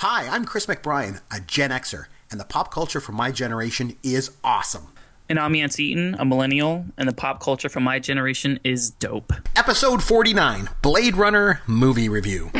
Hi, 0.00 0.28
I'm 0.28 0.44
Chris 0.44 0.66
McBrien, 0.66 1.22
a 1.30 1.40
Gen 1.40 1.70
Xer, 1.70 2.04
and 2.30 2.38
the 2.38 2.44
pop 2.44 2.70
culture 2.70 3.00
from 3.00 3.14
my 3.14 3.30
generation 3.32 3.96
is 4.02 4.30
awesome. 4.44 4.88
And 5.26 5.38
I'm 5.38 5.54
Yancey 5.54 5.84
Eaton, 5.84 6.14
a 6.18 6.24
millennial, 6.26 6.84
and 6.98 7.08
the 7.08 7.14
pop 7.14 7.40
culture 7.40 7.70
from 7.70 7.84
my 7.84 7.98
generation 7.98 8.60
is 8.62 8.90
dope. 8.90 9.32
Episode 9.56 10.02
49 10.02 10.68
Blade 10.82 11.16
Runner 11.16 11.62
Movie 11.66 12.10
Review. 12.10 12.50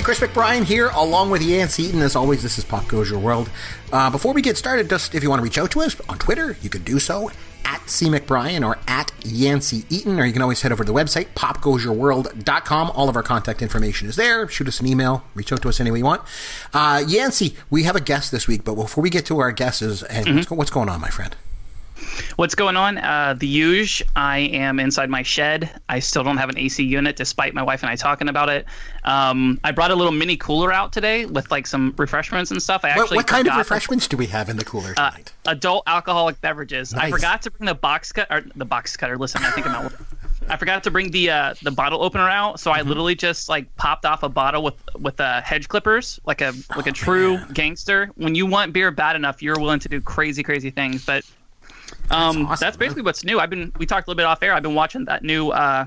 Hey, 0.00 0.04
Chris 0.04 0.20
McBrien 0.20 0.64
here, 0.64 0.88
along 0.94 1.28
with 1.28 1.42
Yancey 1.42 1.82
Eaton. 1.82 2.00
As 2.00 2.16
always, 2.16 2.42
this 2.42 2.56
is 2.56 2.64
Pop 2.64 2.88
Goes 2.88 3.10
Your 3.10 3.18
World. 3.18 3.50
Uh, 3.92 4.08
before 4.08 4.32
we 4.32 4.40
get 4.40 4.56
started, 4.56 4.88
just 4.88 5.14
if 5.14 5.22
you 5.22 5.28
want 5.28 5.40
to 5.40 5.44
reach 5.44 5.58
out 5.58 5.70
to 5.72 5.82
us 5.82 6.00
on 6.08 6.16
Twitter, 6.16 6.56
you 6.62 6.70
can 6.70 6.82
do 6.84 6.98
so 6.98 7.30
at 7.66 7.86
C 7.90 8.06
McBrien 8.06 8.66
or 8.66 8.78
at 8.88 9.12
Yancey 9.26 9.84
Eaton, 9.90 10.18
or 10.18 10.24
you 10.24 10.32
can 10.32 10.40
always 10.40 10.62
head 10.62 10.72
over 10.72 10.84
to 10.84 10.90
the 10.90 10.98
website, 10.98 11.26
popgoesyourworld.com. 11.34 12.90
All 12.92 13.10
of 13.10 13.16
our 13.16 13.22
contact 13.22 13.60
information 13.60 14.08
is 14.08 14.16
there. 14.16 14.48
Shoot 14.48 14.68
us 14.68 14.80
an 14.80 14.86
email, 14.86 15.22
reach 15.34 15.52
out 15.52 15.60
to 15.60 15.68
us 15.68 15.80
any 15.80 15.90
way 15.90 15.98
you 15.98 16.06
want. 16.06 16.22
Uh, 16.72 17.04
Yancey, 17.06 17.54
we 17.68 17.82
have 17.82 17.94
a 17.94 18.00
guest 18.00 18.32
this 18.32 18.48
week, 18.48 18.64
but 18.64 18.76
before 18.76 19.02
we 19.02 19.10
get 19.10 19.26
to 19.26 19.38
our 19.40 19.52
guesses, 19.52 20.02
and 20.04 20.26
mm-hmm. 20.26 20.36
what's, 20.36 20.50
what's 20.50 20.70
going 20.70 20.88
on, 20.88 21.02
my 21.02 21.10
friend? 21.10 21.36
What's 22.36 22.54
going 22.54 22.76
on? 22.76 22.98
Uh, 22.98 23.34
the 23.38 23.46
huge. 23.46 24.02
I 24.16 24.38
am 24.38 24.80
inside 24.80 25.10
my 25.10 25.22
shed. 25.22 25.70
I 25.88 25.98
still 25.98 26.24
don't 26.24 26.38
have 26.38 26.48
an 26.48 26.58
AC 26.58 26.82
unit, 26.82 27.16
despite 27.16 27.54
my 27.54 27.62
wife 27.62 27.82
and 27.82 27.90
I 27.90 27.96
talking 27.96 28.28
about 28.28 28.48
it. 28.48 28.66
Um, 29.04 29.60
I 29.64 29.72
brought 29.72 29.90
a 29.90 29.94
little 29.94 30.12
mini 30.12 30.36
cooler 30.36 30.72
out 30.72 30.92
today 30.92 31.26
with 31.26 31.50
like 31.50 31.66
some 31.66 31.94
refreshments 31.96 32.50
and 32.50 32.62
stuff. 32.62 32.84
I 32.84 32.90
actually 32.90 33.16
what, 33.16 33.16
what 33.16 33.26
kind 33.26 33.48
of 33.48 33.56
refreshments 33.56 34.08
do 34.08 34.16
we 34.16 34.26
have 34.26 34.48
in 34.48 34.56
the 34.56 34.64
cooler 34.64 34.94
uh, 34.96 35.10
tonight? 35.10 35.32
Uh, 35.46 35.52
adult 35.52 35.84
alcoholic 35.86 36.40
beverages. 36.40 36.92
Nice. 36.92 37.04
I 37.04 37.10
forgot 37.10 37.42
to 37.42 37.50
bring 37.50 37.66
the 37.66 37.74
box 37.74 38.12
cut 38.12 38.26
or 38.30 38.42
the 38.56 38.64
box 38.64 38.96
cutter. 38.96 39.16
Listen, 39.16 39.42
I 39.44 39.50
think 39.50 39.66
I'm 39.66 39.74
out. 39.74 39.92
I 40.48 40.56
forgot 40.56 40.82
to 40.84 40.90
bring 40.90 41.10
the 41.10 41.30
uh, 41.30 41.54
the 41.62 41.70
bottle 41.70 42.02
opener 42.02 42.28
out, 42.28 42.58
so 42.60 42.70
I 42.70 42.80
mm-hmm. 42.80 42.88
literally 42.88 43.14
just 43.14 43.48
like 43.48 43.74
popped 43.76 44.04
off 44.04 44.22
a 44.22 44.28
bottle 44.28 44.62
with 44.62 44.74
with 44.98 45.20
uh, 45.20 45.40
hedge 45.42 45.68
clippers, 45.68 46.18
like 46.24 46.40
a 46.40 46.52
like 46.76 46.86
a 46.86 46.90
oh, 46.90 46.92
true 46.92 47.36
man. 47.36 47.52
gangster. 47.52 48.10
When 48.16 48.34
you 48.34 48.46
want 48.46 48.72
beer 48.72 48.90
bad 48.90 49.16
enough, 49.16 49.42
you're 49.42 49.58
willing 49.58 49.80
to 49.80 49.88
do 49.88 50.00
crazy 50.00 50.42
crazy 50.42 50.70
things. 50.70 51.04
But 51.04 51.24
um, 52.10 52.36
that's, 52.40 52.50
awesome, 52.52 52.66
that's 52.66 52.76
basically 52.76 53.02
what's 53.02 53.24
new. 53.24 53.38
I've 53.38 53.50
been 53.50 53.72
we 53.78 53.86
talked 53.86 54.06
a 54.06 54.10
little 54.10 54.16
bit 54.18 54.26
off 54.26 54.42
air. 54.42 54.52
I've 54.52 54.62
been 54.62 54.74
watching 54.74 55.04
that 55.06 55.22
new 55.22 55.50
uh, 55.50 55.86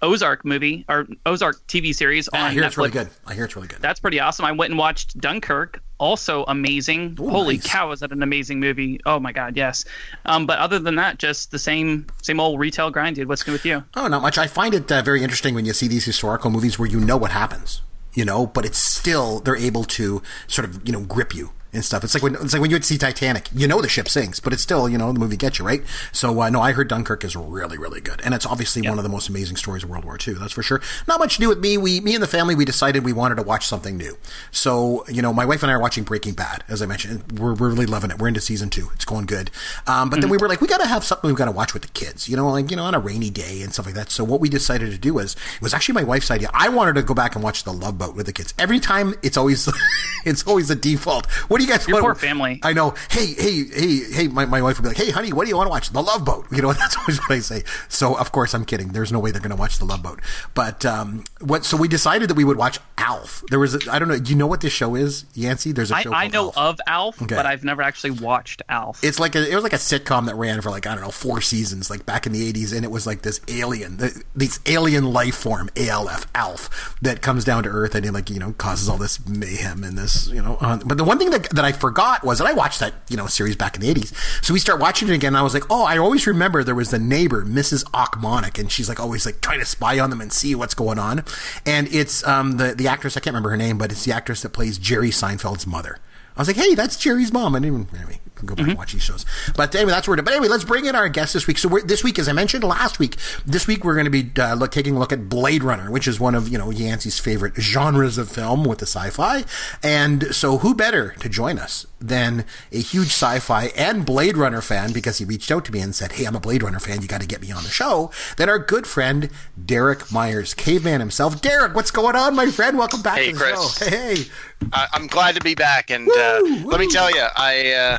Ozark 0.00 0.44
movie 0.44 0.84
or 0.88 1.06
Ozark 1.26 1.66
TV 1.66 1.94
series 1.94 2.28
on 2.28 2.40
I 2.40 2.50
hear 2.52 2.62
Netflix. 2.62 2.66
it's 2.66 2.76
really 2.78 2.90
good. 2.90 3.08
I 3.26 3.34
hear 3.34 3.44
it's 3.44 3.56
really 3.56 3.68
good. 3.68 3.80
That's 3.80 4.00
pretty 4.00 4.20
awesome. 4.20 4.44
I 4.44 4.52
went 4.52 4.70
and 4.70 4.78
watched 4.78 5.18
Dunkirk. 5.18 5.82
Also 5.98 6.44
amazing. 6.48 7.16
Ooh, 7.20 7.28
Holy 7.28 7.56
nice. 7.58 7.66
cow, 7.66 7.92
is 7.92 8.00
that 8.00 8.10
an 8.10 8.22
amazing 8.24 8.58
movie? 8.58 9.00
Oh 9.06 9.20
my 9.20 9.30
god, 9.30 9.56
yes. 9.56 9.84
Um, 10.24 10.46
but 10.46 10.58
other 10.58 10.80
than 10.80 10.96
that, 10.96 11.18
just 11.18 11.52
the 11.52 11.58
same 11.60 12.06
same 12.22 12.40
old 12.40 12.58
retail 12.58 12.90
grind, 12.90 13.16
dude. 13.16 13.28
What's 13.28 13.44
good 13.44 13.52
with 13.52 13.64
you? 13.64 13.84
Oh, 13.94 14.08
not 14.08 14.20
much. 14.20 14.36
I 14.36 14.48
find 14.48 14.74
it 14.74 14.90
uh, 14.90 15.02
very 15.02 15.22
interesting 15.22 15.54
when 15.54 15.64
you 15.64 15.72
see 15.72 15.86
these 15.86 16.04
historical 16.04 16.50
movies 16.50 16.76
where 16.78 16.88
you 16.88 16.98
know 16.98 17.16
what 17.16 17.30
happens, 17.30 17.82
you 18.14 18.24
know, 18.24 18.46
but 18.46 18.64
it's 18.64 18.78
still 18.78 19.38
they're 19.40 19.56
able 19.56 19.84
to 19.84 20.22
sort 20.48 20.68
of 20.68 20.84
you 20.84 20.92
know 20.92 21.02
grip 21.04 21.34
you 21.36 21.52
and 21.72 21.84
stuff. 21.84 22.04
It's 22.04 22.14
like 22.14 22.22
when 22.22 22.34
it's 22.34 22.52
like 22.52 22.60
when 22.60 22.70
you 22.70 22.74
would 22.74 22.84
see 22.84 22.98
Titanic, 22.98 23.48
you 23.54 23.66
know 23.66 23.80
the 23.80 23.88
ship 23.88 24.08
sinks, 24.08 24.40
but 24.40 24.52
it's 24.52 24.62
still 24.62 24.88
you 24.88 24.98
know 24.98 25.12
the 25.12 25.18
movie 25.18 25.36
gets 25.36 25.58
you 25.58 25.64
right. 25.64 25.82
So 26.12 26.42
uh, 26.42 26.50
no, 26.50 26.60
I 26.60 26.72
heard 26.72 26.88
Dunkirk 26.88 27.24
is 27.24 27.34
really 27.34 27.78
really 27.78 28.00
good, 28.00 28.20
and 28.24 28.34
it's 28.34 28.46
obviously 28.46 28.86
one 28.88 28.98
of 28.98 29.04
the 29.04 29.10
most 29.10 29.28
amazing 29.28 29.56
stories 29.56 29.82
of 29.82 29.90
World 29.90 30.04
War 30.04 30.18
II. 30.26 30.34
That's 30.34 30.52
for 30.52 30.62
sure. 30.62 30.82
Not 31.08 31.18
much 31.18 31.36
to 31.36 31.40
do 31.40 31.48
with 31.48 31.58
me. 31.58 31.78
We 31.78 32.00
me 32.00 32.14
and 32.14 32.22
the 32.22 32.28
family 32.28 32.54
we 32.54 32.64
decided 32.64 33.04
we 33.04 33.12
wanted 33.12 33.36
to 33.36 33.42
watch 33.42 33.66
something 33.66 33.96
new. 33.96 34.18
So 34.50 35.04
you 35.08 35.22
know 35.22 35.32
my 35.32 35.44
wife 35.44 35.62
and 35.62 35.70
I 35.70 35.74
are 35.74 35.80
watching 35.80 36.04
Breaking 36.04 36.34
Bad, 36.34 36.64
as 36.68 36.82
I 36.82 36.86
mentioned. 36.86 37.38
We're, 37.38 37.54
we're 37.54 37.70
really 37.70 37.86
loving 37.86 38.10
it. 38.10 38.18
We're 38.18 38.28
into 38.28 38.40
season 38.40 38.70
two. 38.70 38.90
It's 38.94 39.04
going 39.04 39.26
good. 39.26 39.50
Um, 39.86 40.10
but 40.10 40.16
mm-hmm. 40.16 40.20
then 40.22 40.30
we 40.30 40.36
were 40.36 40.48
like, 40.48 40.60
we 40.60 40.68
got 40.68 40.80
to 40.80 40.86
have 40.86 41.04
something 41.04 41.28
we've 41.28 41.36
got 41.36 41.46
to 41.46 41.52
watch 41.52 41.72
with 41.72 41.82
the 41.82 41.88
kids. 41.88 42.28
You 42.28 42.36
know, 42.36 42.50
like 42.50 42.70
you 42.70 42.76
know 42.76 42.84
on 42.84 42.94
a 42.94 43.00
rainy 43.00 43.30
day 43.30 43.62
and 43.62 43.72
stuff 43.72 43.86
like 43.86 43.94
that. 43.94 44.10
So 44.10 44.24
what 44.24 44.40
we 44.40 44.48
decided 44.48 44.90
to 44.92 44.98
do 44.98 45.14
was 45.14 45.34
it 45.34 45.62
was 45.62 45.72
actually 45.72 45.94
my 45.94 46.04
wife's 46.04 46.30
idea. 46.30 46.50
I 46.52 46.68
wanted 46.68 46.94
to 46.96 47.02
go 47.02 47.14
back 47.14 47.34
and 47.34 47.42
watch 47.42 47.64
The 47.64 47.72
Love 47.72 47.96
Boat 47.96 48.14
with 48.14 48.26
the 48.26 48.32
kids. 48.32 48.52
Every 48.58 48.80
time 48.80 49.14
it's 49.22 49.36
always 49.36 49.68
it's 50.24 50.46
always 50.46 50.70
a 50.70 50.76
default. 50.76 51.26
What 51.48 51.61
do 51.62 51.72
you 51.72 51.78
guys? 51.78 51.86
Your 51.86 51.96
what, 51.96 52.02
poor 52.02 52.14
family. 52.14 52.60
I 52.62 52.72
know. 52.72 52.94
Hey, 53.10 53.26
hey, 53.26 53.64
hey, 53.64 54.12
hey. 54.12 54.28
My, 54.28 54.46
my 54.46 54.62
wife 54.62 54.78
would 54.78 54.82
be 54.82 54.88
like, 54.88 54.96
"Hey, 54.96 55.10
honey, 55.10 55.32
what 55.32 55.44
do 55.44 55.50
you 55.50 55.56
want 55.56 55.66
to 55.66 55.70
watch? 55.70 55.90
The 55.90 56.02
Love 56.02 56.24
Boat." 56.24 56.46
You 56.52 56.60
know, 56.60 56.72
that's 56.74 56.96
always 56.98 57.18
what 57.18 57.30
I 57.30 57.38
say. 57.38 57.64
So 57.88 58.14
of 58.18 58.30
course 58.30 58.52
I'm 58.54 58.64
kidding. 58.64 58.88
There's 58.88 59.10
no 59.10 59.18
way 59.18 59.30
they're 59.30 59.40
going 59.40 59.50
to 59.50 59.56
watch 59.56 59.78
The 59.78 59.86
Love 59.86 60.02
Boat. 60.02 60.20
But 60.54 60.84
um, 60.84 61.24
what? 61.40 61.64
So 61.64 61.76
we 61.76 61.88
decided 61.88 62.28
that 62.28 62.34
we 62.34 62.44
would 62.44 62.58
watch 62.58 62.78
Alf. 62.98 63.42
There 63.48 63.58
was 63.58 63.88
I 63.88 63.98
don't 63.98 64.08
know. 64.08 64.18
Do 64.18 64.30
you 64.30 64.36
know 64.36 64.46
what 64.46 64.60
this 64.60 64.72
show 64.72 64.94
is, 64.94 65.24
Yancey? 65.34 65.72
There's 65.72 65.90
a 65.90 65.96
show. 66.00 66.12
I, 66.12 66.24
I 66.24 66.28
know 66.28 66.46
Alf. 66.46 66.56
of 66.56 66.80
Alf, 66.86 67.22
okay. 67.22 67.34
but 67.34 67.46
I've 67.46 67.64
never 67.64 67.80
actually 67.80 68.10
watched 68.10 68.62
Alf. 68.68 69.02
It's 69.02 69.18
like 69.18 69.34
a, 69.34 69.50
it 69.50 69.54
was 69.54 69.64
like 69.64 69.72
a 69.72 69.76
sitcom 69.76 70.26
that 70.26 70.34
ran 70.34 70.60
for 70.60 70.70
like 70.70 70.86
I 70.86 70.94
don't 70.94 71.04
know 71.04 71.10
four 71.10 71.40
seasons, 71.40 71.88
like 71.88 72.04
back 72.04 72.26
in 72.26 72.32
the 72.32 72.52
'80s, 72.52 72.74
and 72.74 72.84
it 72.84 72.90
was 72.90 73.06
like 73.06 73.22
this 73.22 73.40
alien, 73.48 73.96
the, 73.96 74.22
this 74.34 74.60
alien 74.66 75.12
life 75.12 75.36
form, 75.36 75.70
ALF, 75.76 76.26
Alf, 76.34 76.96
that 77.00 77.22
comes 77.22 77.44
down 77.44 77.62
to 77.62 77.70
Earth 77.70 77.94
and 77.94 78.04
it 78.04 78.12
like 78.12 78.28
you 78.30 78.38
know 78.38 78.52
causes 78.52 78.88
all 78.88 78.98
this 78.98 79.26
mayhem 79.26 79.84
and 79.84 79.96
this 79.96 80.28
you 80.28 80.42
know. 80.42 80.58
Uh, 80.60 80.78
but 80.84 80.98
the 80.98 81.04
one 81.04 81.18
thing 81.18 81.30
that 81.30 81.48
that 81.52 81.64
I 81.64 81.72
forgot 81.72 82.24
was 82.24 82.38
that 82.38 82.46
I 82.46 82.52
watched 82.52 82.80
that 82.80 82.94
you 83.08 83.16
know 83.16 83.26
series 83.26 83.56
back 83.56 83.74
in 83.74 83.80
the 83.80 83.92
80s. 83.92 84.44
So 84.44 84.52
we 84.52 84.60
start 84.60 84.80
watching 84.80 85.08
it 85.08 85.14
again. 85.14 85.28
And 85.28 85.38
I 85.38 85.42
was 85.42 85.54
like, 85.54 85.64
oh, 85.70 85.84
I 85.84 85.98
always 85.98 86.26
remember 86.26 86.64
there 86.64 86.74
was 86.74 86.90
the 86.90 86.98
neighbor, 86.98 87.44
Mrs. 87.44 87.84
Ochmonek, 87.92 88.58
and 88.58 88.70
she's 88.70 88.88
like 88.88 89.00
always 89.00 89.26
like 89.26 89.40
trying 89.40 89.60
to 89.60 89.66
spy 89.66 89.98
on 89.98 90.10
them 90.10 90.20
and 90.20 90.32
see 90.32 90.54
what's 90.54 90.74
going 90.74 90.98
on. 90.98 91.24
And 91.64 91.88
it's 91.92 92.26
um, 92.26 92.56
the 92.58 92.74
the 92.74 92.88
actress 92.88 93.16
I 93.16 93.20
can't 93.20 93.34
remember 93.34 93.50
her 93.50 93.56
name, 93.56 93.78
but 93.78 93.92
it's 93.92 94.04
the 94.04 94.12
actress 94.12 94.42
that 94.42 94.50
plays 94.50 94.78
Jerry 94.78 95.10
Seinfeld's 95.10 95.66
mother. 95.66 95.98
I 96.36 96.40
was 96.40 96.48
like, 96.48 96.56
hey, 96.56 96.74
that's 96.74 96.96
Jerry's 96.96 97.32
mom. 97.32 97.54
I 97.54 97.60
didn't 97.60 97.84
even, 97.90 97.96
anyway, 98.00 98.20
go 98.46 98.54
back 98.54 98.62
mm-hmm. 98.62 98.70
and 98.70 98.78
watch 98.78 98.92
these 98.92 99.02
shows. 99.02 99.24
But 99.56 99.74
anyway, 99.74 99.92
that's 99.92 100.08
where 100.08 100.18
it. 100.18 100.24
But 100.24 100.34
anyway, 100.34 100.48
let's 100.48 100.64
bring 100.64 100.86
in 100.86 100.94
our 100.94 101.08
guest 101.08 101.34
this 101.34 101.46
week. 101.46 101.58
So 101.58 101.68
this 101.68 102.04
week, 102.04 102.18
as 102.18 102.28
I 102.28 102.32
mentioned 102.32 102.64
last 102.64 102.98
week, 102.98 103.16
this 103.46 103.66
week 103.66 103.84
we're 103.84 103.94
going 103.94 104.04
to 104.04 104.10
be 104.10 104.30
uh, 104.40 104.54
look, 104.54 104.72
taking 104.72 104.96
a 104.96 104.98
look 104.98 105.12
at 105.12 105.28
Blade 105.28 105.62
Runner, 105.62 105.90
which 105.90 106.08
is 106.08 106.18
one 106.20 106.34
of 106.34 106.48
you 106.48 106.58
know 106.58 106.70
Yancey's 106.70 107.18
favorite 107.18 107.54
genres 107.56 108.18
of 108.18 108.30
film 108.30 108.64
with 108.64 108.78
the 108.78 108.86
sci-fi. 108.86 109.44
And 109.82 110.34
so, 110.34 110.58
who 110.58 110.74
better 110.74 111.14
to 111.20 111.28
join 111.28 111.58
us 111.58 111.86
than 112.00 112.44
a 112.72 112.78
huge 112.78 113.08
sci-fi 113.08 113.66
and 113.76 114.04
Blade 114.04 114.36
Runner 114.36 114.60
fan 114.60 114.92
because 114.92 115.18
he 115.18 115.24
reached 115.24 115.50
out 115.50 115.64
to 115.66 115.72
me 115.72 115.80
and 115.80 115.94
said, 115.94 116.12
"Hey, 116.12 116.24
I'm 116.24 116.36
a 116.36 116.40
Blade 116.40 116.62
Runner 116.62 116.80
fan. 116.80 117.02
You 117.02 117.08
got 117.08 117.20
to 117.20 117.26
get 117.26 117.40
me 117.40 117.52
on 117.52 117.62
the 117.62 117.70
show." 117.70 118.10
Than 118.36 118.48
our 118.48 118.58
good 118.58 118.86
friend 118.86 119.30
Derek 119.64 120.10
Myers, 120.10 120.54
caveman 120.54 121.00
himself. 121.00 121.40
Derek, 121.42 121.74
what's 121.74 121.90
going 121.90 122.16
on, 122.16 122.34
my 122.34 122.46
friend? 122.46 122.78
Welcome 122.78 123.02
back 123.02 123.18
hey, 123.18 123.32
to 123.32 123.32
the 123.32 123.38
Chris. 123.38 123.78
show. 123.78 123.84
Hey, 123.84 124.16
hey. 124.16 124.24
I'm 124.72 125.06
glad 125.06 125.34
to 125.34 125.40
be 125.40 125.54
back, 125.54 125.90
and 125.90 126.08
uh, 126.08 126.40
woo, 126.42 126.62
woo. 126.64 126.70
let 126.70 126.80
me 126.80 126.88
tell 126.88 127.10
you, 127.10 127.26
I. 127.36 127.98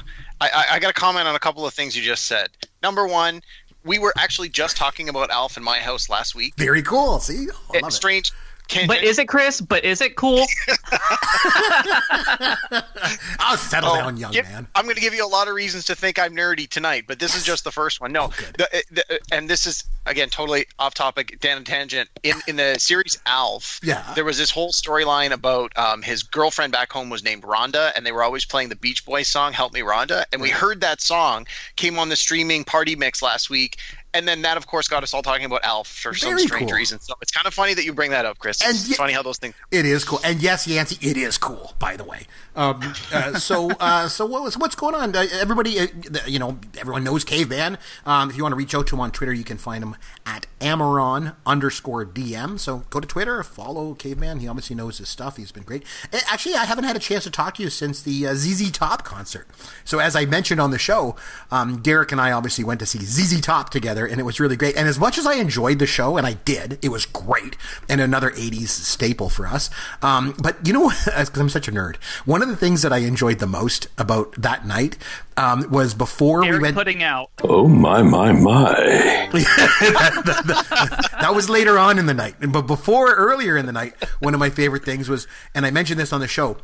I, 0.50 0.76
I 0.76 0.80
got 0.80 0.88
to 0.88 0.94
comment 0.94 1.28
on 1.28 1.36
a 1.36 1.40
couple 1.40 1.66
of 1.66 1.74
things 1.74 1.96
you 1.96 2.04
just 2.04 2.26
said. 2.26 2.50
Number 2.82 3.08
one, 3.08 3.42
we 3.84 4.00
were 4.00 4.14
actually 4.18 4.50
just 4.50 4.78
talking 4.78 5.10
about 5.10 5.30
Alf 5.30 5.58
in 5.58 5.64
my 5.64 5.80
house 5.80 6.10
last 6.10 6.36
week. 6.36 6.54
Very 6.58 6.82
cool. 6.82 7.20
See, 7.20 7.48
oh, 7.52 7.74
it, 7.74 7.92
strange. 7.92 8.32
Can, 8.68 8.88
but 8.88 9.04
is 9.04 9.20
it 9.20 9.28
Chris? 9.28 9.62
But 9.62 9.84
is 9.84 10.02
it 10.02 10.16
cool? 10.16 10.46
I'll 13.40 13.58
settle 13.58 13.92
oh, 13.92 13.96
down, 13.96 14.18
young 14.18 14.32
give, 14.32 14.46
man. 14.46 14.68
I'm 14.74 14.86
going 14.86 14.96
to 14.96 15.02
give 15.02 15.14
you 15.14 15.26
a 15.26 15.28
lot 15.28 15.48
of 15.48 15.54
reasons 15.54 15.86
to 15.86 15.96
think 15.96 16.18
I'm 16.18 16.36
nerdy 16.36 16.68
tonight, 16.68 17.06
but 17.08 17.20
this 17.20 17.36
is 17.36 17.44
just 17.44 17.64
the 17.64 17.72
first 17.72 18.02
one. 18.02 18.12
No, 18.12 18.24
oh, 18.24 18.34
the, 18.58 18.84
the, 18.92 19.20
and 19.32 19.50
this 19.50 19.68
is 19.68 19.84
again 20.06 20.30
totally 20.30 20.66
off 20.80 20.94
topic, 20.94 21.40
Dan 21.40 21.64
tangent. 21.64 22.10
In 22.24 22.36
in 22.48 22.56
the 22.56 22.78
series 22.80 23.20
Alf, 23.26 23.80
yeah. 23.84 24.12
there 24.16 24.26
was 24.26 24.38
this 24.38 24.50
whole 24.50 24.72
storyline 24.72 25.32
about 25.32 25.78
um, 25.78 26.02
his 26.02 26.24
girlfriend 26.24 26.72
back 26.72 26.92
home 26.92 27.10
was 27.10 27.24
named 27.24 27.44
Rhonda, 27.44 27.92
and 27.96 28.06
they 28.06 28.12
were 28.12 28.24
always 28.24 28.46
playing 28.46 28.70
the 28.70 28.76
Beach 28.76 29.06
Boys 29.06 29.28
song 29.28 29.54
"Help 29.54 29.74
Me, 29.74 29.82
Rhonda," 29.82 30.26
and 30.32 30.42
we 30.42 30.50
heard 30.50 30.82
that 30.82 31.02
song 31.02 31.46
came 31.76 32.00
on 32.00 32.10
the 32.10 32.16
streaming 32.16 32.64
party 32.64 32.96
mix 32.96 33.22
last 33.22 33.50
week, 33.50 33.78
and 34.14 34.28
then 34.28 34.42
that, 34.44 34.58
of 34.58 34.68
course, 34.68 34.88
got 34.88 35.04
us 35.04 35.14
all 35.14 35.22
talking 35.22 35.46
about 35.46 35.64
Alf 35.64 35.88
for 35.88 36.12
Very 36.12 36.18
some 36.18 36.40
strange 36.40 36.70
cool. 36.70 36.78
reason. 36.78 37.00
So 37.00 37.14
it's 37.22 37.32
kind 37.32 37.48
of 37.48 37.54
funny 37.54 37.74
that 37.74 37.84
you 37.86 37.94
bring 37.94 38.12
that 38.12 38.26
up, 38.26 38.38
Chris. 38.40 38.62
And 38.62 38.72
it's 38.76 38.90
y- 38.90 38.96
funny 38.96 39.14
how 39.14 39.22
those 39.24 39.38
things. 39.38 39.56
It 39.72 39.86
is 39.86 40.04
cool, 40.04 40.20
and 40.24 40.42
yes, 40.42 40.68
Yancey, 40.68 40.98
it 41.08 41.18
is 41.18 41.38
cool. 41.38 41.74
By 41.80 41.98
the 41.98 42.04
way, 42.04 42.28
um, 42.56 42.94
uh, 43.12 43.40
so 43.40 43.72
uh, 43.80 44.08
so 44.08 44.26
what's 44.26 44.58
what's 44.58 44.76
going 44.76 44.96
on? 44.96 45.16
Uh, 45.16 45.26
everybody, 45.34 45.80
uh, 45.80 45.88
you 46.28 46.40
know, 46.40 46.60
everyone 46.78 47.04
knows 47.04 47.24
Caveman. 47.24 47.78
Um, 48.06 48.30
if 48.30 48.38
you 48.38 48.44
want 48.44 48.54
to 48.54 48.58
reach 48.58 48.76
out 48.76 48.88
to 48.88 48.96
him 48.96 49.00
on 49.00 49.12
Twitter, 49.12 49.34
you 49.34 49.44
can 49.44 49.58
find 49.58 49.84
him 49.84 49.96
at 50.26 50.48
Amaron 50.60 51.36
underscore 51.46 52.06
DM. 52.06 52.60
So 52.60 52.84
go 52.90 53.00
to 53.00 53.08
Twitter, 53.08 53.44
follow 53.44 53.94
Caveman. 53.94 54.40
He 54.40 54.48
obviously 54.48 54.76
knows 54.76 54.98
his 54.98 55.10
stuff. 55.10 55.38
He's 55.38 55.52
been 55.52 55.64
great. 55.64 55.84
Actually, 56.28 56.56
I 56.56 56.66
haven't 56.66 56.86
had 56.86 56.96
a 56.96 57.00
chance 57.00 57.24
to 57.26 57.32
talk 57.32 57.56
to 57.56 57.64
you 57.64 57.70
since 57.70 58.02
the 58.02 58.28
uh, 58.28 58.34
ZZ 58.36 58.72
Top 58.72 59.04
concert. 59.04 59.48
So 59.84 60.00
as 60.00 60.16
I 60.16 60.26
mentioned 60.26 60.62
on 60.62 60.72
the 60.72 60.80
show, 60.80 61.16
um, 61.52 61.82
Derek 61.82 62.12
and 62.12 62.20
I 62.22 62.32
obviously 62.32 62.64
went 62.64 62.80
to 62.80 62.86
see 62.86 63.00
ZZ 63.00 63.42
Top 63.42 63.70
together 63.70 64.03
together, 64.04 64.12
and 64.12 64.20
it 64.20 64.24
was 64.24 64.40
really 64.40 64.56
great. 64.56 64.76
And 64.76 64.88
as 64.88 65.00
much 65.00 65.18
as 65.18 65.26
I 65.26 65.36
enjoyed 65.36 65.80
the 65.80 65.86
show, 65.86 66.18
and 66.18 66.28
I 66.28 66.34
did, 66.34 66.80
it 66.82 66.90
was 66.90 67.06
great, 67.06 67.58
and 67.90 68.02
another 68.02 68.32
'80s 68.32 68.68
staple 68.68 69.30
for 69.30 69.48
us. 69.48 69.70
Um, 70.02 70.36
but 70.42 70.66
you 70.66 70.74
know, 70.74 70.90
because 71.06 71.40
I'm 71.40 71.50
such 71.50 71.68
a 71.68 71.72
nerd, 71.72 71.98
one 72.26 72.42
of 72.42 72.48
the 72.50 72.56
things 72.56 72.82
that 72.82 72.94
I 72.94 73.00
enjoyed 73.00 73.40
the 73.40 73.48
most 73.48 73.88
about 73.98 74.34
that 74.42 74.66
night 74.66 74.98
um, 75.38 75.70
was 75.70 75.94
before 75.94 76.44
Eric 76.44 76.54
we 76.54 76.62
went. 76.64 76.76
putting 76.76 77.04
out. 77.04 77.30
Oh 77.44 77.68
my 77.68 78.02
my 78.02 78.32
my. 78.32 78.74
that 81.22 81.32
was 81.34 81.50
later 81.50 81.78
on 81.78 81.98
in 82.00 82.06
the 82.06 82.14
night. 82.14 82.36
But 82.40 82.64
before, 82.64 83.14
earlier 83.14 83.58
in 83.58 83.66
the 83.66 83.72
night, 83.72 83.94
one 84.20 84.34
of 84.34 84.40
my 84.40 84.50
favorite 84.50 84.86
things 84.86 85.10
was, 85.10 85.28
and 85.56 85.66
I 85.66 85.72
mentioned 85.72 86.00
this 86.00 86.14
on 86.14 86.22
the 86.22 86.28
show. 86.28 86.58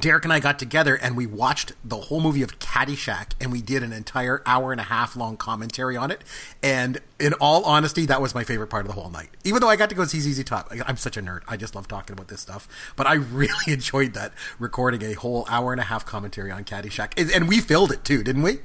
Derek 0.00 0.24
and 0.24 0.32
I 0.32 0.40
got 0.40 0.58
together 0.58 0.94
and 0.94 1.16
we 1.16 1.26
watched 1.26 1.72
the 1.84 1.96
whole 1.96 2.20
movie 2.20 2.42
of 2.42 2.58
Caddyshack 2.58 3.32
and 3.40 3.50
we 3.50 3.62
did 3.62 3.82
an 3.82 3.92
entire 3.92 4.42
hour 4.46 4.72
and 4.72 4.80
a 4.80 4.84
half 4.84 5.16
long 5.16 5.36
commentary 5.36 5.96
on 5.96 6.10
it. 6.10 6.22
And 6.62 7.00
in 7.18 7.32
all 7.34 7.64
honesty, 7.64 8.06
that 8.06 8.20
was 8.20 8.34
my 8.34 8.44
favorite 8.44 8.68
part 8.68 8.86
of 8.86 8.94
the 8.94 9.00
whole 9.00 9.10
night. 9.10 9.30
Even 9.44 9.60
though 9.60 9.68
I 9.68 9.76
got 9.76 9.88
to 9.88 9.94
go 9.94 10.04
see 10.04 10.20
ZZ 10.20 10.44
Top, 10.44 10.72
I'm 10.86 10.96
such 10.96 11.16
a 11.16 11.22
nerd. 11.22 11.40
I 11.48 11.56
just 11.56 11.74
love 11.74 11.88
talking 11.88 12.14
about 12.14 12.28
this 12.28 12.40
stuff. 12.40 12.68
But 12.96 13.06
I 13.06 13.14
really 13.14 13.72
enjoyed 13.72 14.14
that 14.14 14.32
recording 14.58 15.02
a 15.02 15.14
whole 15.14 15.46
hour 15.48 15.72
and 15.72 15.80
a 15.80 15.84
half 15.84 16.06
commentary 16.06 16.50
on 16.50 16.64
Caddyshack. 16.64 17.34
And 17.34 17.48
we 17.48 17.60
filled 17.60 17.92
it 17.92 18.04
too, 18.04 18.22
didn't 18.22 18.42
we? 18.42 18.58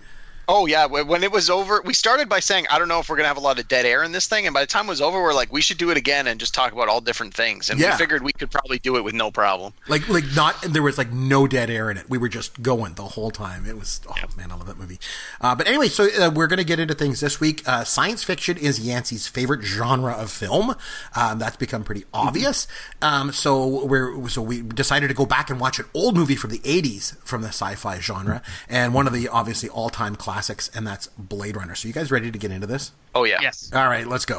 Oh 0.47 0.65
yeah, 0.65 0.85
when 0.85 1.23
it 1.23 1.31
was 1.31 1.49
over, 1.49 1.81
we 1.85 1.93
started 1.93 2.27
by 2.27 2.39
saying, 2.39 2.65
"I 2.69 2.77
don't 2.77 2.87
know 2.89 2.99
if 2.99 3.07
we're 3.09 3.15
gonna 3.15 3.27
have 3.29 3.37
a 3.37 3.41
lot 3.41 3.59
of 3.59 3.67
dead 3.67 3.85
air 3.85 4.03
in 4.03 4.11
this 4.11 4.27
thing," 4.27 4.45
and 4.45 4.53
by 4.53 4.59
the 4.61 4.67
time 4.67 4.85
it 4.85 4.89
was 4.89 5.01
over, 5.01 5.21
we're 5.21 5.33
like, 5.33 5.51
"We 5.53 5.61
should 5.61 5.77
do 5.77 5.89
it 5.89 5.97
again 5.97 6.27
and 6.27 6.39
just 6.39 6.53
talk 6.53 6.73
about 6.73 6.89
all 6.89 6.99
different 7.01 7.33
things." 7.33 7.69
And 7.69 7.79
Yeah. 7.79 7.91
we 7.91 7.97
figured 7.97 8.23
we 8.23 8.33
could 8.33 8.51
probably 8.51 8.77
do 8.79 8.97
it 8.97 9.03
with 9.03 9.13
no 9.13 9.31
problem. 9.31 9.73
Like, 9.87 10.07
like 10.09 10.25
not 10.35 10.61
there 10.63 10.81
was 10.83 10.97
like 10.97 11.11
no 11.13 11.47
dead 11.47 11.69
air 11.69 11.89
in 11.89 11.97
it. 11.97 12.09
We 12.09 12.17
were 12.17 12.27
just 12.29 12.61
going 12.61 12.95
the 12.95 13.03
whole 13.03 13.31
time. 13.31 13.65
It 13.65 13.77
was 13.79 14.01
oh 14.09 14.15
man, 14.35 14.51
I 14.51 14.55
love 14.55 14.67
that 14.67 14.77
movie. 14.77 14.99
Uh, 15.39 15.55
but 15.55 15.67
anyway, 15.67 15.87
so 15.87 16.07
uh, 16.19 16.29
we're 16.29 16.47
gonna 16.47 16.63
get 16.65 16.79
into 16.79 16.93
things 16.93 17.21
this 17.21 17.39
week. 17.39 17.63
Uh, 17.65 17.83
science 17.85 18.21
fiction 18.23 18.57
is 18.57 18.79
Yancey's 18.81 19.27
favorite 19.27 19.61
genre 19.63 20.11
of 20.13 20.29
film. 20.29 20.75
Um, 21.15 21.39
that's 21.39 21.55
become 21.55 21.83
pretty 21.85 22.03
obvious. 22.13 22.67
Um, 23.01 23.31
so 23.31 23.85
we're 23.85 24.27
so 24.27 24.41
we 24.41 24.61
decided 24.61 25.07
to 25.07 25.13
go 25.13 25.25
back 25.25 25.49
and 25.49 25.59
watch 25.59 25.79
an 25.79 25.85
old 25.93 26.17
movie 26.17 26.35
from 26.35 26.49
the 26.49 26.59
'80s 26.59 27.15
from 27.23 27.41
the 27.43 27.47
sci-fi 27.49 27.99
genre, 27.99 28.41
and 28.67 28.93
one 28.93 29.07
of 29.07 29.13
the 29.13 29.29
obviously 29.29 29.69
all-time 29.69 30.15
classics, 30.15 30.32
and 30.75 30.85
that's 30.87 31.07
Blade 31.17 31.55
Runner. 31.55 31.75
So 31.75 31.87
you 31.87 31.93
guys 31.93 32.11
ready 32.11 32.31
to 32.31 32.37
get 32.37 32.51
into 32.51 32.67
this? 32.67 32.91
Oh 33.15 33.23
yeah. 33.23 33.39
Yes. 33.41 33.71
All 33.73 33.87
right, 33.87 34.07
let's 34.07 34.25
go. 34.25 34.37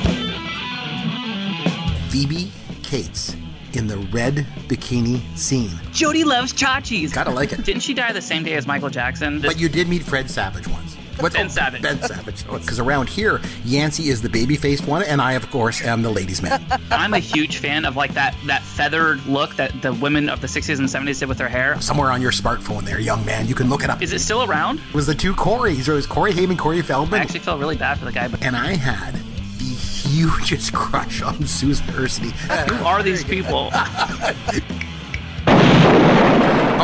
Phoebe 2.11 2.53
Cates 2.83 3.35
in 3.73 3.87
the 3.89 3.99
red 4.13 4.47
bikini 4.69 5.21
scene. 5.37 5.71
Jody 5.93 6.23
loves 6.23 6.53
chachis. 6.53 7.13
Gotta 7.13 7.31
like 7.31 7.53
it. 7.53 7.65
Didn't 7.65 7.83
she 7.83 7.93
die 7.95 8.13
the 8.13 8.23
same 8.23 8.45
day 8.45 8.55
as 8.55 8.67
Michael 8.67 8.91
Jackson? 8.91 9.41
This- 9.41 9.53
But 9.53 9.61
you 9.61 9.69
did 9.69 9.89
meet 9.89 10.03
Fred 10.05 10.31
Savage 10.31 10.69
once. 10.69 10.97
What's 11.21 11.37
Ben 11.37 11.49
Savage. 11.49 11.83
Ben 11.83 12.01
Savage. 12.03 12.45
Oh, 12.49 12.59
because 12.59 12.79
around 12.81 13.09
here, 13.09 13.41
Yancey 13.65 14.09
is 14.09 14.21
the 14.23 14.29
baby-faced 14.29 14.87
one, 14.87 15.03
and 15.05 15.21
I, 15.21 15.33
of 15.35 15.51
course, 15.51 15.83
am 15.83 16.03
the 16.03 16.11
ladies' 16.11 16.43
man. 16.43 16.65
I'm 16.91 17.15
a 17.15 17.19
huge 17.19 17.59
fan 17.59 17.85
of 17.85 17.97
like 17.97 18.15
that 18.15 18.35
that 18.47 18.63
feathered 18.63 19.25
look 19.27 19.55
that 19.57 19.81
the 19.83 19.93
women 19.95 20.29
of 20.29 20.41
the 20.41 20.47
60s 20.47 20.79
and 20.79 20.89
70s 20.89 21.21
did 21.21 21.29
with 21.29 21.39
their 21.39 21.49
hair. 21.49 21.81
Somewhere 21.81 22.11
on 22.11 22.21
your 22.21 22.33
smartphone 22.33 22.83
there, 22.85 22.99
young 23.01 23.25
man. 23.25 23.47
You 23.47 23.55
can 23.55 23.69
look 23.69 23.85
it 23.85 23.91
up. 23.91 24.03
Is 24.03 24.13
it 24.13 24.21
still 24.21 24.43
around? 24.45 24.81
It 24.89 24.95
was 24.95 25.07
the 25.07 25.15
two 25.15 25.35
Corys. 25.35 25.89
It 25.89 25.93
was 25.93 26.07
Corey 26.07 26.33
Haim, 26.33 26.57
Corey 26.57 26.83
Feldman. 26.83 27.21
I 27.21 27.23
actually 27.23 27.41
felt 27.41 27.61
really 27.61 27.77
bad 27.77 27.99
for 27.99 28.05
the 28.07 28.13
guy, 28.13 28.29
but 28.29 28.43
and 28.45 28.57
I 28.57 28.75
had 28.75 29.15
the 29.15 29.65
hugest 29.65 30.73
crush 30.75 31.23
on 31.23 31.47
Susan 31.47 31.87
Ursitti. 31.89 32.31
who 32.71 32.85
are 32.85 33.03
these 33.03 33.25
people? 33.25 33.71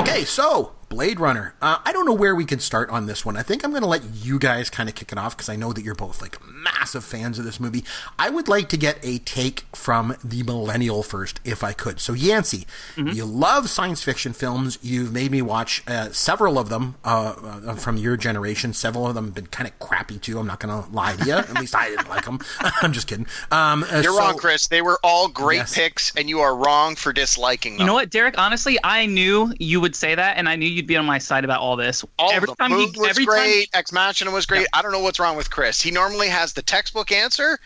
Okay, 0.01 0.25
so 0.25 0.73
Blade 0.91 1.21
Runner. 1.21 1.55
Uh, 1.63 1.79
I 1.85 1.93
don't 1.93 2.05
know 2.05 2.13
where 2.13 2.35
we 2.35 2.45
can 2.45 2.59
start 2.59 2.91
on 2.91 3.07
this 3.07 3.25
one. 3.25 3.37
I 3.37 3.43
think 3.43 3.65
I'm 3.65 3.71
going 3.71 3.85
to 3.85 3.89
let 3.89 4.03
you 4.13 4.41
guys 4.41 4.69
kind 4.69 4.89
of 4.89 4.97
kick 4.97 5.13
it 5.13 5.19
off 5.19 5.37
because 5.37 5.49
I 5.49 5.55
know 5.55 5.73
that 5.73 5.85
you're 5.85 5.95
both 5.95 6.21
like 6.21 6.37
massive 6.63 7.05
fans 7.05 7.39
of 7.39 7.45
this 7.45 7.59
movie. 7.61 7.85
I 8.19 8.31
would 8.31 8.49
like 8.49 8.69
to 8.71 8.77
get 8.77 8.99
a 9.03 9.19
take 9.19 9.65
from 9.75 10.17
the 10.25 10.43
millennial 10.43 11.03
first, 11.03 11.41
if 11.45 11.63
I 11.65 11.73
could. 11.73 12.01
So 12.01 12.13
Yancey, 12.13 12.67
you 12.97 13.25
love 13.25 13.69
science 13.71 14.03
fiction 14.03 14.33
films. 14.33 14.79
You've 14.83 15.13
made 15.13 15.31
me 15.31 15.43
watch 15.43 15.83
uh, 15.87 16.11
several 16.13 16.59
of 16.59 16.69
them 16.69 16.97
uh, 17.05 17.35
uh, 17.67 17.75
from 17.75 17.97
your 17.97 18.17
generation. 18.17 18.73
Several 18.73 19.07
of 19.07 19.15
them 19.15 19.27
have 19.27 19.35
been 19.35 19.47
kind 19.47 19.69
of 19.69 19.79
crappy 19.79 20.19
too. 20.19 20.39
I'm 20.39 20.47
not 20.47 20.61
going 20.61 20.83
to 20.85 20.91
lie 20.91 21.15
to 21.17 21.25
you. 21.25 21.33
At 21.35 21.55
least 21.55 21.75
I 21.75 21.89
didn't 21.89 22.09
like 22.09 22.25
them. 22.25 22.41
I'm 22.61 22.93
just 22.93 23.07
kidding. 23.07 23.27
Um, 23.51 23.85
uh, 23.85 24.01
You're 24.03 24.13
so- 24.13 24.19
wrong, 24.19 24.37
Chris. 24.37 24.69
They 24.69 24.83
were 24.83 24.99
all 25.03 25.29
great 25.29 25.57
Yes. 25.61 25.75
picks, 25.75 26.17
and 26.17 26.29
you 26.29 26.41
are 26.41 26.55
wrong 26.55 26.95
for 26.97 27.13
disliking 27.13 27.73
them. 27.75 27.81
You 27.81 27.87
know 27.87 27.95
what, 27.95 28.11
Derek? 28.11 28.39
Honestly, 28.39 28.79
I 28.83 29.07
knew 29.07 29.53
you 29.59 29.81
would 29.81 29.95
say 29.97 30.15
that, 30.15 30.37
and 30.37 30.49
I 30.49 30.57
knew 30.57 30.67
you'd 30.67 30.87
be 30.87 30.97
on 30.97 31.05
my 31.07 31.19
side 31.19 31.45
about 31.45 31.61
all 31.61 31.77
this. 31.77 32.05
All 32.19 32.31
every 32.33 32.49
of 32.51 32.57
time 32.59 32.71
Mood 32.71 32.91
he, 32.95 33.01
was 33.01 33.11
every 33.11 33.27
great. 33.27 33.69
Ex 33.75 33.93
Machina 33.93 34.31
was 34.31 34.47
great. 34.47 34.67
I 34.73 34.81
don't 34.83 34.93
know 34.93 35.01
what's 35.01 35.19
wrong 35.21 35.37
with 35.37 35.51
Chris. 35.51 35.81
He 35.81 35.91
normally 35.91 36.29
has 36.29 36.50
the 36.53 36.63
textbook 36.63 37.13
answer, 37.13 37.59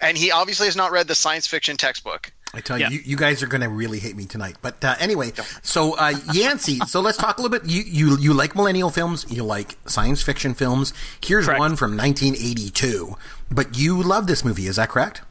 and 0.00 0.16
he 0.16 0.30
obviously 0.30 0.66
has 0.66 0.76
not 0.76 0.92
read 0.92 1.08
the 1.08 1.14
science 1.14 1.46
fiction 1.46 1.76
textbook. 1.76 2.32
I 2.54 2.60
tell 2.60 2.78
Yeah. 2.78 2.90
you, 2.90 2.98
you, 2.98 3.02
you 3.06 3.16
guys 3.16 3.42
are 3.42 3.46
going 3.46 3.62
to 3.62 3.68
really 3.70 3.98
hate 3.98 4.14
me 4.14 4.26
tonight. 4.26 4.56
But 4.60 4.84
uh, 4.84 4.94
anyway, 5.00 5.32
so 5.62 5.94
uh, 5.96 6.12
Yancey, 6.34 6.80
so 6.80 7.00
let's 7.00 7.16
talk 7.16 7.38
a 7.38 7.42
little 7.42 7.58
bit. 7.58 7.66
You, 7.68 7.82
you 7.86 8.18
you 8.18 8.34
like 8.34 8.54
millennial 8.54 8.90
films, 8.90 9.24
you 9.30 9.42
like 9.42 9.78
science 9.86 10.20
fiction 10.22 10.52
films. 10.52 10.92
Here's 11.24 11.46
Correct. 11.46 11.58
one 11.60 11.76
from 11.76 11.96
1982. 11.96 13.16
But 13.50 13.78
you 13.78 14.02
love 14.02 14.26
this 14.26 14.44
movie, 14.44 14.66
is 14.66 14.76
that 14.76 14.90
correct? 14.90 15.22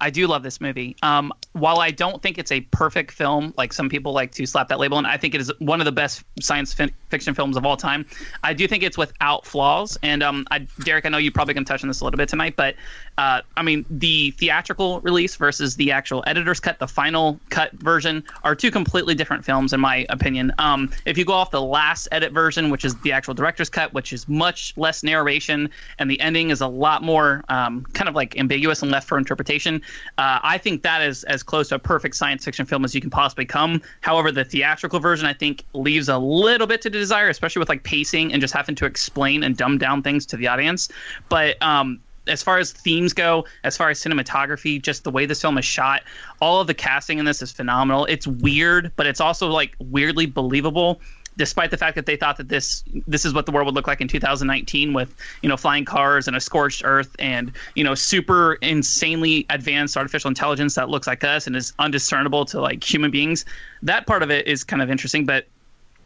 I 0.00 0.10
do 0.10 0.26
love 0.26 0.42
this 0.42 0.60
movie. 0.60 0.96
Um, 1.02 1.32
while 1.56 1.80
I 1.80 1.90
don't 1.90 2.22
think 2.22 2.36
it's 2.36 2.52
a 2.52 2.60
perfect 2.60 3.10
film, 3.10 3.54
like 3.56 3.72
some 3.72 3.88
people 3.88 4.12
like 4.12 4.30
to 4.32 4.46
slap 4.46 4.68
that 4.68 4.78
label, 4.78 4.98
and 4.98 5.06
I 5.06 5.16
think 5.16 5.34
it 5.34 5.40
is 5.40 5.50
one 5.58 5.80
of 5.80 5.86
the 5.86 5.92
best 5.92 6.22
science 6.40 6.74
fi- 6.74 6.92
fiction 7.08 7.34
films 7.34 7.56
of 7.56 7.64
all 7.64 7.76
time. 7.76 8.04
I 8.42 8.52
do 8.52 8.68
think 8.68 8.82
it's 8.82 8.98
without 8.98 9.46
flaws. 9.46 9.96
And 10.02 10.22
um, 10.22 10.46
I, 10.50 10.60
Derek, 10.84 11.06
I 11.06 11.08
know 11.08 11.18
you 11.18 11.32
probably 11.32 11.54
can 11.54 11.64
touch 11.64 11.82
on 11.82 11.88
this 11.88 12.00
a 12.00 12.04
little 12.04 12.18
bit 12.18 12.28
tonight, 12.28 12.56
but 12.56 12.74
uh, 13.16 13.40
I 13.56 13.62
mean, 13.62 13.86
the 13.88 14.32
theatrical 14.32 15.00
release 15.00 15.36
versus 15.36 15.76
the 15.76 15.92
actual 15.92 16.22
editor's 16.26 16.60
cut, 16.60 16.78
the 16.78 16.86
final 16.86 17.40
cut 17.48 17.72
version, 17.72 18.22
are 18.44 18.54
two 18.54 18.70
completely 18.70 19.14
different 19.14 19.44
films, 19.44 19.72
in 19.72 19.80
my 19.80 20.04
opinion. 20.10 20.52
Um, 20.58 20.92
if 21.06 21.16
you 21.16 21.24
go 21.24 21.32
off 21.32 21.50
the 21.50 21.62
last 21.62 22.08
edit 22.12 22.32
version, 22.32 22.68
which 22.68 22.84
is 22.84 22.94
the 22.96 23.12
actual 23.12 23.32
director's 23.32 23.70
cut, 23.70 23.94
which 23.94 24.12
is 24.12 24.28
much 24.28 24.76
less 24.76 25.02
narration, 25.02 25.70
and 25.98 26.10
the 26.10 26.20
ending 26.20 26.50
is 26.50 26.60
a 26.60 26.68
lot 26.68 27.02
more 27.02 27.42
um, 27.48 27.84
kind 27.94 28.08
of 28.08 28.14
like 28.14 28.38
ambiguous 28.38 28.82
and 28.82 28.90
left 28.90 29.08
for 29.08 29.16
interpretation. 29.16 29.80
Uh, 30.18 30.40
I 30.42 30.58
think 30.58 30.82
that 30.82 31.00
is 31.00 31.24
as 31.24 31.42
close 31.46 31.68
to 31.68 31.76
a 31.76 31.78
perfect 31.78 32.14
science 32.16 32.44
fiction 32.44 32.66
film 32.66 32.84
as 32.84 32.94
you 32.94 33.00
can 33.00 33.10
possibly 33.10 33.44
come. 33.44 33.80
However, 34.00 34.30
the 34.30 34.44
theatrical 34.44 35.00
version 35.00 35.26
I 35.26 35.32
think 35.32 35.64
leaves 35.72 36.08
a 36.08 36.18
little 36.18 36.66
bit 36.66 36.82
to 36.82 36.90
desire, 36.90 37.28
especially 37.28 37.60
with 37.60 37.68
like 37.68 37.82
pacing 37.82 38.32
and 38.32 38.40
just 38.40 38.52
having 38.52 38.74
to 38.76 38.86
explain 38.86 39.42
and 39.42 39.56
dumb 39.56 39.78
down 39.78 40.02
things 40.02 40.26
to 40.26 40.36
the 40.36 40.48
audience. 40.48 40.88
But 41.28 41.60
um, 41.62 42.00
as 42.26 42.42
far 42.42 42.58
as 42.58 42.72
themes 42.72 43.12
go, 43.12 43.46
as 43.64 43.76
far 43.76 43.90
as 43.90 44.00
cinematography, 44.00 44.80
just 44.80 45.04
the 45.04 45.10
way 45.10 45.26
this 45.26 45.40
film 45.40 45.58
is 45.58 45.64
shot, 45.64 46.02
all 46.40 46.60
of 46.60 46.66
the 46.66 46.74
casting 46.74 47.18
in 47.18 47.24
this 47.24 47.42
is 47.42 47.52
phenomenal. 47.52 48.04
It's 48.06 48.26
weird, 48.26 48.92
but 48.96 49.06
it's 49.06 49.20
also 49.20 49.48
like 49.48 49.74
weirdly 49.78 50.26
believable 50.26 51.00
despite 51.36 51.70
the 51.70 51.76
fact 51.76 51.94
that 51.94 52.06
they 52.06 52.16
thought 52.16 52.36
that 52.36 52.48
this 52.48 52.82
this 53.06 53.24
is 53.24 53.34
what 53.34 53.46
the 53.46 53.52
world 53.52 53.66
would 53.66 53.74
look 53.74 53.86
like 53.86 54.00
in 54.00 54.08
2019 54.08 54.92
with 54.92 55.14
you 55.42 55.48
know 55.48 55.56
flying 55.56 55.84
cars 55.84 56.26
and 56.26 56.36
a 56.36 56.40
scorched 56.40 56.82
earth 56.84 57.14
and 57.18 57.52
you 57.74 57.84
know 57.84 57.94
super 57.94 58.54
insanely 58.54 59.46
advanced 59.50 59.96
artificial 59.96 60.28
intelligence 60.28 60.74
that 60.74 60.88
looks 60.88 61.06
like 61.06 61.24
us 61.24 61.46
and 61.46 61.56
is 61.56 61.72
undiscernible 61.78 62.44
to 62.44 62.60
like 62.60 62.82
human 62.82 63.10
beings 63.10 63.44
that 63.82 64.06
part 64.06 64.22
of 64.22 64.30
it 64.30 64.46
is 64.46 64.64
kind 64.64 64.82
of 64.82 64.90
interesting 64.90 65.24
but 65.24 65.46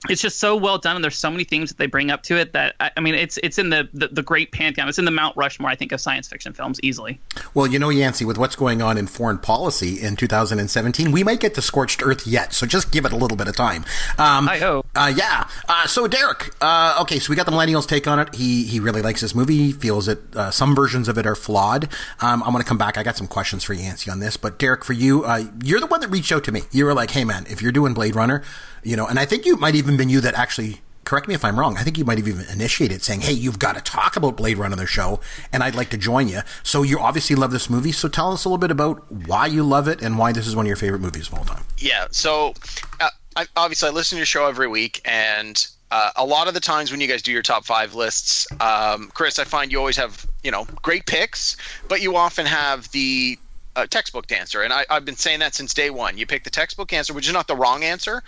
it's 0.09 0.23
just 0.23 0.41
so 0.41 0.57
well 0.57 0.79
done 0.79 0.97
and 0.97 1.05
there's 1.05 1.19
so 1.19 1.31
many 1.31 1.45
themes 1.45 1.69
that 1.69 1.77
they 1.77 1.87
bring 1.87 2.11
up 2.11 2.23
to 2.23 2.37
it 2.37 2.55
that 2.55 2.75
i, 2.81 2.91
I 2.97 3.01
mean 3.01 3.15
it's 3.15 3.39
it's 3.43 3.59
in 3.59 3.69
the, 3.69 3.89
the 3.93 4.09
the 4.09 4.23
great 4.23 4.51
pantheon 4.51 4.89
it's 4.89 4.99
in 4.99 5.05
the 5.05 5.11
mount 5.11 5.37
rushmore 5.37 5.71
i 5.71 5.75
think 5.75 5.93
of 5.93 6.01
science 6.01 6.27
fiction 6.27 6.55
films 6.55 6.81
easily 6.83 7.21
Well, 7.53 7.67
you 7.67 7.79
know, 7.79 7.89
Yancey, 7.89 8.25
with 8.25 8.39
what's 8.39 8.55
going 8.55 8.81
on 8.81 8.97
in 8.97 9.07
foreign 9.07 9.39
policy 9.39 10.01
in 10.01 10.15
2017, 10.17 11.11
we 11.11 11.25
might 11.25 11.41
get 11.41 11.55
to 11.55 11.63
scorched 11.63 12.03
earth 12.05 12.27
yet. 12.27 12.53
So 12.53 12.67
just 12.67 12.93
give 12.93 13.05
it 13.05 13.13
a 13.13 13.17
little 13.17 13.37
bit 13.37 13.49
of 13.49 13.57
time. 13.57 13.85
Um, 14.19 14.49
I 14.49 14.59
hope. 14.59 14.87
Uh, 14.95 15.13
yeah. 15.15 15.49
Uh, 15.69 15.87
so 15.87 16.09
Derek, 16.09 16.53
uh, 16.61 16.99
okay, 17.03 17.19
so 17.19 17.31
we 17.31 17.37
got 17.37 17.47
the 17.47 17.53
millennials 17.53 17.87
take 17.87 18.09
on 18.09 18.19
it. 18.19 18.35
He 18.35 18.65
he 18.65 18.81
really 18.81 19.03
likes 19.03 19.21
this 19.21 19.35
movie. 19.35 19.73
Feels 19.73 20.07
that 20.07 20.37
uh, 20.37 20.51
some 20.51 20.75
versions 20.75 21.09
of 21.09 21.17
it 21.17 21.27
are 21.27 21.37
flawed. 21.37 21.85
Um, 22.21 22.43
I'm 22.43 22.51
going 22.53 22.63
to 22.63 22.69
come 22.69 22.79
back. 22.79 22.99
I 22.99 23.03
got 23.03 23.17
some 23.17 23.29
questions 23.29 23.63
for 23.63 23.73
Yancey 23.73 24.11
on 24.11 24.21
this, 24.21 24.37
but 24.37 24.59
Derek, 24.59 24.85
for 24.85 24.93
you, 24.93 25.25
uh, 25.25 25.45
you're 25.63 25.81
the 25.81 25.87
one 25.87 26.01
that 26.01 26.09
reached 26.09 26.33
out 26.33 26.45
to 26.45 26.53
me. 26.53 26.63
You 26.73 26.85
were 26.85 26.95
like, 26.95 27.13
"Hey, 27.13 27.25
man, 27.25 27.47
if 27.49 27.63
you're 27.63 27.73
doing 27.73 27.95
Blade 27.95 28.17
Runner, 28.17 28.43
you 28.83 28.97
know," 28.97 29.07
and 29.07 29.19
I 29.19 29.25
think 29.25 29.47
you 29.47 29.57
might 29.57 29.75
even 29.75 29.97
been 29.97 30.09
you 30.09 30.21
that 30.23 30.35
actually. 30.35 30.81
Correct 31.03 31.27
me 31.27 31.35
if 31.35 31.45
I'm 31.45 31.59
wrong. 31.59 31.77
I 31.77 31.83
think 31.83 31.99
you 31.99 32.05
might 32.05 32.19
have 32.19 32.29
even 32.29 32.45
initiated 32.53 33.03
saying, 33.03 33.23
"Hey, 33.23 33.33
you've 33.33 33.59
got 33.59 33.75
to 33.75 33.81
talk 33.81 34.17
about 34.17 34.37
Blade 34.37 34.59
Runner 34.59 34.75
on 34.75 34.79
the 34.79 34.87
show, 34.87 35.19
and 35.53 35.63
I'd 35.63 35.75
like 35.75 35.89
to 35.91 35.97
join 35.97 36.29
you." 36.29 36.41
So 36.63 36.83
you 36.83 37.01
obviously 37.01 37.35
love 37.35 37.51
this 37.51 37.69
movie. 37.69 37.91
So 37.91 38.07
tell 38.07 38.33
us 38.33 38.45
a 38.45 38.49
little 38.49 38.59
bit 38.59 38.71
about 38.71 39.11
why 39.11 39.47
you 39.47 39.65
love 39.65 39.89
it 39.89 40.03
and 40.03 40.19
why 40.19 40.33
this 40.33 40.47
is 40.47 40.55
one 40.55 40.67
of 40.67 40.69
your 40.69 40.77
favorite 40.77 41.01
movies 41.01 41.27
of 41.27 41.35
all 41.35 41.45
time. 41.45 41.65
Yeah. 41.79 42.07
So, 42.13 42.55
uh, 43.01 43.09
I, 43.37 43.47
obviously, 43.57 43.89
I 43.89 43.93
listen 43.93 44.17
to 44.17 44.21
your 44.21 44.27
show 44.27 44.47
every 44.47 44.69
week, 44.69 45.01
and 45.05 45.67
uh, 45.91 46.11
a 46.17 46.25
lot 46.25 46.49
of 46.49 46.55
the 46.55 46.61
times 46.61 46.91
when 46.91 47.01
you 47.01 47.09
guys 47.09 47.23
do 47.23 47.33
your 47.33 47.43
top 47.43 47.65
five 47.65 47.95
lists, 47.95 48.47
um, 48.61 49.11
Chris, 49.15 49.39
I 49.39 49.45
find 49.45 49.71
you 49.71 49.79
always 49.79 49.97
have 49.97 50.27
you 50.43 50.51
know 50.51 50.67
great 50.83 51.07
picks, 51.07 51.57
but 51.89 52.03
you 52.03 52.17
often 52.17 52.47
have 52.47 52.91
the 52.91 53.39
uh, 53.77 53.87
textbook 53.87 54.31
answer, 54.33 54.63
and 54.63 54.73
I, 54.73 54.85
I've 54.91 55.05
been 55.05 55.17
saying 55.17 55.41
that 55.41 55.55
since 55.55 55.75
day 55.75 55.91
one. 55.91 56.19
You 56.19 56.27
pick 56.27 56.45
the 56.45 56.51
textbook 56.51 56.93
answer, 56.93 57.15
which 57.15 57.27
is 57.27 57.33
not 57.33 57.47
the 57.47 57.57
wrong 57.57 57.85
answer, 57.85 58.23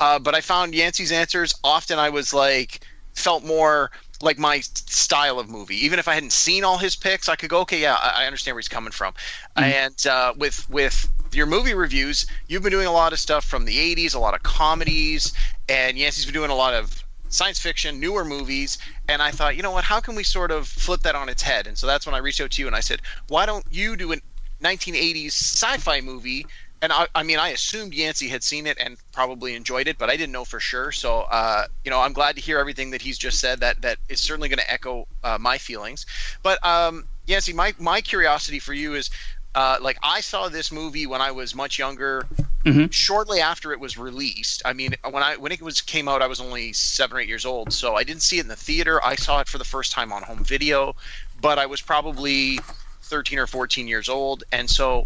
uh, 0.00 0.18
but 0.18 0.34
I 0.34 0.40
found 0.40 0.74
Yancey's 0.74 1.12
answers 1.12 1.54
often. 1.62 1.98
I 1.98 2.10
was 2.10 2.34
like 2.34 2.80
felt 3.14 3.44
more 3.44 3.90
like 4.20 4.38
my 4.38 4.60
style 4.60 5.38
of 5.38 5.48
movie. 5.48 5.84
Even 5.84 5.98
if 5.98 6.08
I 6.08 6.14
hadn't 6.14 6.32
seen 6.32 6.64
all 6.64 6.78
his 6.78 6.96
picks, 6.96 7.28
I 7.28 7.36
could 7.36 7.50
go, 7.50 7.60
okay, 7.60 7.80
yeah, 7.80 7.94
I, 7.94 8.24
I 8.24 8.26
understand 8.26 8.54
where 8.54 8.60
he's 8.60 8.68
coming 8.68 8.92
from. 8.92 9.14
Mm-hmm. 9.56 9.62
And 9.64 10.06
uh, 10.06 10.34
with 10.36 10.68
with 10.68 11.08
your 11.34 11.46
movie 11.46 11.74
reviews, 11.74 12.26
you've 12.46 12.62
been 12.62 12.72
doing 12.72 12.86
a 12.86 12.92
lot 12.92 13.12
of 13.12 13.18
stuff 13.18 13.44
from 13.44 13.64
the 13.64 13.94
'80s, 13.94 14.14
a 14.14 14.18
lot 14.18 14.34
of 14.34 14.42
comedies, 14.42 15.32
and 15.68 15.98
Yancey's 15.98 16.24
been 16.24 16.34
doing 16.34 16.50
a 16.50 16.54
lot 16.54 16.74
of 16.74 17.04
science 17.28 17.58
fiction, 17.58 18.00
newer 18.00 18.24
movies, 18.24 18.78
and 19.08 19.20
I 19.20 19.30
thought, 19.30 19.56
you 19.56 19.62
know 19.62 19.70
what, 19.70 19.84
how 19.84 20.00
can 20.00 20.14
we 20.14 20.24
sort 20.24 20.50
of 20.50 20.66
flip 20.66 21.02
that 21.02 21.14
on 21.14 21.28
its 21.28 21.42
head? 21.42 21.66
And 21.66 21.76
so 21.76 21.86
that's 21.86 22.06
when 22.06 22.14
I 22.14 22.18
reached 22.18 22.40
out 22.40 22.52
to 22.52 22.62
you 22.62 22.66
and 22.66 22.74
I 22.74 22.80
said, 22.80 23.02
why 23.28 23.44
don't 23.44 23.64
you 23.70 23.96
do 23.96 24.12
a 24.12 24.16
1980s 24.62 25.26
sci-fi 25.26 26.00
movie 26.00 26.46
and 26.80 26.92
I, 26.92 27.08
I, 27.14 27.22
mean, 27.24 27.38
I 27.38 27.48
assumed 27.48 27.92
Yancey 27.92 28.28
had 28.28 28.44
seen 28.44 28.66
it 28.66 28.78
and 28.78 28.96
probably 29.12 29.56
enjoyed 29.56 29.88
it, 29.88 29.98
but 29.98 30.10
I 30.10 30.16
didn't 30.16 30.32
know 30.32 30.44
for 30.44 30.60
sure. 30.60 30.92
So, 30.92 31.22
uh, 31.22 31.64
you 31.84 31.90
know, 31.90 32.00
I'm 32.00 32.12
glad 32.12 32.36
to 32.36 32.40
hear 32.40 32.58
everything 32.58 32.90
that 32.90 33.02
he's 33.02 33.18
just 33.18 33.40
said. 33.40 33.60
That 33.60 33.82
that 33.82 33.98
is 34.08 34.20
certainly 34.20 34.48
going 34.48 34.60
to 34.60 34.70
echo 34.70 35.08
uh, 35.24 35.38
my 35.40 35.58
feelings. 35.58 36.06
But 36.42 36.64
um, 36.64 37.08
Yancey, 37.26 37.52
my 37.52 37.74
my 37.78 38.00
curiosity 38.00 38.60
for 38.60 38.74
you 38.74 38.94
is, 38.94 39.10
uh, 39.58 39.76
like, 39.82 39.98
I 40.04 40.20
saw 40.20 40.48
this 40.48 40.70
movie 40.70 41.08
when 41.08 41.20
I 41.20 41.32
was 41.32 41.52
much 41.52 41.80
younger. 41.80 42.28
Mm-hmm. 42.64 42.90
Shortly 42.90 43.40
after 43.40 43.72
it 43.72 43.80
was 43.80 43.98
released, 43.98 44.62
I 44.64 44.72
mean, 44.72 44.94
when 45.10 45.24
I 45.24 45.36
when 45.36 45.50
it 45.50 45.60
was 45.60 45.80
came 45.80 46.06
out, 46.06 46.22
I 46.22 46.28
was 46.28 46.40
only 46.40 46.72
seven 46.72 47.16
or 47.16 47.20
eight 47.20 47.28
years 47.28 47.44
old, 47.44 47.72
so 47.72 47.96
I 47.96 48.04
didn't 48.04 48.22
see 48.22 48.38
it 48.38 48.42
in 48.42 48.48
the 48.48 48.54
theater. 48.54 49.04
I 49.04 49.16
saw 49.16 49.40
it 49.40 49.48
for 49.48 49.58
the 49.58 49.64
first 49.64 49.90
time 49.90 50.12
on 50.12 50.22
home 50.22 50.44
video, 50.44 50.94
but 51.40 51.58
I 51.58 51.66
was 51.66 51.80
probably 51.80 52.60
13 53.02 53.40
or 53.40 53.48
14 53.48 53.88
years 53.88 54.08
old, 54.08 54.44
and 54.52 54.70
so 54.70 55.04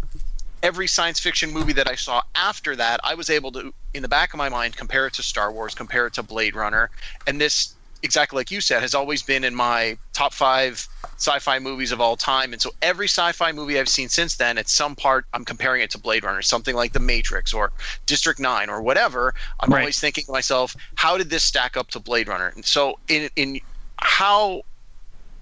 every 0.61 0.87
science 0.87 1.19
fiction 1.19 1.51
movie 1.51 1.73
that 1.73 1.89
I 1.89 1.95
saw 1.95 2.21
after 2.35 2.75
that, 2.75 2.99
I 3.03 3.15
was 3.15 3.31
able 3.31 3.51
to, 3.53 3.73
in 3.95 4.03
the 4.03 4.09
back 4.09 4.33
of 4.33 4.37
my 4.37 4.49
mind, 4.49 4.77
compare 4.77 5.07
it 5.07 5.13
to 5.15 5.23
Star 5.23 5.51
Wars, 5.51 5.73
compare 5.73 6.05
it 6.05 6.13
to 6.13 6.23
Blade 6.23 6.55
Runner, 6.55 6.91
and 7.25 7.41
this, 7.41 7.73
exactly 8.03 8.37
like 8.37 8.51
you 8.51 8.61
said, 8.61 8.81
has 8.81 8.93
always 8.93 9.23
been 9.23 9.43
in 9.43 9.55
my 9.55 9.97
top 10.11 10.33
five 10.33 10.87
sci-fi 11.17 11.59
movies 11.59 11.91
of 11.91 12.01
all 12.01 12.15
time. 12.17 12.53
And 12.53 12.61
so 12.61 12.71
every 12.81 13.07
sci-fi 13.07 13.51
movie 13.53 13.79
I've 13.79 13.89
seen 13.89 14.09
since 14.09 14.35
then, 14.35 14.57
at 14.57 14.69
some 14.69 14.95
part, 14.95 15.25
I'm 15.33 15.45
comparing 15.45 15.81
it 15.81 15.89
to 15.91 15.97
Blade 15.97 16.23
Runner, 16.23 16.41
something 16.41 16.75
like 16.75 16.93
The 16.93 16.99
Matrix 16.99 17.53
or 17.53 17.71
District 18.05 18.39
Nine 18.39 18.69
or 18.69 18.81
whatever. 18.81 19.33
I'm 19.59 19.71
right. 19.71 19.79
always 19.79 19.99
thinking 19.99 20.25
to 20.25 20.31
myself, 20.31 20.75
how 20.95 21.17
did 21.17 21.29
this 21.29 21.43
stack 21.43 21.77
up 21.77 21.89
to 21.91 21.99
Blade 21.99 22.27
Runner? 22.27 22.51
And 22.53 22.65
so 22.65 22.99
in 23.07 23.29
in 23.35 23.61
how 23.97 24.63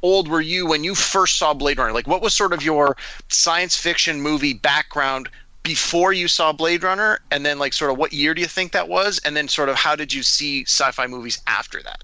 old 0.03 0.27
were 0.27 0.41
you 0.41 0.68
when 0.68 0.84
you 0.84 0.96
first 0.96 1.38
saw 1.38 1.53
Blade 1.53 1.77
Runner? 1.77 1.94
Like, 1.94 2.08
what 2.08 2.22
was 2.22 2.34
sort 2.34 2.53
of 2.53 2.63
your 2.63 2.96
science 3.30 3.75
fiction 3.75 4.22
movie 4.22 4.53
background 4.53 5.30
before 5.63 6.13
you 6.13 6.27
saw 6.27 6.51
Blade 6.51 6.84
Runner? 6.84 7.20
And 7.32 7.46
then, 7.46 7.60
like, 7.60 7.74
sort 7.74 7.91
of 7.91 7.98
what 7.98 8.13
year 8.13 8.34
do 8.34 8.41
you 8.41 8.48
think 8.48 8.72
that 8.72 8.88
was? 8.88 9.20
And 9.25 9.36
then, 9.36 9.48
sort 9.48 9.70
of, 9.70 9.75
how 9.75 9.96
did 9.96 10.13
you 10.13 10.24
see 10.24 10.63
sci 10.63 10.91
fi 10.91 11.08
movies 11.08 11.41
after 11.48 11.82
that? 11.84 12.03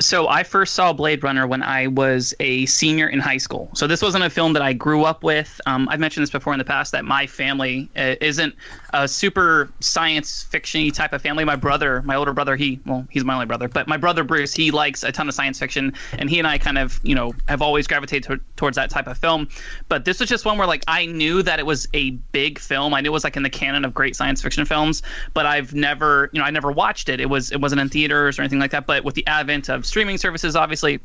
So 0.00 0.28
I 0.28 0.42
first 0.42 0.74
saw 0.74 0.92
Blade 0.92 1.22
Runner 1.22 1.46
when 1.46 1.62
I 1.62 1.86
was 1.86 2.34
a 2.38 2.66
senior 2.66 3.08
in 3.08 3.18
high 3.18 3.38
school. 3.38 3.70
So 3.74 3.86
this 3.86 4.02
wasn't 4.02 4.24
a 4.24 4.30
film 4.30 4.52
that 4.52 4.62
I 4.62 4.72
grew 4.72 5.04
up 5.04 5.22
with. 5.22 5.60
Um, 5.66 5.88
I've 5.88 6.00
mentioned 6.00 6.22
this 6.22 6.30
before 6.30 6.52
in 6.52 6.58
the 6.58 6.64
past 6.64 6.92
that 6.92 7.04
my 7.04 7.26
family 7.26 7.88
uh, 7.96 8.16
isn't 8.20 8.54
a 8.92 9.08
super 9.08 9.70
science 9.80 10.46
fictiony 10.50 10.92
type 10.92 11.12
of 11.12 11.22
family. 11.22 11.44
My 11.44 11.56
brother, 11.56 12.02
my 12.02 12.14
older 12.14 12.32
brother, 12.32 12.56
he 12.56 12.80
well, 12.86 13.06
he's 13.10 13.24
my 13.24 13.34
only 13.34 13.46
brother, 13.46 13.68
but 13.68 13.88
my 13.88 13.96
brother 13.96 14.24
Bruce, 14.24 14.54
he 14.54 14.70
likes 14.70 15.02
a 15.02 15.12
ton 15.12 15.28
of 15.28 15.34
science 15.34 15.58
fiction, 15.58 15.92
and 16.12 16.30
he 16.30 16.38
and 16.38 16.46
I 16.46 16.58
kind 16.58 16.78
of 16.78 17.00
you 17.02 17.14
know 17.14 17.34
have 17.48 17.62
always 17.62 17.86
gravitated 17.86 18.40
towards 18.56 18.76
that 18.76 18.90
type 18.90 19.06
of 19.06 19.18
film. 19.18 19.48
But 19.88 20.04
this 20.04 20.20
was 20.20 20.28
just 20.28 20.44
one 20.44 20.58
where 20.58 20.66
like 20.66 20.84
I 20.88 21.06
knew 21.06 21.42
that 21.42 21.58
it 21.58 21.66
was 21.66 21.88
a 21.94 22.10
big 22.10 22.58
film. 22.58 22.94
I 22.94 23.00
knew 23.00 23.10
it 23.10 23.12
was 23.12 23.24
like 23.24 23.36
in 23.36 23.42
the 23.42 23.50
canon 23.50 23.84
of 23.84 23.94
great 23.94 24.16
science 24.16 24.42
fiction 24.42 24.64
films, 24.64 25.02
but 25.34 25.46
I've 25.46 25.74
never 25.74 26.30
you 26.32 26.40
know 26.40 26.46
I 26.46 26.50
never 26.50 26.70
watched 26.70 27.08
it. 27.08 27.20
It 27.20 27.28
was 27.28 27.52
it 27.52 27.60
wasn't 27.60 27.80
in 27.80 27.88
theaters 27.88 28.38
or 28.38 28.42
anything 28.42 28.60
like 28.60 28.70
that. 28.70 28.86
But 28.86 29.04
with 29.04 29.14
the 29.14 29.26
advent 29.26 29.68
of 29.68 29.86
streaming 29.86 30.18
services, 30.18 30.56
obviously 30.56 31.00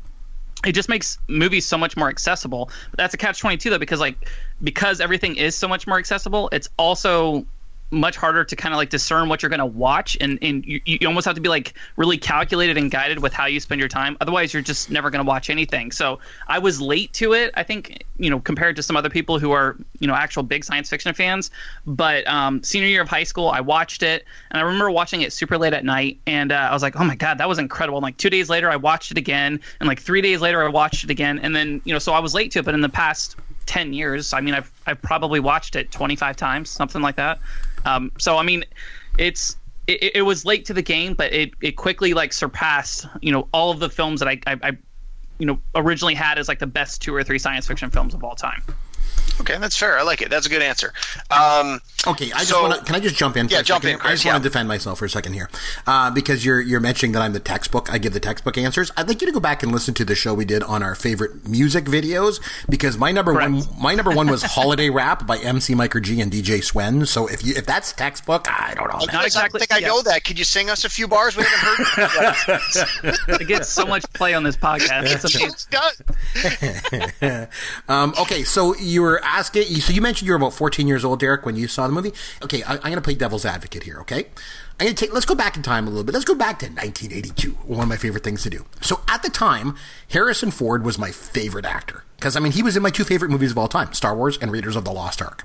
it 0.64 0.72
just 0.72 0.88
makes 0.88 1.18
movies 1.28 1.66
so 1.66 1.76
much 1.76 1.96
more 1.96 2.08
accessible. 2.08 2.70
But 2.90 2.98
that's 2.98 3.14
a 3.14 3.16
catch 3.16 3.40
twenty 3.40 3.56
two 3.56 3.70
though, 3.70 3.78
because 3.78 4.00
like 4.00 4.28
because 4.62 5.00
everything 5.00 5.36
is 5.36 5.56
so 5.56 5.66
much 5.66 5.86
more 5.86 5.98
accessible, 5.98 6.48
it's 6.52 6.68
also 6.76 7.46
much 7.92 8.16
harder 8.16 8.44
to 8.44 8.56
kind 8.56 8.74
of 8.74 8.78
like 8.78 8.90
discern 8.90 9.28
what 9.28 9.42
you're 9.42 9.50
going 9.50 9.60
to 9.60 9.66
watch 9.66 10.16
and, 10.20 10.38
and 10.42 10.64
you, 10.64 10.80
you 10.84 11.06
almost 11.06 11.26
have 11.26 11.34
to 11.34 11.40
be 11.40 11.48
like 11.48 11.74
really 11.96 12.18
calculated 12.18 12.76
and 12.76 12.90
guided 12.90 13.20
with 13.20 13.32
how 13.32 13.46
you 13.46 13.60
spend 13.60 13.78
your 13.78 13.88
time 13.88 14.16
otherwise 14.20 14.52
you're 14.52 14.62
just 14.62 14.90
never 14.90 15.10
going 15.10 15.24
to 15.24 15.28
watch 15.28 15.50
anything. 15.50 15.92
So 15.92 16.18
i 16.48 16.58
was 16.58 16.80
late 16.80 17.12
to 17.12 17.32
it 17.32 17.50
i 17.54 17.62
think 17.62 18.04
you 18.18 18.30
know 18.30 18.40
compared 18.40 18.76
to 18.76 18.82
some 18.82 18.96
other 18.96 19.10
people 19.10 19.38
who 19.38 19.52
are 19.52 19.76
you 19.98 20.06
know 20.06 20.14
actual 20.14 20.42
big 20.42 20.64
science 20.64 20.88
fiction 20.88 21.12
fans 21.14 21.50
but 21.86 22.26
um, 22.26 22.62
senior 22.62 22.88
year 22.88 23.02
of 23.02 23.08
high 23.08 23.24
school 23.24 23.48
i 23.48 23.60
watched 23.60 24.02
it 24.02 24.24
and 24.50 24.60
i 24.60 24.62
remember 24.62 24.90
watching 24.90 25.22
it 25.22 25.32
super 25.32 25.58
late 25.58 25.72
at 25.72 25.84
night 25.84 26.18
and 26.26 26.52
uh, 26.52 26.68
i 26.70 26.72
was 26.72 26.82
like 26.82 26.98
oh 26.98 27.04
my 27.04 27.16
god 27.16 27.38
that 27.38 27.48
was 27.48 27.58
incredible 27.58 27.98
and 27.98 28.02
like 28.02 28.16
two 28.16 28.30
days 28.30 28.48
later 28.48 28.70
i 28.70 28.76
watched 28.76 29.10
it 29.10 29.18
again 29.18 29.60
and 29.80 29.88
like 29.88 30.00
three 30.00 30.20
days 30.20 30.40
later 30.40 30.62
i 30.62 30.68
watched 30.68 31.04
it 31.04 31.10
again 31.10 31.38
and 31.40 31.54
then 31.54 31.80
you 31.84 31.92
know 31.92 31.98
so 31.98 32.12
i 32.12 32.20
was 32.20 32.34
late 32.34 32.50
to 32.52 32.60
it 32.60 32.64
but 32.64 32.74
in 32.74 32.80
the 32.80 32.88
past 32.88 33.36
10 33.66 33.92
years 33.92 34.32
i 34.32 34.40
mean 34.40 34.54
i've, 34.54 34.70
I've 34.86 35.00
probably 35.02 35.40
watched 35.40 35.76
it 35.76 35.90
25 35.90 36.36
times 36.36 36.70
something 36.70 37.02
like 37.02 37.16
that 37.16 37.38
um, 37.84 38.12
so 38.18 38.36
I 38.36 38.42
mean, 38.42 38.64
it's 39.18 39.56
it, 39.86 40.16
it, 40.16 40.22
was 40.22 40.44
late 40.44 40.64
to 40.66 40.74
the 40.74 40.82
game, 40.82 41.14
but 41.14 41.32
it, 41.32 41.52
it 41.60 41.72
quickly 41.72 42.14
like 42.14 42.32
surpassed 42.32 43.06
you 43.20 43.32
know 43.32 43.48
all 43.52 43.70
of 43.70 43.80
the 43.80 43.90
films 43.90 44.20
that 44.20 44.28
I, 44.28 44.40
I, 44.46 44.58
I 44.62 44.70
you 45.38 45.46
know 45.46 45.58
originally 45.74 46.14
had 46.14 46.38
as 46.38 46.48
like 46.48 46.58
the 46.58 46.66
best 46.66 47.02
two 47.02 47.14
or 47.14 47.24
three 47.24 47.38
science 47.38 47.66
fiction 47.66 47.90
films 47.90 48.14
of 48.14 48.22
all 48.22 48.36
time. 48.36 48.62
Okay, 49.40 49.58
that's 49.58 49.76
fair. 49.76 49.98
I 49.98 50.02
like 50.02 50.22
it. 50.22 50.30
That's 50.30 50.46
a 50.46 50.48
good 50.48 50.62
answer. 50.62 50.92
Um, 51.30 51.80
okay, 52.06 52.32
I 52.32 52.38
just 52.38 52.50
so, 52.50 52.62
want 52.62 52.74
to. 52.74 52.84
Can 52.84 52.94
I 52.94 53.00
just 53.00 53.16
jump 53.16 53.36
in? 53.36 53.48
yeah, 53.48 53.62
jump 53.62 53.84
in. 53.84 53.98
Chris, 53.98 54.08
I 54.08 54.12
just 54.12 54.24
yeah. 54.24 54.32
want 54.32 54.42
to 54.44 54.48
defend 54.48 54.68
myself 54.68 54.98
for 54.98 55.04
a 55.04 55.10
second 55.10 55.32
here, 55.34 55.48
uh, 55.86 56.10
because 56.10 56.44
you're 56.44 56.60
you're 56.60 56.80
mentioning 56.80 57.12
that 57.12 57.22
I'm 57.22 57.32
the 57.32 57.40
textbook. 57.40 57.92
I 57.92 57.98
give 57.98 58.12
the 58.12 58.20
textbook 58.20 58.58
answers. 58.58 58.90
I'd 58.96 59.08
like 59.08 59.20
you 59.20 59.26
to 59.26 59.32
go 59.32 59.40
back 59.40 59.62
and 59.62 59.72
listen 59.72 59.94
to 59.94 60.04
the 60.04 60.14
show 60.14 60.34
we 60.34 60.44
did 60.44 60.62
on 60.62 60.82
our 60.82 60.94
favorite 60.94 61.48
music 61.48 61.84
videos, 61.84 62.40
because 62.68 62.98
my 62.98 63.12
number 63.12 63.32
Correct. 63.32 63.52
one 63.52 63.64
my 63.80 63.94
number 63.94 64.10
one 64.12 64.28
was 64.28 64.42
"Holiday 64.54 64.90
Rap" 64.90 65.26
by 65.26 65.38
MC 65.38 65.74
Miker 65.74 66.02
G 66.02 66.20
and 66.20 66.30
DJ 66.30 66.62
Sven. 66.62 67.06
So 67.06 67.26
if 67.26 67.44
you 67.44 67.54
if 67.56 67.66
that's 67.66 67.92
textbook, 67.92 68.46
I 68.50 68.74
don't 68.74 68.88
know. 68.88 68.98
Not 69.12 69.24
exactly. 69.24 69.58
I 69.58 69.66
think 69.66 69.72
I 69.72 69.78
yeah. 69.78 69.88
know 69.88 70.02
that. 70.02 70.24
Could 70.24 70.38
you 70.38 70.44
sing 70.44 70.70
us 70.70 70.84
a 70.84 70.88
few 70.88 71.08
bars 71.08 71.36
we 71.36 71.44
haven't 71.44 71.86
heard? 71.86 73.12
it 73.40 73.48
gets 73.48 73.68
so 73.68 73.86
much 73.86 74.04
play 74.12 74.34
on 74.34 74.42
this 74.42 74.56
podcast. 74.56 75.04
It's 75.04 75.34
amazing. 77.22 77.48
um, 77.88 78.14
okay, 78.20 78.44
so 78.44 78.76
you 78.76 79.02
were 79.02 79.21
asking. 79.22 79.64
So 79.80 79.92
you 79.92 80.00
mentioned 80.00 80.26
you 80.26 80.32
were 80.32 80.36
about 80.36 80.54
14 80.54 80.86
years 80.86 81.04
old, 81.04 81.20
Derek, 81.20 81.46
when 81.46 81.56
you 81.56 81.68
saw 81.68 81.86
the 81.86 81.92
movie. 81.92 82.12
Okay, 82.42 82.62
I, 82.62 82.74
am 82.74 82.80
going 82.80 82.94
to 82.94 83.00
play 83.00 83.14
devil's 83.14 83.44
advocate 83.44 83.82
here. 83.82 83.98
Okay, 84.00 84.26
I'm 84.78 84.86
going 84.86 84.94
to 84.94 85.04
take. 85.04 85.12
Let's 85.12 85.26
go 85.26 85.34
back 85.34 85.56
in 85.56 85.62
time 85.62 85.86
a 85.86 85.90
little 85.90 86.04
bit. 86.04 86.12
Let's 86.12 86.24
go 86.24 86.34
back 86.34 86.58
to 86.60 86.66
1982. 86.66 87.50
One 87.66 87.82
of 87.82 87.88
my 87.88 87.96
favorite 87.96 88.24
things 88.24 88.42
to 88.42 88.50
do. 88.50 88.64
So 88.80 89.00
at 89.08 89.22
the 89.22 89.30
time, 89.30 89.76
Harrison 90.10 90.50
Ford 90.50 90.84
was 90.84 90.98
my 90.98 91.10
favorite 91.10 91.64
actor 91.64 92.04
because 92.22 92.36
I 92.36 92.40
mean 92.40 92.52
he 92.52 92.62
was 92.62 92.76
in 92.76 92.84
my 92.84 92.90
two 92.90 93.02
favorite 93.02 93.30
movies 93.30 93.50
of 93.50 93.58
all 93.58 93.66
time, 93.66 93.92
Star 93.92 94.14
Wars 94.14 94.38
and 94.38 94.52
Raiders 94.52 94.76
of 94.76 94.84
the 94.84 94.92
Lost 94.92 95.20
Ark. 95.20 95.44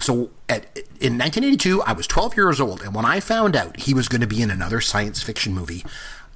So 0.00 0.30
at, 0.48 0.64
in 1.00 1.16
1982, 1.16 1.82
I 1.82 1.92
was 1.92 2.08
12 2.08 2.36
years 2.36 2.60
old, 2.60 2.82
and 2.82 2.94
when 2.94 3.04
I 3.04 3.20
found 3.20 3.54
out 3.54 3.78
he 3.80 3.94
was 3.94 4.08
going 4.08 4.22
to 4.22 4.26
be 4.26 4.42
in 4.42 4.50
another 4.50 4.80
science 4.80 5.22
fiction 5.22 5.54
movie, 5.54 5.84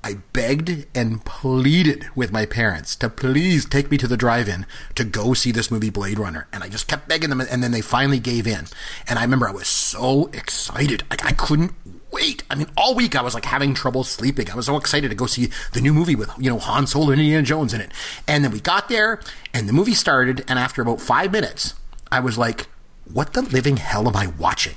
I 0.03 0.15
begged 0.33 0.87
and 0.95 1.25
pleaded 1.25 2.07
with 2.15 2.33
my 2.33 2.47
parents 2.47 2.97
to 2.97 3.11
please 3.11 3.67
take 3.67 3.91
me 3.91 3.99
to 3.99 4.09
the 4.09 4.17
drive-in 4.17 4.67
to 4.95 5.05
go 5.05 5.35
see 5.35 5.53
this 5.53 5.71
movie 5.71 5.91
Blade 5.91 6.19
Runner. 6.19 6.47
And 6.53 6.65
I 6.65 6.69
just 6.69 6.89
kept 6.89 7.09
begging 7.09 7.29
them 7.31 7.41
and 7.41 7.63
then 7.63 7.71
they 7.71 7.83
finally 7.83 8.19
gave 8.19 8.47
in. 8.47 8.67
And 9.07 9.19
I 9.19 9.23
remember 9.23 9.49
I 9.49 9.53
was 9.53 9.69
so 9.69 10.31
excited. 10.33 11.05
Like 11.11 11.25
I 11.25 11.33
couldn't 11.33 11.75
wait. 12.11 12.43
I 12.51 12.55
mean, 12.55 12.69
all 12.77 12.95
week 12.95 13.15
I 13.15 13.23
was 13.23 13.35
like 13.35 13.45
having 13.45 13.75
trouble 13.75 14.03
sleeping. 14.05 14.51
I 14.51 14.57
was 14.57 14.67
so 14.67 14.77
excited 14.77 15.11
to 15.11 15.15
go 15.15 15.27
see 15.27 15.51
the 15.73 15.81
new 15.81 15.93
movie 15.93 16.17
with, 16.17 16.31
you 16.39 16.51
know, 16.51 16.59
Han 16.59 16.87
Solo 16.87 17.11
and 17.11 17.21
Indiana 17.21 17.43
Jones 17.43 17.75
in 17.75 17.81
it. 17.81 17.93
And 18.27 18.43
then 18.43 18.53
we 18.53 18.61
got 18.61 18.89
there 18.89 19.21
and 19.53 19.69
the 19.69 19.73
movie 19.75 19.95
started. 19.95 20.45
And 20.49 20.59
after 20.59 20.81
about 20.81 21.01
five 21.01 21.31
minutes, 21.31 21.75
I 22.11 22.21
was 22.21 22.39
like, 22.39 22.69
what 23.05 23.35
the 23.35 23.43
living 23.43 23.77
hell 23.77 24.09
am 24.09 24.17
I 24.17 24.29
watching? 24.39 24.77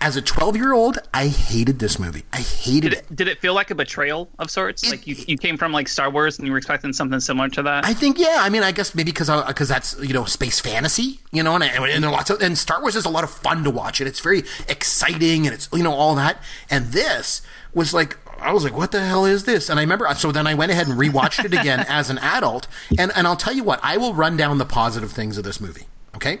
As 0.00 0.16
a 0.16 0.22
12 0.22 0.56
year 0.56 0.72
old, 0.72 0.98
I 1.14 1.28
hated 1.28 1.78
this 1.78 1.98
movie. 1.98 2.24
I 2.32 2.38
hated 2.38 2.80
did 2.80 2.92
it, 2.92 2.98
it. 2.98 3.16
Did 3.16 3.28
it 3.28 3.40
feel 3.40 3.54
like 3.54 3.70
a 3.70 3.74
betrayal 3.74 4.28
of 4.38 4.50
sorts? 4.50 4.82
It, 4.84 4.90
like 4.90 5.06
you, 5.06 5.16
you 5.26 5.38
came 5.38 5.56
from 5.56 5.72
like 5.72 5.88
Star 5.88 6.10
Wars 6.10 6.38
and 6.38 6.46
you 6.46 6.52
were 6.52 6.58
expecting 6.58 6.92
something 6.92 7.20
similar 7.20 7.48
to 7.50 7.62
that? 7.62 7.84
I 7.84 7.94
think, 7.94 8.18
yeah. 8.18 8.38
I 8.40 8.48
mean, 8.48 8.62
I 8.62 8.72
guess 8.72 8.94
maybe 8.94 9.10
because 9.10 9.28
because 9.46 9.70
uh, 9.70 9.74
that's, 9.74 9.98
you 10.00 10.12
know, 10.12 10.24
space 10.24 10.60
fantasy, 10.60 11.20
you 11.32 11.42
know, 11.42 11.54
and, 11.54 11.64
and, 11.64 11.84
and, 11.84 12.04
lots 12.04 12.30
of, 12.30 12.40
and 12.42 12.56
Star 12.56 12.80
Wars 12.80 12.96
is 12.96 13.04
a 13.04 13.10
lot 13.10 13.24
of 13.24 13.30
fun 13.30 13.64
to 13.64 13.70
watch 13.70 14.00
and 14.00 14.08
it's 14.08 14.20
very 14.20 14.44
exciting 14.68 15.46
and 15.46 15.54
it's, 15.54 15.68
you 15.72 15.82
know, 15.82 15.94
all 15.94 16.14
that. 16.16 16.42
And 16.70 16.86
this 16.86 17.42
was 17.74 17.94
like, 17.94 18.18
I 18.40 18.52
was 18.52 18.64
like, 18.64 18.76
what 18.76 18.92
the 18.92 19.00
hell 19.00 19.24
is 19.24 19.44
this? 19.44 19.68
And 19.68 19.78
I 19.78 19.82
remember, 19.82 20.08
so 20.14 20.30
then 20.30 20.46
I 20.46 20.54
went 20.54 20.70
ahead 20.70 20.88
and 20.88 20.98
rewatched 20.98 21.44
it 21.44 21.52
again 21.52 21.80
as 21.88 22.10
an 22.10 22.18
adult. 22.18 22.68
And, 22.98 23.12
and 23.16 23.26
I'll 23.26 23.36
tell 23.36 23.52
you 23.52 23.64
what, 23.64 23.80
I 23.82 23.96
will 23.96 24.14
run 24.14 24.36
down 24.36 24.58
the 24.58 24.64
positive 24.64 25.12
things 25.12 25.38
of 25.38 25.44
this 25.44 25.60
movie. 25.60 25.86
Okay. 26.14 26.40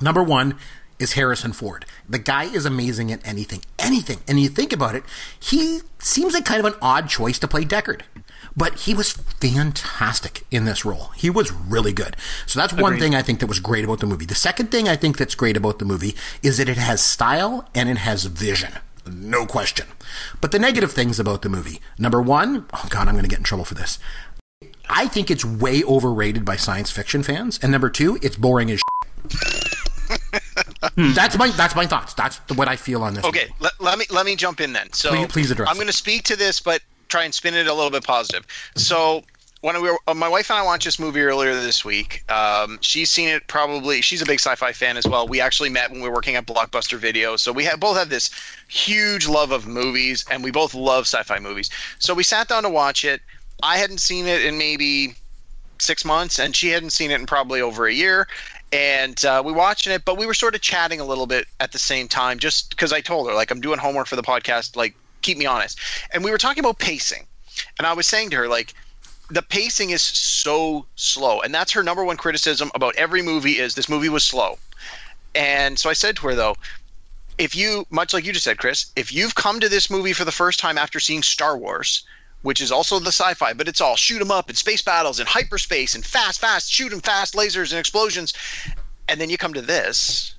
Number 0.00 0.22
one, 0.22 0.58
is 0.98 1.12
Harrison 1.12 1.52
Ford. 1.52 1.84
The 2.08 2.18
guy 2.18 2.44
is 2.44 2.64
amazing 2.64 3.12
at 3.12 3.26
anything, 3.26 3.62
anything. 3.78 4.18
And 4.28 4.40
you 4.40 4.48
think 4.48 4.72
about 4.72 4.94
it, 4.94 5.04
he 5.38 5.80
seems 5.98 6.34
like 6.34 6.44
kind 6.44 6.64
of 6.64 6.72
an 6.72 6.78
odd 6.80 7.08
choice 7.08 7.38
to 7.40 7.48
play 7.48 7.64
Deckard. 7.64 8.02
But 8.56 8.80
he 8.80 8.94
was 8.94 9.12
fantastic 9.12 10.44
in 10.50 10.64
this 10.64 10.84
role. 10.84 11.10
He 11.16 11.28
was 11.28 11.52
really 11.52 11.92
good. 11.92 12.16
So 12.46 12.60
that's 12.60 12.72
one 12.72 12.98
thing 12.98 13.14
I 13.14 13.22
think 13.22 13.40
that 13.40 13.46
was 13.46 13.58
great 13.58 13.84
about 13.84 14.00
the 14.00 14.06
movie. 14.06 14.26
The 14.26 14.34
second 14.34 14.70
thing 14.70 14.88
I 14.88 14.96
think 14.96 15.18
that's 15.18 15.34
great 15.34 15.56
about 15.56 15.80
the 15.80 15.84
movie 15.84 16.14
is 16.42 16.58
that 16.58 16.68
it 16.68 16.76
has 16.76 17.02
style 17.02 17.68
and 17.74 17.88
it 17.88 17.98
has 17.98 18.24
vision. 18.26 18.74
No 19.06 19.44
question. 19.44 19.86
But 20.40 20.52
the 20.52 20.58
negative 20.58 20.92
things 20.92 21.18
about 21.18 21.42
the 21.42 21.48
movie. 21.48 21.80
Number 21.98 22.22
one, 22.22 22.66
oh 22.72 22.86
God, 22.88 23.08
I'm 23.08 23.14
going 23.14 23.24
to 23.24 23.28
get 23.28 23.38
in 23.38 23.44
trouble 23.44 23.64
for 23.64 23.74
this. 23.74 23.98
I 24.88 25.08
think 25.08 25.30
it's 25.30 25.44
way 25.44 25.82
overrated 25.82 26.44
by 26.44 26.56
science 26.56 26.90
fiction 26.90 27.22
fans, 27.22 27.58
and 27.62 27.72
number 27.72 27.90
two, 27.90 28.18
it's 28.22 28.36
boring 28.36 28.70
as. 28.70 28.83
That's 30.96 31.36
my 31.38 31.48
that's 31.50 31.74
my 31.74 31.86
thoughts. 31.86 32.14
That's 32.14 32.38
what 32.56 32.68
I 32.68 32.76
feel 32.76 33.02
on 33.02 33.14
this. 33.14 33.24
Okay, 33.24 33.48
let, 33.60 33.72
let 33.80 33.98
me 33.98 34.04
let 34.10 34.26
me 34.26 34.36
jump 34.36 34.60
in 34.60 34.72
then. 34.72 34.92
So 34.92 35.10
Please- 35.10 35.26
please 35.28 35.50
address 35.50 35.68
I'm 35.68 35.76
going 35.76 35.86
to 35.88 35.92
speak 35.92 36.22
to 36.24 36.36
this, 36.36 36.60
but 36.60 36.80
try 37.08 37.24
and 37.24 37.34
spin 37.34 37.54
it 37.54 37.66
a 37.66 37.74
little 37.74 37.90
bit 37.90 38.04
positive. 38.04 38.46
So 38.76 39.22
when 39.60 39.80
we 39.80 39.90
were, 39.90 39.98
uh, 40.06 40.12
my 40.12 40.28
wife 40.28 40.50
and 40.50 40.58
I 40.58 40.62
watched 40.62 40.84
this 40.84 40.98
movie 40.98 41.22
earlier 41.22 41.54
this 41.54 41.86
week. 41.86 42.22
Um, 42.30 42.78
she's 42.82 43.10
seen 43.10 43.28
it 43.30 43.46
probably. 43.46 44.02
She's 44.02 44.20
a 44.20 44.26
big 44.26 44.38
sci-fi 44.38 44.72
fan 44.72 44.98
as 44.98 45.06
well. 45.08 45.26
We 45.26 45.40
actually 45.40 45.70
met 45.70 45.90
when 45.90 46.02
we 46.02 46.08
were 46.08 46.14
working 46.14 46.36
at 46.36 46.44
Blockbuster 46.46 46.98
Video, 46.98 47.36
so 47.36 47.50
we 47.50 47.64
have 47.64 47.80
both 47.80 47.96
have 47.96 48.10
this 48.10 48.28
huge 48.68 49.26
love 49.26 49.52
of 49.52 49.66
movies, 49.66 50.24
and 50.30 50.44
we 50.44 50.50
both 50.50 50.74
love 50.74 51.04
sci-fi 51.06 51.38
movies. 51.38 51.70
So 51.98 52.12
we 52.12 52.22
sat 52.24 52.48
down 52.48 52.62
to 52.64 52.68
watch 52.68 53.04
it. 53.04 53.22
I 53.62 53.78
hadn't 53.78 53.98
seen 53.98 54.26
it 54.26 54.44
in 54.44 54.58
maybe 54.58 55.14
six 55.78 56.04
months, 56.04 56.38
and 56.38 56.54
she 56.54 56.68
hadn't 56.68 56.90
seen 56.90 57.10
it 57.10 57.18
in 57.20 57.26
probably 57.26 57.62
over 57.62 57.86
a 57.86 57.92
year. 57.92 58.28
And 58.74 59.24
uh, 59.24 59.40
we 59.44 59.52
watching 59.52 59.92
it, 59.92 60.04
but 60.04 60.18
we 60.18 60.26
were 60.26 60.34
sort 60.34 60.56
of 60.56 60.60
chatting 60.60 60.98
a 60.98 61.04
little 61.04 61.26
bit 61.26 61.46
at 61.60 61.70
the 61.70 61.78
same 61.78 62.08
time, 62.08 62.40
just 62.40 62.70
because 62.70 62.92
I 62.92 63.00
told 63.00 63.28
her 63.28 63.34
like 63.34 63.52
I'm 63.52 63.60
doing 63.60 63.78
homework 63.78 64.08
for 64.08 64.16
the 64.16 64.22
podcast, 64.22 64.74
like 64.74 64.96
keep 65.22 65.38
me 65.38 65.46
honest. 65.46 65.78
And 66.12 66.24
we 66.24 66.32
were 66.32 66.38
talking 66.38 66.58
about 66.64 66.80
pacing, 66.80 67.24
and 67.78 67.86
I 67.86 67.92
was 67.92 68.08
saying 68.08 68.30
to 68.30 68.36
her 68.36 68.48
like 68.48 68.74
the 69.30 69.42
pacing 69.42 69.90
is 69.90 70.02
so 70.02 70.86
slow, 70.96 71.40
and 71.40 71.54
that's 71.54 71.70
her 71.70 71.84
number 71.84 72.04
one 72.04 72.16
criticism 72.16 72.72
about 72.74 72.96
every 72.96 73.22
movie 73.22 73.60
is 73.60 73.76
this 73.76 73.88
movie 73.88 74.08
was 74.08 74.24
slow. 74.24 74.58
And 75.36 75.78
so 75.78 75.88
I 75.88 75.92
said 75.92 76.16
to 76.16 76.26
her 76.26 76.34
though, 76.34 76.56
if 77.38 77.54
you 77.54 77.86
much 77.90 78.12
like 78.12 78.24
you 78.24 78.32
just 78.32 78.44
said, 78.44 78.58
Chris, 78.58 78.86
if 78.96 79.12
you've 79.12 79.36
come 79.36 79.60
to 79.60 79.68
this 79.68 79.88
movie 79.88 80.14
for 80.14 80.24
the 80.24 80.32
first 80.32 80.58
time 80.58 80.78
after 80.78 80.98
seeing 80.98 81.22
Star 81.22 81.56
Wars, 81.56 82.04
which 82.44 82.60
is 82.60 82.70
also 82.70 82.98
the 82.98 83.08
sci-fi, 83.08 83.54
but 83.54 83.68
it's 83.68 83.80
all 83.80 83.96
shoot 83.96 84.20
'em 84.20 84.30
up 84.30 84.48
and 84.50 84.58
space 84.58 84.82
battles 84.82 85.18
and 85.18 85.28
hyperspace 85.28 85.94
and 85.94 86.04
fast, 86.04 86.40
fast, 86.40 86.70
shoot 86.70 86.92
'em 86.92 87.00
fast, 87.00 87.34
lasers 87.34 87.70
and 87.70 87.80
explosions, 87.80 88.34
and 89.08 89.18
then 89.18 89.30
you 89.30 89.38
come 89.38 89.54
to 89.54 89.62
this, 89.62 90.34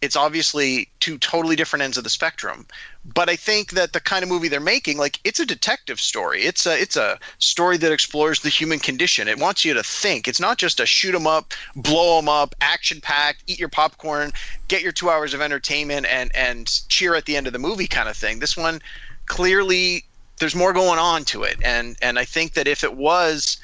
it's 0.00 0.16
obviously 0.16 0.88
two 1.00 1.16
totally 1.18 1.56
different 1.56 1.84
ends 1.84 1.96
of 1.96 2.04
the 2.04 2.10
spectrum. 2.10 2.66
But 3.04 3.28
I 3.28 3.36
think 3.36 3.70
that 3.72 3.92
the 3.92 4.00
kind 4.00 4.22
of 4.22 4.28
movie 4.28 4.48
they're 4.48 4.60
making, 4.60 4.98
like 4.98 5.20
it's 5.24 5.40
a 5.40 5.46
detective 5.46 6.00
story. 6.00 6.42
It's 6.42 6.66
a 6.66 6.80
it's 6.80 6.96
a 6.96 7.18
story 7.38 7.76
that 7.78 7.92
explores 7.92 8.40
the 8.40 8.48
human 8.48 8.80
condition. 8.80 9.28
It 9.28 9.38
wants 9.38 9.64
you 9.64 9.74
to 9.74 9.82
think. 9.82 10.28
It's 10.28 10.40
not 10.40 10.58
just 10.58 10.80
a 10.80 10.86
shoot 10.86 11.14
'em 11.14 11.26
up, 11.26 11.54
blow 11.74 12.18
'em 12.18 12.28
up, 12.28 12.54
action 12.60 13.00
packed, 13.00 13.44
eat 13.46 13.58
your 13.58 13.68
popcorn, 13.68 14.32
get 14.66 14.82
your 14.82 14.92
two 14.92 15.08
hours 15.08 15.34
of 15.34 15.40
entertainment, 15.40 16.06
and 16.06 16.34
and 16.34 16.68
cheer 16.88 17.14
at 17.14 17.26
the 17.26 17.36
end 17.36 17.46
of 17.46 17.52
the 17.52 17.58
movie 17.60 17.88
kind 17.88 18.08
of 18.08 18.16
thing. 18.16 18.40
This 18.40 18.56
one 18.56 18.82
clearly 19.26 20.04
there's 20.38 20.54
more 20.54 20.72
going 20.72 20.98
on 20.98 21.24
to 21.26 21.42
it, 21.44 21.58
and 21.64 21.96
and 22.02 22.18
I 22.18 22.24
think 22.24 22.54
that 22.54 22.66
if 22.66 22.84
it 22.84 22.94
was 22.94 23.58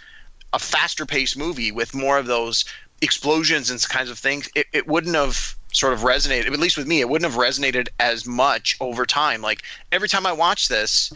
a 0.52 0.58
faster 0.58 1.04
paced 1.04 1.36
movie 1.36 1.72
with 1.72 1.94
more 1.94 2.18
of 2.18 2.26
those 2.26 2.64
explosions 3.00 3.70
and 3.70 3.82
kinds 3.88 4.08
of 4.08 4.18
things, 4.18 4.48
it, 4.54 4.66
it 4.72 4.86
wouldn't 4.86 5.14
have 5.14 5.56
sort 5.72 5.92
of 5.92 6.00
resonated, 6.00 6.46
at 6.46 6.60
least 6.60 6.76
with 6.76 6.86
me, 6.86 7.00
it 7.00 7.08
wouldn't 7.08 7.30
have 7.30 7.40
resonated 7.40 7.88
as 7.98 8.24
much 8.24 8.76
over 8.80 9.04
time. 9.04 9.42
Like 9.42 9.62
every 9.90 10.08
time 10.08 10.26
I 10.26 10.32
watch 10.32 10.68
this, 10.68 11.12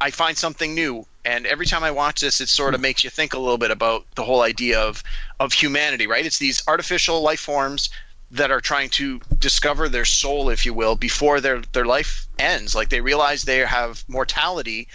I 0.00 0.10
find 0.10 0.36
something 0.36 0.74
new. 0.74 1.06
And 1.24 1.46
every 1.46 1.66
time 1.66 1.84
I 1.84 1.90
watch 1.90 2.22
this, 2.22 2.40
it 2.40 2.48
sort 2.48 2.74
of 2.74 2.80
hmm. 2.80 2.84
makes 2.84 3.04
you 3.04 3.10
think 3.10 3.34
a 3.34 3.38
little 3.38 3.58
bit 3.58 3.70
about 3.70 4.06
the 4.14 4.24
whole 4.24 4.40
idea 4.40 4.80
of, 4.80 5.02
of 5.38 5.52
humanity, 5.52 6.06
right? 6.06 6.24
It's 6.24 6.38
these 6.38 6.62
artificial 6.66 7.20
life 7.20 7.40
forms 7.40 7.90
that 8.30 8.50
are 8.50 8.60
trying 8.60 8.88
to 8.90 9.20
discover 9.38 9.88
their 9.88 10.04
soul, 10.04 10.50
if 10.50 10.64
you 10.64 10.72
will, 10.72 10.94
before 10.94 11.40
their, 11.40 11.60
their 11.72 11.84
life 11.84 12.26
ends. 12.38 12.74
Like 12.74 12.88
they 12.88 13.00
realize 13.00 13.42
they 13.42 13.58
have 13.58 14.04
mortality 14.08 14.88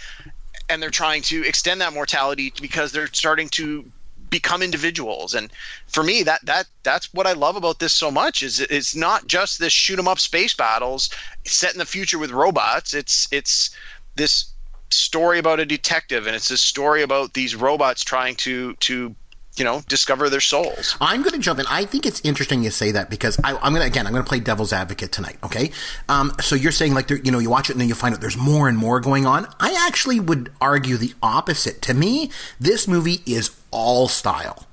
and 0.68 0.82
they're 0.82 0.90
trying 0.90 1.22
to 1.22 1.46
extend 1.46 1.80
that 1.80 1.92
mortality 1.92 2.52
because 2.60 2.92
they're 2.92 3.06
starting 3.08 3.48
to 3.50 3.84
become 4.28 4.60
individuals 4.60 5.34
and 5.36 5.52
for 5.86 6.02
me 6.02 6.24
that 6.24 6.44
that 6.44 6.66
that's 6.82 7.14
what 7.14 7.28
i 7.28 7.32
love 7.32 7.54
about 7.54 7.78
this 7.78 7.92
so 7.94 8.10
much 8.10 8.42
is 8.42 8.58
it- 8.58 8.72
it's 8.72 8.96
not 8.96 9.28
just 9.28 9.60
this 9.60 9.72
shoot 9.72 9.96
'em 10.00 10.08
up 10.08 10.18
space 10.18 10.52
battles 10.52 11.10
set 11.46 11.72
in 11.72 11.78
the 11.78 11.86
future 11.86 12.18
with 12.18 12.32
robots 12.32 12.92
it's 12.92 13.28
it's 13.30 13.70
this 14.16 14.46
story 14.90 15.38
about 15.38 15.60
a 15.60 15.64
detective 15.64 16.26
and 16.26 16.34
it's 16.34 16.48
this 16.48 16.60
story 16.60 17.02
about 17.02 17.34
these 17.34 17.54
robots 17.54 18.02
trying 18.02 18.34
to 18.34 18.74
to 18.74 19.14
you 19.56 19.64
know 19.64 19.82
discover 19.88 20.28
their 20.30 20.40
souls 20.40 20.96
I'm 21.00 21.22
going 21.22 21.32
to 21.32 21.38
jump 21.38 21.60
in. 21.60 21.66
I 21.68 21.84
think 21.84 22.06
it's 22.06 22.20
interesting 22.22 22.62
you 22.62 22.70
say 22.70 22.92
that 22.92 23.10
because 23.10 23.38
I, 23.42 23.56
I'm 23.56 23.72
going 23.72 23.82
to 23.82 23.86
again. 23.86 24.06
I'm 24.06 24.12
going 24.12 24.24
to 24.24 24.28
play 24.28 24.40
devil's 24.40 24.72
advocate 24.72 25.12
tonight. 25.12 25.36
Okay, 25.44 25.70
um, 26.08 26.32
so 26.40 26.54
you're 26.56 26.72
saying 26.72 26.94
like 26.94 27.10
you 27.10 27.30
know 27.30 27.38
you 27.38 27.50
watch 27.50 27.70
it 27.70 27.72
and 27.72 27.80
then 27.80 27.88
you 27.88 27.94
find 27.94 28.14
out 28.14 28.20
there's 28.20 28.36
more 28.36 28.68
and 28.68 28.76
more 28.76 29.00
going 29.00 29.26
on. 29.26 29.46
I 29.60 29.86
actually 29.86 30.20
would 30.20 30.52
argue 30.60 30.96
the 30.96 31.14
opposite. 31.22 31.82
To 31.82 31.94
me, 31.94 32.30
this 32.60 32.88
movie 32.88 33.20
is 33.26 33.50
all 33.70 34.08
style. 34.08 34.66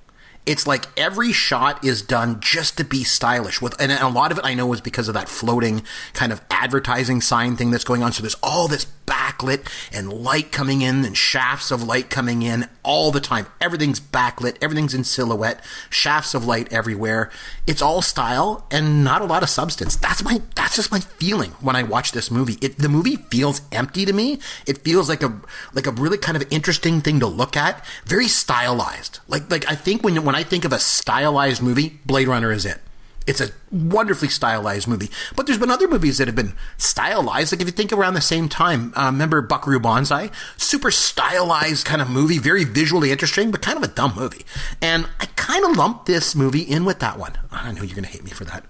It's 0.45 0.67
like 0.67 0.87
every 0.97 1.31
shot 1.31 1.85
is 1.85 2.01
done 2.01 2.41
just 2.41 2.77
to 2.77 2.83
be 2.83 3.03
stylish. 3.03 3.61
With 3.61 3.79
and 3.79 3.91
a 3.91 4.09
lot 4.09 4.31
of 4.31 4.37
it 4.37 4.45
I 4.45 4.53
know 4.53 4.73
is 4.73 4.81
because 4.81 5.07
of 5.07 5.13
that 5.13 5.29
floating 5.29 5.83
kind 6.13 6.31
of 6.33 6.41
advertising 6.51 7.21
sign 7.21 7.55
thing 7.55 7.71
that's 7.71 7.85
going 7.85 8.03
on. 8.03 8.11
So 8.11 8.21
there's 8.21 8.35
all 8.43 8.67
this 8.67 8.85
backlit 9.05 9.67
and 9.91 10.11
light 10.11 10.51
coming 10.51 10.81
in 10.81 11.05
and 11.05 11.15
shafts 11.17 11.71
of 11.71 11.83
light 11.83 12.09
coming 12.09 12.41
in 12.41 12.67
all 12.83 13.11
the 13.11 13.19
time. 13.19 13.47
Everything's 13.59 13.99
backlit, 13.99 14.57
everything's 14.61 14.93
in 14.93 15.03
silhouette, 15.03 15.63
shafts 15.89 16.33
of 16.33 16.45
light 16.45 16.71
everywhere. 16.71 17.31
It's 17.67 17.81
all 17.81 18.01
style 18.01 18.65
and 18.71 19.03
not 19.03 19.21
a 19.21 19.25
lot 19.25 19.43
of 19.43 19.49
substance. 19.49 19.95
That's 19.95 20.23
my 20.23 20.41
that's 20.55 20.75
just 20.75 20.91
my 20.91 20.99
feeling 20.99 21.51
when 21.61 21.75
I 21.75 21.83
watch 21.83 22.11
this 22.11 22.31
movie. 22.31 22.57
It 22.61 22.77
the 22.77 22.89
movie 22.89 23.15
feels 23.15 23.61
empty 23.71 24.05
to 24.05 24.13
me. 24.13 24.39
It 24.65 24.79
feels 24.79 25.09
like 25.09 25.23
a 25.23 25.41
like 25.73 25.87
a 25.87 25.91
really 25.91 26.17
kind 26.17 26.37
of 26.37 26.45
interesting 26.51 27.01
thing 27.01 27.19
to 27.19 27.27
look 27.27 27.55
at, 27.57 27.85
very 28.05 28.27
stylized. 28.27 29.19
Like 29.27 29.49
like 29.49 29.69
I 29.69 29.75
think 29.75 30.03
when 30.03 30.23
when 30.23 30.35
I 30.35 30.43
think 30.43 30.65
of 30.65 30.73
a 30.73 30.79
stylized 30.79 31.61
movie, 31.61 31.99
Blade 32.05 32.27
Runner 32.27 32.51
is 32.51 32.65
it. 32.65 32.79
It's 33.25 33.41
a 33.41 33.49
wonderfully 33.71 34.29
stylized 34.29 34.87
movie. 34.87 35.09
But 35.35 35.47
there's 35.47 35.57
been 35.57 35.71
other 35.71 35.87
movies 35.87 36.17
that 36.17 36.27
have 36.27 36.35
been 36.35 36.53
stylized. 36.77 37.51
Like 37.51 37.61
if 37.61 37.67
you 37.67 37.71
think 37.71 37.91
around 37.91 38.13
the 38.13 38.21
same 38.21 38.49
time, 38.49 38.93
uh, 38.95 39.05
remember 39.05 39.41
Buckaroo 39.41 39.79
Banzai? 39.79 40.29
Super 40.57 40.91
stylized 40.91 41.85
kind 41.85 42.01
of 42.01 42.09
movie, 42.09 42.37
very 42.37 42.63
visually 42.63 43.11
interesting, 43.11 43.51
but 43.51 43.61
kind 43.61 43.77
of 43.77 43.83
a 43.83 43.93
dumb 43.93 44.13
movie. 44.15 44.45
And 44.81 45.07
I 45.19 45.25
kind 45.35 45.65
of 45.65 45.77
lumped 45.77 46.05
this 46.05 46.35
movie 46.35 46.61
in 46.61 46.85
with 46.85 46.99
that 46.99 47.17
one. 47.17 47.33
I 47.51 47.71
know 47.71 47.83
you're 47.83 47.95
going 47.95 48.03
to 48.03 48.09
hate 48.09 48.23
me 48.23 48.31
for 48.31 48.45
that. 48.45 48.65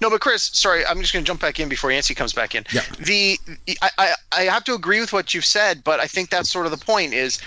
No, 0.00 0.10
but 0.10 0.20
Chris, 0.20 0.50
sorry, 0.52 0.84
I'm 0.84 1.00
just 1.00 1.12
going 1.12 1.24
to 1.24 1.26
jump 1.26 1.40
back 1.40 1.60
in 1.60 1.68
before 1.68 1.92
Yancey 1.92 2.14
comes 2.14 2.32
back 2.32 2.54
in. 2.54 2.64
Yeah. 2.72 2.82
The 2.98 3.38
I, 3.80 3.90
I 3.98 4.14
I 4.32 4.42
have 4.42 4.64
to 4.64 4.74
agree 4.74 5.00
with 5.00 5.12
what 5.12 5.34
you've 5.34 5.44
said, 5.44 5.84
but 5.84 6.00
I 6.00 6.06
think 6.06 6.30
that's 6.30 6.50
sort 6.50 6.66
of 6.66 6.72
the 6.72 6.84
point. 6.84 7.14
Is 7.14 7.40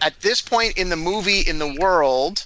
at 0.00 0.18
this 0.20 0.40
point 0.40 0.76
in 0.76 0.88
the 0.90 0.96
movie 0.96 1.40
in 1.40 1.58
the 1.58 1.76
world, 1.80 2.44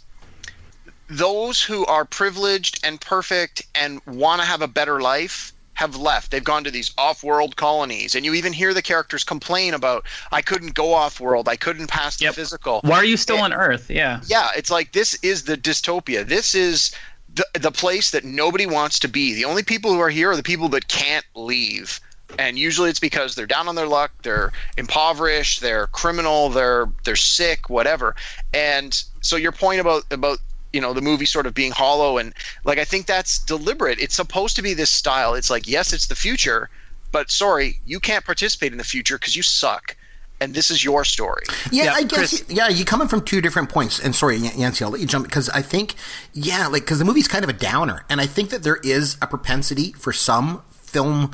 those 1.08 1.62
who 1.62 1.86
are 1.86 2.04
privileged 2.04 2.80
and 2.84 3.00
perfect 3.00 3.62
and 3.74 4.00
want 4.06 4.40
to 4.40 4.46
have 4.46 4.62
a 4.62 4.68
better 4.68 5.00
life 5.00 5.52
have 5.74 5.94
left. 5.94 6.30
They've 6.30 6.42
gone 6.42 6.64
to 6.64 6.70
these 6.70 6.90
off-world 6.96 7.56
colonies, 7.56 8.14
and 8.14 8.24
you 8.24 8.32
even 8.32 8.54
hear 8.54 8.72
the 8.72 8.80
characters 8.80 9.24
complain 9.24 9.74
about, 9.74 10.06
"I 10.32 10.40
couldn't 10.40 10.74
go 10.74 10.94
off-world. 10.94 11.48
I 11.48 11.56
couldn't 11.56 11.88
pass 11.88 12.16
the 12.16 12.24
Yep. 12.24 12.34
physical." 12.34 12.80
Why 12.82 12.96
are 12.96 13.04
you 13.04 13.18
still 13.18 13.42
on 13.42 13.52
Earth? 13.52 13.90
Yeah. 13.90 14.20
yeah, 14.26 14.48
it's 14.56 14.70
like 14.70 14.92
this 14.92 15.14
is 15.22 15.44
the 15.44 15.56
dystopia. 15.56 16.26
This 16.26 16.54
is 16.54 16.92
the 17.34 17.46
the 17.52 17.70
place 17.70 18.10
that 18.12 18.24
nobody 18.24 18.64
wants 18.64 18.98
to 19.00 19.08
be. 19.08 19.34
The 19.34 19.44
only 19.44 19.62
people 19.62 19.92
who 19.92 20.00
are 20.00 20.08
here 20.08 20.30
are 20.30 20.36
the 20.36 20.42
people 20.42 20.70
that 20.70 20.88
can't 20.88 21.26
leave. 21.34 22.00
And 22.38 22.58
usually 22.58 22.90
it's 22.90 22.98
because 22.98 23.34
they're 23.34 23.46
down 23.46 23.68
on 23.68 23.76
their 23.76 23.86
luck, 23.86 24.10
they're 24.22 24.52
impoverished, 24.76 25.60
they're 25.60 25.86
criminal, 25.88 26.48
they're 26.48 26.88
they're 27.04 27.16
sick, 27.16 27.68
whatever. 27.68 28.16
And 28.54 29.00
so 29.20 29.36
your 29.36 29.52
point 29.52 29.80
about 29.80 30.04
about 30.10 30.38
you 30.76 30.80
know 30.82 30.92
the 30.92 31.00
movie 31.00 31.26
sort 31.26 31.46
of 31.46 31.54
being 31.54 31.72
hollow 31.72 32.18
and 32.18 32.32
like 32.64 32.78
I 32.78 32.84
think 32.84 33.06
that's 33.06 33.38
deliberate. 33.40 33.98
It's 33.98 34.14
supposed 34.14 34.54
to 34.56 34.62
be 34.62 34.74
this 34.74 34.90
style. 34.90 35.34
It's 35.34 35.50
like 35.50 35.66
yes, 35.66 35.92
it's 35.92 36.06
the 36.06 36.14
future, 36.14 36.68
but 37.12 37.30
sorry, 37.30 37.80
you 37.86 37.98
can't 37.98 38.24
participate 38.24 38.70
in 38.72 38.78
the 38.78 38.84
future 38.94 39.16
because 39.18 39.34
you 39.34 39.42
suck. 39.42 39.96
And 40.38 40.52
this 40.52 40.70
is 40.70 40.84
your 40.84 41.02
story. 41.06 41.44
Yeah, 41.72 41.84
Yeah, 41.84 41.92
I 41.94 42.02
guess. 42.02 42.18
Chris- 42.42 42.44
yeah, 42.58 42.68
you 42.68 42.84
coming 42.84 43.08
from 43.08 43.22
two 43.22 43.40
different 43.40 43.70
points. 43.70 43.98
And 43.98 44.14
sorry, 44.14 44.36
Yancey, 44.36 44.84
I'll 44.84 44.90
let 44.90 45.00
you 45.00 45.06
jump 45.06 45.24
because 45.24 45.48
I 45.48 45.62
think, 45.62 45.94
yeah, 46.34 46.66
like 46.66 46.82
because 46.82 46.98
the 46.98 47.06
movie's 47.06 47.26
kind 47.26 47.42
of 47.42 47.48
a 47.48 47.54
downer, 47.54 48.04
and 48.10 48.20
I 48.20 48.26
think 48.26 48.50
that 48.50 48.62
there 48.62 48.76
is 48.76 49.16
a 49.22 49.26
propensity 49.26 49.92
for 49.94 50.12
some 50.12 50.60
film 50.70 51.22
l- 51.22 51.30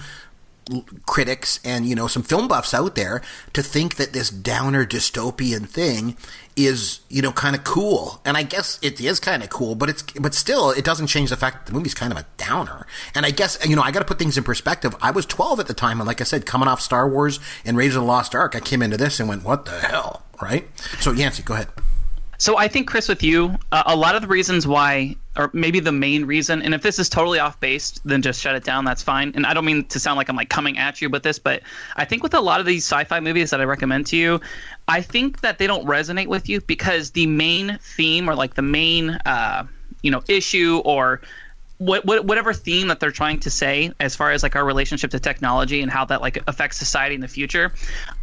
critics 1.07 1.59
and 1.65 1.87
you 1.87 1.95
know 1.95 2.07
some 2.07 2.23
film 2.23 2.47
buffs 2.49 2.73
out 2.73 2.95
there 2.95 3.21
to 3.53 3.63
think 3.63 3.97
that 3.97 4.13
this 4.13 4.31
downer 4.31 4.87
dystopian 4.87 5.69
thing 5.69 6.17
is 6.57 7.01
you 7.09 7.23
know 7.23 7.33
kind 7.33 7.57
of 7.57 7.65
cool. 7.65 8.21
And 8.25 8.37
i 8.37 8.43
guess 8.43 8.79
it 8.83 9.01
is 9.01 9.19
kind 9.19 9.43
of 9.43 9.51
cool 9.51 9.75
but 9.75 9.89
it's 9.89 10.03
but 10.03 10.35
still 10.35 10.71
it 10.71 10.85
doesn't 10.85 11.09
change 11.09 11.31
the 11.31 11.37
fact 11.37 11.67
that 11.67 11.73
the 11.73 11.77
movie's 11.77 11.95
kind 11.95 12.13
of 12.13 12.19
a 12.19 12.27
downer. 12.37 12.87
And 13.15 13.27
i 13.27 13.31
guess 13.31 13.59
you 13.67 13.77
know 13.77 13.83
i 13.83 13.91
got 13.91 14.01
to 14.01 14.05
put 14.05 14.19
things 14.19 14.39
in 14.39 14.45
perspective. 14.45 14.95
I 15.01 15.11
was 15.11 15.27
12 15.27 15.61
at 15.61 15.67
the 15.67 15.75
time 15.75 16.01
and 16.01 16.07
like 16.07 16.21
i 16.21 16.25
said 16.25 16.47
coming 16.47 16.69
off 16.69 16.81
star 16.81 17.09
wars 17.09 17.41
and 17.65 17.77
raiders 17.77 17.97
of 17.97 18.03
the 18.03 18.07
lost 18.07 18.35
ark 18.35 18.55
i 18.55 18.61
came 18.61 18.83
into 18.83 18.97
this 18.97 19.19
and 19.21 19.29
went 19.29 19.45
what 19.45 19.65
the 19.65 19.79
hell? 19.81 20.23
Right? 20.41 20.69
So 21.01 21.13
yancey 21.13 21.43
go 21.43 21.55
ahead 21.55 21.69
So 22.43 22.57
I 22.57 22.67
think 22.67 22.89
Chris, 22.89 23.07
with 23.09 23.23
you, 23.23 23.57
uh, 23.71 23.85
a 23.87 23.95
lot 23.95 24.17
of 24.17 24.23
the 24.23 24.27
reasons 24.27 24.67
why, 24.67 25.15
or 25.37 25.49
maybe 25.53 25.79
the 25.79 25.93
main 25.93 26.25
reason, 26.25 26.61
and 26.61 26.75
if 26.75 26.83
this 26.83 26.99
is 26.99 27.09
totally 27.09 27.39
off 27.39 27.61
base, 27.61 28.01
then 28.05 28.21
just 28.21 28.41
shut 28.41 28.57
it 28.57 28.65
down. 28.65 28.85
That's 28.85 29.01
fine. 29.01 29.31
And 29.37 29.47
I 29.47 29.55
don't 29.55 29.65
mean 29.65 29.85
to 29.85 30.01
sound 30.01 30.17
like 30.17 30.29
I'm 30.29 30.35
like 30.35 30.49
coming 30.49 30.77
at 30.77 31.01
you 31.01 31.09
with 31.09 31.23
this, 31.23 31.39
but 31.39 31.63
I 31.95 32.05
think 32.05 32.25
with 32.25 32.35
a 32.35 32.41
lot 32.41 32.59
of 32.59 32.67
these 32.67 32.85
sci-fi 32.85 33.21
movies 33.21 33.51
that 33.51 33.61
I 33.61 33.65
recommend 33.65 34.09
to 34.09 34.17
you, 34.17 34.41
I 34.89 35.03
think 35.03 35.43
that 35.43 35.59
they 35.59 35.69
don't 35.69 35.87
resonate 35.87 36.27
with 36.27 36.49
you 36.49 36.61
because 36.63 37.13
the 37.13 37.29
main 37.29 37.79
theme 37.81 38.29
or 38.29 38.35
like 38.35 38.55
the 38.55 38.63
main, 38.63 39.11
uh, 39.25 39.65
you 40.03 40.11
know, 40.11 40.25
issue 40.27 40.83
or 40.85 41.21
what, 41.85 42.05
what, 42.05 42.25
whatever 42.25 42.53
theme 42.53 42.89
that 42.89 43.01
they're 43.01 43.11
trying 43.11 43.41
to 43.41 43.51
say 43.51 43.91
as 43.99 44.15
far 44.15 44.31
as 44.31 44.43
like 44.43 44.55
our 44.55 44.65
relationship 44.65 45.11
to 45.11 45.19
technology 45.19 45.83
and 45.83 45.91
how 45.91 46.05
that 46.05 46.21
like 46.21 46.39
affects 46.47 46.77
society 46.77 47.15
in 47.15 47.21
the 47.21 47.29
future 47.29 47.73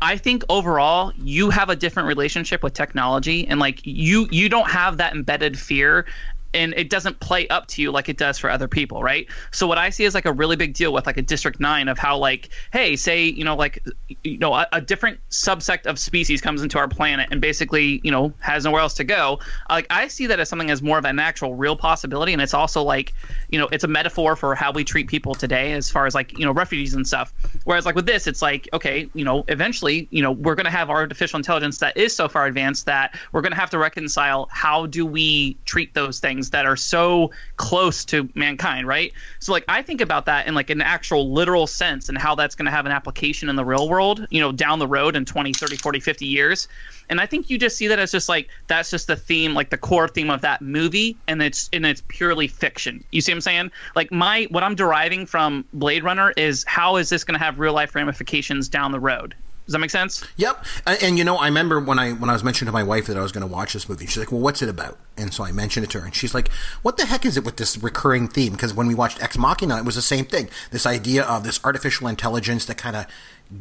i 0.01 0.15
think 0.15 0.43
overall 0.49 1.11
you 1.17 1.49
have 1.49 1.69
a 1.69 1.75
different 1.75 2.07
relationship 2.07 2.63
with 2.63 2.73
technology 2.73 3.45
and 3.47 3.59
like 3.59 3.81
you 3.85 4.27
you 4.31 4.47
don't 4.47 4.69
have 4.69 4.97
that 4.97 5.13
embedded 5.13 5.59
fear 5.59 6.05
and 6.53 6.73
it 6.75 6.89
doesn't 6.89 7.19
play 7.19 7.47
up 7.49 7.67
to 7.67 7.81
you 7.81 7.91
like 7.91 8.09
it 8.09 8.17
does 8.17 8.37
for 8.37 8.49
other 8.49 8.67
people, 8.67 9.03
right? 9.03 9.27
So 9.51 9.67
what 9.67 9.77
I 9.77 9.89
see 9.89 10.05
is 10.05 10.15
like 10.15 10.25
a 10.25 10.33
really 10.33 10.55
big 10.55 10.73
deal 10.73 10.91
with 10.91 11.05
like 11.05 11.17
a 11.17 11.21
District 11.21 11.59
Nine 11.59 11.87
of 11.87 11.97
how 11.97 12.17
like, 12.17 12.49
hey, 12.71 12.95
say 12.95 13.23
you 13.25 13.43
know 13.43 13.55
like 13.55 13.83
you 14.23 14.37
know 14.37 14.53
a, 14.53 14.67
a 14.71 14.81
different 14.81 15.19
subsect 15.29 15.85
of 15.85 15.99
species 15.99 16.41
comes 16.41 16.61
into 16.61 16.77
our 16.77 16.87
planet 16.87 17.27
and 17.31 17.41
basically 17.41 18.01
you 18.03 18.11
know 18.11 18.33
has 18.39 18.65
nowhere 18.65 18.81
else 18.81 18.95
to 18.95 19.03
go. 19.03 19.39
Like 19.69 19.87
I 19.89 20.07
see 20.07 20.27
that 20.27 20.39
as 20.39 20.49
something 20.49 20.71
as 20.71 20.81
more 20.81 20.97
of 20.97 21.05
an 21.05 21.19
actual 21.19 21.55
real 21.55 21.75
possibility, 21.75 22.33
and 22.33 22.41
it's 22.41 22.53
also 22.53 22.81
like 22.81 23.13
you 23.49 23.59
know 23.59 23.67
it's 23.71 23.83
a 23.83 23.87
metaphor 23.87 24.35
for 24.35 24.55
how 24.55 24.71
we 24.71 24.83
treat 24.83 25.07
people 25.07 25.35
today 25.35 25.73
as 25.73 25.89
far 25.89 26.05
as 26.05 26.15
like 26.15 26.37
you 26.37 26.45
know 26.45 26.51
refugees 26.51 26.93
and 26.93 27.05
stuff. 27.05 27.33
Whereas 27.65 27.85
like 27.85 27.95
with 27.95 28.05
this, 28.05 28.27
it's 28.27 28.41
like 28.41 28.67
okay, 28.73 29.07
you 29.13 29.23
know 29.23 29.43
eventually 29.47 30.07
you 30.09 30.23
know 30.23 30.31
we're 30.31 30.55
gonna 30.55 30.71
have 30.71 30.89
artificial 30.89 31.37
intelligence 31.37 31.77
that 31.79 31.95
is 31.95 32.15
so 32.15 32.27
far 32.27 32.47
advanced 32.47 32.85
that 32.87 33.15
we're 33.31 33.41
gonna 33.41 33.55
have 33.55 33.69
to 33.69 33.77
reconcile 33.77 34.47
how 34.51 34.85
do 34.87 35.05
we 35.05 35.55
treat 35.65 35.93
those 35.93 36.19
things 36.19 36.38
things 36.39 36.51
that 36.51 36.65
are 36.65 36.77
so 36.77 37.31
close 37.57 38.05
to 38.05 38.29
mankind, 38.33 38.87
right? 38.87 39.11
So 39.39 39.51
like 39.51 39.65
I 39.67 39.81
think 39.81 40.01
about 40.01 40.25
that 40.27 40.47
in 40.47 40.55
like 40.55 40.69
an 40.69 40.81
actual 40.81 41.33
literal 41.33 41.67
sense 41.67 42.07
and 42.07 42.17
how 42.17 42.35
that's 42.35 42.55
going 42.55 42.65
to 42.65 42.71
have 42.71 42.85
an 42.85 42.91
application 42.91 43.49
in 43.49 43.55
the 43.55 43.65
real 43.65 43.89
world, 43.89 44.25
you 44.29 44.39
know, 44.39 44.51
down 44.51 44.79
the 44.79 44.87
road 44.87 45.15
in 45.15 45.25
20, 45.25 45.53
30, 45.53 45.75
40, 45.77 45.99
50 45.99 46.25
years. 46.25 46.67
And 47.09 47.19
I 47.19 47.25
think 47.25 47.49
you 47.49 47.57
just 47.57 47.75
see 47.75 47.87
that 47.87 47.99
as 47.99 48.11
just 48.11 48.29
like 48.29 48.49
that's 48.67 48.89
just 48.89 49.07
the 49.07 49.15
theme, 49.15 49.53
like 49.53 49.69
the 49.69 49.77
core 49.77 50.07
theme 50.07 50.29
of 50.29 50.41
that 50.41 50.61
movie, 50.61 51.17
and 51.27 51.41
it's 51.41 51.69
and 51.73 51.85
it's 51.85 52.03
purely 52.07 52.47
fiction. 52.47 53.03
You 53.11 53.21
see 53.21 53.31
what 53.31 53.37
I'm 53.37 53.41
saying? 53.41 53.71
Like 53.95 54.11
my 54.11 54.47
what 54.49 54.63
I'm 54.63 54.75
deriving 54.75 55.25
from 55.25 55.65
Blade 55.73 56.03
Runner 56.03 56.31
is 56.31 56.63
how 56.65 56.97
is 56.97 57.09
this 57.09 57.23
going 57.23 57.37
to 57.37 57.43
have 57.43 57.59
real 57.59 57.73
life 57.73 57.95
ramifications 57.95 58.69
down 58.69 58.91
the 58.91 58.99
road? 58.99 59.35
Does 59.69 59.73
that 59.73 59.79
make 59.81 59.91
sense? 59.91 60.25
Yep. 60.37 60.65
And, 60.87 61.03
and, 61.03 61.17
you 61.19 61.23
know, 61.23 61.37
I 61.37 61.45
remember 61.45 61.79
when 61.79 61.99
I 61.99 62.13
when 62.13 62.27
I 62.27 62.33
was 62.33 62.43
mentioning 62.43 62.69
to 62.69 62.73
my 62.73 62.81
wife 62.81 63.05
that 63.05 63.15
I 63.15 63.21
was 63.21 63.31
going 63.31 63.47
to 63.47 63.53
watch 63.53 63.73
this 63.73 63.87
movie. 63.87 64.07
She's 64.07 64.17
like, 64.17 64.31
"Well, 64.31 64.41
what's 64.41 64.63
it 64.63 64.67
about?" 64.67 64.97
And 65.15 65.31
so 65.31 65.43
I 65.43 65.51
mentioned 65.51 65.83
it 65.83 65.91
to 65.91 65.99
her, 65.99 66.05
and 66.07 66.15
she's 66.15 66.33
like, 66.33 66.47
"What 66.81 66.97
the 66.97 67.05
heck 67.05 67.23
is 67.23 67.37
it 67.37 67.45
with 67.45 67.57
this 67.57 67.77
recurring 67.77 68.27
theme?" 68.27 68.53
Because 68.53 68.73
when 68.73 68.87
we 68.87 68.95
watched 68.95 69.21
Ex 69.21 69.37
Machina, 69.37 69.77
it 69.77 69.85
was 69.85 69.93
the 69.93 70.01
same 70.01 70.25
thing. 70.25 70.49
This 70.71 70.87
idea 70.87 71.21
of 71.23 71.43
this 71.43 71.63
artificial 71.63 72.07
intelligence 72.07 72.65
that 72.65 72.77
kind 72.77 72.95
of 72.95 73.05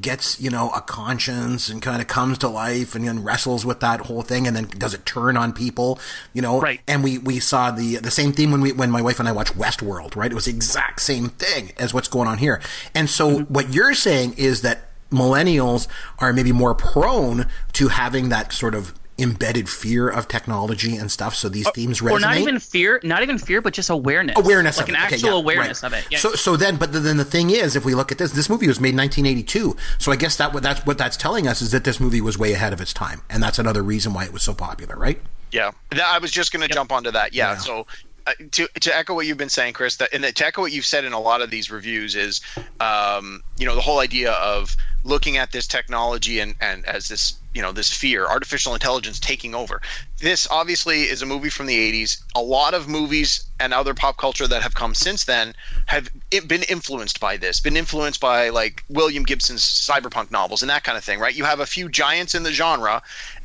gets 0.01 0.40
you 0.40 0.51
know 0.51 0.71
a 0.71 0.83
conscience 0.83 1.71
and 1.71 1.81
kind 1.81 2.03
of 2.03 2.09
comes 2.09 2.37
to 2.37 2.49
life 2.49 2.94
and 2.94 3.07
then 3.07 3.23
wrestles 3.23 3.64
with 3.64 3.81
that 3.81 4.01
whole 4.01 4.21
thing 4.21 4.47
and 4.47 4.55
then 4.55 4.64
does 4.77 4.92
it 4.92 5.07
turn 5.07 5.35
on 5.35 5.51
people 5.51 5.99
you 6.35 6.42
know 6.42 6.61
right 6.61 6.83
and 6.87 7.03
we 7.03 7.16
we 7.16 7.40
saw 7.40 7.71
the 7.71 7.97
the 7.97 8.11
same 8.11 8.31
theme 8.31 8.51
when 8.51 8.61
we 8.61 8.71
when 8.71 8.90
my 8.90 9.01
wife 9.01 9.18
and 9.18 9.27
I 9.27 9.33
watched 9.33 9.57
Westworld 9.57 10.14
right 10.14 10.31
it 10.31 10.35
was 10.35 10.44
the 10.44 10.51
exact 10.51 11.01
same 11.01 11.31
thing 11.31 11.73
as 11.79 11.94
what's 11.94 12.09
going 12.09 12.29
on 12.29 12.37
here 12.37 12.61
and 12.94 13.09
so 13.09 13.31
mm-hmm. 13.40 13.53
what 13.53 13.73
you're 13.73 13.94
saying 13.94 14.35
is 14.37 14.61
that 14.61 14.88
millennials 15.11 15.88
are 16.18 16.33
maybe 16.33 16.53
more 16.53 16.75
prone 16.75 17.47
to 17.73 17.88
having 17.88 18.29
that 18.29 18.53
sort 18.53 18.75
of 18.75 18.94
embedded 19.18 19.68
fear 19.68 20.09
of 20.09 20.29
technology 20.29 20.97
and 20.97 21.11
stuff. 21.11 21.35
So 21.35 21.49
these 21.49 21.66
uh, 21.66 21.73
themes 21.73 22.01
resonate. 22.01 22.11
Or 22.12 22.21
not 22.21 22.37
even 22.38 22.59
fear, 22.61 23.01
not 23.03 23.23
even 23.23 23.38
fear, 23.38 23.61
but 23.61 23.75
just 23.75 23.90
awareness. 23.90 24.38
Awareness, 24.38 24.79
like 24.79 24.88
an 24.88 24.94
it. 24.94 25.01
actual 25.01 25.29
okay, 25.29 25.29
yeah, 25.29 25.40
awareness 25.40 25.83
right. 25.83 25.92
of 25.92 25.99
it. 25.99 26.07
Yeah. 26.11 26.18
So, 26.18 26.35
so 26.35 26.57
then, 26.57 26.77
but 26.77 26.92
then 26.92 27.16
the 27.16 27.25
thing 27.25 27.51
is, 27.51 27.75
if 27.75 27.85
we 27.85 27.94
look 27.94 28.12
at 28.12 28.18
this, 28.18 28.33
this 28.33 28.49
movie 28.49 28.68
was 28.68 28.81
made 28.81 28.90
in 28.90 28.99
1982. 28.99 29.77
So 29.99 30.12
I 30.12 30.16
guess 30.16 30.37
that 30.37 30.55
what 30.55 30.62
that's 30.62 30.87
what 30.87 30.99
that's 30.99 31.16
telling 31.16 31.49
us 31.49 31.61
is 31.61 31.73
that 31.73 31.85
this 31.85 31.99
movie 31.99 32.21
was 32.21 32.38
way 32.38 32.53
ahead 32.53 32.73
of 32.73 32.81
its 32.81 32.92
time, 32.92 33.23
and 33.29 33.42
that's 33.42 33.59
another 33.59 33.83
reason 33.83 34.14
why 34.14 34.25
it 34.25 34.33
was 34.33 34.42
so 34.42 34.55
popular, 34.55 34.97
right? 34.97 35.21
Yeah, 35.51 35.71
I 36.05 36.18
was 36.18 36.31
just 36.31 36.53
going 36.53 36.61
to 36.61 36.68
yep. 36.68 36.75
jump 36.75 36.92
onto 36.92 37.11
that. 37.11 37.33
Yeah, 37.33 37.53
yeah. 37.53 37.57
so 37.57 37.87
to 38.53 38.69
to 38.81 38.97
echo 38.97 39.14
what 39.14 39.27
you've 39.27 39.38
been 39.38 39.49
saying, 39.49 39.75
Chris, 39.75 39.97
that, 39.97 40.12
and 40.12 40.25
to 40.25 40.47
echo 40.47 40.62
what 40.62 40.73
you've 40.73 40.87
said 40.87 41.05
in 41.05 41.12
a 41.12 41.21
lot 41.21 41.41
of 41.43 41.51
these 41.51 41.71
reviews 41.71 42.14
is, 42.14 42.41
um, 42.81 43.43
you 43.59 43.67
know, 43.67 43.75
the 43.75 43.81
whole 43.81 43.99
idea 43.99 44.33
of 44.33 44.77
looking 45.05 45.37
at 45.37 45.53
this 45.53 45.67
technology 45.67 46.41
and 46.41 46.55
and 46.61 46.85
as 46.87 47.09
this 47.09 47.35
you 47.55 47.62
know 47.62 47.73
this 47.73 47.91
fear 47.91 48.27
artificial 48.27 48.75
intelligence 48.75 49.19
taking 49.19 49.55
over. 49.55 49.81
This 50.19 50.47
obviously 50.51 51.03
is 51.03 51.23
a 51.23 51.27
movie 51.27 51.49
from 51.49 51.67
the 51.67 51.93
80s 52.05 52.23
a 52.35 52.43
lot 52.43 52.75
of 52.75 52.88
movies 52.88 53.45
and 53.59 53.73
other 53.73 53.95
pop 53.95 54.17
culture 54.17 54.47
that 54.47 54.62
have 54.62 54.75
come 54.75 54.95
since 54.95 55.25
then 55.25 55.55
have 55.87 56.09
been 56.47 56.62
influenced 56.64 57.21
by 57.21 57.37
this 57.37 57.61
been 57.61 57.77
influenced 57.77 58.21
by 58.21 58.51
like 58.51 58.85
william 58.88 59.25
gibson's 59.25 59.62
cyberpunk 59.62 60.31
novels 60.31 60.62
and 60.62 60.71
that 60.71 60.85
kind 60.85 60.99
of 60.99 61.05
thing 61.05 61.19
right? 61.19 61.35
You 61.35 61.45
have 61.45 61.61
a 61.61 61.67
few 61.67 61.88
giants 61.88 62.35
in 62.35 62.43
the 62.43 62.53
genre 62.53 63.03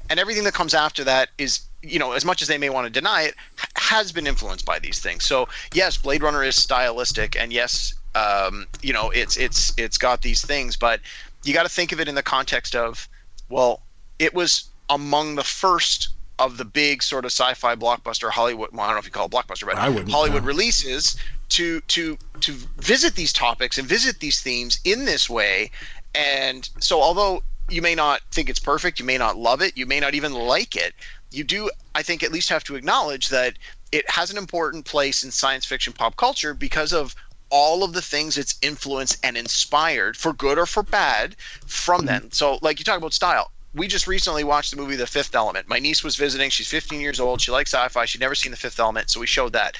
and 0.09 0.19
everything 0.19 0.43
that 0.43 0.53
comes 0.53 0.73
after 0.73 1.03
that 1.05 1.29
is 1.37 1.61
you 1.83 1.99
know 1.99 2.13
as 2.13 2.25
much 2.25 2.41
as 2.41 2.47
they 2.47 2.57
may 2.57 2.69
want 2.69 2.85
to 2.85 2.91
deny 2.91 3.23
it 3.23 3.35
has 3.75 4.11
been 4.11 4.25
influenced 4.25 4.65
by 4.65 4.79
these 4.79 4.99
things 4.99 5.23
so 5.23 5.47
yes 5.73 5.97
blade 5.97 6.23
runner 6.23 6.43
is 6.43 6.55
stylistic 6.55 7.35
and 7.35 7.53
yes 7.53 7.93
um, 8.15 8.65
you 8.81 8.93
know 8.93 9.09
it's 9.09 9.37
it's 9.37 9.73
it's 9.77 9.97
got 9.97 10.21
these 10.21 10.43
things 10.43 10.75
but 10.75 10.99
you 11.43 11.53
got 11.53 11.63
to 11.63 11.69
think 11.69 11.91
of 11.91 11.99
it 11.99 12.07
in 12.07 12.15
the 12.15 12.23
context 12.23 12.75
of, 12.75 13.07
well, 13.49 13.81
it 14.19 14.33
was 14.33 14.69
among 14.89 15.35
the 15.35 15.43
first 15.43 16.09
of 16.39 16.57
the 16.57 16.65
big 16.65 17.03
sort 17.03 17.25
of 17.25 17.31
sci-fi 17.31 17.75
blockbuster 17.75 18.29
Hollywood. 18.29 18.71
Well, 18.71 18.81
I 18.81 18.87
don't 18.87 18.95
know 18.95 18.99
if 18.99 19.05
you 19.05 19.11
call 19.11 19.27
it 19.27 19.31
blockbuster, 19.31 19.65
but 19.65 20.09
Hollywood 20.09 20.43
releases 20.43 21.15
to 21.49 21.81
to 21.81 22.17
to 22.41 22.53
visit 22.77 23.15
these 23.15 23.31
topics 23.31 23.77
and 23.77 23.87
visit 23.87 24.19
these 24.19 24.41
themes 24.41 24.79
in 24.83 25.05
this 25.05 25.29
way. 25.29 25.69
And 26.15 26.67
so, 26.79 27.01
although 27.01 27.43
you 27.69 27.81
may 27.81 27.93
not 27.95 28.21
think 28.31 28.49
it's 28.49 28.59
perfect, 28.59 28.99
you 28.99 29.05
may 29.05 29.17
not 29.17 29.37
love 29.37 29.61
it, 29.61 29.77
you 29.77 29.85
may 29.85 29.99
not 29.99 30.15
even 30.15 30.33
like 30.33 30.75
it, 30.75 30.93
you 31.33 31.43
do, 31.43 31.69
I 31.95 32.03
think, 32.03 32.23
at 32.23 32.31
least 32.31 32.49
have 32.49 32.63
to 32.65 32.75
acknowledge 32.75 33.29
that 33.29 33.57
it 33.91 34.09
has 34.09 34.31
an 34.31 34.37
important 34.37 34.85
place 34.85 35.23
in 35.23 35.31
science 35.31 35.65
fiction 35.65 35.93
pop 35.93 36.15
culture 36.15 36.53
because 36.53 36.93
of 36.93 37.15
all 37.49 37.83
of 37.83 37.93
the 37.93 38.01
things 38.01 38.37
it's 38.37 38.55
influenced 38.61 39.17
and 39.23 39.37
inspired 39.37 40.17
for 40.17 40.33
good 40.33 40.57
or 40.57 40.65
for 40.65 40.83
bad 40.83 41.35
from 41.67 41.99
mm-hmm. 41.99 42.07
then. 42.07 42.31
So, 42.31 42.59
like 42.61 42.79
you 42.79 42.85
talk 42.85 42.97
about 42.97 43.13
style. 43.13 43.51
We 43.75 43.87
just 43.87 44.05
recently 44.05 44.43
watched 44.43 44.69
the 44.69 44.77
movie 44.77 44.95
The 44.95 45.07
Fifth 45.07 45.33
Element. 45.33 45.67
My 45.67 45.79
niece 45.79 46.03
was 46.03 46.15
visiting. 46.15 46.51
She's 46.51 46.67
15 46.67 47.01
years 47.01 47.19
old. 47.19 47.41
She 47.41 47.51
likes 47.51 47.73
sci-fi. 47.73 48.05
She'd 48.05 48.21
never 48.21 48.35
seen 48.35 48.51
The 48.51 48.57
Fifth 48.57 48.79
Element, 48.79 49.09
so 49.09 49.19
we 49.19 49.25
showed 49.25 49.53
that 49.53 49.77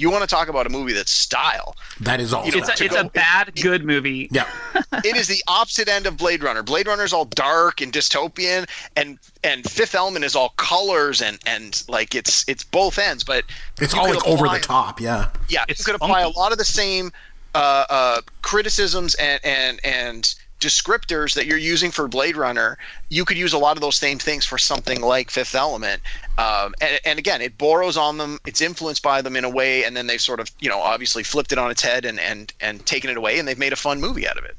you 0.00 0.10
want 0.10 0.22
to 0.22 0.26
talk 0.26 0.48
about 0.48 0.66
a 0.66 0.70
movie 0.70 0.92
that's 0.92 1.12
style. 1.12 1.76
That 2.00 2.20
is 2.20 2.32
all. 2.32 2.46
It's, 2.46 2.56
a, 2.56 2.84
it's 2.84 2.94
go, 2.94 3.00
a, 3.00 3.04
bad, 3.04 3.48
it, 3.48 3.62
good 3.62 3.84
movie. 3.84 4.28
Yeah. 4.30 4.48
it 5.04 5.16
is 5.16 5.28
the 5.28 5.42
opposite 5.46 5.88
end 5.88 6.06
of 6.06 6.16
Blade 6.16 6.42
Runner. 6.42 6.62
Blade 6.62 6.86
Runner 6.86 7.04
is 7.04 7.12
all 7.12 7.26
dark 7.26 7.80
and 7.80 7.92
dystopian, 7.92 8.68
and 8.96 9.18
and 9.44 9.68
Fifth 9.68 9.94
Element 9.94 10.24
is 10.24 10.34
all 10.34 10.50
colors 10.56 11.20
and 11.20 11.38
and 11.46 11.82
like 11.88 12.14
it's 12.14 12.48
it's 12.48 12.64
both 12.64 12.98
ends, 12.98 13.24
but 13.24 13.44
it's 13.80 13.92
all 13.92 14.08
like 14.08 14.18
apply, 14.18 14.32
over 14.32 14.48
the 14.48 14.60
top. 14.60 15.00
Yeah. 15.00 15.28
Yeah, 15.48 15.64
it's 15.68 15.80
you 15.80 15.84
could 15.84 15.96
apply 15.96 16.22
funky. 16.22 16.34
a 16.36 16.38
lot 16.38 16.52
of 16.52 16.58
the 16.58 16.64
same 16.64 17.12
uh, 17.54 17.84
uh, 17.90 18.20
criticisms 18.42 19.14
and 19.16 19.40
and 19.44 19.80
and 19.84 20.34
descriptors 20.60 21.34
that 21.34 21.46
you're 21.46 21.58
using 21.58 21.90
for 21.90 22.06
Blade 22.06 22.36
Runner, 22.36 22.78
you 23.08 23.24
could 23.24 23.38
use 23.38 23.52
a 23.52 23.58
lot 23.58 23.76
of 23.76 23.80
those 23.80 23.96
same 23.96 24.18
things 24.18 24.44
for 24.44 24.58
something 24.58 25.00
like 25.00 25.30
Fifth 25.30 25.54
Element. 25.54 26.00
Um, 26.38 26.74
and, 26.80 27.00
and, 27.04 27.18
again, 27.18 27.40
it 27.40 27.58
borrows 27.58 27.96
on 27.96 28.18
them, 28.18 28.38
it's 28.46 28.60
influenced 28.60 29.02
by 29.02 29.22
them 29.22 29.36
in 29.36 29.44
a 29.44 29.50
way, 29.50 29.84
and 29.84 29.96
then 29.96 30.06
they've 30.06 30.20
sort 30.20 30.40
of, 30.40 30.50
you 30.60 30.68
know, 30.68 30.78
obviously 30.78 31.22
flipped 31.22 31.52
it 31.52 31.58
on 31.58 31.70
its 31.70 31.82
head 31.82 32.04
and 32.04 32.20
and 32.20 32.52
and 32.60 32.84
taken 32.86 33.10
it 33.10 33.16
away, 33.16 33.38
and 33.38 33.48
they've 33.48 33.58
made 33.58 33.72
a 33.72 33.76
fun 33.76 34.00
movie 34.00 34.28
out 34.28 34.38
of 34.38 34.44
it. 34.44 34.56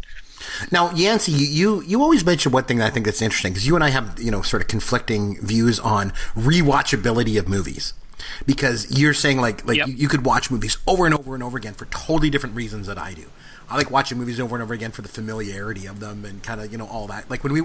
Now, 0.71 0.91
Yancey, 0.91 1.31
you, 1.31 1.81
you 1.81 2.01
always 2.01 2.25
mention 2.25 2.51
one 2.51 2.63
thing 2.63 2.77
that 2.77 2.87
I 2.87 2.89
think 2.89 3.05
that's 3.05 3.21
interesting 3.21 3.53
because 3.53 3.67
you 3.67 3.75
and 3.75 3.83
I 3.83 3.89
have 3.89 4.19
you 4.19 4.31
know 4.31 4.41
sort 4.41 4.61
of 4.61 4.67
conflicting 4.67 5.39
views 5.41 5.79
on 5.79 6.11
rewatchability 6.35 7.37
of 7.37 7.47
movies 7.47 7.93
because 8.45 8.97
you're 8.97 9.13
saying 9.13 9.39
like 9.39 9.65
like 9.65 9.77
yep. 9.77 9.87
you, 9.87 9.93
you, 9.93 10.07
could 10.07 10.25
watch 10.25 10.51
movies 10.51 10.77
over 10.87 11.05
and 11.05 11.15
over 11.15 11.33
and 11.33 11.43
over 11.43 11.57
again 11.57 11.73
for 11.73 11.85
totally 11.85 12.29
different 12.29 12.55
reasons 12.55 12.87
that 12.87 12.97
I 12.97 13.13
do. 13.13 13.25
I 13.71 13.77
like 13.77 13.89
watching 13.89 14.17
movies 14.17 14.37
over 14.37 14.53
and 14.53 14.61
over 14.61 14.73
again 14.73 14.91
for 14.91 15.01
the 15.01 15.07
familiarity 15.07 15.85
of 15.85 16.01
them 16.01 16.25
and 16.25 16.43
kind 16.43 16.59
of 16.59 16.73
you 16.73 16.77
know 16.77 16.87
all 16.87 17.07
that. 17.07 17.29
Like 17.29 17.41
when 17.41 17.53
we 17.53 17.61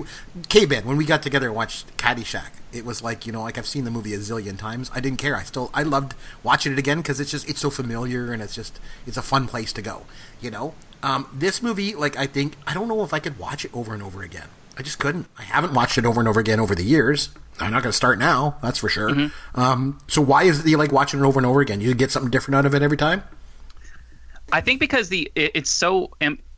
K-Ben 0.49 0.85
when 0.85 0.97
we 0.97 1.05
got 1.05 1.21
together 1.21 1.49
and 1.49 1.57
watched 1.57 1.97
Caddyshack, 1.97 2.51
it 2.73 2.85
was 2.85 3.03
like 3.03 3.27
you 3.27 3.33
know 3.33 3.42
like 3.42 3.59
I've 3.59 3.66
seen 3.66 3.83
the 3.83 3.90
movie 3.90 4.14
a 4.14 4.19
zillion 4.19 4.57
times. 4.57 4.88
I 4.95 5.01
didn't 5.01 5.19
care. 5.19 5.35
I 5.35 5.42
still 5.42 5.69
I 5.75 5.83
loved 5.83 6.14
watching 6.45 6.73
it 6.73 6.79
again 6.79 6.99
because 6.99 7.19
it's 7.19 7.33
just 7.33 7.49
it's 7.49 7.59
so 7.59 7.71
familiar 7.71 8.33
and 8.33 8.40
it's 8.40 8.55
just 8.55 8.79
it's 9.05 9.16
a 9.16 9.23
fun 9.23 9.49
place 9.49 9.73
to 9.73 9.83
go. 9.83 10.07
You 10.40 10.53
know, 10.53 10.75
um, 11.03 11.29
this 11.33 11.61
movie 11.61 11.97
like 11.97 12.16
I 12.16 12.27
think 12.27 12.55
I 12.69 12.75
don't 12.75 12.87
know 12.87 13.03
if 13.03 13.12
I 13.12 13.19
could 13.19 13.37
watch 13.37 13.64
it 13.64 13.73
over 13.75 13.92
and 13.92 14.03
over 14.03 14.23
again. 14.23 14.49
I 14.79 14.83
just 14.83 15.01
couldn't. 15.01 15.27
I 15.37 15.42
haven't 15.42 15.73
watched 15.75 15.99
it 15.99 16.07
over 16.07 16.21
and 16.21 16.29
over 16.29 16.38
again 16.38 16.61
over 16.61 16.77
the 16.77 16.85
years. 16.85 17.31
I'm 17.59 17.73
not 17.73 17.83
going 17.83 17.90
to 17.90 17.97
start 17.97 18.19
now. 18.19 18.59
That's 18.62 18.79
for 18.79 18.88
sure. 18.90 19.11
Mm-hmm. 19.11 19.59
Um, 19.59 19.99
so 20.09 20.21
why 20.21 20.42
is 20.42 20.61
it 20.61 20.69
you 20.69 20.77
like 20.77 20.92
watching 20.92 21.21
it 21.21 21.25
over 21.25 21.38
and 21.38 21.47
over 21.47 21.62
again? 21.62 21.81
You 21.81 21.95
get 21.95 22.11
something 22.11 22.31
different 22.31 22.57
out 22.57 22.66
of 22.66 22.75
it 22.75 22.83
every 22.83 22.99
time. 22.99 23.23
I 24.52 24.61
think 24.61 24.80
because 24.80 25.09
the 25.09 25.30
it, 25.35 25.52
it's 25.54 25.70
so 25.70 26.11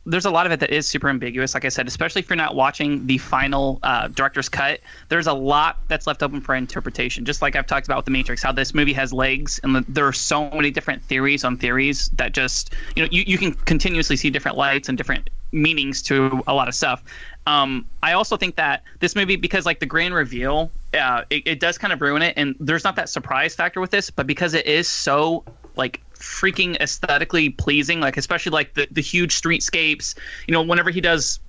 there's 0.05 0.25
a 0.25 0.31
lot 0.31 0.45
of 0.45 0.51
it 0.51 0.59
that 0.61 0.71
is 0.71 0.87
super 0.87 1.09
ambiguous. 1.09 1.53
Like 1.53 1.65
I 1.65 1.69
said, 1.69 1.87
especially 1.87 2.21
if 2.21 2.29
you're 2.29 2.37
not 2.37 2.55
watching 2.55 3.05
the 3.05 3.17
final 3.17 3.79
uh, 3.83 4.07
director's 4.07 4.49
cut, 4.49 4.79
there's 5.09 5.27
a 5.27 5.33
lot 5.33 5.79
that's 5.87 6.07
left 6.07 6.23
open 6.23 6.41
for 6.41 6.55
interpretation. 6.55 7.25
Just 7.25 7.41
like 7.41 7.55
I've 7.55 7.67
talked 7.67 7.87
about 7.87 7.97
with 7.97 8.05
the 8.05 8.11
Matrix, 8.11 8.41
how 8.41 8.51
this 8.51 8.73
movie 8.73 8.93
has 8.93 9.13
legs, 9.13 9.59
and 9.63 9.85
there 9.87 10.07
are 10.07 10.13
so 10.13 10.49
many 10.49 10.71
different 10.71 11.03
theories 11.03 11.43
on 11.43 11.57
theories 11.57 12.09
that 12.13 12.33
just 12.33 12.73
you 12.95 13.03
know 13.03 13.09
you, 13.11 13.23
you 13.27 13.37
can 13.37 13.53
continuously 13.53 14.15
see 14.15 14.29
different 14.29 14.57
lights 14.57 14.89
and 14.89 14.97
different 14.97 15.29
meanings 15.51 16.01
to 16.03 16.43
a 16.47 16.53
lot 16.53 16.67
of 16.67 16.75
stuff. 16.75 17.03
Um, 17.45 17.87
I 18.03 18.13
also 18.13 18.37
think 18.37 18.55
that 18.57 18.83
this 18.99 19.15
movie, 19.15 19.35
because 19.35 19.65
like 19.65 19.79
the 19.79 19.85
grand 19.85 20.13
reveal, 20.13 20.71
uh, 20.93 21.23
it, 21.29 21.43
it 21.45 21.59
does 21.59 21.77
kind 21.77 21.91
of 21.91 22.01
ruin 22.01 22.21
it, 22.21 22.33
and 22.37 22.55
there's 22.59 22.83
not 22.83 22.95
that 22.95 23.09
surprise 23.09 23.55
factor 23.55 23.81
with 23.81 23.91
this, 23.91 24.09
but 24.09 24.27
because 24.27 24.53
it 24.53 24.65
is 24.65 24.87
so 24.87 25.43
like 25.75 26.01
freaking 26.19 26.79
aesthetically 26.79 27.49
pleasing, 27.49 27.99
like 27.99 28.17
especially 28.17 28.51
like 28.51 28.73
the 28.73 28.87
the 28.91 29.01
huge 29.01 29.39
streetscapes. 29.39 30.15
You 30.47 30.53
know, 30.53 30.61
whenever 30.61 30.89
he 30.89 31.01
does 31.01 31.39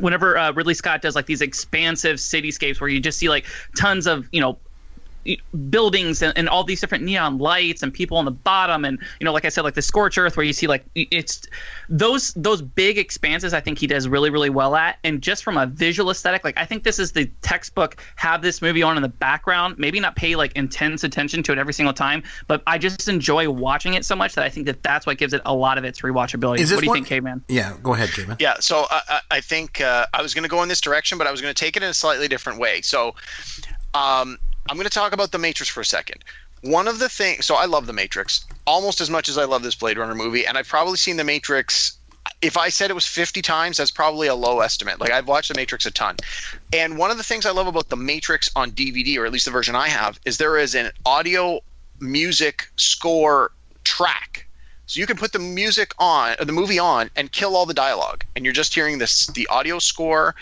whenever 0.00 0.36
uh, 0.36 0.52
Ridley 0.52 0.74
Scott 0.74 1.02
does 1.02 1.14
like 1.14 1.26
these 1.26 1.40
expansive 1.40 2.16
cityscapes 2.16 2.80
where 2.80 2.90
you 2.90 3.00
just 3.00 3.18
see 3.18 3.28
like 3.28 3.46
tons 3.76 4.06
of 4.06 4.28
you 4.32 4.40
know 4.40 4.58
buildings 5.70 6.22
and, 6.22 6.36
and, 6.36 6.48
all 6.48 6.64
these 6.64 6.80
different 6.80 7.04
neon 7.04 7.38
lights 7.38 7.82
and 7.82 7.92
people 7.92 8.16
on 8.16 8.24
the 8.24 8.30
bottom 8.30 8.84
and 8.84 8.98
you 9.20 9.24
know 9.24 9.32
like 9.34 9.44
i 9.44 9.50
said 9.50 9.62
like 9.62 9.74
the 9.74 9.82
scorch 9.82 10.16
earth 10.16 10.34
where 10.34 10.46
you 10.46 10.52
see 10.54 10.66
like 10.66 10.82
it's 10.94 11.46
those 11.90 12.32
those 12.34 12.62
big 12.62 12.96
expanses 12.96 13.52
i 13.52 13.60
think 13.60 13.78
he 13.78 13.86
does 13.86 14.08
really 14.08 14.30
really 14.30 14.48
well 14.48 14.74
at 14.74 14.98
and 15.04 15.20
just 15.20 15.44
from 15.44 15.58
a 15.58 15.66
visual 15.66 16.10
aesthetic 16.10 16.42
like 16.42 16.56
i 16.56 16.64
think 16.64 16.84
this 16.84 16.98
is 16.98 17.12
the 17.12 17.26
textbook 17.42 18.02
have 18.16 18.40
this 18.40 18.62
movie 18.62 18.82
on 18.82 18.96
in 18.96 19.02
the 19.02 19.08
background 19.08 19.78
maybe 19.78 20.00
not 20.00 20.16
pay 20.16 20.36
like 20.36 20.52
intense 20.52 21.04
attention 21.04 21.42
to 21.42 21.52
it 21.52 21.58
every 21.58 21.74
single 21.74 21.92
time 21.92 22.22
but 22.46 22.62
i 22.66 22.78
just 22.78 23.08
enjoy 23.08 23.50
watching 23.50 23.92
it 23.92 24.06
so 24.06 24.16
much 24.16 24.34
that 24.34 24.44
i 24.44 24.48
think 24.48 24.64
that 24.64 24.82
that's 24.82 25.04
what 25.04 25.18
gives 25.18 25.34
it 25.34 25.42
a 25.44 25.54
lot 25.54 25.76
of 25.76 25.84
its 25.84 26.00
rewatchability 26.00 26.60
what 26.72 26.80
do 26.80 26.86
you 26.86 26.90
one, 26.90 26.96
think 26.96 27.06
K-Man? 27.06 27.44
yeah 27.48 27.74
go 27.82 27.92
ahead 27.92 28.10
K-Man. 28.10 28.36
yeah 28.40 28.54
so 28.60 28.86
uh, 28.90 29.20
i 29.30 29.40
think 29.40 29.82
uh, 29.82 30.06
i 30.14 30.22
was 30.22 30.32
going 30.32 30.44
to 30.44 30.48
go 30.48 30.62
in 30.62 30.68
this 30.70 30.80
direction 30.80 31.18
but 31.18 31.26
i 31.26 31.30
was 31.30 31.42
going 31.42 31.52
to 31.52 31.58
take 31.58 31.76
it 31.76 31.82
in 31.82 31.90
a 31.90 31.94
slightly 31.94 32.28
different 32.28 32.58
way 32.58 32.80
so 32.80 33.14
um, 33.94 34.38
I'm 34.68 34.76
going 34.76 34.84
to 34.84 34.90
talk 34.90 35.12
about 35.12 35.32
the 35.32 35.38
Matrix 35.38 35.70
for 35.70 35.80
a 35.80 35.84
second. 35.84 36.24
One 36.62 36.88
of 36.88 36.98
the 36.98 37.08
things, 37.08 37.46
so 37.46 37.54
I 37.54 37.66
love 37.66 37.86
the 37.86 37.92
Matrix 37.92 38.44
almost 38.66 39.00
as 39.00 39.08
much 39.08 39.28
as 39.28 39.38
I 39.38 39.44
love 39.44 39.62
this 39.62 39.76
Blade 39.76 39.98
Runner 39.98 40.14
movie, 40.14 40.46
and 40.46 40.58
I've 40.58 40.68
probably 40.68 40.96
seen 40.96 41.16
the 41.16 41.24
Matrix. 41.24 41.96
If 42.42 42.56
I 42.56 42.68
said 42.68 42.90
it 42.90 42.94
was 42.94 43.06
50 43.06 43.42
times, 43.42 43.78
that's 43.78 43.90
probably 43.90 44.26
a 44.26 44.34
low 44.34 44.60
estimate. 44.60 45.00
Like 45.00 45.10
I've 45.10 45.26
watched 45.26 45.48
the 45.48 45.54
Matrix 45.54 45.86
a 45.86 45.90
ton. 45.90 46.16
And 46.72 46.98
one 46.98 47.10
of 47.10 47.16
the 47.16 47.22
things 47.22 47.46
I 47.46 47.52
love 47.52 47.66
about 47.66 47.88
the 47.88 47.96
Matrix 47.96 48.50
on 48.54 48.72
DVD, 48.72 49.16
or 49.18 49.26
at 49.26 49.32
least 49.32 49.46
the 49.46 49.50
version 49.50 49.74
I 49.74 49.88
have, 49.88 50.20
is 50.24 50.36
there 50.36 50.58
is 50.58 50.74
an 50.74 50.90
audio 51.06 51.60
music 52.00 52.70
score 52.76 53.52
track 53.84 54.48
so 54.88 55.00
you 55.00 55.06
can 55.06 55.18
put 55.18 55.32
the 55.32 55.38
music 55.38 55.92
on, 55.98 56.34
the 56.40 56.50
movie 56.50 56.78
on, 56.78 57.10
and 57.14 57.30
kill 57.30 57.54
all 57.54 57.66
the 57.66 57.74
dialogue, 57.74 58.24
and 58.34 58.46
you're 58.46 58.54
just 58.54 58.74
hearing 58.74 58.96
this 58.96 59.26
the 59.26 59.46
audio 59.48 59.78
score 59.78 60.34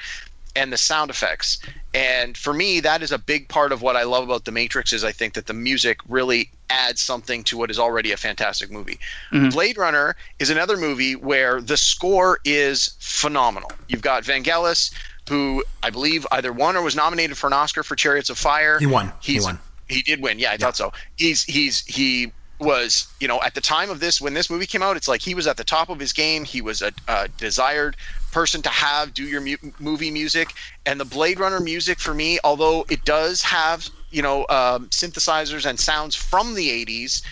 and 0.57 0.73
the 0.73 0.77
sound 0.77 1.11
effects. 1.11 1.59
And 1.95 2.37
for 2.37 2.53
me, 2.53 2.81
that 2.81 3.03
is 3.03 3.12
a 3.12 3.19
big 3.19 3.49
part 3.49 3.73
of 3.73 3.83
what 3.83 3.95
I 3.95 4.03
love 4.03 4.25
about 4.25 4.45
The 4.45 4.53
Matrix 4.53 4.92
is 4.92 5.05
I 5.05 5.12
think 5.12 5.35
that 5.35 5.47
the 5.47 5.55
music 5.55 5.99
really 6.09 6.51
adds 6.69 7.01
something 7.01 7.45
to 7.45 7.57
what 7.57 7.71
is 7.71 7.79
already 7.79 8.12
a 8.12 8.16
fantastic 8.16 8.71
movie. 8.71 8.99
Mm-hmm. 9.33 9.51
Blade 9.51 9.79
Runner 9.79 10.16
is 10.38 10.51
another 10.51 10.77
movie 10.77 11.14
where 11.14 11.61
the 11.61 11.77
score 11.77 12.40
is 12.45 12.97
phenomenal. 12.99 13.71
You've 13.88 14.03
got 14.03 14.25
Vangelis, 14.25 14.92
who 15.29 15.62
I 15.83 15.90
believe 15.90 16.27
either 16.33 16.53
won 16.53 16.77
or 16.77 16.83
was 16.83 16.97
nominated 16.97 17.37
for 17.37 17.47
an 17.47 17.53
Oscar 17.53 17.83
for 17.83 17.95
Chariots 17.95 18.31
of 18.31 18.38
Fire. 18.38 18.79
He 18.79 18.87
won. 18.87 19.12
He's, 19.21 19.42
he 19.42 19.47
won. 19.47 19.59
He 19.88 20.03
did 20.03 20.21
win. 20.21 20.38
Yeah, 20.38 20.49
I 20.49 20.53
yeah. 20.53 20.57
thought 20.59 20.77
so. 20.77 20.92
He's 21.16 21.45
he's 21.45 21.85
he 21.85 22.33
was 22.59 23.07
you 23.21 23.29
know 23.29 23.40
at 23.42 23.55
the 23.55 23.61
time 23.61 23.90
of 23.90 24.01
this 24.01 24.19
when 24.19 24.33
this 24.33 24.49
movie 24.49 24.64
came 24.64 24.83
out 24.83 24.97
it's 24.97 25.09
like 25.09 25.21
he 25.21 25.35
was 25.35 25.47
at 25.47 25.59
the 25.59 25.64
top 25.64 25.90
of 25.90 26.01
his 26.01 26.14
game 26.14 26.42
he 26.42 26.62
was 26.62 26.81
a, 26.81 26.90
a 27.07 27.29
desired 27.37 27.97
person 28.37 28.61
to 28.61 28.68
have 28.68 29.14
do 29.14 29.25
your 29.25 29.40
mu- 29.40 29.72
movie 29.79 30.11
music 30.11 30.53
and 30.85 31.01
the 31.01 31.07
blade 31.07 31.40
runner 31.40 31.59
music 31.59 31.99
for 31.99 32.12
me 32.12 32.38
although 32.44 32.85
it 32.90 33.03
does 33.07 33.40
have 33.40 33.88
you 34.11 34.20
know 34.20 34.40
um, 34.51 34.87
synthesizers 34.88 35.64
and 35.64 35.81
sounds 35.81 36.14
from 36.14 36.55
the 36.55 36.68
80s 36.85 37.22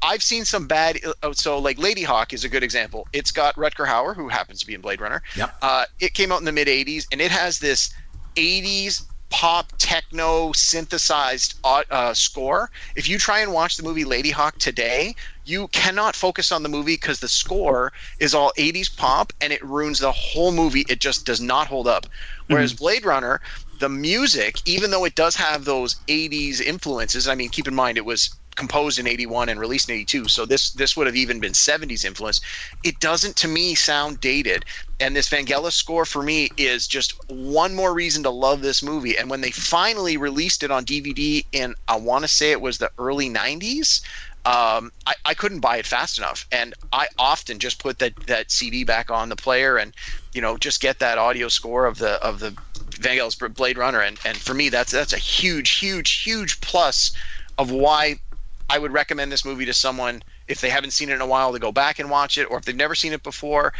I've 0.00 0.22
seen 0.22 0.44
some 0.44 0.68
bad. 0.68 1.00
Uh, 1.24 1.32
so, 1.32 1.58
like 1.58 1.76
Ladyhawke 1.76 2.32
is 2.32 2.44
a 2.44 2.48
good 2.48 2.62
example. 2.62 3.08
It's 3.12 3.32
got 3.32 3.56
Rutger 3.56 3.84
Hauer, 3.84 4.14
who 4.14 4.28
happens 4.28 4.60
to 4.60 4.66
be 4.68 4.74
in 4.74 4.80
Blade 4.80 5.00
Runner. 5.00 5.20
Yep. 5.36 5.56
Uh, 5.60 5.86
it 5.98 6.14
came 6.14 6.30
out 6.30 6.38
in 6.38 6.44
the 6.44 6.52
mid 6.52 6.68
'80s, 6.68 7.08
and 7.10 7.20
it 7.20 7.32
has 7.32 7.58
this 7.58 7.92
'80s 8.36 9.02
pop 9.30 9.72
techno 9.78 10.52
synthesized 10.52 11.58
uh, 11.64 11.82
uh, 11.90 12.14
score. 12.14 12.70
If 12.94 13.08
you 13.08 13.18
try 13.18 13.40
and 13.40 13.52
watch 13.52 13.76
the 13.76 13.82
movie 13.82 14.04
Ladyhawke 14.04 14.58
today, 14.58 15.16
you 15.48 15.68
cannot 15.68 16.14
focus 16.14 16.52
on 16.52 16.62
the 16.62 16.68
movie 16.68 16.94
because 16.94 17.20
the 17.20 17.28
score 17.28 17.92
is 18.18 18.34
all 18.34 18.52
80s 18.58 18.94
pop 18.94 19.32
and 19.40 19.52
it 19.52 19.64
ruins 19.64 19.98
the 19.98 20.12
whole 20.12 20.52
movie. 20.52 20.84
It 20.88 21.00
just 21.00 21.24
does 21.24 21.40
not 21.40 21.66
hold 21.66 21.88
up. 21.88 22.06
Whereas 22.48 22.72
mm-hmm. 22.72 22.84
Blade 22.84 23.04
Runner, 23.04 23.40
the 23.78 23.88
music, 23.88 24.60
even 24.66 24.90
though 24.90 25.04
it 25.04 25.14
does 25.14 25.36
have 25.36 25.64
those 25.64 25.96
80s 26.08 26.60
influences, 26.60 27.28
I 27.28 27.34
mean, 27.34 27.48
keep 27.48 27.68
in 27.68 27.74
mind 27.74 27.96
it 27.96 28.04
was 28.04 28.38
composed 28.58 28.98
in 28.98 29.06
81 29.06 29.48
and 29.48 29.60
released 29.60 29.88
in 29.88 29.94
82 29.94 30.26
so 30.26 30.44
this 30.44 30.72
this 30.72 30.96
would 30.96 31.06
have 31.06 31.14
even 31.14 31.38
been 31.38 31.52
70s 31.52 32.04
influence 32.04 32.40
it 32.82 32.98
doesn't 32.98 33.36
to 33.36 33.46
me 33.46 33.76
sound 33.76 34.18
dated 34.18 34.64
and 34.98 35.14
this 35.14 35.28
Vangelis 35.28 35.74
score 35.74 36.04
for 36.04 36.24
me 36.24 36.50
is 36.56 36.88
just 36.88 37.14
one 37.28 37.72
more 37.76 37.94
reason 37.94 38.24
to 38.24 38.30
love 38.30 38.60
this 38.60 38.82
movie 38.82 39.16
and 39.16 39.30
when 39.30 39.42
they 39.42 39.52
finally 39.52 40.16
released 40.16 40.64
it 40.64 40.72
on 40.72 40.84
DVD 40.84 41.46
in 41.52 41.76
I 41.86 41.94
want 41.94 42.24
to 42.24 42.28
say 42.28 42.50
it 42.50 42.60
was 42.60 42.78
the 42.78 42.90
early 42.98 43.30
90s 43.30 44.02
um, 44.44 44.92
I, 45.06 45.14
I 45.24 45.34
couldn't 45.34 45.60
buy 45.60 45.78
it 45.78 45.86
fast 45.86 46.18
enough. 46.18 46.46
And 46.50 46.74
I 46.92 47.08
often 47.18 47.58
just 47.58 47.78
put 47.78 47.98
that 47.98 48.16
that 48.26 48.50
CD 48.50 48.84
back 48.84 49.10
on 49.10 49.28
the 49.28 49.36
player 49.36 49.76
and 49.76 49.92
you 50.32 50.40
know 50.40 50.56
just 50.56 50.80
get 50.80 51.00
that 51.00 51.18
audio 51.18 51.48
score 51.48 51.86
of 51.86 51.98
the 51.98 52.22
of 52.22 52.40
the 52.40 52.50
Vangelis 52.90 53.54
Blade 53.54 53.78
Runner. 53.78 54.00
And 54.00 54.18
and 54.24 54.36
for 54.36 54.54
me 54.54 54.68
that's 54.68 54.92
that's 54.92 55.12
a 55.12 55.18
huge 55.18 55.70
huge 55.78 56.22
huge 56.22 56.60
plus 56.60 57.12
of 57.58 57.70
why 57.70 58.20
I 58.70 58.78
would 58.78 58.92
recommend 58.92 59.32
this 59.32 59.44
movie 59.44 59.66
to 59.66 59.74
someone 59.74 60.22
if 60.46 60.60
they 60.60 60.70
haven't 60.70 60.92
seen 60.92 61.10
it 61.10 61.14
in 61.14 61.20
a 61.20 61.26
while 61.26 61.52
to 61.52 61.58
go 61.58 61.72
back 61.72 61.98
and 61.98 62.10
watch 62.10 62.38
it, 62.38 62.50
or 62.50 62.58
if 62.58 62.64
they've 62.64 62.76
never 62.76 62.94
seen 62.94 63.12
it 63.12 63.22
before, 63.22 63.72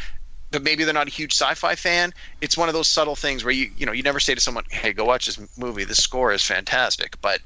but 0.50 0.62
maybe 0.62 0.84
they're 0.84 0.94
not 0.94 1.08
a 1.08 1.10
huge 1.10 1.32
sci-fi 1.32 1.74
fan. 1.74 2.12
It's 2.40 2.56
one 2.56 2.68
of 2.68 2.74
those 2.74 2.88
subtle 2.88 3.16
things 3.16 3.44
where 3.44 3.52
you 3.52 3.70
you 3.76 3.86
know 3.86 3.92
you 3.92 4.02
never 4.02 4.20
say 4.20 4.34
to 4.34 4.40
someone, 4.40 4.64
"Hey, 4.70 4.92
go 4.92 5.04
watch 5.04 5.26
this 5.26 5.38
movie. 5.56 5.84
The 5.84 5.94
score 5.94 6.32
is 6.32 6.42
fantastic." 6.42 7.16
But 7.20 7.40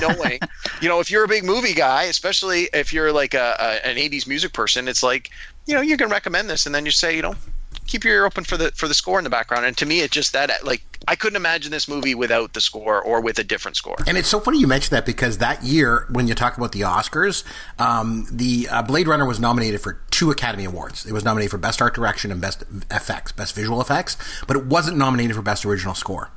knowing, 0.00 0.40
you 0.80 0.88
know, 0.88 1.00
if 1.00 1.10
you're 1.10 1.24
a 1.24 1.28
big 1.28 1.44
movie 1.44 1.74
guy, 1.74 2.04
especially 2.04 2.68
if 2.72 2.92
you're 2.92 3.12
like 3.12 3.34
a, 3.34 3.56
a 3.58 3.86
an 3.86 3.96
'80s 3.96 4.26
music 4.26 4.52
person, 4.52 4.88
it's 4.88 5.02
like 5.02 5.30
you 5.66 5.74
know 5.74 5.80
you 5.80 5.96
can 5.96 6.08
recommend 6.08 6.48
this, 6.48 6.66
and 6.66 6.74
then 6.74 6.84
you 6.84 6.92
say, 6.92 7.16
you 7.16 7.22
know, 7.22 7.36
keep 7.86 8.04
your 8.04 8.14
ear 8.14 8.26
open 8.26 8.44
for 8.44 8.56
the 8.56 8.70
for 8.72 8.88
the 8.88 8.94
score 8.94 9.18
in 9.18 9.24
the 9.24 9.30
background. 9.30 9.64
And 9.64 9.76
to 9.78 9.86
me, 9.86 10.00
it's 10.00 10.12
just 10.12 10.32
that 10.32 10.64
like 10.64 10.82
I 11.08 11.16
couldn't 11.16 11.36
imagine 11.36 11.70
this 11.70 11.88
movie 11.88 12.14
without 12.14 12.52
the 12.52 12.60
score 12.60 13.00
or 13.00 13.20
with 13.20 13.38
a 13.38 13.44
different 13.44 13.76
score. 13.76 13.96
And 14.06 14.18
it's 14.18 14.28
so 14.28 14.40
funny 14.40 14.58
you 14.58 14.66
mentioned 14.66 14.96
that 14.96 15.06
because 15.06 15.38
that 15.38 15.62
year, 15.62 16.06
when 16.10 16.26
you 16.26 16.34
talk 16.34 16.56
about 16.56 16.72
the 16.72 16.80
Oscars, 16.80 17.44
um, 17.78 18.26
the 18.30 18.68
uh, 18.70 18.82
Blade 18.82 19.08
Runner 19.08 19.26
was 19.26 19.38
nominated 19.38 19.80
for 19.80 20.00
two 20.10 20.30
Academy 20.30 20.64
Awards. 20.64 21.06
It 21.06 21.12
was 21.12 21.24
nominated 21.24 21.50
for 21.50 21.58
Best 21.58 21.80
Art 21.80 21.94
Direction 21.94 22.32
and 22.32 22.40
Best 22.40 22.64
Effects, 22.90 23.32
Best 23.32 23.54
Visual 23.54 23.80
Effects, 23.80 24.16
but 24.46 24.56
it 24.56 24.66
wasn't 24.66 24.96
nominated 24.96 25.36
for 25.36 25.42
Best 25.42 25.64
Original 25.64 25.94
Score. 25.94 26.30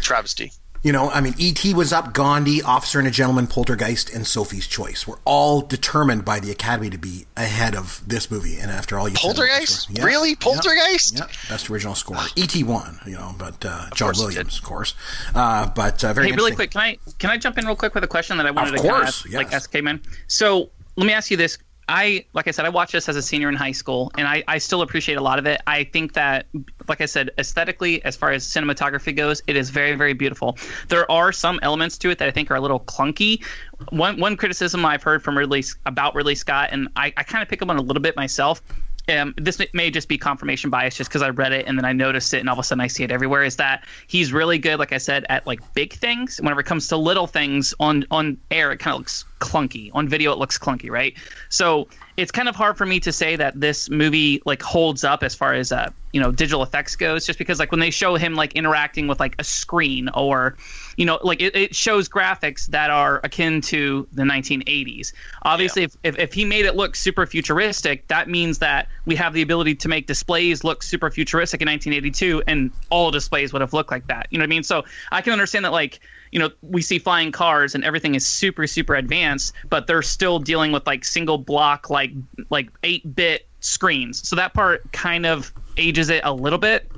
Travesty. 0.00 0.52
You 0.84 0.92
know, 0.92 1.08
I 1.08 1.22
mean, 1.22 1.32
E.T. 1.38 1.72
was 1.72 1.94
up, 1.94 2.12
Gandhi, 2.12 2.60
Officer 2.60 2.98
and 2.98 3.08
a 3.08 3.10
Gentleman, 3.10 3.46
Poltergeist, 3.46 4.12
and 4.12 4.26
Sophie's 4.26 4.66
Choice 4.66 5.06
were 5.06 5.18
all 5.24 5.62
determined 5.62 6.26
by 6.26 6.40
the 6.40 6.50
Academy 6.50 6.90
to 6.90 6.98
be 6.98 7.24
ahead 7.38 7.74
of 7.74 8.02
this 8.06 8.30
movie. 8.30 8.58
And 8.58 8.70
after 8.70 8.98
all, 8.98 9.08
you 9.08 9.14
Poltergeist, 9.14 9.88
yeah, 9.88 10.04
really, 10.04 10.36
Poltergeist, 10.36 11.14
yeah, 11.14 11.24
yeah, 11.26 11.48
best 11.48 11.70
original 11.70 11.94
score. 11.94 12.18
E.T. 12.36 12.62
won, 12.64 12.98
you 13.06 13.14
know, 13.14 13.34
but 13.38 13.64
uh, 13.64 13.86
John 13.94 14.12
Williams, 14.14 14.58
of 14.58 14.62
course. 14.62 14.94
Uh, 15.34 15.70
but 15.70 16.04
uh, 16.04 16.12
very. 16.12 16.28
Hey, 16.28 16.36
really 16.36 16.54
quick, 16.54 16.72
can 16.72 16.82
I 16.82 16.98
can 17.18 17.30
I 17.30 17.38
jump 17.38 17.56
in 17.56 17.64
real 17.64 17.76
quick 17.76 17.94
with 17.94 18.04
a 18.04 18.08
question 18.08 18.36
that 18.36 18.44
I 18.44 18.50
wanted 18.50 18.74
of 18.74 18.82
to 18.82 18.86
course, 18.86 19.08
ask, 19.08 19.24
yes. 19.24 19.34
like 19.34 19.52
ask 19.54 19.72
K-Man? 19.72 20.02
So 20.26 20.68
let 20.96 21.06
me 21.06 21.14
ask 21.14 21.30
you 21.30 21.38
this 21.38 21.56
I 21.88 22.24
like 22.32 22.48
I 22.48 22.50
said, 22.50 22.64
I 22.64 22.70
watched 22.70 22.92
this 22.92 23.08
as 23.08 23.16
a 23.16 23.22
senior 23.22 23.48
in 23.48 23.54
high 23.54 23.72
school, 23.72 24.10
and 24.16 24.26
I, 24.26 24.42
I 24.48 24.58
still 24.58 24.82
appreciate 24.82 25.16
a 25.16 25.20
lot 25.20 25.38
of 25.38 25.46
it. 25.46 25.60
I 25.66 25.84
think 25.84 26.14
that, 26.14 26.46
like 26.88 27.00
I 27.00 27.06
said, 27.06 27.30
aesthetically, 27.38 28.04
as 28.04 28.16
far 28.16 28.30
as 28.30 28.44
cinematography 28.46 29.14
goes, 29.14 29.42
it 29.46 29.56
is 29.56 29.70
very 29.70 29.94
very 29.94 30.14
beautiful. 30.14 30.56
There 30.88 31.10
are 31.10 31.32
some 31.32 31.60
elements 31.62 31.98
to 31.98 32.10
it 32.10 32.18
that 32.18 32.28
I 32.28 32.30
think 32.30 32.50
are 32.50 32.56
a 32.56 32.60
little 32.60 32.80
clunky. 32.80 33.44
One 33.90 34.18
one 34.18 34.36
criticism 34.36 34.84
I've 34.84 35.02
heard 35.02 35.22
from 35.22 35.36
Ridley 35.36 35.64
about 35.86 36.14
Ridley 36.14 36.34
Scott, 36.34 36.70
and 36.72 36.88
I, 36.96 37.12
I 37.16 37.22
kind 37.22 37.42
of 37.42 37.48
pick 37.48 37.60
up 37.62 37.68
on 37.68 37.76
a 37.76 37.82
little 37.82 38.02
bit 38.02 38.16
myself, 38.16 38.62
um, 39.08 39.34
this 39.36 39.60
may 39.74 39.90
just 39.90 40.08
be 40.08 40.16
confirmation 40.16 40.70
bias 40.70 40.96
just 40.96 41.10
because 41.10 41.22
I 41.22 41.30
read 41.30 41.52
it 41.52 41.66
and 41.66 41.76
then 41.76 41.84
I 41.84 41.92
noticed 41.92 42.32
it 42.32 42.40
and 42.40 42.48
all 42.48 42.54
of 42.54 42.58
a 42.58 42.62
sudden 42.62 42.80
I 42.80 42.86
see 42.86 43.04
it 43.04 43.10
everywhere 43.10 43.42
is 43.42 43.56
that 43.56 43.84
he's 44.06 44.32
really 44.32 44.58
good 44.58 44.78
like 44.78 44.92
I 44.92 44.98
said 44.98 45.26
at 45.28 45.46
like 45.46 45.74
big 45.74 45.92
things. 45.92 46.38
Whenever 46.40 46.60
it 46.60 46.66
comes 46.66 46.88
to 46.88 46.96
little 46.96 47.26
things 47.26 47.74
on 47.78 48.06
on 48.10 48.38
air 48.50 48.72
it 48.72 48.78
kind 48.78 48.94
of 48.94 49.00
looks 49.00 49.24
clunky. 49.40 49.90
On 49.92 50.08
video 50.08 50.32
it 50.32 50.38
looks 50.38 50.58
clunky 50.58 50.90
right? 50.90 51.14
So 51.50 51.88
it's 52.16 52.30
kind 52.30 52.48
of 52.48 52.56
hard 52.56 52.78
for 52.78 52.86
me 52.86 53.00
to 53.00 53.12
say 53.12 53.36
that 53.36 53.58
this 53.60 53.90
movie 53.90 54.40
like 54.46 54.62
holds 54.62 55.04
up 55.04 55.22
as 55.22 55.34
far 55.34 55.52
as 55.52 55.70
uh 55.70 55.90
you 56.12 56.20
know 56.20 56.32
digital 56.32 56.62
effects 56.62 56.96
goes 56.96 57.26
just 57.26 57.38
because 57.38 57.58
like 57.58 57.72
when 57.72 57.80
they 57.80 57.90
show 57.90 58.14
him 58.14 58.34
like 58.34 58.54
interacting 58.54 59.06
with 59.06 59.20
like 59.20 59.34
a 59.38 59.44
screen 59.44 60.08
or 60.08 60.56
you 60.96 61.06
know 61.06 61.18
like 61.22 61.40
it, 61.40 61.56
it 61.56 61.74
shows 61.74 62.08
graphics 62.08 62.66
that 62.66 62.90
are 62.90 63.20
akin 63.24 63.60
to 63.60 64.06
the 64.12 64.22
1980s 64.22 65.12
obviously 65.42 65.82
yeah. 65.82 65.88
if, 66.02 66.14
if, 66.14 66.18
if 66.18 66.32
he 66.32 66.44
made 66.44 66.64
it 66.64 66.76
look 66.76 66.96
super 66.96 67.26
futuristic 67.26 68.06
that 68.08 68.28
means 68.28 68.58
that 68.58 68.88
we 69.06 69.16
have 69.16 69.32
the 69.32 69.42
ability 69.42 69.74
to 69.76 69.88
make 69.88 70.06
displays 70.06 70.64
look 70.64 70.82
super 70.82 71.10
futuristic 71.10 71.60
in 71.60 71.68
1982, 71.68 72.42
and 72.46 72.70
all 72.90 73.10
displays 73.10 73.52
would 73.52 73.60
have 73.60 73.72
looked 73.72 73.90
like 73.90 74.06
that. 74.08 74.28
You 74.30 74.38
know 74.38 74.42
what 74.42 74.48
I 74.48 74.50
mean? 74.50 74.62
So 74.62 74.84
I 75.10 75.20
can 75.20 75.32
understand 75.32 75.64
that, 75.64 75.72
like, 75.72 76.00
you 76.30 76.38
know, 76.38 76.50
we 76.62 76.82
see 76.82 76.98
flying 76.98 77.32
cars 77.32 77.74
and 77.74 77.84
everything 77.84 78.14
is 78.14 78.26
super, 78.26 78.66
super 78.66 78.94
advanced, 78.94 79.54
but 79.68 79.86
they're 79.86 80.02
still 80.02 80.38
dealing 80.38 80.72
with 80.72 80.86
like 80.86 81.04
single 81.04 81.38
block, 81.38 81.90
like 81.90 82.12
like 82.50 82.70
eight 82.82 83.14
bit 83.14 83.46
screens. 83.60 84.26
So 84.26 84.36
that 84.36 84.52
part 84.52 84.90
kind 84.92 85.26
of 85.26 85.52
ages 85.76 86.10
it 86.10 86.22
a 86.24 86.32
little 86.32 86.58
bit. 86.58 86.90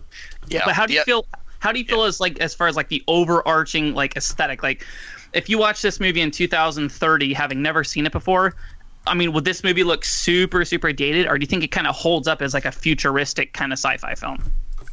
Yeah. 0.49 0.63
But 0.65 0.75
how 0.75 0.87
do 0.87 0.95
you 0.95 1.01
yeah. 1.01 1.05
feel? 1.05 1.27
How 1.59 1.73
do 1.73 1.79
you 1.79 1.85
feel 1.85 2.05
as 2.05 2.21
like 2.21 2.39
as 2.41 2.55
far 2.55 2.69
as 2.69 2.77
like 2.77 2.89
the 2.89 3.03
overarching 3.09 3.95
like 3.95 4.17
aesthetic? 4.17 4.63
Like, 4.63 4.87
if 5.33 5.49
you 5.49 5.59
watch 5.59 5.83
this 5.83 6.01
movie 6.01 6.21
in 6.21 6.31
2030, 6.31 7.33
having 7.33 7.63
never 7.63 7.85
seen 7.85 8.07
it 8.07 8.13
before, 8.13 8.55
I 9.07 9.15
mean, 9.15 9.33
would 9.33 9.45
this 9.45 9.63
movie 9.63 9.85
look 9.85 10.05
super 10.05 10.65
super 10.65 10.93
dated, 10.93 11.27
or 11.27 11.39
do 11.39 11.43
you 11.43 11.49
think 11.49 11.65
it 11.65 11.71
kind 11.71 11.87
of 11.87 11.95
holds 11.95 12.29
up 12.29 12.43
as 12.43 12.55
like 12.55 12.65
a 12.65 12.73
futuristic 12.73 13.53
kind 13.53 13.73
of 13.73 13.79
sci-fi 13.79 14.15
film? 14.15 14.43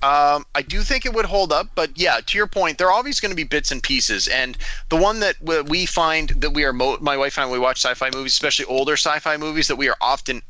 Um, 0.03 0.45
I 0.53 0.61
do 0.61 0.81
think 0.81 1.05
it 1.05 1.13
would 1.13 1.25
hold 1.25 1.53
up, 1.53 1.69
but 1.75 1.97
yeah, 1.97 2.19
to 2.25 2.37
your 2.37 2.47
point, 2.47 2.77
there 2.77 2.87
are 2.87 2.91
always 2.91 3.21
going 3.21 3.29
to 3.29 3.37
be 3.37 3.45
bits 3.45 3.71
and 3.71 3.81
pieces. 3.81 4.27
And 4.27 4.57
the 4.89 4.97
one 4.97 5.21
that 5.21 5.37
we 5.69 5.85
find 5.85 6.29
that 6.41 6.49
we 6.49 6.65
are, 6.65 6.73
mo- 6.73 6.97
my 6.99 7.15
wife 7.15 7.37
and 7.37 7.47
I, 7.47 7.51
we 7.51 7.57
watch 7.57 7.77
sci-fi 7.77 8.09
movies, 8.13 8.33
especially 8.33 8.65
older 8.65 8.97
sci-fi 8.97 9.37
movies, 9.37 9.69
that 9.69 9.77
we 9.77 9.87
are 9.87 9.95
often 10.01 10.41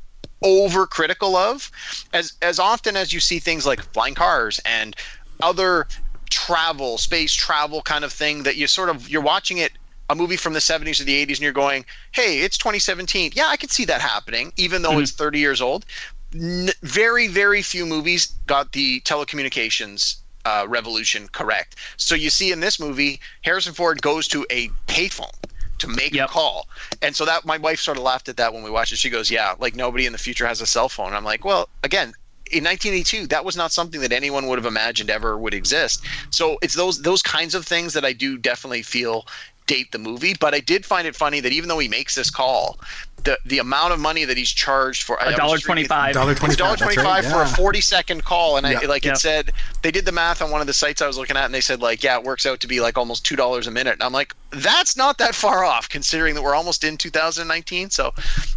overcritical 0.43 1.36
of. 1.36 1.71
As 2.13 2.34
as 2.41 2.58
often 2.58 2.95
as 2.95 3.13
you 3.13 3.19
see 3.19 3.38
things 3.38 3.65
like 3.65 3.82
flying 3.93 4.15
cars 4.15 4.60
and 4.65 4.95
other 5.41 5.88
travel, 6.34 6.98
space 6.98 7.34
travel 7.34 7.82
kind 7.82 8.04
of 8.04 8.12
thing, 8.12 8.43
that 8.43 8.58
you 8.58 8.67
sort 8.67 8.89
of 8.89 9.08
you're 9.10 9.22
watching 9.22 9.60
it 9.60 9.72
a 10.10 10.15
movie 10.15 10.36
from 10.36 10.54
the 10.54 10.60
70s 10.60 11.00
or 11.00 11.06
the 11.06 11.26
80s 11.26 11.30
and 11.30 11.39
you're 11.39 11.54
going, 11.54 11.86
hey, 12.12 12.41
it's 12.41 12.58
2017. 12.58 13.32
Yeah, 13.36 13.48
I 13.48 13.56
can 13.58 13.69
see 13.69 13.86
that 13.86 14.02
happening, 14.02 14.52
even 14.58 14.82
though 14.82 15.00
it's 15.00 15.12
30 15.12 15.39
years 15.39 15.62
old. 15.62 15.86
N- 16.34 16.69
very, 16.82 17.28
very 17.28 17.62
few 17.62 17.86
movies 17.86 18.28
got 18.48 18.74
the 18.74 19.00
telecommunications 19.02 20.17
uh, 20.46 20.65
revolution 20.67 21.30
correct. 21.30 21.78
So 21.98 22.15
you 22.15 22.30
see 22.30 22.52
in 22.52 22.60
this 22.60 22.80
movie, 22.80 23.19
Harrison 23.43 23.74
Ford 23.74 24.02
goes 24.02 24.28
to 24.30 24.46
a 24.50 24.67
payphone 24.88 25.32
to 25.80 25.88
make 25.88 26.13
Yep. 26.13 26.30
a 26.30 26.32
call. 26.32 26.67
And 27.02 27.15
so 27.15 27.26
that 27.26 27.46
my 27.46 27.58
wife 27.58 27.80
sort 27.80 27.98
of 27.98 28.04
laughed 28.04 28.30
at 28.30 28.38
that 28.38 28.54
when 28.54 28.63
we 28.63 28.69
watched 28.69 28.91
it. 28.91 28.98
She 28.98 29.10
goes, 29.10 29.32
"Yeah, 29.32 29.56
like 29.60 29.76
nobody 29.76 30.06
in 30.06 30.12
the 30.12 30.17
future 30.17 30.46
has 30.46 30.62
a 30.62 30.65
cell 30.65 30.89
phone." 30.89 31.08
And 31.08 31.15
I'm 31.15 31.24
like, 31.26 31.46
"Well, 31.46 31.69
again, 31.84 32.13
in 32.54 32.63
1982, 32.63 33.28
that 33.28 33.44
was 33.46 33.58
not 33.58 33.72
something 33.72 34.02
that 34.02 34.12
anyone 34.12 34.48
would 34.48 34.58
have 34.60 34.66
imagined 34.66 35.10
ever 35.10 35.38
would 35.38 35.54
exist." 35.54 36.04
So 36.30 36.58
it's 36.62 36.74
those 36.76 37.02
those 37.02 37.22
kinds 37.22 37.56
of 37.56 37.66
things 37.66 37.94
that 37.94 38.06
I 38.06 38.13
do 38.13 38.38
definitely 38.38 38.84
feel 38.84 39.26
date 39.66 39.92
the 39.94 39.98
movie. 39.98 40.36
But 40.39 40.54
I 40.54 40.60
did 40.60 40.86
find 40.86 41.08
it 41.08 41.16
funny 41.16 41.39
that 41.39 41.54
even 41.54 41.70
though 41.70 41.80
he 41.80 41.88
makes 41.88 42.16
this 42.16 42.30
call, 42.30 42.80
the 43.24 43.38
the 43.46 43.60
amount 43.60 43.94
of 43.94 44.00
money 44.00 44.26
that 44.26 44.36
he's 44.36 44.52
charged 44.52 45.04
for 45.04 45.18
a 45.22 45.34
dollar 45.36 45.58
twenty-five. 45.58 46.13
Dollar 46.13 46.34
it's 46.34 46.56
dollar 46.58 46.76
twenty-five. 46.76 47.04
twenty 47.04 47.22
That's 47.22 47.34
right. 47.34 47.48
for 47.48 47.54
a 47.54 47.56
forty 47.56 47.80
second 47.80 48.26
call, 48.26 48.58
and 48.58 48.68
I 48.68 48.74
like 48.86 49.06
Yeah. 49.06 49.13
it 49.13 49.18
said 49.18 49.52
they 49.82 49.92
did 49.92 50.06
the 50.06 50.12
math 50.12 50.42
on 50.42 50.52
one 50.52 50.60
of 50.62 50.68
the 50.68 50.74
sites 50.74 51.02
I 51.02 51.08
was 51.08 51.18
looking 51.18 51.38
at, 51.38 51.46
and 51.46 51.54
they 51.54 51.62
said 51.62 51.82
like 51.82 52.04
yeah, 52.04 52.18
it 52.18 52.24
works 52.24 52.46
out 52.46 52.60
to 52.60 52.68
be 52.68 52.82
like 52.82 52.98
almost 52.98 53.26
two 53.26 53.38
dollars 53.38 53.66
a 53.68 53.72
minute, 53.72 53.94
and 53.94 54.04
I'm 54.04 54.12
like 54.13 54.36
that's 54.52 54.98
not 54.98 55.18
that 55.20 55.34
far 55.34 55.63
off 55.63 55.88
considering 55.89 56.36
that 56.36 56.42
we're 56.42 56.56
almost 56.56 56.84
in 56.84 56.98
2019. 56.98 57.89
So, 57.89 58.13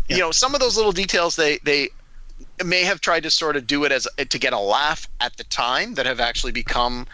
you 0.09 0.19
know, 0.19 0.31
some 0.33 0.55
of 0.55 0.61
those 0.61 0.77
little 0.77 0.93
details 0.93 1.37
they 1.37 1.59
they 1.59 1.91
may 2.65 2.83
have 2.83 3.01
tried 3.01 3.25
to 3.25 3.31
sort 3.31 3.57
of 3.57 3.67
do 3.67 3.85
it 3.85 3.93
as 3.93 4.09
to 4.31 4.39
get 4.39 4.53
a 4.53 4.59
laugh 4.59 5.07
at 5.21 5.37
the 5.37 5.45
time 5.45 5.95
that 5.95 6.07
have 6.07 6.21
actually 6.21 6.53
become 6.53 7.07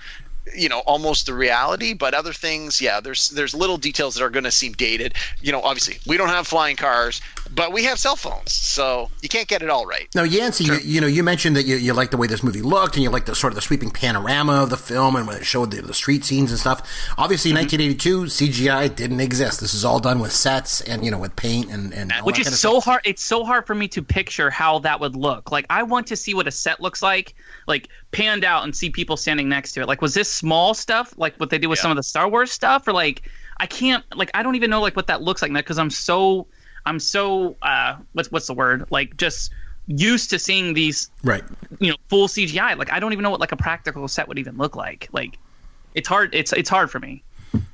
you 0.55 0.68
know 0.68 0.81
almost 0.81 1.26
the 1.26 1.35
reality 1.35 1.94
but 1.94 2.14
other 2.14 2.33
things 2.33 2.81
yeah 2.81 3.00
there's 3.00 3.31
there's 3.31 3.55
little 3.55 3.76
details 3.76 4.14
that 4.14 4.24
are 4.24 4.31
going 4.31 4.44
to 4.44 4.50
seem 4.50 4.72
dated 4.72 5.14
you 5.40 5.52
know 5.52 5.61
obviously 5.62 5.98
we 6.07 6.16
don't 6.16 6.28
have 6.28 6.46
flying 6.46 6.76
cars 6.76 7.20
but 7.55 7.72
we 7.72 7.85
have 7.85 7.98
cell 7.98 8.16
phones 8.16 8.52
so 8.52 9.11
you 9.20 9.28
can't 9.28 9.48
get 9.48 9.62
it 9.62 9.70
all 9.70 9.87
right 9.87 10.09
Now, 10.14 10.22
Yancey, 10.22 10.64
you, 10.64 10.74
you 10.83 11.00
know, 11.00 11.07
you 11.07 11.22
mentioned 11.22 11.57
that 11.57 11.66
you, 11.66 11.76
you 11.76 11.92
like 11.92 12.11
the 12.11 12.16
way 12.16 12.26
this 12.26 12.42
movie 12.42 12.62
looked, 12.62 12.96
and 12.96 13.02
you 13.02 13.11
like 13.11 13.26
the 13.26 13.35
sort 13.35 13.52
of 13.52 13.55
the 13.57 13.61
sweeping 13.61 13.90
panorama 13.90 14.62
of 14.62 14.70
the 14.70 14.76
film, 14.76 15.16
and 15.16 15.26
when 15.26 15.37
it 15.37 15.44
showed 15.44 15.70
the, 15.70 15.83
the 15.83 15.94
street 15.94 16.24
scenes 16.24 16.50
and 16.50 16.59
stuff. 16.59 16.88
Obviously, 17.18 17.50
in 17.50 17.57
mm-hmm. 17.57 17.64
1982, 17.64 18.24
CGI 18.24 18.94
didn't 18.94 19.20
exist. 19.20 19.61
This 19.61 19.74
is 19.74 19.85
all 19.85 20.00
done 20.00 20.18
with 20.18 20.33
sets 20.33 20.81
and 20.83 21.05
you 21.05 21.11
know 21.11 21.18
with 21.18 21.35
paint 21.37 21.70
and 21.70 21.92
and 21.94 22.12
which 22.24 22.38
is 22.38 22.46
kind 22.46 22.55
of 22.55 22.59
so 22.59 22.70
stuff. 22.72 22.85
hard 22.85 23.00
it's 23.05 23.22
so 23.22 23.44
hard 23.44 23.66
for 23.66 23.74
me 23.74 23.88
to 23.88 24.02
picture 24.02 24.50
how 24.50 24.78
that 24.81 25.00
would 25.00 25.16
look 25.16 25.50
like 25.50 25.66
i 25.70 25.83
want 25.83 26.07
to 26.07 26.16
see 26.16 26.35
what 26.35 26.46
a 26.46 26.50
set 26.50 26.81
looks 26.81 27.02
like 27.02 27.35
like 27.66 27.88
panned 28.12 28.44
out 28.44 28.62
and 28.64 28.77
see 28.77 28.90
people 28.90 29.16
standing 29.16 29.48
next 29.48 29.72
to 29.72 29.81
it. 29.81 29.88
Like 29.88 30.01
was 30.01 30.14
this 30.14 30.31
small 30.31 30.75
stuff 30.75 31.14
like 31.16 31.35
what 31.37 31.51
they 31.51 31.59
did 31.59 31.66
with 31.66 31.79
some 31.79 31.90
of 31.90 31.96
the 31.96 32.03
star 32.03 32.29
wars 32.29 32.53
stuff? 32.53 32.87
Or 32.87 32.92
like 32.92 33.22
i 33.59 33.66
can't 33.66 34.05
like 34.16 34.31
i 34.35 34.42
don't 34.42 34.55
even 34.55 34.70
know 34.70 34.81
like 34.81 34.96
what 34.96 35.07
that 35.07 35.22
looks 35.22 35.42
like 35.42 35.51
now 35.51 35.61
because 35.61 35.79
i'm 35.79 35.90
so 35.90 36.46
i'm 36.87 36.98
so 36.98 37.55
uh 37.62 37.96
what's 38.12 38.31
what's 38.31 38.46
the 38.46 38.55
word? 38.55 38.87
Like 38.90 39.16
just 39.16 39.53
used 39.87 40.31
to 40.31 40.38
seeing 40.38 40.75
these 40.75 41.11
right. 41.25 41.42
you 41.81 41.90
know 41.90 41.96
full 42.09 42.29
cgi 42.29 42.79
like 42.79 42.92
i 42.92 43.01
don't 43.01 43.12
even 43.12 43.22
know 43.25 43.31
what 43.31 43.40
like 43.40 43.51
a 43.51 43.57
practical 43.57 44.07
set 44.07 44.29
would 44.29 44.38
even 44.38 44.57
look 44.57 44.77
like. 44.77 45.09
Like 45.12 45.38
it's 45.94 46.09
hard 46.09 46.35
it's 46.35 46.53
it's 46.53 46.70
hard 46.70 46.90
for 46.90 47.01
me. 47.01 47.22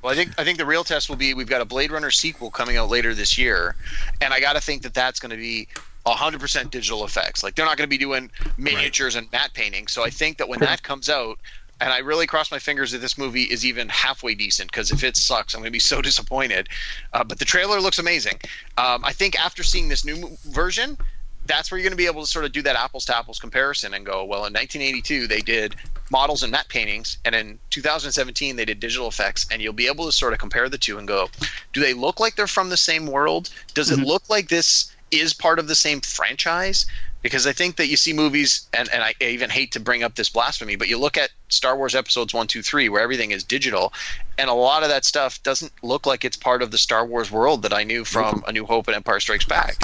Well, 0.01 0.11
I 0.11 0.15
think 0.15 0.37
I 0.37 0.43
think 0.43 0.57
the 0.57 0.65
real 0.65 0.83
test 0.83 1.09
will 1.09 1.15
be 1.15 1.33
we've 1.33 1.47
got 1.47 1.61
a 1.61 1.65
Blade 1.65 1.91
Runner 1.91 2.11
sequel 2.11 2.51
coming 2.51 2.77
out 2.77 2.89
later 2.89 3.13
this 3.13 3.37
year, 3.37 3.75
and 4.19 4.33
I 4.33 4.39
got 4.41 4.53
to 4.53 4.61
think 4.61 4.81
that 4.83 4.93
that's 4.93 5.19
going 5.19 5.31
to 5.31 5.37
be 5.37 5.69
100% 6.05 6.71
digital 6.71 7.05
effects. 7.05 7.43
Like 7.43 7.55
they're 7.55 7.65
not 7.65 7.77
going 7.77 7.87
to 7.87 7.89
be 7.89 7.97
doing 7.97 8.31
miniatures 8.57 9.15
and 9.15 9.31
matte 9.31 9.53
painting. 9.53 9.87
So 9.87 10.03
I 10.03 10.09
think 10.09 10.37
that 10.37 10.47
when 10.47 10.59
that 10.59 10.83
comes 10.83 11.09
out, 11.09 11.39
and 11.81 11.93
I 11.93 11.99
really 11.99 12.27
cross 12.27 12.51
my 12.51 12.59
fingers 12.59 12.91
that 12.91 12.97
this 12.97 13.17
movie 13.17 13.43
is 13.43 13.65
even 13.65 13.87
halfway 13.87 14.35
decent 14.35 14.71
because 14.71 14.91
if 14.91 15.03
it 15.03 15.15
sucks, 15.15 15.53
I'm 15.53 15.61
going 15.61 15.67
to 15.67 15.71
be 15.71 15.79
so 15.79 16.01
disappointed. 16.09 16.69
Uh, 17.13 17.23
but 17.23 17.39
the 17.39 17.45
trailer 17.45 17.79
looks 17.79 17.99
amazing. 17.99 18.39
Um, 18.77 19.03
I 19.03 19.13
think 19.13 19.39
after 19.43 19.63
seeing 19.63 19.87
this 19.87 20.03
new 20.03 20.37
version, 20.45 20.97
that's 21.45 21.71
where 21.71 21.79
you're 21.79 21.83
going 21.83 21.91
to 21.91 21.97
be 21.97 22.05
able 22.05 22.21
to 22.21 22.27
sort 22.27 22.45
of 22.45 22.51
do 22.51 22.61
that 22.61 22.75
apples 22.75 23.05
to 23.05 23.17
apples 23.17 23.39
comparison 23.39 23.93
and 23.93 24.05
go, 24.05 24.23
well, 24.23 24.45
in 24.45 24.53
1982 24.53 25.27
they 25.27 25.39
did 25.39 25.75
models 26.11 26.43
and 26.43 26.51
matte 26.51 26.67
paintings, 26.67 27.17
and 27.25 27.33
in 27.33 27.59
2017 27.71 28.55
they 28.55 28.65
did 28.65 28.79
digital 28.79 29.07
effects, 29.07 29.47
and 29.51 29.61
you'll 29.61 29.73
be 29.73 29.87
able 29.87 30.05
to 30.05 30.11
sort 30.11 30.33
of 30.33 30.39
compare 30.39 30.69
the 30.69 30.77
two 30.77 30.97
and 30.97 31.07
go, 31.07 31.29
do 31.73 31.81
they 31.81 31.93
look 31.93 32.19
like 32.19 32.35
they're 32.35 32.47
from 32.47 32.69
the 32.69 32.77
same 32.77 33.07
world? 33.07 33.49
Does 33.73 33.89
it 33.89 33.99
look 33.99 34.29
like 34.29 34.49
this 34.49 34.93
is 35.11 35.33
part 35.33 35.59
of 35.59 35.67
the 35.67 35.75
same 35.75 36.01
franchise? 36.01 36.85
Because 37.21 37.45
I 37.45 37.51
think 37.51 37.75
that 37.75 37.87
you 37.87 37.97
see 37.97 38.13
movies, 38.13 38.67
and, 38.73 38.87
and 38.93 39.03
I 39.03 39.13
even 39.19 39.49
hate 39.49 39.73
to 39.73 39.79
bring 39.79 40.03
up 40.03 40.15
this 40.15 40.29
blasphemy, 40.29 40.77
but 40.77 40.87
you 40.87 40.97
look 40.97 41.17
at 41.17 41.31
Star 41.49 41.75
Wars 41.75 41.93
episodes 41.93 42.33
one, 42.33 42.47
two, 42.47 42.61
three, 42.61 42.87
where 42.87 43.01
everything 43.01 43.31
is 43.31 43.43
digital, 43.43 43.91
and 44.37 44.49
a 44.49 44.53
lot 44.53 44.83
of 44.83 44.89
that 44.89 45.03
stuff 45.03 45.43
doesn't 45.43 45.73
look 45.83 46.05
like 46.05 46.23
it's 46.23 46.37
part 46.37 46.61
of 46.61 46.71
the 46.71 46.77
Star 46.77 47.05
Wars 47.05 47.29
world 47.29 47.61
that 47.63 47.73
I 47.73 47.83
knew 47.83 48.05
from 48.05 48.41
A 48.47 48.53
New 48.53 48.65
Hope 48.65 48.87
and 48.87 48.95
Empire 48.95 49.19
Strikes 49.19 49.43
Back. 49.43 49.83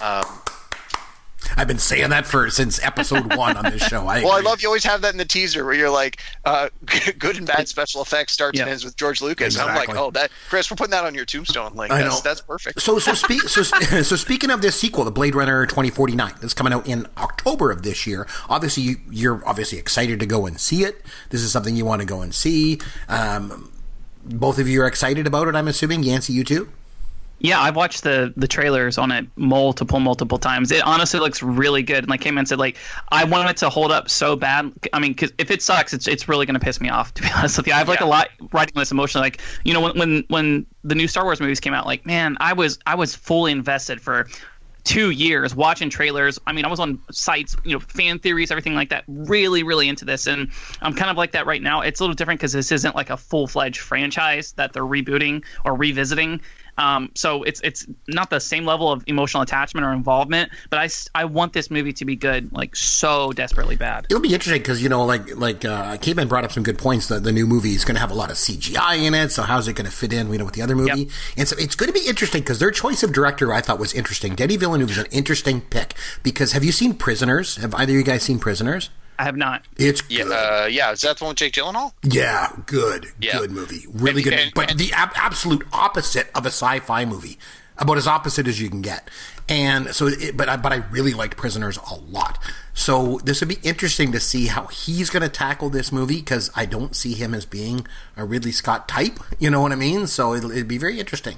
Um, 0.00 0.24
I've 1.56 1.68
been 1.68 1.78
saying 1.78 2.10
that 2.10 2.26
for 2.26 2.50
since 2.50 2.82
episode 2.82 3.34
one 3.34 3.56
on 3.56 3.64
this 3.64 3.86
show. 3.86 4.06
I 4.06 4.16
Well, 4.24 4.32
I 4.32 4.40
love 4.40 4.60
you 4.60 4.68
always 4.68 4.84
have 4.84 5.02
that 5.02 5.12
in 5.12 5.18
the 5.18 5.24
teaser 5.24 5.64
where 5.64 5.74
you're 5.74 5.90
like, 5.90 6.20
uh, 6.44 6.68
good 7.18 7.36
and 7.36 7.46
bad 7.46 7.68
special 7.68 8.02
effects 8.02 8.32
starts 8.32 8.58
and 8.58 8.68
ends 8.68 8.84
with 8.84 8.96
George 8.96 9.20
Lucas. 9.20 9.58
And 9.58 9.70
I'm 9.70 9.76
like, 9.76 9.96
oh, 9.96 10.10
that 10.12 10.30
Chris, 10.48 10.70
we're 10.70 10.76
putting 10.76 10.92
that 10.92 11.04
on 11.04 11.14
your 11.14 11.24
tombstone. 11.24 11.74
Like, 11.74 11.90
I 11.90 12.02
that's, 12.02 12.16
know. 12.16 12.20
that's 12.22 12.40
perfect. 12.40 12.80
So 12.80 12.98
so 12.98 13.14
speak 13.14 13.42
so 13.42 13.62
so 14.02 14.16
speaking 14.16 14.50
of 14.50 14.62
this 14.62 14.76
sequel, 14.76 15.04
the 15.04 15.10
Blade 15.10 15.34
Runner 15.34 15.66
2049, 15.66 16.34
that's 16.40 16.54
coming 16.54 16.72
out 16.72 16.86
in 16.86 17.06
October 17.16 17.70
of 17.70 17.82
this 17.82 18.06
year. 18.06 18.26
Obviously, 18.48 18.82
you, 18.82 18.96
you're 19.10 19.42
obviously 19.46 19.78
excited 19.78 20.20
to 20.20 20.26
go 20.26 20.46
and 20.46 20.60
see 20.60 20.84
it. 20.84 21.02
This 21.30 21.42
is 21.42 21.52
something 21.52 21.76
you 21.76 21.84
want 21.84 22.00
to 22.02 22.06
go 22.06 22.22
and 22.22 22.34
see. 22.34 22.80
Um, 23.08 23.72
both 24.24 24.58
of 24.58 24.68
you 24.68 24.82
are 24.82 24.86
excited 24.86 25.26
about 25.26 25.48
it. 25.48 25.54
I'm 25.54 25.68
assuming 25.68 26.02
Yancey, 26.02 26.32
you 26.32 26.44
too. 26.44 26.70
Yeah, 27.38 27.60
I've 27.60 27.76
watched 27.76 28.02
the 28.02 28.32
the 28.36 28.48
trailers 28.48 28.96
on 28.96 29.12
it 29.12 29.26
multiple 29.36 30.00
multiple 30.00 30.38
times. 30.38 30.72
It 30.72 30.82
honestly 30.82 31.20
looks 31.20 31.42
really 31.42 31.82
good. 31.82 31.98
And 31.98 32.08
like 32.08 32.22
Caveman 32.22 32.46
said, 32.46 32.58
like 32.58 32.76
I 33.10 33.24
want 33.24 33.50
it 33.50 33.58
to 33.58 33.68
hold 33.68 33.92
up 33.92 34.08
so 34.08 34.36
bad. 34.36 34.72
I 34.92 34.98
mean, 35.00 35.12
because 35.12 35.32
if 35.38 35.50
it 35.50 35.60
sucks, 35.62 35.92
it's 35.92 36.08
it's 36.08 36.28
really 36.28 36.46
gonna 36.46 36.60
piss 36.60 36.80
me 36.80 36.88
off. 36.88 37.12
To 37.16 37.22
be 37.22 37.28
honest 37.36 37.58
with 37.58 37.66
you, 37.66 37.74
I 37.74 37.76
have 37.78 37.88
like 37.88 38.00
Yeah. 38.00 38.06
a 38.06 38.08
lot 38.08 38.28
writing 38.52 38.72
on 38.76 38.80
this 38.80 38.90
emotion. 38.90 39.20
Like 39.20 39.40
you 39.64 39.74
know, 39.74 39.80
when 39.82 39.98
when 39.98 40.24
when 40.28 40.66
the 40.82 40.94
new 40.94 41.08
Star 41.08 41.24
Wars 41.24 41.40
movies 41.40 41.60
came 41.60 41.74
out, 41.74 41.84
like 41.84 42.06
man, 42.06 42.36
I 42.40 42.54
was 42.54 42.78
I 42.86 42.94
was 42.94 43.14
fully 43.14 43.52
invested 43.52 44.00
for 44.00 44.26
two 44.84 45.10
years 45.10 45.54
watching 45.54 45.90
trailers. 45.90 46.38
I 46.46 46.52
mean, 46.52 46.64
I 46.64 46.68
was 46.68 46.78
on 46.78 47.00
sites, 47.10 47.56
you 47.64 47.72
know, 47.72 47.80
fan 47.80 48.20
theories, 48.20 48.50
everything 48.52 48.74
like 48.76 48.90
that. 48.90 49.02
Really, 49.08 49.62
really 49.64 49.88
into 49.88 50.04
this, 50.04 50.26
and 50.26 50.50
I'm 50.80 50.94
kind 50.94 51.10
of 51.10 51.16
like 51.16 51.32
that 51.32 51.44
right 51.44 51.60
now. 51.60 51.80
It's 51.82 52.00
a 52.00 52.02
little 52.04 52.14
different 52.14 52.40
because 52.40 52.52
this 52.52 52.70
isn't 52.72 52.94
like 52.94 53.10
a 53.10 53.16
full 53.16 53.46
fledged 53.46 53.80
franchise 53.80 54.52
that 54.52 54.72
they're 54.72 54.84
rebooting 54.84 55.44
or 55.64 55.74
revisiting. 55.74 56.40
Um, 56.78 57.10
so 57.14 57.42
it's 57.42 57.60
it's 57.62 57.86
not 58.08 58.30
the 58.30 58.38
same 58.40 58.64
level 58.64 58.92
of 58.92 59.02
emotional 59.06 59.42
attachment 59.42 59.86
or 59.86 59.92
involvement, 59.92 60.50
but 60.70 60.78
I, 60.78 60.88
I 61.14 61.24
want 61.24 61.52
this 61.52 61.70
movie 61.70 61.92
to 61.94 62.04
be 62.04 62.16
good, 62.16 62.52
like 62.52 62.76
so 62.76 63.32
desperately 63.32 63.76
bad. 63.76 64.06
It'll 64.10 64.20
be 64.22 64.34
interesting 64.34 64.60
because 64.62 64.82
you 64.82 64.88
know, 64.88 65.04
like 65.04 65.36
like 65.36 65.64
uh, 65.64 65.96
Caveman 65.98 66.28
brought 66.28 66.44
up 66.44 66.52
some 66.52 66.62
good 66.62 66.78
points. 66.78 67.08
The 67.08 67.18
the 67.20 67.32
new 67.32 67.46
movie 67.46 67.74
is 67.74 67.84
going 67.84 67.94
to 67.94 68.00
have 68.00 68.10
a 68.10 68.14
lot 68.14 68.30
of 68.30 68.36
CGI 68.36 69.02
in 69.04 69.14
it. 69.14 69.30
So 69.32 69.42
how's 69.42 69.68
it 69.68 69.74
going 69.74 69.86
to 69.86 69.92
fit 69.96 70.12
in? 70.12 70.30
You 70.32 70.38
know, 70.38 70.44
with 70.44 70.54
the 70.54 70.62
other 70.62 70.76
movie, 70.76 71.02
Yep. 71.04 71.08
and 71.38 71.48
so 71.48 71.56
it's 71.58 71.74
going 71.74 71.92
to 71.92 71.98
be 71.98 72.06
interesting 72.06 72.42
because 72.42 72.58
their 72.58 72.70
choice 72.70 73.02
of 73.02 73.12
director 73.12 73.52
I 73.52 73.60
thought 73.60 73.78
was 73.78 73.94
interesting. 73.94 74.34
Denis 74.34 74.56
Villeneuve 74.56 74.90
is 74.90 74.98
an 74.98 75.06
interesting 75.10 75.60
pick 75.62 75.94
because 76.22 76.52
have 76.52 76.64
you 76.64 76.72
seen 76.72 76.94
Prisoners? 76.94 77.56
Have 77.56 77.74
either 77.74 77.92
of 77.92 77.96
you 77.98 78.02
guys 78.04 78.22
seen 78.22 78.38
Prisoners? 78.38 78.90
I 79.18 79.24
have 79.24 79.36
not. 79.36 79.62
It's 79.76 80.02
Yeah, 80.08 80.24
good. 80.24 80.32
uh, 80.32 80.66
yeah. 80.66 80.92
Is 80.92 81.00
that 81.02 81.18
the 81.18 81.24
one 81.24 81.30
with 81.30 81.38
Jake 81.38 81.54
Gyllenhaal? 81.54 81.92
Yeah, 82.02 82.50
good, 82.66 83.06
Yeah. 83.20 83.38
good 83.38 83.50
movie, 83.50 83.86
really 83.92 84.22
And- 84.22 84.24
good. 84.24 84.32
and- 84.34 84.52
but 84.54 84.70
and- 84.72 84.78
the 84.80 84.92
ab- 84.92 85.12
absolute 85.14 85.66
opposite 85.72 86.30
of 86.34 86.44
a 86.44 86.50
sci-fi 86.50 87.04
movie. 87.04 87.38
about 87.78 87.98
as 87.98 88.06
opposite 88.06 88.48
as 88.48 88.58
you 88.58 88.70
can 88.70 88.80
get. 88.80 89.10
And 89.50 89.94
so, 89.94 90.06
it, 90.06 90.34
but 90.34 90.48
I, 90.48 90.56
but 90.56 90.72
I 90.72 90.76
really 90.90 91.12
liked 91.12 91.36
Prisoners 91.36 91.76
a 91.90 91.94
lot. 91.94 92.42
So 92.72 93.20
this 93.22 93.40
would 93.42 93.50
be 93.50 93.58
interesting 93.62 94.12
to 94.12 94.18
see 94.18 94.46
how 94.46 94.64
he's 94.68 95.10
going 95.10 95.22
to 95.22 95.28
tackle 95.28 95.68
this 95.68 95.92
movie 95.92 96.16
because 96.16 96.50
I 96.56 96.64
don't 96.64 96.96
see 96.96 97.12
him 97.12 97.34
as 97.34 97.44
being 97.44 97.86
a 98.16 98.24
Ridley 98.24 98.52
Scott 98.52 98.88
type. 98.88 99.18
You 99.38 99.50
know 99.50 99.60
what 99.60 99.72
I 99.72 99.74
mean? 99.74 100.06
So 100.06 100.32
it'll, 100.32 100.52
it'd 100.52 100.66
be 100.68 100.78
very 100.78 100.98
interesting. 100.98 101.36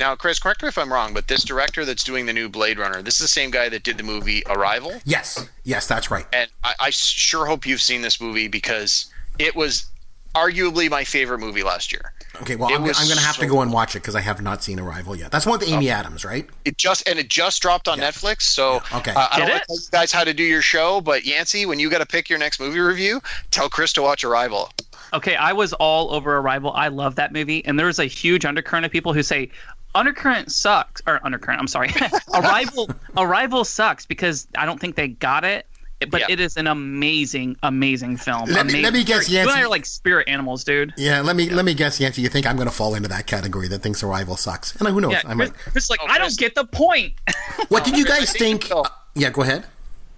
Now, 0.00 0.16
Chris, 0.16 0.38
correct 0.38 0.62
me 0.62 0.68
if 0.68 0.78
I'm 0.78 0.92
wrong, 0.92 1.14
but 1.14 1.28
this 1.28 1.44
director 1.44 1.84
that's 1.84 2.02
doing 2.02 2.26
the 2.26 2.32
new 2.32 2.48
Blade 2.48 2.78
Runner, 2.78 3.02
this 3.02 3.14
is 3.14 3.20
the 3.20 3.28
same 3.28 3.50
guy 3.50 3.68
that 3.68 3.84
did 3.84 3.98
the 3.98 4.02
movie 4.02 4.42
Arrival. 4.46 4.92
Yes, 5.04 5.48
yes, 5.64 5.86
that's 5.86 6.10
right. 6.10 6.26
And 6.32 6.50
I, 6.64 6.74
I 6.80 6.90
sure 6.90 7.46
hope 7.46 7.66
you've 7.66 7.80
seen 7.80 8.02
this 8.02 8.20
movie 8.20 8.48
because 8.48 9.12
it 9.38 9.54
was 9.54 9.86
arguably 10.34 10.90
my 10.90 11.04
favorite 11.04 11.38
movie 11.38 11.62
last 11.62 11.92
year. 11.92 12.12
Okay, 12.40 12.56
well, 12.56 12.70
It 12.70 12.74
I'm, 12.74 12.80
I'm 12.80 13.06
going 13.06 13.18
to 13.18 13.24
have 13.24 13.36
to 13.38 13.46
go 13.46 13.60
and 13.60 13.72
watch 13.72 13.94
it 13.94 14.00
because 14.00 14.14
I 14.14 14.20
have 14.20 14.40
not 14.40 14.64
seen 14.64 14.80
Arrival 14.80 15.14
yet. 15.14 15.30
That's 15.30 15.44
one 15.44 15.58
with 15.58 15.68
Amy 15.68 15.90
Adams, 15.90 16.24
right? 16.24 16.48
It 16.64 16.78
just 16.78 17.06
and 17.06 17.18
it 17.18 17.28
just 17.28 17.60
dropped 17.60 17.88
on 17.88 17.98
Netflix. 17.98 18.42
So 18.42 18.74
Yeah, 18.90 18.98
okay. 18.98 19.10
uh, 19.12 19.28
I 19.30 19.38
don't 19.38 19.46
Did 19.46 19.52
want 19.52 19.62
to 19.62 19.66
tell 19.66 19.76
you 19.76 19.88
guys 19.92 20.12
how 20.12 20.24
to 20.24 20.32
do 20.32 20.42
your 20.42 20.62
show, 20.62 21.00
but 21.00 21.24
Yancey, 21.24 21.66
when 21.66 21.78
you 21.78 21.90
got 21.90 21.98
to 21.98 22.06
pick 22.06 22.30
your 22.30 22.38
next 22.38 22.58
movie 22.58 22.80
review, 22.80 23.20
tell 23.50 23.68
Chris 23.68 23.92
to 23.94 24.02
watch 24.02 24.24
Arrival. 24.24 24.70
Okay, 25.12 25.36
I 25.36 25.52
was 25.52 25.74
all 25.74 26.14
over 26.14 26.38
Arrival. 26.38 26.72
I 26.72 26.88
love 26.88 27.16
that 27.16 27.34
movie, 27.34 27.62
and 27.66 27.78
there's 27.78 27.98
a 27.98 28.06
huge 28.06 28.46
undercurrent 28.46 28.86
of 28.86 28.92
people 28.92 29.12
who 29.12 29.22
say 29.22 29.50
Undercurrent 29.94 30.50
sucks, 30.52 31.02
or 31.06 31.20
Undercurrent. 31.24 31.60
I'm 31.60 31.68
sorry, 31.68 31.90
Arrival. 32.34 32.90
Arrival 33.16 33.64
sucks 33.64 34.06
because 34.06 34.46
I 34.56 34.66
don't 34.66 34.80
think 34.80 34.96
they 34.96 35.08
got 35.08 35.44
it. 35.44 35.66
But 36.10 36.22
Yeah. 36.22 36.26
it 36.30 36.40
is 36.40 36.56
an 36.56 36.66
amazing, 36.66 37.56
amazing 37.62 38.16
film. 38.16 38.46
Let 38.46 38.48
me- 38.48 38.60
amazing. 38.60 38.82
let 38.82 38.92
me 38.92 39.04
guess, 39.04 39.28
You 39.28 39.38
and 39.38 39.50
I 39.50 39.62
are 39.62 39.68
like 39.68 39.86
spirit 39.86 40.28
animals, 40.28 40.64
dude. 40.64 40.92
Yeah, 40.96 41.20
let 41.20 41.36
me 41.36 41.48
let 41.48 41.64
me 41.64 41.74
guess, 41.74 42.00
Yancey. 42.00 42.22
You 42.22 42.28
think 42.28 42.44
I'm 42.44 42.56
going 42.56 42.66
to 42.68 42.74
fall 42.74 42.96
into 42.96 43.08
that 43.10 43.28
category 43.28 43.68
that 43.68 43.82
thinks 43.82 44.02
Arrival 44.02 44.36
sucks? 44.36 44.74
And 44.74 44.88
who 44.88 45.00
knows? 45.00 45.12
Yeah, 45.12 45.18
I 45.18 45.34
Chris, 45.34 45.36
might. 45.50 45.54
Chris 45.54 45.90
like, 45.90 46.00
Oh, 46.02 46.06
I 46.08 46.18
don't 46.18 46.36
get 46.36 46.56
the 46.56 46.64
point. 46.64 47.14
What 47.68 47.84
did 47.84 47.96
you 47.96 48.04
guys 48.04 48.32
think 48.32 48.64
think? 48.64 48.74
uh, 48.76 48.82
yeah, 49.14 49.30
go 49.30 49.42
ahead. 49.42 49.64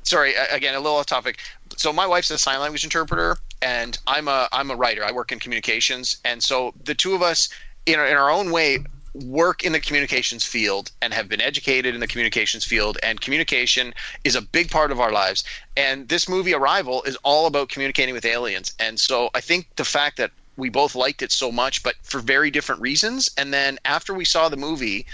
sorry 0.04 0.34
again 0.50 0.74
a 0.74 0.80
little 0.80 0.96
off 0.98 1.06
topic 1.06 1.38
so 1.76 1.92
my 1.92 2.06
wife's 2.06 2.30
a 2.30 2.38
sign 2.38 2.60
language 2.60 2.84
interpreter 2.84 3.36
and 3.62 3.98
i'm 4.06 4.28
a 4.28 4.48
i'm 4.52 4.70
a 4.70 4.76
writer 4.76 5.02
i 5.04 5.10
work 5.12 5.32
in 5.32 5.38
communications 5.38 6.18
and 6.24 6.42
so 6.42 6.72
the 6.84 6.94
two 6.94 7.14
of 7.14 7.22
us 7.22 7.48
in 7.86 7.98
our, 7.98 8.06
in 8.06 8.16
our 8.16 8.30
own 8.30 8.50
way 8.50 8.78
work 9.14 9.62
in 9.62 9.72
the 9.72 9.80
communications 9.80 10.44
field 10.44 10.90
and 11.00 11.14
have 11.14 11.28
been 11.28 11.40
educated 11.40 11.94
in 11.94 12.00
the 12.00 12.06
communications 12.06 12.64
field 12.64 12.98
and 13.02 13.20
communication 13.20 13.94
is 14.24 14.34
a 14.34 14.42
big 14.42 14.70
part 14.70 14.90
of 14.90 14.98
our 14.98 15.12
lives 15.12 15.44
and 15.76 16.08
this 16.08 16.28
movie 16.28 16.52
arrival 16.52 17.02
is 17.04 17.16
all 17.22 17.46
about 17.46 17.68
communicating 17.68 18.12
with 18.12 18.24
aliens 18.24 18.74
and 18.80 18.98
so 18.98 19.30
i 19.34 19.40
think 19.40 19.68
the 19.76 19.84
fact 19.84 20.16
that 20.16 20.32
we 20.56 20.68
both 20.68 20.94
liked 20.94 21.22
it 21.22 21.32
so 21.32 21.50
much, 21.50 21.82
but 21.82 21.96
for 22.02 22.20
very 22.20 22.50
different 22.50 22.80
reasons. 22.80 23.30
And 23.36 23.52
then 23.52 23.78
after 23.84 24.14
we 24.14 24.24
saw 24.24 24.48
the 24.48 24.56
movie, 24.56 25.06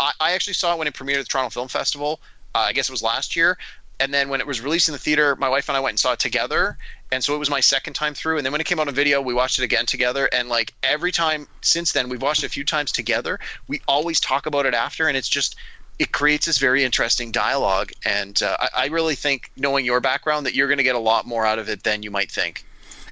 I, 0.00 0.12
I 0.20 0.32
actually 0.32 0.54
saw 0.54 0.72
it 0.72 0.78
when 0.78 0.88
it 0.88 0.94
premiered 0.94 1.18
at 1.18 1.24
the 1.24 1.24
Toronto 1.24 1.50
Film 1.50 1.68
Festival. 1.68 2.20
Uh, 2.54 2.60
I 2.60 2.72
guess 2.72 2.88
it 2.88 2.92
was 2.92 3.02
last 3.02 3.36
year. 3.36 3.58
And 4.00 4.12
then 4.12 4.28
when 4.28 4.40
it 4.40 4.46
was 4.46 4.60
released 4.60 4.88
in 4.88 4.92
the 4.92 4.98
theater, 4.98 5.36
my 5.36 5.48
wife 5.48 5.68
and 5.68 5.76
I 5.76 5.80
went 5.80 5.92
and 5.92 6.00
saw 6.00 6.12
it 6.12 6.18
together. 6.18 6.76
And 7.12 7.22
so 7.22 7.34
it 7.34 7.38
was 7.38 7.50
my 7.50 7.60
second 7.60 7.94
time 7.94 8.14
through. 8.14 8.36
And 8.36 8.44
then 8.44 8.52
when 8.52 8.60
it 8.60 8.66
came 8.66 8.80
out 8.80 8.88
on 8.88 8.94
video, 8.94 9.20
we 9.20 9.32
watched 9.32 9.58
it 9.58 9.64
again 9.64 9.86
together. 9.86 10.28
And 10.32 10.48
like 10.48 10.74
every 10.82 11.12
time 11.12 11.46
since 11.60 11.92
then, 11.92 12.08
we've 12.08 12.22
watched 12.22 12.42
it 12.42 12.46
a 12.46 12.50
few 12.50 12.64
times 12.64 12.90
together. 12.92 13.38
We 13.68 13.80
always 13.86 14.18
talk 14.20 14.46
about 14.46 14.66
it 14.66 14.74
after, 14.74 15.06
and 15.06 15.16
it's 15.16 15.28
just 15.28 15.54
it 15.98 16.12
creates 16.12 16.46
this 16.46 16.58
very 16.58 16.84
interesting 16.84 17.30
dialogue. 17.30 17.92
And 18.04 18.42
uh, 18.42 18.56
I, 18.60 18.68
I 18.74 18.86
really 18.86 19.14
think, 19.14 19.50
knowing 19.56 19.84
your 19.84 20.00
background, 20.00 20.46
that 20.46 20.54
you're 20.54 20.68
going 20.68 20.78
to 20.78 20.84
get 20.84 20.96
a 20.96 21.00
lot 21.00 21.26
more 21.26 21.46
out 21.46 21.58
of 21.58 21.68
it 21.68 21.84
than 21.84 22.02
you 22.02 22.10
might 22.10 22.30
think. 22.30 22.64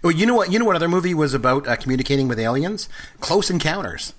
Well, 0.03 0.13
you 0.13 0.27
know 0.27 0.35
what? 0.35 0.53
You 0.53 0.59
know 0.59 0.67
what 0.67 0.77
other 0.77 0.89
movie 0.89 1.15
was 1.15 1.33
about 1.33 1.67
uh, 1.67 1.77
communicating 1.77 2.29
with 2.29 2.39
aliens? 2.39 2.89
Close 3.21 3.49
Encounters. 3.49 4.13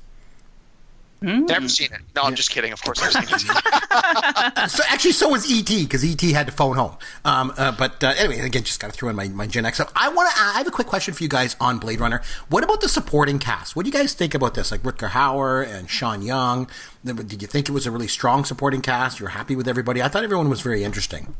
Never 1.21 1.67
seen 1.69 1.91
it. 1.91 2.01
No, 2.15 2.23
I'm 2.23 2.35
just 2.35 2.51
kidding. 2.51 2.71
Of 2.71 2.83
course, 2.83 3.01
I've 3.15 3.27
seen 3.27 3.49
it. 3.49 4.69
So 4.69 4.83
actually, 4.89 5.11
so 5.13 5.29
was 5.29 5.49
ET 5.51 5.67
because 5.67 6.03
ET 6.03 6.21
had 6.21 6.47
to 6.47 6.51
phone 6.51 6.75
home. 6.75 6.97
Um, 7.23 7.53
uh, 7.57 7.71
but 7.71 8.03
uh, 8.03 8.13
anyway, 8.17 8.41
again, 8.41 8.63
just 8.63 8.79
got 8.79 8.91
to 8.91 8.93
throw 8.93 9.09
in 9.09 9.15
my, 9.15 9.27
my 9.29 9.47
Gen 9.47 9.65
X. 9.65 9.77
So 9.77 9.87
I 9.95 10.09
want 10.09 10.29
to. 10.29 10.41
I 10.41 10.57
have 10.57 10.67
a 10.67 10.71
quick 10.71 10.87
question 10.87 11.13
for 11.13 11.23
you 11.23 11.29
guys 11.29 11.55
on 11.59 11.79
Blade 11.79 11.99
Runner. 11.99 12.21
What 12.49 12.63
about 12.63 12.81
the 12.81 12.89
supporting 12.89 13.39
cast? 13.39 13.75
What 13.75 13.85
do 13.85 13.89
you 13.89 13.93
guys 13.93 14.13
think 14.13 14.33
about 14.33 14.53
this? 14.53 14.71
Like 14.71 14.81
Rutger 14.81 15.09
Hauer 15.09 15.65
and 15.65 15.89
Sean 15.89 16.21
Young. 16.21 16.67
Did 17.03 17.41
you 17.41 17.47
think 17.47 17.69
it 17.69 17.71
was 17.71 17.85
a 17.85 17.91
really 17.91 18.07
strong 18.07 18.43
supporting 18.45 18.81
cast? 18.81 19.19
You're 19.19 19.29
happy 19.29 19.55
with 19.55 19.67
everybody? 19.67 20.01
I 20.01 20.07
thought 20.07 20.23
everyone 20.23 20.49
was 20.49 20.61
very 20.61 20.83
interesting. 20.83 21.35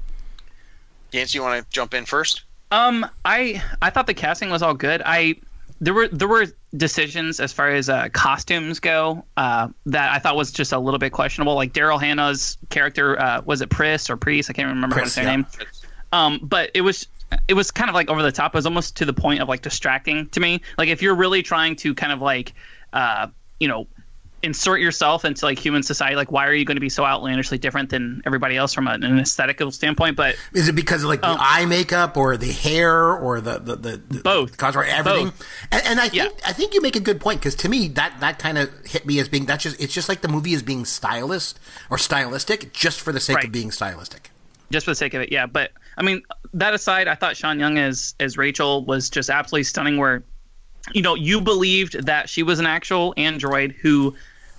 Yancey, 1.12 1.38
you 1.38 1.44
want 1.44 1.62
to 1.62 1.70
jump 1.70 1.94
in 1.94 2.06
first? 2.06 2.44
Um, 2.72 3.06
I 3.24 3.62
I 3.82 3.90
thought 3.90 4.08
the 4.08 4.14
casting 4.14 4.50
was 4.50 4.62
all 4.62 4.74
good. 4.74 5.02
I 5.06 5.36
there 5.82 5.94
were 5.94 6.08
there 6.08 6.28
were 6.28 6.48
decisions 6.76 7.40
as 7.40 7.52
far 7.52 7.70
as 7.70 7.90
uh, 7.90 8.10
costumes 8.10 8.80
go 8.80 9.26
uh, 9.38 9.68
that 9.86 10.12
I 10.12 10.20
thought 10.20 10.36
was 10.36 10.52
just 10.52 10.72
a 10.72 10.80
little 10.80 11.00
bit 11.00 11.12
questionable. 11.12 11.56
Like 11.56 11.74
Daryl 11.74 12.00
Hannah's 12.00 12.58
character 12.70 13.20
uh, 13.20 13.42
was 13.46 13.62
it 13.62 13.70
Pris 13.70 14.10
or 14.10 14.18
Priest? 14.18 14.50
I 14.50 14.54
can't 14.54 14.70
remember 14.70 14.96
Pris, 14.96 15.14
say 15.14 15.24
her 15.24 15.28
yeah. 15.28 15.36
name. 15.38 15.46
Um, 16.14 16.40
but 16.42 16.72
it 16.74 16.82
was 16.82 17.08
it 17.48 17.54
was 17.54 17.72
kind 17.72 17.90
of 17.90 17.96
like 17.96 18.10
over 18.10 18.22
the 18.22 18.32
top. 18.32 18.54
It 18.54 18.58
was 18.58 18.66
almost 18.66 18.98
to 18.98 19.06
the 19.06 19.14
point 19.14 19.42
of 19.42 19.50
like 19.50 19.62
distracting 19.62 20.30
to 20.30 20.40
me. 20.40 20.62
Like 20.78 20.90
if 20.90 21.02
you're 21.02 21.16
really 21.16 21.42
trying 21.42 21.76
to 21.78 21.94
kind 21.94 22.14
of 22.14 22.22
like 22.22 22.54
uh, 22.94 23.28
you 23.60 23.68
know 23.68 23.88
insert 24.46 24.80
yourself 24.80 25.26
into 25.26 25.44
like 25.46 25.58
human 25.60 25.84
society 25.84 26.16
like 26.16 26.32
why 26.32 26.46
are 26.48 26.54
you 26.54 26.64
going 26.64 26.76
to 26.78 26.82
be 26.82 26.88
so 26.90 27.04
outlandishly 27.04 27.58
different 27.58 27.90
than 27.90 28.22
everybody 28.26 28.56
else 28.56 28.72
from 28.74 28.88
an, 28.88 29.04
an 29.04 29.20
aesthetical 29.20 29.72
standpoint 29.72 30.16
but 30.16 30.36
Is 30.54 30.68
it 30.70 30.74
because 30.76 31.04
of 31.04 31.10
like 31.10 31.22
the 31.22 31.30
Um, 31.32 31.38
eye 31.40 31.66
makeup 31.66 32.16
or 32.16 32.38
the 32.38 32.52
hair 32.52 33.14
or 33.14 33.42
the 33.42 33.60
the, 33.60 33.76
the, 33.76 33.98
the 33.98 34.20
Both. 34.22 34.58
cosmetic 34.58 34.94
everything? 34.94 35.26
Both. 35.26 35.48
And, 35.72 35.82
and 35.88 36.00
I 36.00 36.10
think 36.10 36.14
Yeah. 36.34 36.48
I 36.50 36.54
think 36.54 36.74
you 36.74 36.82
make 36.82 36.96
a 36.96 37.00
good 37.02 37.20
point 37.20 37.40
because 37.42 37.56
to 37.56 37.70
me 37.70 37.88
that 37.90 38.20
that 38.22 38.40
kind 38.40 38.58
of 38.58 38.70
hit 38.86 39.06
me 39.06 39.20
as 39.20 39.28
being 39.28 39.46
that's 39.46 39.64
just 39.64 39.82
it's 39.82 39.94
just 39.94 40.08
like 40.08 40.22
the 40.22 40.28
movie 40.30 40.54
is 40.54 40.62
being 40.64 40.86
stylist 40.86 41.60
or 41.90 41.98
stylistic 41.98 42.72
just 42.72 43.02
for 43.02 43.12
the 43.12 43.20
sake 43.20 43.38
Right. 43.38 43.46
of 43.46 43.52
being 43.52 43.72
stylistic. 43.72 44.30
just 44.72 44.86
for 44.86 44.92
the 44.92 44.96
sake 44.96 45.14
of 45.14 45.22
it, 45.22 45.32
yeah. 45.32 45.46
But 45.46 45.72
I 45.98 46.04
mean, 46.04 46.22
that 46.54 46.74
aside, 46.74 47.08
I 47.08 47.16
thought 47.16 47.38
Sean 47.38 47.60
Young 47.60 47.78
as 47.78 48.16
as 48.20 48.38
Rachel 48.38 48.84
was 48.86 49.10
just 49.10 49.30
absolutely 49.30 49.64
stunning. 49.64 49.98
Where, 49.98 50.24
you 50.94 51.02
know, 51.02 51.16
you 51.16 51.40
believed 51.42 52.06
that 52.06 52.30
she 52.30 52.44
was 52.44 52.60
an 52.60 52.66
actual 52.66 53.14
android 53.18 53.74
who 53.82 54.14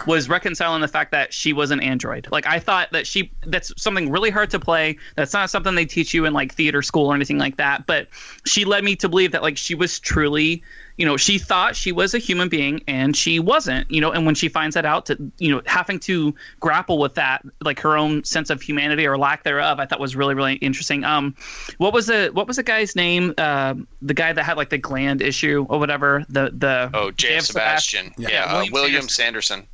was 0.05 0.29
reconciling 0.29 0.81
the 0.81 0.89
fact 0.89 1.13
that 1.13 1.33
she 1.33 1.53
was 1.53 1.71
an 1.71 1.81
android. 1.81 2.29
Like 2.31 2.47
I 2.47 2.59
thought 2.59 2.93
that 2.93 3.07
she 3.07 3.31
that's 3.47 3.73
something 3.81 4.11
really 4.11 4.31
hard 4.31 4.51
to 4.51 4.61
play. 4.61 4.99
That's 5.15 5.33
not 5.33 5.51
something 5.51 5.75
they 5.75 5.87
teach 5.87 6.13
you 6.13 6.25
in 6.27 6.33
like 6.33 6.53
theater 6.53 6.83
school 6.83 7.07
or 7.07 7.15
anything 7.15 7.39
like 7.39 7.57
that. 7.57 7.87
But 7.87 8.09
she 8.45 8.65
led 8.65 8.85
me 8.85 8.97
to 8.97 9.09
believe 9.09 9.33
that 9.33 9.43
like 9.43 9.57
she 9.57 9.75
was 9.75 9.99
truly 9.99 10.63
you 10.97 11.07
know 11.07 11.17
she 11.17 11.39
thought 11.39 11.77
she 11.77 11.93
was 11.93 12.15
a 12.15 12.19
human 12.19 12.49
being 12.49 12.83
and 12.87 13.17
she 13.17 13.39
wasn't 13.39 13.91
you 13.91 14.01
know 14.01 14.13
and 14.13 14.25
when 14.27 14.35
she 14.35 14.49
finds 14.49 14.75
that 14.75 14.85
out 14.85 15.07
to 15.07 15.17
you 15.39 15.51
know 15.51 15.63
having 15.67 15.99
to 16.01 16.35
grapple 16.61 16.99
with 16.99 17.15
that 17.15 17.43
like 17.61 17.81
her 17.81 17.97
own 17.97 18.25
sense 18.25 18.51
of 18.51 18.63
humanity 18.63 19.07
or 19.07 19.19
lack 19.19 19.43
thereof 19.45 19.79
i 19.79 19.87
thought 19.87 20.01
was 20.01 20.17
really 20.17 20.35
really 20.35 20.55
interesting 20.55 21.05
um 21.05 21.35
what 21.79 21.93
was 21.93 22.07
the 22.07 22.31
what 22.33 22.47
was 22.47 22.57
the 22.57 22.63
guy's 22.63 22.97
name 22.97 23.35
uh, 23.39 23.75
the 24.03 24.15
guy 24.15 24.33
that 24.33 24.43
had 24.43 24.57
like 24.57 24.71
the 24.71 24.79
gland 24.79 25.21
issue 25.21 25.67
or 25.69 25.79
whatever 25.79 26.25
the 26.29 26.51
the 26.55 26.91
Oh, 26.95 27.11
J.F. 27.11 27.17
J.F. 27.17 27.45
Sebastian. 27.45 28.15
Yeah. 28.17 28.29
Yeah, 28.31 28.45
uh, 28.45 28.55
William 28.55 28.73
William 28.73 29.09
Sanderson. 29.09 29.67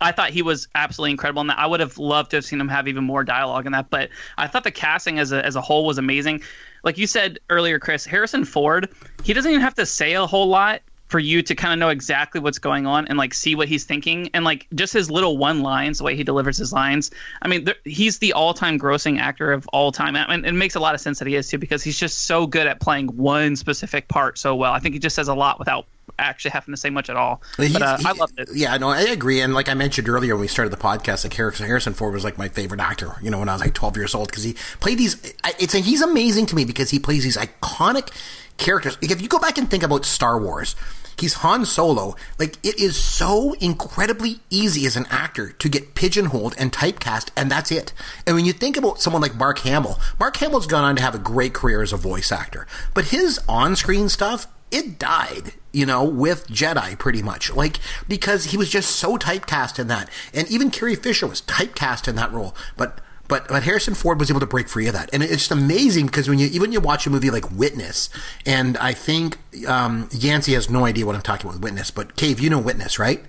I 0.00 0.12
thought 0.12 0.30
he 0.30 0.42
was 0.42 0.68
absolutely 0.74 1.12
incredible 1.12 1.40
in 1.40 1.46
that. 1.46 1.58
I 1.58 1.66
would 1.66 1.80
have 1.80 1.96
loved 1.98 2.30
to 2.30 2.36
have 2.36 2.44
seen 2.44 2.60
him 2.60 2.68
have 2.68 2.88
even 2.88 3.04
more 3.04 3.24
dialogue 3.24 3.66
in 3.66 3.72
that, 3.72 3.88
but 3.88 4.10
I 4.36 4.46
thought 4.46 4.64
the 4.64 4.70
casting 4.70 5.18
as 5.18 5.32
a 5.32 5.44
as 5.44 5.56
a 5.56 5.60
whole 5.60 5.86
was 5.86 5.98
amazing. 5.98 6.42
Like 6.86 6.98
you 6.98 7.08
said 7.08 7.40
earlier, 7.50 7.80
Chris, 7.80 8.06
Harrison 8.06 8.44
Ford, 8.44 8.88
he 9.24 9.32
doesn't 9.32 9.50
even 9.50 9.60
have 9.60 9.74
to 9.74 9.84
say 9.84 10.12
a 10.14 10.24
whole 10.24 10.46
lot 10.46 10.82
for 11.08 11.18
you 11.18 11.40
to 11.42 11.54
kind 11.54 11.72
of 11.72 11.78
know 11.78 11.88
exactly 11.88 12.40
what's 12.40 12.58
going 12.58 12.86
on 12.86 13.06
and 13.08 13.16
like 13.16 13.32
see 13.32 13.54
what 13.54 13.68
he's 13.68 13.84
thinking 13.84 14.28
and 14.34 14.44
like 14.44 14.66
just 14.74 14.92
his 14.92 15.10
little 15.10 15.38
one 15.38 15.62
lines 15.62 15.98
the 15.98 16.04
way 16.04 16.16
he 16.16 16.24
delivers 16.24 16.56
his 16.56 16.72
lines 16.72 17.10
i 17.42 17.48
mean 17.48 17.64
th- 17.64 17.78
he's 17.84 18.18
the 18.18 18.32
all-time 18.32 18.78
grossing 18.78 19.18
actor 19.20 19.52
of 19.52 19.66
all 19.68 19.92
time 19.92 20.16
and 20.16 20.44
it 20.44 20.52
makes 20.52 20.74
a 20.74 20.80
lot 20.80 20.94
of 20.94 21.00
sense 21.00 21.18
that 21.20 21.28
he 21.28 21.34
is 21.36 21.48
too 21.48 21.58
because 21.58 21.82
he's 21.82 21.98
just 21.98 22.24
so 22.26 22.46
good 22.46 22.66
at 22.66 22.80
playing 22.80 23.06
one 23.16 23.54
specific 23.54 24.08
part 24.08 24.36
so 24.36 24.54
well 24.56 24.72
i 24.72 24.78
think 24.80 24.94
he 24.94 24.98
just 24.98 25.14
says 25.14 25.28
a 25.28 25.34
lot 25.34 25.58
without 25.60 25.86
actually 26.18 26.50
having 26.50 26.72
to 26.72 26.76
say 26.80 26.88
much 26.90 27.10
at 27.10 27.16
all 27.16 27.42
but 27.58 27.82
uh, 27.82 27.96
he- 27.98 28.06
i 28.06 28.12
loved 28.12 28.38
it 28.38 28.48
Yeah, 28.54 28.76
no, 28.78 28.88
I 28.88 29.02
agree. 29.02 29.40
And 29.40 29.52
like 29.54 29.68
I 29.68 29.74
mentioned 29.74 30.08
earlier 30.08 30.34
when 30.34 30.40
we 30.42 30.48
started 30.48 30.70
the 30.72 30.76
podcast, 30.78 31.24
like 31.24 31.34
Harrison, 31.34 31.66
Harrison 31.66 31.92
Ford 31.94 32.14
was 32.14 32.24
like 32.24 32.38
my 32.38 32.48
favorite 32.48 32.80
actor. 32.80 33.16
You 33.22 33.30
know, 33.30 33.38
when 33.40 33.48
I 33.48 33.52
was 33.52 33.60
like 33.60 33.74
12 33.74 33.96
years 33.96 34.14
old 34.14 34.28
because 34.28 34.44
he 34.44 34.54
played 34.80 34.98
these. 34.98 35.16
It's 35.58 35.72
he's 35.74 36.00
amazing 36.00 36.46
to 36.46 36.54
me 36.56 36.64
because 36.64 36.90
he 36.90 36.98
plays 36.98 37.24
these 37.24 37.36
iconic 37.36 38.10
characters. 38.56 38.98
If 39.00 39.20
you 39.20 39.28
go 39.28 39.38
back 39.38 39.58
and 39.58 39.70
think 39.70 39.82
about 39.82 40.04
Star 40.04 40.40
Wars. 40.40 40.74
He's 41.18 41.34
Han 41.34 41.64
Solo. 41.64 42.14
Like, 42.38 42.58
it 42.62 42.78
is 42.78 42.94
so 42.94 43.54
incredibly 43.54 44.40
easy 44.50 44.86
as 44.86 44.96
an 44.96 45.06
actor 45.08 45.52
to 45.52 45.68
get 45.68 45.94
pigeonholed 45.94 46.54
and 46.58 46.70
typecast, 46.70 47.30
and 47.34 47.50
that's 47.50 47.72
it. 47.72 47.94
And 48.26 48.36
when 48.36 48.44
you 48.44 48.52
think 48.52 48.76
about 48.76 49.00
someone 49.00 49.22
like 49.22 49.34
Mark 49.34 49.60
Hamill, 49.60 49.98
Mark 50.20 50.36
Hamill's 50.36 50.66
gone 50.66 50.84
on 50.84 50.96
to 50.96 51.02
have 51.02 51.14
a 51.14 51.18
great 51.18 51.54
career 51.54 51.80
as 51.80 51.94
a 51.94 51.96
voice 51.96 52.30
actor. 52.30 52.66
But 52.92 53.06
his 53.06 53.40
on 53.48 53.76
screen 53.76 54.10
stuff, 54.10 54.46
it 54.70 54.98
died, 54.98 55.52
you 55.72 55.86
know, 55.86 56.04
with 56.04 56.48
Jedi 56.48 56.98
pretty 56.98 57.22
much. 57.22 57.50
Like, 57.50 57.78
because 58.08 58.46
he 58.46 58.58
was 58.58 58.68
just 58.68 58.90
so 58.90 59.16
typecast 59.16 59.78
in 59.78 59.86
that. 59.86 60.10
And 60.34 60.46
even 60.50 60.70
Carrie 60.70 60.96
Fisher 60.96 61.26
was 61.26 61.40
typecast 61.40 62.08
in 62.08 62.16
that 62.16 62.32
role. 62.32 62.54
But 62.76 63.00
but 63.28 63.48
but 63.48 63.62
Harrison 63.62 63.94
Ford 63.94 64.18
was 64.18 64.30
able 64.30 64.40
to 64.40 64.46
break 64.46 64.68
free 64.68 64.86
of 64.86 64.94
that, 64.94 65.10
and 65.12 65.22
it's 65.22 65.32
just 65.32 65.50
amazing 65.50 66.06
because 66.06 66.28
when 66.28 66.38
you 66.38 66.46
even 66.48 66.72
you 66.72 66.80
watch 66.80 67.06
a 67.06 67.10
movie 67.10 67.30
like 67.30 67.50
Witness, 67.50 68.08
and 68.44 68.76
I 68.78 68.92
think 68.92 69.38
um, 69.66 70.08
Yancey 70.12 70.54
has 70.54 70.68
no 70.70 70.84
idea 70.84 71.06
what 71.06 71.14
I'm 71.14 71.22
talking 71.22 71.46
about 71.46 71.60
with 71.60 71.64
Witness, 71.64 71.90
but 71.90 72.16
Cave, 72.16 72.40
you 72.40 72.50
know 72.50 72.58
Witness, 72.58 72.98
right? 72.98 73.24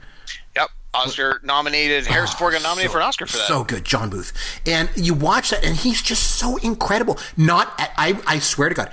Yep. 0.56 0.70
Oscar 0.94 1.40
nominated. 1.44 2.08
Harrison 2.08 2.38
Ford 2.38 2.54
got 2.54 2.64
nominated 2.64 2.90
so, 2.90 2.94
for 2.94 3.00
an 3.00 3.08
Oscar 3.08 3.26
for 3.28 3.38
that. 3.38 3.48
So 3.48 3.64
good, 3.64 3.86
John 3.86 4.10
Booth. 4.10 4.34
And 4.66 4.90
you 4.96 5.14
watch 5.14 5.52
that, 5.52 5.64
and 5.64 5.76
he's 5.76 6.02
just 6.02 6.38
so 6.38 6.58
incredible. 6.58 7.18
Not, 7.36 7.74
I, 7.78 8.20
I 8.26 8.40
swear 8.40 8.70
to 8.70 8.76
God, 8.76 8.92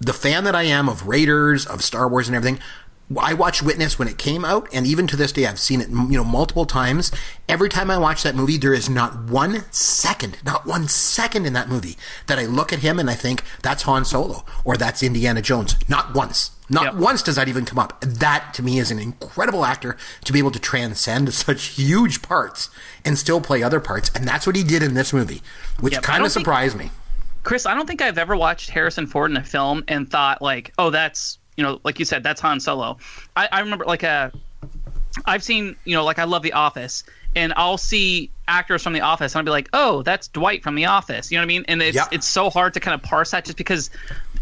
the 0.00 0.12
fan 0.12 0.44
that 0.44 0.54
I 0.54 0.64
am 0.64 0.88
of 0.88 1.06
Raiders, 1.06 1.66
of 1.66 1.82
Star 1.82 2.08
Wars, 2.08 2.28
and 2.28 2.36
everything. 2.36 2.60
I 3.20 3.34
watched 3.34 3.62
Witness 3.62 3.98
when 3.98 4.08
it 4.08 4.16
came 4.18 4.44
out, 4.44 4.66
and 4.72 4.86
even 4.86 5.06
to 5.08 5.16
this 5.16 5.30
day, 5.30 5.46
I've 5.46 5.58
seen 5.58 5.80
it, 5.80 5.88
you 5.90 6.16
know, 6.16 6.24
multiple 6.24 6.64
times. 6.64 7.12
Every 7.48 7.68
time 7.68 7.90
I 7.90 7.98
watch 7.98 8.22
that 8.22 8.34
movie, 8.34 8.56
there 8.56 8.72
is 8.72 8.88
not 8.88 9.24
one 9.24 9.64
second, 9.70 10.38
not 10.44 10.64
one 10.66 10.88
second 10.88 11.44
in 11.46 11.52
that 11.52 11.68
movie 11.68 11.96
that 12.28 12.38
I 12.38 12.46
look 12.46 12.72
at 12.72 12.78
him 12.78 12.98
and 12.98 13.10
I 13.10 13.14
think 13.14 13.42
that's 13.62 13.82
Han 13.82 14.04
Solo 14.06 14.44
or 14.64 14.76
that's 14.76 15.02
Indiana 15.02 15.42
Jones. 15.42 15.76
Not 15.88 16.14
once. 16.14 16.50
Not 16.70 16.84
Yep. 16.84 16.94
once 16.94 17.22
does 17.22 17.36
that 17.36 17.46
even 17.46 17.66
come 17.66 17.78
up. 17.78 18.00
That 18.00 18.54
to 18.54 18.62
me 18.62 18.78
is 18.78 18.90
an 18.90 18.98
incredible 18.98 19.66
actor 19.66 19.98
to 20.24 20.32
be 20.32 20.38
able 20.38 20.50
to 20.52 20.58
transcend 20.58 21.32
such 21.34 21.64
huge 21.66 22.22
parts 22.22 22.70
and 23.04 23.18
still 23.18 23.40
play 23.42 23.62
other 23.62 23.80
parts, 23.80 24.10
and 24.14 24.26
that's 24.26 24.46
what 24.46 24.56
he 24.56 24.64
did 24.64 24.82
in 24.82 24.94
this 24.94 25.12
movie, 25.12 25.42
which 25.80 25.92
Yep. 25.92 26.02
Kind 26.04 26.24
of 26.24 26.32
think- 26.32 26.42
surprised 26.44 26.76
me. 26.78 26.90
Chris, 27.42 27.66
I 27.66 27.74
don't 27.74 27.86
think 27.86 28.00
I've 28.00 28.16
ever 28.16 28.34
watched 28.34 28.70
Harrison 28.70 29.06
Ford 29.06 29.30
in 29.30 29.36
a 29.36 29.44
film 29.44 29.84
and 29.88 30.10
thought 30.10 30.40
like, 30.40 30.72
oh, 30.78 30.88
that's 30.88 31.38
you 31.56 31.64
know, 31.64 31.80
like 31.84 31.98
you 31.98 32.04
said, 32.04 32.22
that's 32.22 32.40
Han 32.40 32.60
Solo. 32.60 32.98
I, 33.36 33.48
I 33.50 33.60
remember 33.60 33.84
like 33.84 34.02
a, 34.02 34.32
I've 35.24 35.42
seen 35.42 35.76
you 35.84 35.94
know, 35.94 36.04
like 36.04 36.18
I 36.18 36.24
love 36.24 36.42
The 36.42 36.52
Office, 36.52 37.04
and 37.36 37.52
I'll 37.56 37.78
see 37.78 38.30
actors 38.46 38.82
from 38.82 38.92
The 38.92 39.00
Office, 39.00 39.34
and 39.34 39.38
I'll 39.38 39.44
be 39.44 39.50
like, 39.50 39.68
oh, 39.72 40.02
that's 40.02 40.28
Dwight 40.28 40.62
from 40.62 40.74
The 40.74 40.86
Office. 40.86 41.30
You 41.30 41.38
know 41.38 41.42
what 41.42 41.46
I 41.46 41.48
mean? 41.48 41.64
And 41.68 41.82
it's 41.82 41.96
Yep. 41.96 42.08
it's 42.12 42.26
so 42.26 42.50
hard 42.50 42.74
to 42.74 42.80
kind 42.80 42.94
of 42.94 43.02
parse 43.02 43.30
that 43.32 43.44
just 43.44 43.56
because. 43.58 43.90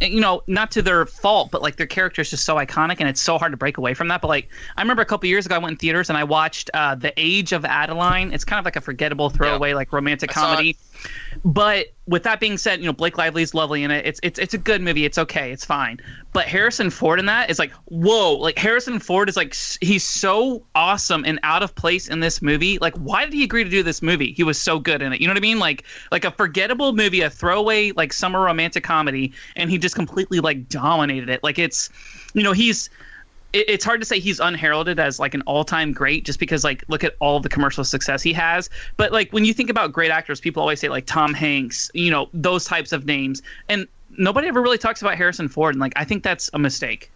You 0.01 0.21
know, 0.21 0.43
not 0.49 0.73
to 0.73 0.83
their 0.83 1.07
fault, 1.07 1.53
but 1.53 1.63
like 1.63 1.77
their 1.77 1.87
character 1.87 2.23
is 2.23 2.31
just 2.31 2.45
so 2.45 2.57
iconic, 2.57 2.97
and 2.99 3.09
it's 3.09 3.21
so 3.21 3.39
hard 3.39 3.53
to 3.53 3.57
break 3.57 3.79
away 3.79 3.95
from 3.95 4.09
that. 4.09 4.21
But 4.21 4.27
like, 4.27 4.49
I 4.77 4.81
remember 4.83 5.01
a 5.01 5.05
couple 5.05 5.29
years 5.29 5.47
ago, 5.47 5.55
I 5.55 5.59
went 5.59 5.73
in 5.73 5.77
theaters 5.77 6.09
and 6.09 6.19
I 6.19 6.25
watched 6.25 6.71
uh, 6.75 6.97
The 6.97 7.13
Age 7.17 7.53
of 7.53 7.65
Adaline. 7.65 8.33
It's 8.33 8.45
kind 8.45 8.59
of 8.59 8.65
like 8.65 8.75
a 8.75 8.81
forgettable 8.81 9.31
throwaway, 9.31 9.75
like 9.75 9.93
romantic 9.93 10.31
I 10.31 10.41
comedy. 10.41 10.77
But 11.45 11.93
with 12.07 12.25
that 12.25 12.41
being 12.41 12.59
said, 12.59 12.81
you 12.81 12.87
know 12.87 12.93
Blake 12.93 13.17
Lively's 13.17 13.55
lovely 13.55 13.85
in 13.85 13.91
it. 13.91 14.05
It's 14.05 14.19
it's 14.23 14.39
it's 14.39 14.55
a 14.55 14.59
good 14.59 14.83
movie. 14.83 15.05
It's 15.05 15.19
okay. 15.19 15.53
It's 15.53 15.65
fine. 15.65 16.01
But 16.33 16.47
Harrison 16.47 16.91
Ford 16.91 17.21
in 17.21 17.27
that 17.27 17.49
is 17.51 17.59
like 17.59 17.73
whoa. 17.85 18.35
Like 18.35 18.59
Harrison 18.59 18.99
Ford 18.99 19.29
is 19.29 19.37
like 19.37 19.55
he's 19.81 20.05
so 20.05 20.65
awesome 20.75 21.25
and 21.25 21.39
out 21.45 21.63
of 21.63 21.75
place 21.75 22.09
in 22.09 22.21
this 22.21 22.43
movie. 22.43 22.79
Like 22.79 22.95
why 22.97 23.25
did 23.25 23.35
he 23.35 23.45
agree 23.45 23.63
to 23.63 23.71
do 23.71 23.83
this 23.83 24.03
movie? 24.03 24.33
He 24.33 24.43
was 24.43 24.61
so 24.61 24.81
good 24.81 25.01
in 25.01 25.13
it. 25.13 25.21
You 25.21 25.29
know 25.29 25.33
what 25.33 25.39
I 25.39 25.43
mean? 25.43 25.61
Like 25.61 25.85
like 26.11 26.25
a 26.25 26.33
forgettable 26.33 26.93
movie, 26.93 27.21
a 27.21 27.31
throwaway 27.31 27.93
like 27.93 28.13
summer 28.13 28.41
romantic 28.41 28.83
comedy, 28.83 29.33
and 29.55 29.71
he 29.71 29.79
just 29.79 29.95
completely 29.95 30.41
like 30.41 30.69
dominated 30.69 31.29
it. 31.29 31.43
Like 31.45 31.59
it's 31.59 31.89
you 32.35 32.43
know 32.43 32.53
he's 32.53 32.91
it, 33.53 33.69
it's 33.69 33.85
hard 33.85 34.01
to 34.01 34.07
say 34.07 34.19
he's 34.19 34.41
unheralded 34.41 34.99
as 34.99 35.19
like 35.21 35.35
an 35.35 35.43
all-time 35.43 35.93
great 35.93 36.25
just 36.25 36.39
because 36.39 36.65
like 36.65 36.85
look 36.89 37.05
at 37.05 37.15
all 37.21 37.41
the 37.41 37.49
commercial 37.49 37.85
success 37.85 38.23
he 38.23 38.33
has. 38.33 38.71
But 38.97 39.13
like 39.13 39.33
when 39.33 39.45
you 39.45 39.55
think 39.55 39.71
about 39.71 39.93
great 39.93 40.11
actors 40.11 40.41
people 40.41 40.61
always 40.61 40.81
say 40.81 40.89
like 40.89 41.07
tom 41.07 41.35
hanks 41.35 41.91
you 41.95 42.11
know 42.11 42.29
those 42.33 42.65
types 42.65 42.93
of 42.93 43.05
names. 43.05 43.43
And 43.69 43.87
nobody 44.19 44.49
ever 44.49 44.61
really 44.61 44.79
talks 44.79 45.03
about 45.03 45.17
harrison 45.17 45.49
ford. 45.49 45.75
And 45.75 45.81
like 45.81 45.93
i 45.97 46.05
think 46.05 46.23
that's 46.23 46.51
a 46.53 46.59
mistake 46.59 47.12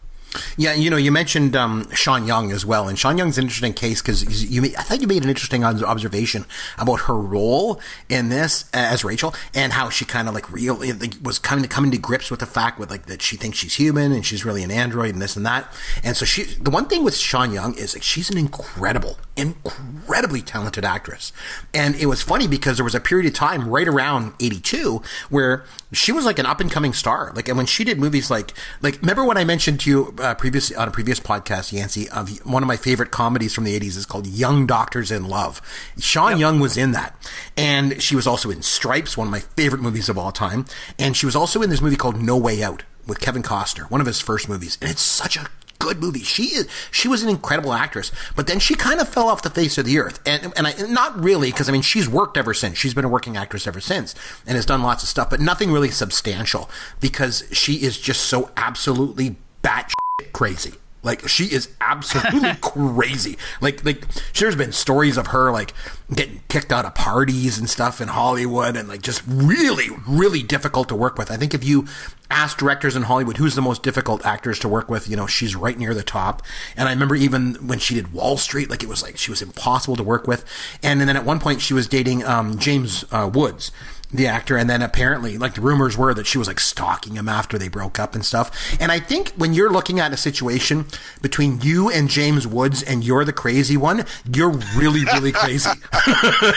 Yeah, 0.56 0.74
you 0.74 0.90
know, 0.90 0.96
you 0.96 1.12
mentioned 1.12 1.56
um, 1.56 1.90
Sean 1.92 2.26
Young 2.26 2.52
as 2.52 2.66
well, 2.66 2.88
and 2.88 2.98
Sean 2.98 3.18
Young's 3.18 3.38
an 3.38 3.44
interesting 3.44 3.72
case 3.72 4.02
because 4.02 4.50
you. 4.50 4.64
I 4.64 4.82
thought 4.82 5.00
you 5.00 5.06
made 5.06 5.22
an 5.22 5.28
interesting 5.28 5.64
observation 5.64 6.46
about 6.78 7.02
her 7.02 7.16
role 7.16 7.80
in 8.08 8.28
this 8.28 8.68
as 8.72 9.04
Rachel 9.04 9.34
and 9.54 9.72
how 9.72 9.88
she 9.88 10.04
kind 10.04 10.28
of 10.28 10.34
like 10.34 10.50
real 10.50 10.74
like, 10.74 11.14
was 11.22 11.38
coming 11.38 11.64
coming 11.68 11.90
to 11.90 11.98
grips 11.98 12.30
with 12.30 12.40
the 12.40 12.46
fact 12.46 12.78
with 12.78 12.90
like 12.90 13.06
that 13.06 13.22
she 13.22 13.36
thinks 13.36 13.58
she's 13.58 13.74
human 13.74 14.12
and 14.12 14.26
she's 14.26 14.44
really 14.44 14.62
an 14.62 14.70
android 14.70 15.12
and 15.12 15.22
this 15.22 15.36
and 15.36 15.46
that, 15.46 15.72
and 16.02 16.16
so 16.16 16.24
she. 16.24 16.44
The 16.44 16.70
one 16.70 16.86
thing 16.86 17.04
with 17.04 17.16
Sean 17.16 17.52
Young 17.52 17.74
is 17.74 17.94
like 17.94 18.02
she's 18.02 18.30
an 18.30 18.38
incredible, 18.38 19.18
incredibly 19.36 20.42
talented 20.42 20.84
actress, 20.84 21.32
and 21.72 21.94
it 21.94 22.06
was 22.06 22.22
funny 22.22 22.48
because 22.48 22.76
there 22.76 22.84
was 22.84 22.94
a 22.94 23.00
period 23.00 23.26
of 23.26 23.34
time 23.34 23.68
right 23.68 23.88
around 23.88 24.34
'82 24.40 25.02
where 25.30 25.64
she 25.92 26.12
was 26.12 26.24
like 26.24 26.38
an 26.38 26.46
up 26.46 26.60
and 26.60 26.70
coming 26.70 26.92
star, 26.92 27.32
like 27.34 27.48
and 27.48 27.56
when 27.56 27.66
she 27.66 27.84
did 27.84 27.98
movies 27.98 28.30
like 28.30 28.52
like 28.82 29.00
remember 29.00 29.24
when 29.24 29.36
I 29.36 29.44
mentioned 29.44 29.80
to 29.80 29.90
you 29.90 30.15
uh, 30.20 30.34
previous 30.34 30.72
on 30.72 30.88
a 30.88 30.90
previous 30.90 31.20
podcast, 31.20 31.72
Yancey, 31.72 32.08
of 32.10 32.44
one 32.46 32.62
of 32.62 32.66
my 32.66 32.76
favorite 32.76 33.10
comedies 33.10 33.54
from 33.54 33.64
the 33.64 33.78
'80s 33.78 33.96
is 33.96 34.06
called 34.06 34.26
Young 34.26 34.66
Doctors 34.66 35.10
in 35.10 35.26
Love. 35.28 35.60
Sean 35.98 36.38
Young 36.38 36.60
was 36.60 36.76
in 36.76 36.92
that, 36.92 37.16
and 37.56 38.02
she 38.02 38.16
was 38.16 38.26
also 38.26 38.50
in 38.50 38.62
Stripes, 38.62 39.16
one 39.16 39.28
of 39.28 39.32
my 39.32 39.40
favorite 39.40 39.82
movies 39.82 40.08
of 40.08 40.18
all 40.18 40.32
time, 40.32 40.66
and 40.98 41.16
she 41.16 41.26
was 41.26 41.36
also 41.36 41.62
in 41.62 41.70
this 41.70 41.80
movie 41.80 41.96
called 41.96 42.20
No 42.20 42.36
Way 42.36 42.62
Out 42.62 42.84
with 43.06 43.20
Kevin 43.20 43.42
Costner, 43.42 43.90
one 43.90 44.00
of 44.00 44.06
his 44.06 44.20
first 44.20 44.48
movies, 44.48 44.78
and 44.80 44.90
it's 44.90 45.02
such 45.02 45.36
a 45.36 45.46
good 45.78 46.00
movie. 46.00 46.20
She 46.22 46.44
is 46.44 46.68
she 46.90 47.08
was 47.08 47.22
an 47.22 47.28
incredible 47.28 47.72
actress, 47.72 48.10
but 48.34 48.46
then 48.46 48.58
she 48.58 48.74
kind 48.74 49.00
of 49.00 49.08
fell 49.08 49.28
off 49.28 49.42
the 49.42 49.50
face 49.50 49.78
of 49.78 49.84
the 49.84 49.98
earth, 49.98 50.20
and 50.26 50.52
and 50.56 50.66
I, 50.66 50.74
not 50.88 51.22
really 51.22 51.50
because 51.50 51.68
I 51.68 51.72
mean 51.72 51.82
she's 51.82 52.08
worked 52.08 52.36
ever 52.36 52.54
since. 52.54 52.78
She's 52.78 52.94
been 52.94 53.04
a 53.04 53.08
working 53.08 53.36
actress 53.36 53.66
ever 53.66 53.80
since, 53.80 54.14
and 54.46 54.56
has 54.56 54.66
done 54.66 54.82
lots 54.82 55.02
of 55.02 55.08
stuff, 55.08 55.30
but 55.30 55.40
nothing 55.40 55.72
really 55.72 55.90
substantial 55.90 56.70
because 57.00 57.44
she 57.52 57.82
is 57.82 57.98
just 57.98 58.22
so 58.22 58.50
absolutely 58.56 59.36
batshit 59.62 59.95
crazy. 60.32 60.72
Like 61.02 61.28
she 61.28 61.44
is 61.44 61.68
absolutely 61.80 62.54
crazy. 62.60 63.36
Like 63.60 63.84
like 63.84 64.06
there's 64.34 64.56
been 64.56 64.72
stories 64.72 65.16
of 65.18 65.28
her 65.28 65.52
like 65.52 65.72
getting 66.12 66.42
kicked 66.48 66.72
out 66.72 66.84
of 66.84 66.94
parties 66.94 67.58
and 67.58 67.70
stuff 67.70 68.00
in 68.00 68.08
Hollywood 68.08 68.76
and 68.76 68.88
like 68.88 69.02
just 69.02 69.22
really 69.26 69.88
really 70.08 70.42
difficult 70.42 70.88
to 70.88 70.96
work 70.96 71.16
with. 71.16 71.30
I 71.30 71.36
think 71.36 71.54
if 71.54 71.62
you 71.62 71.86
ask 72.28 72.58
directors 72.58 72.96
in 72.96 73.02
Hollywood 73.02 73.36
who's 73.36 73.54
the 73.54 73.62
most 73.62 73.84
difficult 73.84 74.26
actors 74.26 74.58
to 74.60 74.68
work 74.68 74.88
with, 74.88 75.08
you 75.08 75.16
know, 75.16 75.28
she's 75.28 75.54
right 75.54 75.78
near 75.78 75.94
the 75.94 76.02
top. 76.02 76.42
And 76.76 76.88
I 76.88 76.92
remember 76.92 77.14
even 77.14 77.54
when 77.68 77.78
she 77.78 77.94
did 77.94 78.12
Wall 78.12 78.36
Street, 78.36 78.68
like 78.68 78.82
it 78.82 78.88
was 78.88 79.02
like 79.02 79.16
she 79.16 79.30
was 79.30 79.42
impossible 79.42 79.96
to 79.96 80.02
work 80.02 80.26
with. 80.26 80.44
And, 80.82 81.00
then 81.00 81.14
at 81.16 81.24
one 81.24 81.38
point 81.38 81.60
she 81.60 81.74
was 81.74 81.86
dating 81.86 82.24
um, 82.24 82.58
James 82.58 83.04
uh, 83.12 83.30
Woods 83.32 83.70
the 84.12 84.26
actor 84.26 84.56
and 84.56 84.70
then 84.70 84.82
apparently 84.82 85.36
like 85.36 85.54
the 85.54 85.60
rumors 85.60 85.96
were 85.96 86.14
that 86.14 86.26
she 86.26 86.38
was 86.38 86.46
like 86.46 86.60
stalking 86.60 87.16
him 87.16 87.28
after 87.28 87.58
they 87.58 87.68
broke 87.68 87.98
up 87.98 88.14
and 88.14 88.24
stuff. 88.24 88.76
And 88.80 88.92
i 88.92 89.00
think 89.00 89.30
when 89.30 89.52
you're 89.52 89.70
looking 89.70 89.98
at 90.00 90.12
a 90.12 90.16
situation 90.16 90.86
between 91.22 91.60
you 91.60 91.90
and 91.90 92.08
james 92.08 92.46
woods 92.46 92.82
and 92.82 93.04
you're 93.04 93.24
the 93.24 93.32
crazy 93.32 93.76
one 93.76 94.04
you're 94.32 94.50
really 94.76 95.04
really 95.04 95.32
crazy. 95.32 95.70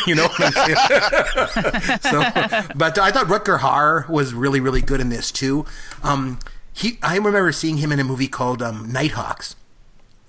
You 0.06 0.16
know 0.16 0.28
what 0.28 0.40
i'm 0.40 0.52
saying? 0.54 2.00
So 2.02 2.22
but 2.76 2.98
i 2.98 3.12
thought 3.12 3.28
rutger 3.28 3.60
Hauer 3.60 4.08
was 4.10 4.34
really 4.34 4.60
really 4.60 4.82
good 4.82 5.02
in 5.02 5.10
this 5.10 5.32
too. 5.32 5.66
Um 6.04 6.40
he 6.72 7.00
i 7.02 7.16
remember 7.16 7.52
seeing 7.52 7.78
him 7.78 7.92
in 7.92 8.00
a 8.00 8.04
movie 8.04 8.28
called 8.28 8.62
um, 8.62 8.92
nighthawks 8.92 9.56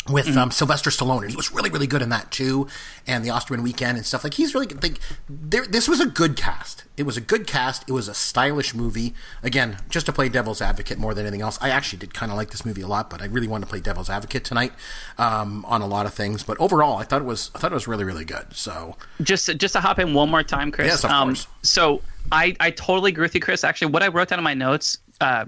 with 0.08 0.34
um, 0.36 0.50
Sylvester 0.50 0.90
Stallone, 0.90 1.22
and 1.22 1.30
he 1.30 1.36
was 1.36 1.52
really, 1.52 1.70
really 1.70 1.86
good 1.86 2.00
in 2.02 2.08
that 2.08 2.30
too, 2.30 2.66
and 3.06 3.24
the 3.24 3.30
Osterman 3.30 3.62
Weekend 3.62 3.96
and 3.98 4.06
stuff. 4.06 4.24
Like 4.24 4.34
he's 4.34 4.54
really 4.54 4.66
good. 4.66 4.82
like 4.82 4.98
there. 5.28 5.66
This 5.66 5.88
was 5.88 6.00
a 6.00 6.06
good 6.06 6.36
cast. 6.36 6.84
It 6.96 7.04
was 7.04 7.16
a 7.16 7.20
good 7.20 7.46
cast. 7.46 7.88
It 7.88 7.92
was 7.92 8.08
a 8.08 8.14
stylish 8.14 8.74
movie. 8.74 9.14
Again, 9.42 9.76
just 9.88 10.06
to 10.06 10.12
play 10.12 10.28
devil's 10.28 10.60
advocate 10.62 10.98
more 10.98 11.14
than 11.14 11.26
anything 11.26 11.42
else. 11.42 11.58
I 11.60 11.68
actually 11.70 11.98
did 11.98 12.14
kind 12.14 12.32
of 12.32 12.36
like 12.38 12.50
this 12.50 12.64
movie 12.64 12.80
a 12.82 12.88
lot, 12.88 13.08
but 13.10 13.20
I 13.22 13.26
really 13.26 13.46
wanted 13.48 13.66
to 13.66 13.70
play 13.70 13.80
devil's 13.80 14.10
advocate 14.10 14.44
tonight 14.44 14.72
um, 15.18 15.64
on 15.66 15.82
a 15.82 15.86
lot 15.86 16.06
of 16.06 16.14
things. 16.14 16.42
But 16.42 16.58
overall, 16.60 16.96
I 16.96 17.04
thought 17.04 17.20
it 17.22 17.26
was 17.26 17.50
I 17.54 17.58
thought 17.58 17.70
it 17.72 17.74
was 17.74 17.86
really, 17.86 18.04
really 18.04 18.24
good. 18.24 18.46
So 18.54 18.96
just 19.22 19.54
just 19.58 19.74
to 19.74 19.80
hop 19.80 19.98
in 19.98 20.14
one 20.14 20.30
more 20.30 20.42
time 20.42 20.70
chris 20.70 20.86
Yes, 20.88 21.04
of 21.04 21.10
um, 21.10 21.28
course. 21.28 21.46
so 21.62 22.00
i 22.32 22.54
i 22.60 22.70
totally 22.70 23.10
agree 23.12 23.22
with 23.22 23.34
you 23.34 23.40
chris 23.40 23.64
actually 23.64 23.90
what 23.92 24.02
i 24.02 24.08
wrote 24.08 24.28
down 24.28 24.38
in 24.38 24.44
my 24.44 24.54
notes 24.54 24.98
uh 25.20 25.44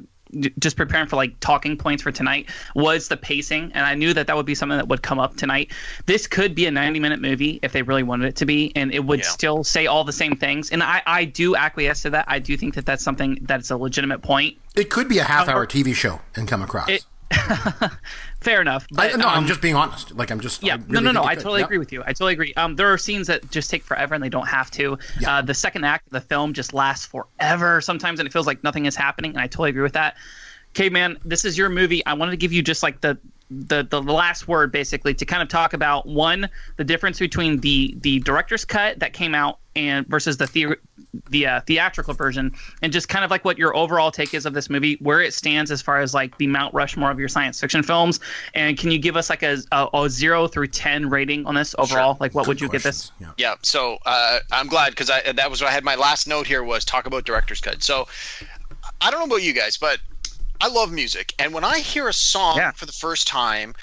just 0.59 0.77
preparing 0.77 1.07
for 1.07 1.17
like 1.17 1.39
talking 1.41 1.77
points 1.77 2.03
for 2.03 2.11
tonight 2.13 2.49
was 2.75 3.09
the 3.09 3.17
pacing 3.17 3.71
and 3.75 3.87
i 3.87 3.95
knew 3.95 4.15
that 4.15 4.27
that 4.27 4.37
would 4.37 4.47
be 4.47 4.55
something 4.55 4.79
that 4.79 4.89
would 4.89 5.03
come 5.03 5.19
up 5.19 5.37
tonight 5.37 5.71
this 6.07 6.27
could 6.27 6.55
be 6.55 6.67
a 6.67 6.71
90 6.71 7.01
minute 7.01 7.21
movie 7.21 7.59
if 7.63 7.73
they 7.73 7.83
really 7.83 8.03
wanted 8.03 8.27
it 8.29 8.37
to 8.37 8.47
be 8.47 8.73
and 8.75 8.93
it 8.95 9.05
would 9.05 9.21
Yeah. 9.21 9.27
still 9.29 9.65
say 9.65 9.87
all 9.87 10.05
the 10.05 10.13
same 10.13 10.37
things 10.37 10.71
and 10.71 10.83
i 10.83 11.03
i 11.07 11.25
do 11.25 11.55
acquiesce 11.55 12.03
to 12.03 12.11
that 12.11 12.25
i 12.29 12.39
do 12.39 12.57
think 12.57 12.75
that 12.75 12.87
that's 12.87 13.05
something 13.05 13.39
that's 13.43 13.71
a 13.71 13.77
legitimate 13.77 14.23
point 14.23 14.57
it 14.75 14.89
could 14.89 15.09
be 15.09 15.19
a 15.19 15.25
half-hour 15.25 15.67
TV 15.67 15.95
show 15.95 16.21
and 16.35 16.49
come 16.49 16.63
across. 16.63 16.89
It- 16.89 17.05
fair 18.43 18.61
enough 18.61 18.87
I, 18.97 19.11
but, 19.11 19.19
no, 19.19 19.27
I'm 19.27 19.39
um, 19.39 19.47
just 19.47 19.61
being 19.61 19.75
honest. 19.75 20.15
Like 20.15 20.31
I'm 20.31 20.41
just 20.41 20.63
yeah, 20.63 20.75
I 20.75 20.77
no, 20.77 20.85
really 20.89 21.05
no, 21.05 21.13
no. 21.13 21.21
think 21.21 21.31
I 21.31 21.35
totally 21.37 21.63
agree 21.63 21.79
with 21.79 21.93
you. 21.93 22.03
I 22.03 22.13
totally 22.13 22.33
agree. 22.33 22.55
Um, 22.55 22.77
there 22.77 22.93
are 22.93 22.99
scenes 22.99 23.27
that 23.27 23.51
just 23.51 23.71
take 23.71 23.83
forever 23.83 24.15
and 24.15 24.23
they 24.23 24.29
don't 24.29 24.49
have 24.49 24.71
to. 24.73 24.99
Yeah. 25.21 25.39
Uh, 25.39 25.43
the 25.43 25.55
second 25.55 25.85
act 25.85 26.07
of 26.07 26.13
the 26.13 26.21
film 26.21 26.53
just 26.53 26.73
lasts 26.75 27.07
forever 27.07 27.81
sometimes, 27.81 28.21
and 28.21 28.27
it 28.27 28.33
feels 28.33 28.47
like 28.47 28.63
nothing 28.65 28.87
is 28.87 28.97
happening. 28.97 29.33
And 29.33 29.41
I 29.41 29.47
totally 29.47 29.71
agree 29.71 29.83
with 29.83 29.95
that. 29.95 30.17
Okay, 30.71 30.89
man, 30.89 31.19
this 31.25 31.45
is 31.45 31.59
your 31.59 31.69
movie. 31.69 32.05
I 32.07 32.15
wanted 32.15 32.33
to 32.33 32.39
give 32.39 32.53
you 32.53 32.63
just 32.63 32.83
like 32.83 33.01
the 33.01 33.19
the 33.53 33.83
the 33.83 34.03
last 34.03 34.49
word 34.49 34.73
basically 34.73 35.15
to 35.15 35.25
kind 35.25 35.43
of 35.43 35.49
talk 35.49 35.73
about 35.75 36.07
one 36.07 36.49
the 36.77 36.85
difference 36.85 37.19
between 37.19 37.61
the 37.61 37.95
the 38.01 38.21
director's 38.21 38.65
cut 38.65 38.99
that 39.01 39.13
came 39.13 39.35
out 39.35 39.59
and 39.75 40.07
versus 40.07 40.37
the 40.37 40.47
the, 40.47 40.77
the 41.31 41.47
uh, 41.47 41.61
theatrical 41.63 42.15
version 42.15 42.53
and 42.83 42.93
just 42.93 43.09
kind 43.09 43.25
of 43.25 43.31
like 43.31 43.45
what 43.45 43.59
your 43.59 43.75
overall 43.77 44.11
take 44.11 44.35
is 44.35 44.47
of 44.47 44.55
this 44.55 44.71
movie 44.71 44.97
where 45.01 45.21
it 45.21 45.35
stands 45.35 45.71
as 45.71 45.83
far 45.83 46.01
as 46.01 46.15
like 46.15 46.37
the 46.39 46.47
mount 46.47 46.73
rushmore 46.75 47.11
of 47.11 47.19
your 47.19 47.29
science 47.29 47.61
fiction 47.61 47.83
films 47.83 48.21
and 48.55 48.79
can 48.79 48.91
you 48.91 48.99
give 48.99 49.17
us 49.17 49.29
like 49.29 49.43
a, 49.43 49.59
a, 49.73 49.89
a 49.95 50.11
zero 50.11 50.47
through 50.47 50.69
ten 50.69 51.09
rating 51.09 51.47
on 51.47 51.55
this 51.55 51.75
overall? 51.79 52.17
Like 52.21 52.35
what 52.35 52.47
would 52.47 52.61
you 52.61 52.69
give 52.69 52.83
this? 52.83 53.11
Questions. 53.11 53.35
Yeah, 53.39 53.55
so 53.63 53.99
uh, 54.07 54.41
I'm 54.51 54.67
glad 54.67 54.91
because 54.91 55.11
I 55.11 55.33
that 55.33 55.51
was 55.51 55.61
what 55.61 55.71
I 55.71 55.73
had. 55.73 55.85
My 55.85 55.97
last 55.97 56.27
note 56.27 56.47
here 56.47 56.63
was 56.63 56.85
talk 56.85 57.07
about 57.07 57.25
director's 57.25 57.61
cut. 57.61 57.83
So 57.83 58.09
I 59.01 59.11
don't 59.11 59.21
know 59.21 59.27
about 59.27 59.43
you 59.43 59.53
guys, 59.53 59.77
but 59.77 59.99
I 60.61 60.69
love 60.69 60.93
music, 60.93 61.35
and 61.39 61.53
when 61.53 61.65
I 61.65 61.81
hear 61.81 62.09
a 62.09 62.13
song 62.13 62.57
Yeah. 62.57 62.71
for 62.73 62.87
the 62.87 62.93
first 62.93 63.27
time, 63.27 63.75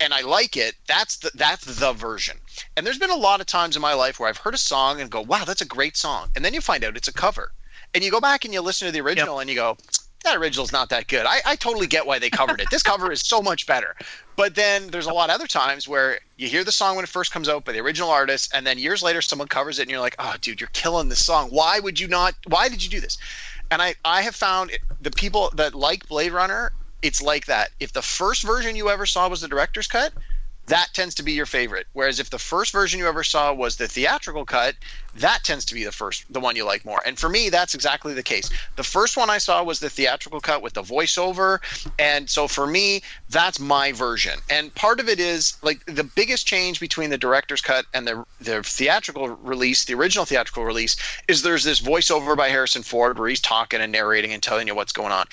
and 0.00 0.12
I 0.12 0.22
like 0.22 0.56
it, 0.56 0.74
that's 0.86 1.16
the 1.18 1.30
that's 1.34 1.64
the 1.64 1.92
version. 1.92 2.38
And 2.76 2.86
there's 2.86 2.98
been 2.98 3.10
a 3.10 3.16
lot 3.16 3.40
of 3.40 3.46
times 3.46 3.76
in 3.76 3.82
my 3.82 3.94
life 3.94 4.18
where 4.18 4.28
I've 4.28 4.38
heard 4.38 4.54
a 4.54 4.58
song 4.58 5.00
and 5.00 5.10
go, 5.10 5.20
"Wow, 5.20 5.44
that's 5.44 5.60
a 5.60 5.66
great 5.66 5.96
song," 5.96 6.30
and 6.34 6.44
then 6.44 6.54
you 6.54 6.60
find 6.60 6.82
out 6.84 6.96
it's 6.96 7.08
a 7.08 7.12
cover, 7.12 7.52
and 7.94 8.02
you 8.02 8.10
go 8.10 8.20
back 8.20 8.44
and 8.44 8.52
you 8.54 8.60
listen 8.60 8.86
to 8.86 8.92
the 8.92 9.00
original 9.00 9.36
yep. 9.36 9.42
and 9.42 9.50
you 9.50 9.56
go, 9.56 9.76
"That 10.24 10.36
original's 10.36 10.72
not 10.72 10.88
that 10.88 11.06
good." 11.06 11.26
I, 11.26 11.42
I 11.44 11.56
totally 11.56 11.86
get 11.86 12.06
why 12.06 12.18
they 12.18 12.30
covered 12.30 12.60
it. 12.60 12.70
This 12.70 12.82
cover 12.92 13.12
is 13.12 13.20
so 13.20 13.40
much 13.42 13.66
better. 13.66 13.94
But 14.36 14.56
then 14.56 14.88
there's 14.88 15.06
a 15.06 15.12
lot 15.12 15.30
of 15.30 15.34
other 15.34 15.46
times 15.46 15.86
where 15.86 16.18
you 16.36 16.48
hear 16.48 16.64
the 16.64 16.72
song 16.72 16.96
when 16.96 17.04
it 17.04 17.08
first 17.08 17.30
comes 17.30 17.48
out 17.48 17.64
by 17.64 17.72
the 17.72 17.80
original 17.80 18.10
artist, 18.10 18.50
and 18.52 18.66
then 18.66 18.78
years 18.78 19.02
later 19.02 19.22
someone 19.22 19.46
covers 19.46 19.78
it, 19.78 19.82
and 19.82 19.90
you're 19.90 20.00
like, 20.00 20.16
"Oh, 20.18 20.34
dude, 20.40 20.60
you're 20.60 20.70
killing 20.72 21.08
this 21.08 21.24
song. 21.24 21.50
Why 21.50 21.78
would 21.78 22.00
you 22.00 22.08
not? 22.08 22.34
Why 22.46 22.68
did 22.68 22.82
you 22.82 22.90
do 22.90 23.00
this?" 23.00 23.16
And 23.70 23.82
I 23.82 23.94
I 24.04 24.22
have 24.22 24.34
found 24.34 24.70
the 25.00 25.10
people 25.10 25.50
that 25.54 25.74
like 25.74 26.06
Blade 26.08 26.32
Runner 26.32 26.72
it's 27.04 27.20
like 27.20 27.44
that. 27.46 27.70
If 27.78 27.92
the 27.92 28.00
first 28.00 28.42
version 28.42 28.76
you 28.76 28.88
ever 28.88 29.04
saw 29.04 29.28
was 29.28 29.42
the 29.42 29.48
director's 29.48 29.86
cut, 29.86 30.14
that 30.66 30.88
tends 30.94 31.14
to 31.16 31.22
be 31.22 31.32
your 31.32 31.46
favorite. 31.46 31.86
Whereas 31.92 32.20
if 32.20 32.30
the 32.30 32.38
first 32.38 32.72
version 32.72 32.98
you 32.98 33.06
ever 33.06 33.22
saw 33.22 33.52
was 33.52 33.76
the 33.76 33.86
theatrical 33.86 34.46
cut, 34.46 34.74
that 35.16 35.44
tends 35.44 35.66
to 35.66 35.74
be 35.74 35.84
the 35.84 35.92
first, 35.92 36.24
the 36.32 36.40
one 36.40 36.56
you 36.56 36.64
like 36.64 36.84
more. 36.84 37.02
And 37.04 37.18
for 37.18 37.28
me, 37.28 37.50
that's 37.50 37.74
exactly 37.74 38.14
the 38.14 38.22
case. 38.22 38.50
The 38.76 38.82
first 38.82 39.16
one 39.16 39.28
I 39.28 39.38
saw 39.38 39.62
was 39.62 39.80
the 39.80 39.90
theatrical 39.90 40.40
cut 40.40 40.62
with 40.62 40.72
the 40.72 40.82
voiceover, 40.82 41.60
and 41.98 42.28
so 42.28 42.48
for 42.48 42.66
me, 42.66 43.02
that's 43.28 43.60
my 43.60 43.92
version. 43.92 44.38
And 44.48 44.74
part 44.74 45.00
of 45.00 45.08
it 45.08 45.20
is 45.20 45.56
like 45.62 45.84
the 45.84 46.04
biggest 46.04 46.46
change 46.46 46.80
between 46.80 47.10
the 47.10 47.18
director's 47.18 47.60
cut 47.60 47.84
and 47.92 48.06
the 48.06 48.24
the 48.40 48.62
theatrical 48.62 49.28
release, 49.28 49.84
the 49.84 49.94
original 49.94 50.24
theatrical 50.24 50.64
release, 50.64 50.96
is 51.28 51.42
there's 51.42 51.64
this 51.64 51.80
voiceover 51.80 52.36
by 52.36 52.48
Harrison 52.48 52.82
Ford 52.82 53.18
where 53.18 53.28
he's 53.28 53.40
talking 53.40 53.80
and 53.80 53.92
narrating 53.92 54.32
and 54.32 54.42
telling 54.42 54.66
you 54.66 54.74
what's 54.74 54.92
going 54.92 55.12
on. 55.12 55.26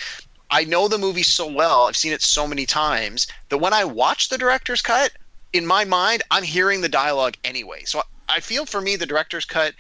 I 0.54 0.66
know 0.66 0.90
the 0.90 0.98
movie 0.98 1.24
so 1.24 1.48
well, 1.48 1.88
I've 1.88 1.96
seen 1.96 2.12
it 2.12 2.22
so 2.22 2.46
many 2.46 2.66
times 2.66 3.28
that 3.48 3.60
when 3.60 3.72
I 3.72 3.86
watch 3.86 4.28
the 4.28 4.38
director's 4.38 4.82
cut, 4.82 5.14
in 5.54 5.66
my 5.66 5.86
mind, 5.86 6.24
I'm 6.32 6.44
hearing 6.44 6.82
the 6.82 6.90
dialogue 6.90 7.36
anyway. 7.44 7.84
So 7.86 8.02
I 8.30 8.40
feel 8.40 8.66
for 8.66 8.82
me, 8.82 8.96
the 8.96 9.06
director's 9.06 9.46
cut, 9.46 9.74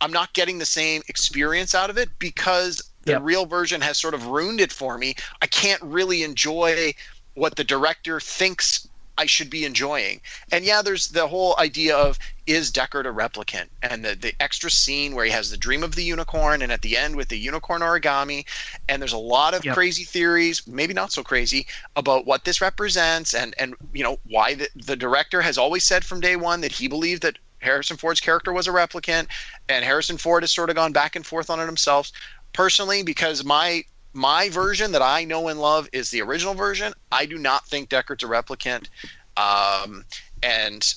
I'm 0.00 0.12
not 0.12 0.32
getting 0.34 0.58
the 0.58 0.66
same 0.66 1.02
experience 1.08 1.74
out 1.74 1.90
of 1.90 1.98
it 1.98 2.10
because 2.18 2.82
the 3.04 3.12
yep. 3.12 3.22
real 3.24 3.46
version 3.46 3.80
has 3.80 3.98
sort 3.98 4.14
of 4.14 4.26
ruined 4.26 4.60
it 4.60 4.72
for 4.72 4.98
me. 4.98 5.14
I 5.40 5.46
can't 5.46 5.82
really 5.82 6.22
enjoy 6.22 6.94
what 7.34 7.56
the 7.56 7.64
director 7.64 8.20
thinks 8.20 8.86
I 9.18 9.26
should 9.26 9.50
be 9.50 9.64
enjoying. 9.64 10.20
And 10.52 10.64
yeah, 10.64 10.82
there's 10.82 11.08
the 11.08 11.26
whole 11.26 11.56
idea 11.58 11.96
of 11.96 12.18
is 12.46 12.70
Deckard 12.70 13.06
a 13.06 13.12
replicant? 13.12 13.68
And 13.82 14.04
the, 14.04 14.14
the 14.14 14.34
extra 14.40 14.70
scene 14.70 15.14
where 15.14 15.24
he 15.24 15.30
has 15.30 15.50
the 15.50 15.56
dream 15.56 15.82
of 15.82 15.94
the 15.94 16.04
unicorn 16.04 16.62
and 16.62 16.70
at 16.70 16.82
the 16.82 16.96
end 16.96 17.16
with 17.16 17.28
the 17.28 17.38
unicorn 17.38 17.82
origami. 17.82 18.44
And 18.88 19.00
there's 19.00 19.12
a 19.12 19.18
lot 19.18 19.54
of 19.54 19.64
yep. 19.64 19.74
crazy 19.74 20.04
theories, 20.04 20.66
maybe 20.66 20.94
not 20.94 21.12
so 21.12 21.22
crazy, 21.22 21.66
about 21.96 22.26
what 22.26 22.44
this 22.44 22.60
represents 22.60 23.34
and, 23.34 23.54
and 23.58 23.74
you 23.92 24.04
know, 24.04 24.18
why 24.24 24.54
the, 24.54 24.68
the 24.76 24.96
director 24.96 25.42
has 25.42 25.58
always 25.58 25.84
said 25.84 26.04
from 26.04 26.20
day 26.20 26.36
one 26.36 26.60
that 26.60 26.72
he 26.72 26.88
believed 26.88 27.22
that 27.22 27.38
Harrison 27.58 27.96
Ford's 27.96 28.20
character 28.20 28.52
was 28.52 28.68
a 28.68 28.72
replicant. 28.72 29.26
And 29.68 29.84
Harrison 29.84 30.18
Ford 30.18 30.42
has 30.42 30.52
sort 30.52 30.70
of 30.70 30.76
gone 30.76 30.92
back 30.92 31.16
and 31.16 31.26
forth 31.26 31.50
on 31.50 31.60
it 31.60 31.66
himself. 31.66 32.12
Personally, 32.52 33.02
because 33.02 33.44
my 33.44 33.84
my 34.12 34.48
version 34.48 34.92
that 34.92 35.02
I 35.02 35.24
know 35.24 35.48
and 35.48 35.60
love 35.60 35.90
is 35.92 36.10
the 36.10 36.22
original 36.22 36.54
version. 36.54 36.94
I 37.12 37.26
do 37.26 37.36
not 37.36 37.66
think 37.66 37.90
Deckard's 37.90 38.24
a 38.24 38.26
replicant, 38.26 38.88
um, 39.36 40.04
and 40.42 40.94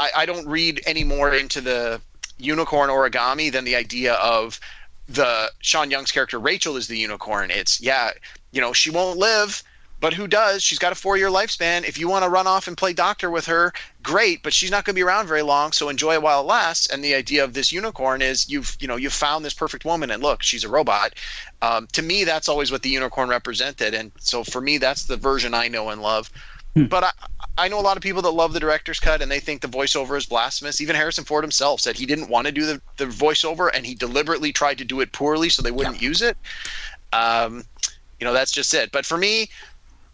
I, 0.00 0.22
I 0.22 0.26
don't 0.26 0.46
read 0.46 0.80
any 0.86 1.04
more 1.04 1.34
into 1.34 1.60
the 1.60 2.00
unicorn 2.38 2.88
origami 2.88 3.52
than 3.52 3.64
the 3.64 3.76
idea 3.76 4.14
of 4.14 4.58
the 5.10 5.52
Sean 5.60 5.90
Young's 5.90 6.10
character 6.10 6.38
Rachel 6.38 6.76
is 6.76 6.88
the 6.88 6.96
unicorn. 6.96 7.50
It's 7.50 7.82
yeah, 7.82 8.12
you 8.50 8.62
know, 8.62 8.72
she 8.72 8.88
won't 8.88 9.18
live, 9.18 9.62
but 10.00 10.14
who 10.14 10.26
does? 10.26 10.62
She's 10.62 10.78
got 10.78 10.92
a 10.92 10.94
four 10.94 11.18
year 11.18 11.28
lifespan. 11.28 11.86
If 11.86 11.98
you 11.98 12.08
want 12.08 12.24
to 12.24 12.30
run 12.30 12.46
off 12.46 12.66
and 12.66 12.78
play 12.78 12.94
doctor 12.94 13.30
with 13.30 13.44
her, 13.46 13.74
great, 14.02 14.42
but 14.42 14.54
she's 14.54 14.70
not 14.70 14.86
going 14.86 14.94
to 14.94 14.98
be 14.98 15.02
around 15.02 15.26
very 15.26 15.42
long, 15.42 15.72
so 15.72 15.90
enjoy 15.90 16.14
it 16.14 16.22
while 16.22 16.40
it 16.40 16.46
lasts. 16.46 16.86
And 16.86 17.04
the 17.04 17.14
idea 17.14 17.44
of 17.44 17.52
this 17.52 17.70
unicorn 17.70 18.22
is 18.22 18.48
you've 18.48 18.78
you 18.80 18.88
know 18.88 18.96
you've 18.96 19.12
found 19.12 19.44
this 19.44 19.52
perfect 19.52 19.84
woman, 19.84 20.10
and 20.10 20.22
look, 20.22 20.42
she's 20.42 20.64
a 20.64 20.70
robot. 20.70 21.12
Um, 21.60 21.88
to 21.88 22.00
me, 22.00 22.24
that's 22.24 22.48
always 22.48 22.72
what 22.72 22.80
the 22.80 22.88
unicorn 22.88 23.28
represented, 23.28 23.92
and 23.92 24.12
so 24.18 24.44
for 24.44 24.62
me, 24.62 24.78
that's 24.78 25.04
the 25.04 25.18
version 25.18 25.52
I 25.52 25.68
know 25.68 25.90
and 25.90 26.00
love. 26.00 26.30
Hmm. 26.74 26.84
But 26.84 27.04
I, 27.04 27.10
I 27.58 27.68
know 27.68 27.80
a 27.80 27.82
lot 27.82 27.96
of 27.96 28.02
people 28.02 28.22
that 28.22 28.30
love 28.30 28.52
the 28.52 28.60
director's 28.60 29.00
cut 29.00 29.22
and 29.22 29.30
they 29.30 29.40
think 29.40 29.60
the 29.60 29.68
voiceover 29.68 30.16
is 30.16 30.26
blasphemous. 30.26 30.80
Even 30.80 30.96
Harrison 30.96 31.24
Ford 31.24 31.44
himself 31.44 31.80
said 31.80 31.96
he 31.96 32.06
didn't 32.06 32.28
want 32.28 32.46
to 32.46 32.52
do 32.52 32.66
the, 32.66 32.80
the 32.96 33.06
voiceover 33.06 33.70
and 33.72 33.84
he 33.84 33.94
deliberately 33.94 34.52
tried 34.52 34.78
to 34.78 34.84
do 34.84 35.00
it 35.00 35.12
poorly 35.12 35.48
so 35.48 35.62
they 35.62 35.72
wouldn't 35.72 36.00
yeah. 36.00 36.08
use 36.08 36.22
it. 36.22 36.36
Um, 37.12 37.64
you 38.20 38.24
know, 38.24 38.32
that's 38.32 38.52
just 38.52 38.72
it. 38.74 38.92
But 38.92 39.04
for 39.04 39.16
me, 39.16 39.50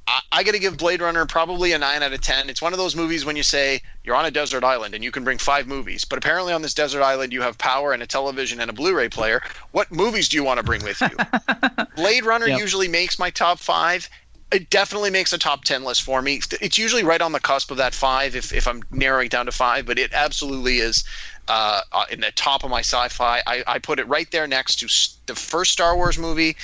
I, 0.07 0.21
I 0.33 0.43
got 0.45 0.53
to 0.53 0.59
give 0.59 0.77
Blade 0.77 1.01
Runner 1.01 1.27
probably 1.27 1.73
a 1.73 1.79
nine 1.79 2.03
out 2.03 2.13
of 2.13 2.21
ten. 2.21 2.49
It's 2.49 2.63
one 2.63 2.73
of 2.73 2.79
those 2.79 2.97
movies 2.97 3.25
when 3.25 3.37
you 3.37 3.43
say 3.43 3.83
you're 4.05 4.15
on 4.15 4.25
a 4.25 4.31
desert 4.31 4.65
island 4.65 4.95
and 4.95 5.03
you 5.03 5.11
can 5.11 5.25
bring 5.25 5.39
five 5.39 5.67
movies, 5.67 6.05
but 6.05 6.19
apparently 6.19 6.53
on 6.53 6.63
this 6.63 6.75
desert 6.75 7.03
island 7.03 7.33
you 7.33 7.43
have 7.43 7.59
power 7.59 7.93
and 7.93 8.03
a 8.03 8.07
television 8.07 8.61
and 8.61 8.71
a 8.71 8.73
Blu-ray 8.73 9.09
player. 9.09 9.43
What 9.73 9.91
movies 9.91 10.29
do 10.29 10.37
you 10.37 10.45
want 10.45 10.59
to 10.59 10.65
bring 10.65 10.83
with 10.85 11.01
you? 11.01 11.85
Blade 11.97 12.25
Runner 12.25 12.47
yep. 12.47 12.61
usually 12.61 12.89
makes 12.89 13.19
my 13.19 13.31
top 13.31 13.59
five. 13.59 14.09
It 14.53 14.71
definitely 14.71 15.11
makes 15.11 15.33
a 15.33 15.39
top 15.39 15.65
ten 15.65 15.85
list 15.85 16.03
for 16.03 16.23
me. 16.23 16.41
It's 16.61 16.79
usually 16.79 17.03
right 17.03 17.21
on 17.21 17.33
the 17.33 17.41
cusp 17.41 17.71
of 17.71 17.79
that 17.79 17.95
five 17.95 18.37
if, 18.37 18.53
if 18.53 18.69
I'm 18.69 18.83
narrowing 18.91 19.29
down 19.29 19.47
to 19.47 19.53
five, 19.53 19.87
but 19.87 19.99
it 19.99 20.13
absolutely 20.13 20.79
is 20.79 21.05
uh, 21.49 21.81
uh 21.93 22.05
in 22.11 22.21
the 22.21 22.31
top 22.33 22.65
of 22.65 22.71
my 22.71 22.81
sci-fi. 22.81 23.43
I, 23.47 23.65
I 23.67 23.79
put 23.79 23.99
it 23.99 24.07
right 24.07 24.31
there 24.31 24.47
next 24.47 24.77
to 24.77 24.87
the 25.27 25.35
first 25.35 25.73
Star 25.73 25.97
Wars 25.97 26.17
movie, 26.17 26.57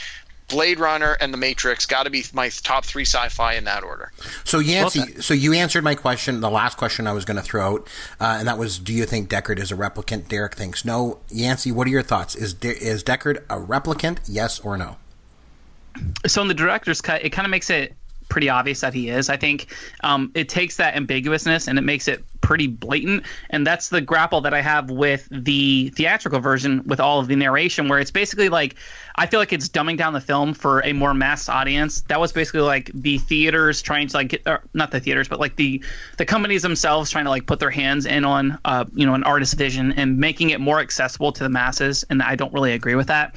Blade 0.53 0.79
Runner 0.79 1.17
and 1.21 1.33
The 1.33 1.39
Matrix 1.39 1.87
got 1.87 2.05
to 2.05 2.11
be 2.11 2.25
my 2.33 2.51
top 2.51 2.85
three 2.85 3.05
sci-fi 3.05 3.55
in 3.55 3.65
that 3.65 3.83
order. 3.83 4.13
So 4.45 4.59
Yancey, 4.59 5.01
well 5.01 5.23
so 5.23 5.35
you 5.35 5.55
answered 5.55 5.83
my 5.83 5.95
question, 5.95 6.41
the 6.41 6.51
last 6.51 6.77
question 6.77 7.07
I 7.07 7.13
was 7.13 7.25
going 7.25 7.39
to 7.39 7.43
throw 7.43 7.75
out, 7.75 7.89
uh, 8.21 8.37
and 8.39 8.47
that 8.47 8.59
was, 8.59 8.79
do 8.79 8.93
you 8.93 9.07
think 9.07 9.29
Deckard 9.29 9.59
is 9.59 9.73
a 9.73 9.77
replicant? 9.77 10.29
Derek 10.29 10.55
thinks 10.55 10.85
no. 10.85 11.21
Yancey, 11.31 11.73
what 11.73 11.87
are 11.87 11.91
your 11.91 12.03
thoughts? 12.03 12.37
Is 12.37 12.53
De- 12.53 12.77
is 12.77 13.03
Deckard 13.03 13.39
a 13.49 13.57
replicant? 13.57 14.19
Yes 14.29 14.61
or 14.61 14.77
no? 14.77 14.99
So 16.27 16.43
in 16.43 16.49
the 16.49 16.55
director's 16.55 17.01
cut, 17.01 17.25
it 17.25 17.31
kind 17.31 17.47
of 17.47 17.51
makes 17.51 17.71
it 17.71 17.95
pretty 18.33 18.49
obvious 18.49 18.81
that 18.81 18.95
he 18.95 19.11
is. 19.11 19.29
I 19.29 19.37
think 19.37 19.67
um, 20.03 20.31
it 20.35 20.49
takes 20.49 20.77
that 20.77 20.95
ambiguousness 20.95 21.69
and 21.69 21.79
it 21.79 21.83
makes 21.83 22.09
it 22.09 22.25
pretty 22.41 22.67
blatant. 22.67 23.25
And 23.51 23.67
that's 23.67 23.91
the 23.91 24.01
grapple 24.01 24.41
that 24.41 24.55
I 24.55 24.63
have 24.63 24.91
with 24.91 25.29
the 25.31 25.91
theatrical 25.91 26.41
version 26.41 26.83
with 26.87 26.99
all 26.99 27.21
of 27.21 27.29
the 27.29 27.37
narration, 27.37 27.89
where 27.89 27.99
it's 27.99 28.11
basically 28.11 28.49
like 28.49 28.77
I 29.17 29.27
feel 29.27 29.39
like 29.39 29.53
it's 29.53 29.69
dumbing 29.69 29.99
down 29.99 30.15
the 30.15 30.21
film 30.21 30.55
for 30.55 30.83
a 30.83 30.95
more 30.95 31.13
mass 31.13 31.51
audience. 31.51 32.01
That 32.03 32.21
was 32.21 32.33
basically 32.33 32.63
like 32.63 32.91
the 32.95 33.19
theaters 33.19 33.83
trying 33.83 34.09
to 34.09 34.17
like 34.17 34.29
get, 34.29 34.47
not 34.73 34.91
the 34.91 35.01
theaters, 35.01 35.29
but 35.29 35.39
like 35.39 35.57
the 35.57 35.85
the 36.17 36.25
companies 36.25 36.63
themselves 36.63 37.11
trying 37.11 37.25
to 37.25 37.31
like 37.31 37.47
put 37.47 37.61
their 37.61 37.71
hands 37.71 38.07
in 38.07 38.25
on 38.25 38.59
uh, 38.65 38.87
you 38.95 39.05
know 39.05 39.15
an 39.15 39.25
artist's 39.25 39.55
vision 39.55 39.93
and 39.93 40.19
making 40.19 40.51
it 40.51 40.61
more 40.61 40.81
accessible 40.81 41.33
to 41.33 41.43
the 41.43 41.51
masses. 41.51 42.05
And 42.09 42.23
I 42.23 42.37
don't 42.37 42.53
really 42.55 42.73
agree 42.73 42.95
with 42.95 43.09
that 43.09 43.37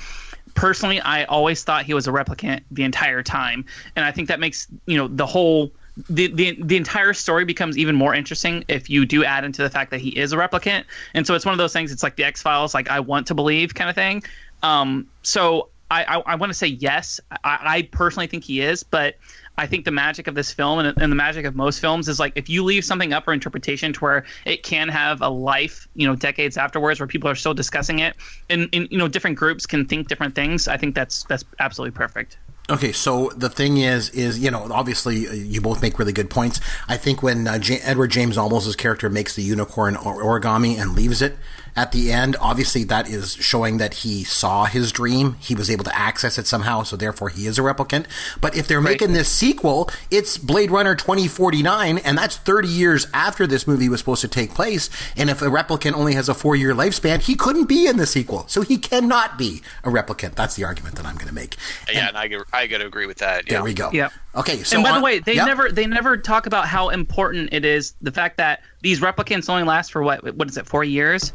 personally, 0.55 0.99
I 1.01 1.25
always 1.25 1.63
thought 1.63 1.85
he 1.85 1.93
was 1.93 2.07
a 2.07 2.11
replicant 2.11 2.61
the 2.71 2.83
entire 2.83 3.21
time, 3.21 3.65
and 3.95 4.03
I 4.03 4.11
think 4.11 4.27
that 4.29 4.39
makes 4.39 4.67
you 4.87 4.97
know 4.97 5.07
the 5.07 5.25
whole 5.25 5.71
the, 6.09 6.27
the 6.27 6.57
the 6.61 6.75
entire 6.75 7.13
story 7.13 7.45
becomes 7.45 7.77
even 7.77 7.95
more 7.95 8.15
interesting 8.15 8.65
if 8.67 8.89
you 8.89 9.05
do 9.05 9.23
add 9.23 9.43
into 9.43 9.61
the 9.61 9.69
fact 9.69 9.91
that 9.91 10.01
he 10.01 10.17
is 10.17 10.33
a 10.33 10.37
replicant. 10.37 10.85
And 11.13 11.27
so 11.27 11.35
it's 11.35 11.45
one 11.45 11.53
of 11.53 11.59
those 11.59 11.73
things. 11.73 11.91
It's 11.91 12.03
like 12.03 12.15
the 12.15 12.23
X 12.23 12.41
Files, 12.41 12.73
like 12.73 12.89
I 12.89 12.99
want 12.99 13.27
to 13.27 13.35
believe 13.35 13.75
kind 13.75 13.89
of 13.89 13.95
thing. 13.95 14.23
Um, 14.63 15.07
so 15.21 15.69
I 15.91 16.03
I, 16.03 16.19
I 16.21 16.35
want 16.35 16.49
to 16.49 16.55
say 16.55 16.67
yes. 16.67 17.19
I, 17.43 17.59
I 17.63 17.81
personally 17.91 18.27
think 18.27 18.43
he 18.43 18.61
is, 18.61 18.83
but 18.83 19.15
I 19.57 19.67
think 19.67 19.85
the 19.85 19.91
magic 19.91 20.27
of 20.27 20.35
this 20.35 20.51
film 20.51 20.79
and, 20.79 21.01
and, 21.01 21.11
the 21.11 21.15
magic 21.15 21.45
of 21.45 21.55
most 21.55 21.79
films 21.79 22.09
is 22.09 22.19
like 22.19 22.33
if 22.35 22.49
you 22.49 22.63
leave 22.63 22.83
something 22.83 23.13
up 23.13 23.25
for 23.25 23.33
interpretation 23.33 23.93
to 23.93 23.99
where 23.99 24.25
it 24.45 24.63
can 24.63 24.89
have 24.89 25.21
a 25.21 25.29
life, 25.29 25.87
you 25.95 26.07
know, 26.07 26.15
decades 26.15 26.57
afterwards, 26.57 26.99
where 26.99 27.07
people 27.07 27.29
are 27.29 27.35
still 27.35 27.53
discussing 27.53 27.99
it, 27.99 28.15
and, 28.49 28.67
and 28.73 28.87
you 28.91 28.97
know, 28.97 29.07
different 29.07 29.37
groups 29.37 29.65
can 29.65 29.85
think 29.85 30.07
different 30.07 30.35
things. 30.35 30.67
I 30.67 30.77
think 30.77 30.95
that's 30.95 31.23
that's 31.23 31.45
absolutely 31.59 31.95
perfect. 31.95 32.37
Okay, 32.67 32.91
so 32.91 33.29
the 33.35 33.49
thing 33.49 33.77
is, 33.77 34.09
is 34.09 34.39
you 34.39 34.49
know, 34.49 34.67
obviously 34.71 35.27
uh, 35.27 35.33
you 35.33 35.61
both 35.61 35.83
make 35.83 35.99
really 35.99 36.13
good 36.13 36.31
points. 36.31 36.59
I 36.87 36.97
think 36.97 37.21
when 37.21 37.47
uh, 37.47 37.59
J- 37.59 37.79
Edward 37.83 38.09
James 38.09 38.37
Olmos' 38.37 38.75
character 38.75 39.07
makes 39.07 39.35
the 39.35 39.43
unicorn 39.43 39.95
or- 39.95 40.21
origami 40.23 40.79
and 40.79 40.95
leaves 40.95 41.21
it, 41.21 41.37
at 41.75 41.91
the 41.91 42.11
end. 42.11 42.35
Obviously, 42.39 42.83
that 42.85 43.09
is 43.09 43.33
showing 43.35 43.77
that 43.77 43.95
he 43.95 44.23
saw 44.23 44.65
his 44.65 44.91
dream. 44.91 45.35
He 45.39 45.55
was 45.55 45.69
able 45.69 45.83
to 45.83 45.95
access 45.95 46.37
it 46.37 46.47
somehow, 46.47 46.83
so 46.83 46.95
therefore 46.95 47.29
he 47.29 47.47
is 47.47 47.59
a 47.59 47.61
replicant. 47.61 48.05
But 48.39 48.55
if 48.55 48.67
they're 48.67 48.79
right. 48.79 48.91
making 48.91 49.13
this 49.13 49.29
sequel, 49.29 49.89
it's 50.09 50.37
Blade 50.37 50.71
Runner 50.71 50.95
2049, 50.95 51.97
and 51.99 52.17
that's 52.17 52.37
30 52.37 52.67
years 52.67 53.07
after 53.13 53.45
this 53.45 53.67
movie 53.67 53.89
was 53.89 53.99
supposed 53.99 54.21
to 54.21 54.27
take 54.27 54.53
place. 54.53 54.89
And 55.17 55.29
if 55.29 55.41
a 55.41 55.45
replicant 55.45 55.93
only 55.93 56.13
has 56.13 56.29
a 56.29 56.33
four 56.33 56.55
year 56.55 56.73
lifespan, 56.73 57.21
he 57.21 57.35
couldn't 57.35 57.65
be 57.65 57.87
in 57.87 57.97
the 57.97 58.07
sequel. 58.07 58.45
So 58.47 58.61
he 58.61 58.77
cannot 58.77 59.37
be 59.37 59.61
a 59.83 59.89
replicant. 59.89 60.35
That's 60.35 60.55
the 60.55 60.63
argument 60.63 60.95
that 60.95 61.05
I'm 61.05 61.15
going 61.15 61.27
to 61.27 61.33
make. 61.33 61.55
Yeah, 61.91 62.07
and, 62.07 62.17
and 62.17 62.45
I, 62.53 62.61
I 62.61 62.67
got 62.67 62.79
to 62.79 62.85
agree 62.85 63.05
with 63.05 63.17
that. 63.17 63.45
Yeah. 63.45 63.53
There 63.53 63.63
we 63.63 63.73
go. 63.73 63.89
Yeah. 63.91 64.09
Okay. 64.35 64.63
So 64.63 64.77
and 64.77 64.83
by 64.83 64.91
on, 64.91 64.99
the 64.99 65.03
way, 65.03 65.19
they 65.19 65.35
yep. 65.35 65.47
never 65.47 65.71
they 65.71 65.87
never 65.87 66.17
talk 66.17 66.45
about 66.45 66.67
how 66.67 66.89
important 66.89 67.53
it 67.53 67.65
is 67.65 67.93
the 68.01 68.11
fact 68.11 68.37
that 68.37 68.61
these 68.81 68.99
replicants 68.99 69.49
only 69.49 69.63
last 69.63 69.91
for 69.91 70.03
what 70.03 70.35
what 70.35 70.49
is 70.49 70.57
it 70.57 70.65
four 70.65 70.83
years 70.83 71.31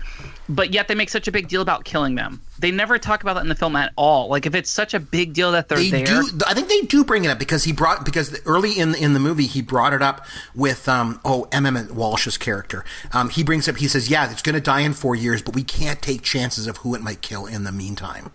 but 0.50 0.74
yet 0.74 0.88
they 0.88 0.94
make 0.94 1.08
such 1.08 1.28
a 1.28 1.32
big 1.32 1.48
deal 1.48 1.62
about 1.62 1.84
killing 1.84 2.14
them 2.14 2.42
they 2.58 2.70
never 2.70 2.98
talk 2.98 3.22
about 3.22 3.34
that 3.34 3.40
in 3.42 3.48
the 3.48 3.54
film 3.54 3.74
at 3.76 3.92
all 3.96 4.28
like 4.28 4.44
if 4.44 4.54
it's 4.54 4.70
such 4.70 4.92
a 4.92 5.00
big 5.00 5.32
deal 5.32 5.52
that 5.52 5.68
they're 5.68 5.78
They 5.78 5.90
there 5.90 6.04
do. 6.22 6.30
I 6.46 6.52
think 6.54 6.68
they 6.68 6.80
do 6.82 7.04
bring 7.04 7.24
it 7.24 7.28
up 7.28 7.38
because 7.38 7.64
he 7.64 7.72
brought 7.72 8.04
because 8.04 8.38
early 8.44 8.78
in 8.78 8.94
in 8.94 9.14
the 9.14 9.20
movie 9.20 9.46
he 9.46 9.62
brought 9.62 9.92
it 9.92 10.02
up 10.02 10.26
with 10.54 10.88
um 10.88 11.20
oh 11.24 11.48
Emmet 11.52 11.92
Walsh's 11.94 12.36
character. 12.36 12.84
Um, 13.12 13.30
he 13.30 13.42
brings 13.44 13.68
up 13.68 13.76
he 13.78 13.88
says 13.88 14.10
yeah 14.10 14.30
it's 14.30 14.42
going 14.42 14.54
to 14.56 14.60
die 14.60 14.80
in 14.80 14.92
four 14.92 15.14
years 15.14 15.40
but 15.42 15.54
we 15.54 15.62
can't 15.62 16.02
take 16.02 16.22
chances 16.22 16.66
of 16.66 16.78
who 16.78 16.94
it 16.94 17.00
might 17.02 17.22
kill 17.22 17.46
in 17.46 17.64
the 17.64 17.72
meantime. 17.72 18.30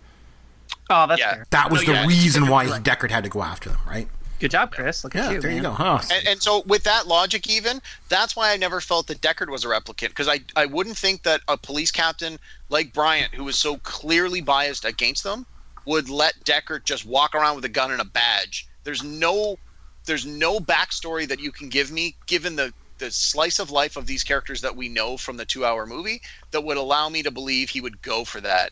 oh 0.90 1.06
that's 1.08 1.20
Yeah. 1.20 1.34
fair 1.34 1.46
That 1.52 1.70
was 1.72 1.82
No, 1.82 1.94
the 1.94 2.00
yeah, 2.00 2.08
reason 2.08 2.48
why. 2.48 2.66
Deckard 2.68 3.12
had 3.12 3.24
to 3.26 3.30
go 3.30 3.44
after 3.44 3.70
them, 3.70 3.80
right? 3.88 4.08
Good 4.46 4.52
job 4.52 4.72
chris 4.72 5.04
look 5.04 5.16
at 5.16 5.32
you 5.32 5.42
there 5.42 5.52
you 5.52 5.62
go. 5.62 5.72
Huh? 5.72 6.00
And, 6.12 6.28
and 6.28 6.42
so, 6.42 6.62
with 6.68 6.84
that 6.84 7.08
logic, 7.08 7.50
even 7.50 7.82
that's 8.10 8.36
why 8.36 8.52
I 8.52 8.58
never 8.58 8.80
felt 8.82 9.08
that 9.08 9.22
Deckard 9.22 9.50
was 9.50 9.66
a 9.66 9.68
replicant 9.68 10.10
because 10.10 10.28
I 10.28 10.42
I 10.56 10.66
wouldn't 10.66 10.98
think 10.98 11.24
that 11.24 11.42
a 11.48 11.58
police 11.58 11.92
captain 11.92 12.40
like 12.70 12.94
Bryant, 12.94 13.34
who 13.34 13.44
was 13.44 13.56
so 13.56 13.78
clearly 13.78 14.42
biased 14.42 14.86
against 14.86 15.24
them, 15.24 15.46
would 15.86 16.10
let 16.10 16.34
Deckard 16.44 16.84
just 16.84 17.06
walk 17.06 17.36
around 17.36 17.56
with 17.56 17.66
a 17.66 17.70
gun 17.70 17.92
and 17.92 18.02
a 18.02 18.06
badge. 18.06 18.68
There's 18.84 19.04
no 19.04 19.58
there's 20.06 20.26
no 20.26 20.60
backstory 20.60 21.28
that 21.28 21.40
you 21.40 21.52
can 21.52 21.70
give 21.70 21.92
me, 21.92 22.16
given 22.28 22.56
the 22.56 22.74
the 22.98 23.12
slice 23.12 23.60
of 23.60 23.72
life 23.72 23.98
of 23.98 24.06
these 24.06 24.24
characters 24.24 24.62
that 24.62 24.76
we 24.76 24.88
know 24.88 25.18
from 25.18 25.38
the 25.38 25.46
two 25.46 25.66
hour 25.66 25.86
movie, 25.86 26.22
that 26.52 26.64
would 26.64 26.78
allow 26.78 27.10
me 27.10 27.24
to 27.24 27.32
believe 27.32 27.70
he 27.70 27.82
would 27.82 28.02
go 28.02 28.24
for 28.24 28.40
that. 28.42 28.72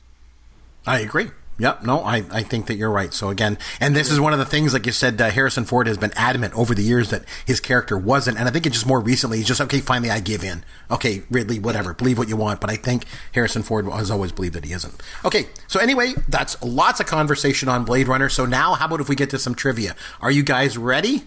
I 0.86 0.99
agree. 0.99 1.30
Yep. 1.59 1.83
No, 1.83 2.03
I, 2.03 2.23
I 2.31 2.41
think 2.41 2.65
that 2.65 2.75
you're 2.75 2.89
right. 2.89 3.13
So 3.13 3.29
again, 3.29 3.57
and 3.79 3.95
this 3.95 4.09
is 4.09 4.19
one 4.19 4.33
of 4.33 4.39
the 4.39 4.45
things, 4.45 4.73
like 4.73 4.85
you 4.85 4.91
said, 4.91 5.21
uh, 5.21 5.29
Harrison 5.29 5.65
Ford 5.65 5.85
has 5.87 5.97
been 5.97 6.11
adamant 6.15 6.53
over 6.55 6.73
the 6.73 6.81
years 6.81 7.11
that 7.11 7.23
his 7.45 7.59
character 7.59 7.97
wasn't, 7.97 8.39
and 8.39 8.47
I 8.47 8.51
think 8.51 8.65
it 8.65 8.73
just 8.73 8.87
more 8.87 8.99
recently, 8.99 9.37
he's 9.37 9.47
just 9.47 9.61
okay. 9.61 9.79
Finally, 9.79 10.09
I 10.09 10.19
give 10.19 10.43
in. 10.43 10.63
Okay, 10.89 11.23
Ridley, 11.29 11.59
whatever, 11.59 11.93
believe 11.93 12.17
what 12.17 12.27
you 12.27 12.37
want. 12.37 12.59
But 12.59 12.69
I 12.69 12.75
think 12.75 13.05
Harrison 13.33 13.61
Ford 13.63 13.85
has 13.85 14.09
always 14.09 14.31
believed 14.31 14.55
that 14.55 14.65
he 14.65 14.73
isn't. 14.73 15.01
Okay. 15.23 15.47
So 15.67 15.79
anyway, 15.79 16.13
that's 16.27 16.61
lots 16.63 16.99
of 16.99 17.05
conversation 17.05 17.69
on 17.69 17.85
Blade 17.85 18.07
Runner. 18.07 18.29
So 18.29 18.45
now, 18.45 18.73
how 18.73 18.87
about 18.87 19.01
if 19.01 19.09
we 19.09 19.15
get 19.15 19.29
to 19.31 19.39
some 19.39 19.55
trivia? 19.55 19.95
Are 20.21 20.31
you 20.31 20.43
guys 20.43 20.77
ready? 20.77 21.23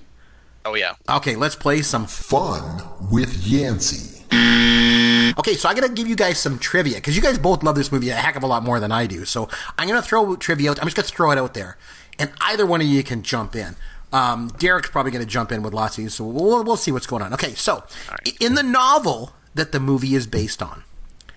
Oh 0.64 0.74
yeah, 0.74 0.94
Okay, 1.08 1.36
let's 1.36 1.54
play 1.54 1.82
some 1.82 2.06
Fun 2.06 2.82
with 3.12 3.46
Yancey. 3.46 4.24
Okay, 5.38 5.54
so 5.54 5.68
I'm 5.68 5.76
to 5.76 5.88
give 5.88 6.08
you 6.08 6.16
guys 6.16 6.38
some 6.38 6.58
trivia 6.58 6.96
because 6.96 7.14
you 7.14 7.22
guys 7.22 7.38
both 7.38 7.62
love 7.62 7.74
this 7.76 7.92
movie 7.92 8.08
a 8.08 8.14
heck 8.14 8.36
of 8.36 8.42
a 8.42 8.46
lot 8.46 8.62
more 8.62 8.80
than 8.80 8.90
I 8.90 9.06
do. 9.06 9.24
So 9.24 9.48
I'm 9.76 9.86
going 9.86 10.00
to 10.00 10.06
throw 10.06 10.36
trivia 10.36 10.70
out. 10.70 10.78
I'm 10.80 10.86
just 10.86 10.96
going 10.96 11.06
to 11.06 11.14
throw 11.14 11.30
it 11.30 11.38
out 11.38 11.54
there, 11.54 11.76
and 12.18 12.32
either 12.40 12.64
one 12.64 12.80
of 12.80 12.86
you 12.86 13.02
can 13.02 13.22
jump 13.22 13.54
in. 13.54 13.76
Um, 14.12 14.52
Derek's 14.58 14.90
probably 14.90 15.10
to 15.24 15.30
jump 15.30 15.52
in 15.52 15.62
with 15.62 15.74
lots 15.74 15.98
of 15.98 16.04
you, 16.04 16.10
so 16.10 16.24
we'll, 16.24 16.64
we'll 16.64 16.76
see 16.76 16.92
what's 16.92 17.06
going 17.06 17.22
on. 17.22 17.34
Okay, 17.34 17.54
so 17.54 17.84
i 18.08 18.32
in 18.40 18.54
the 18.54 18.62
novel 18.62 19.32
that 19.54 19.72
the 19.72 19.80
movie 19.80 20.14
is 20.14 20.26
based 20.26 20.62
on, 20.62 20.84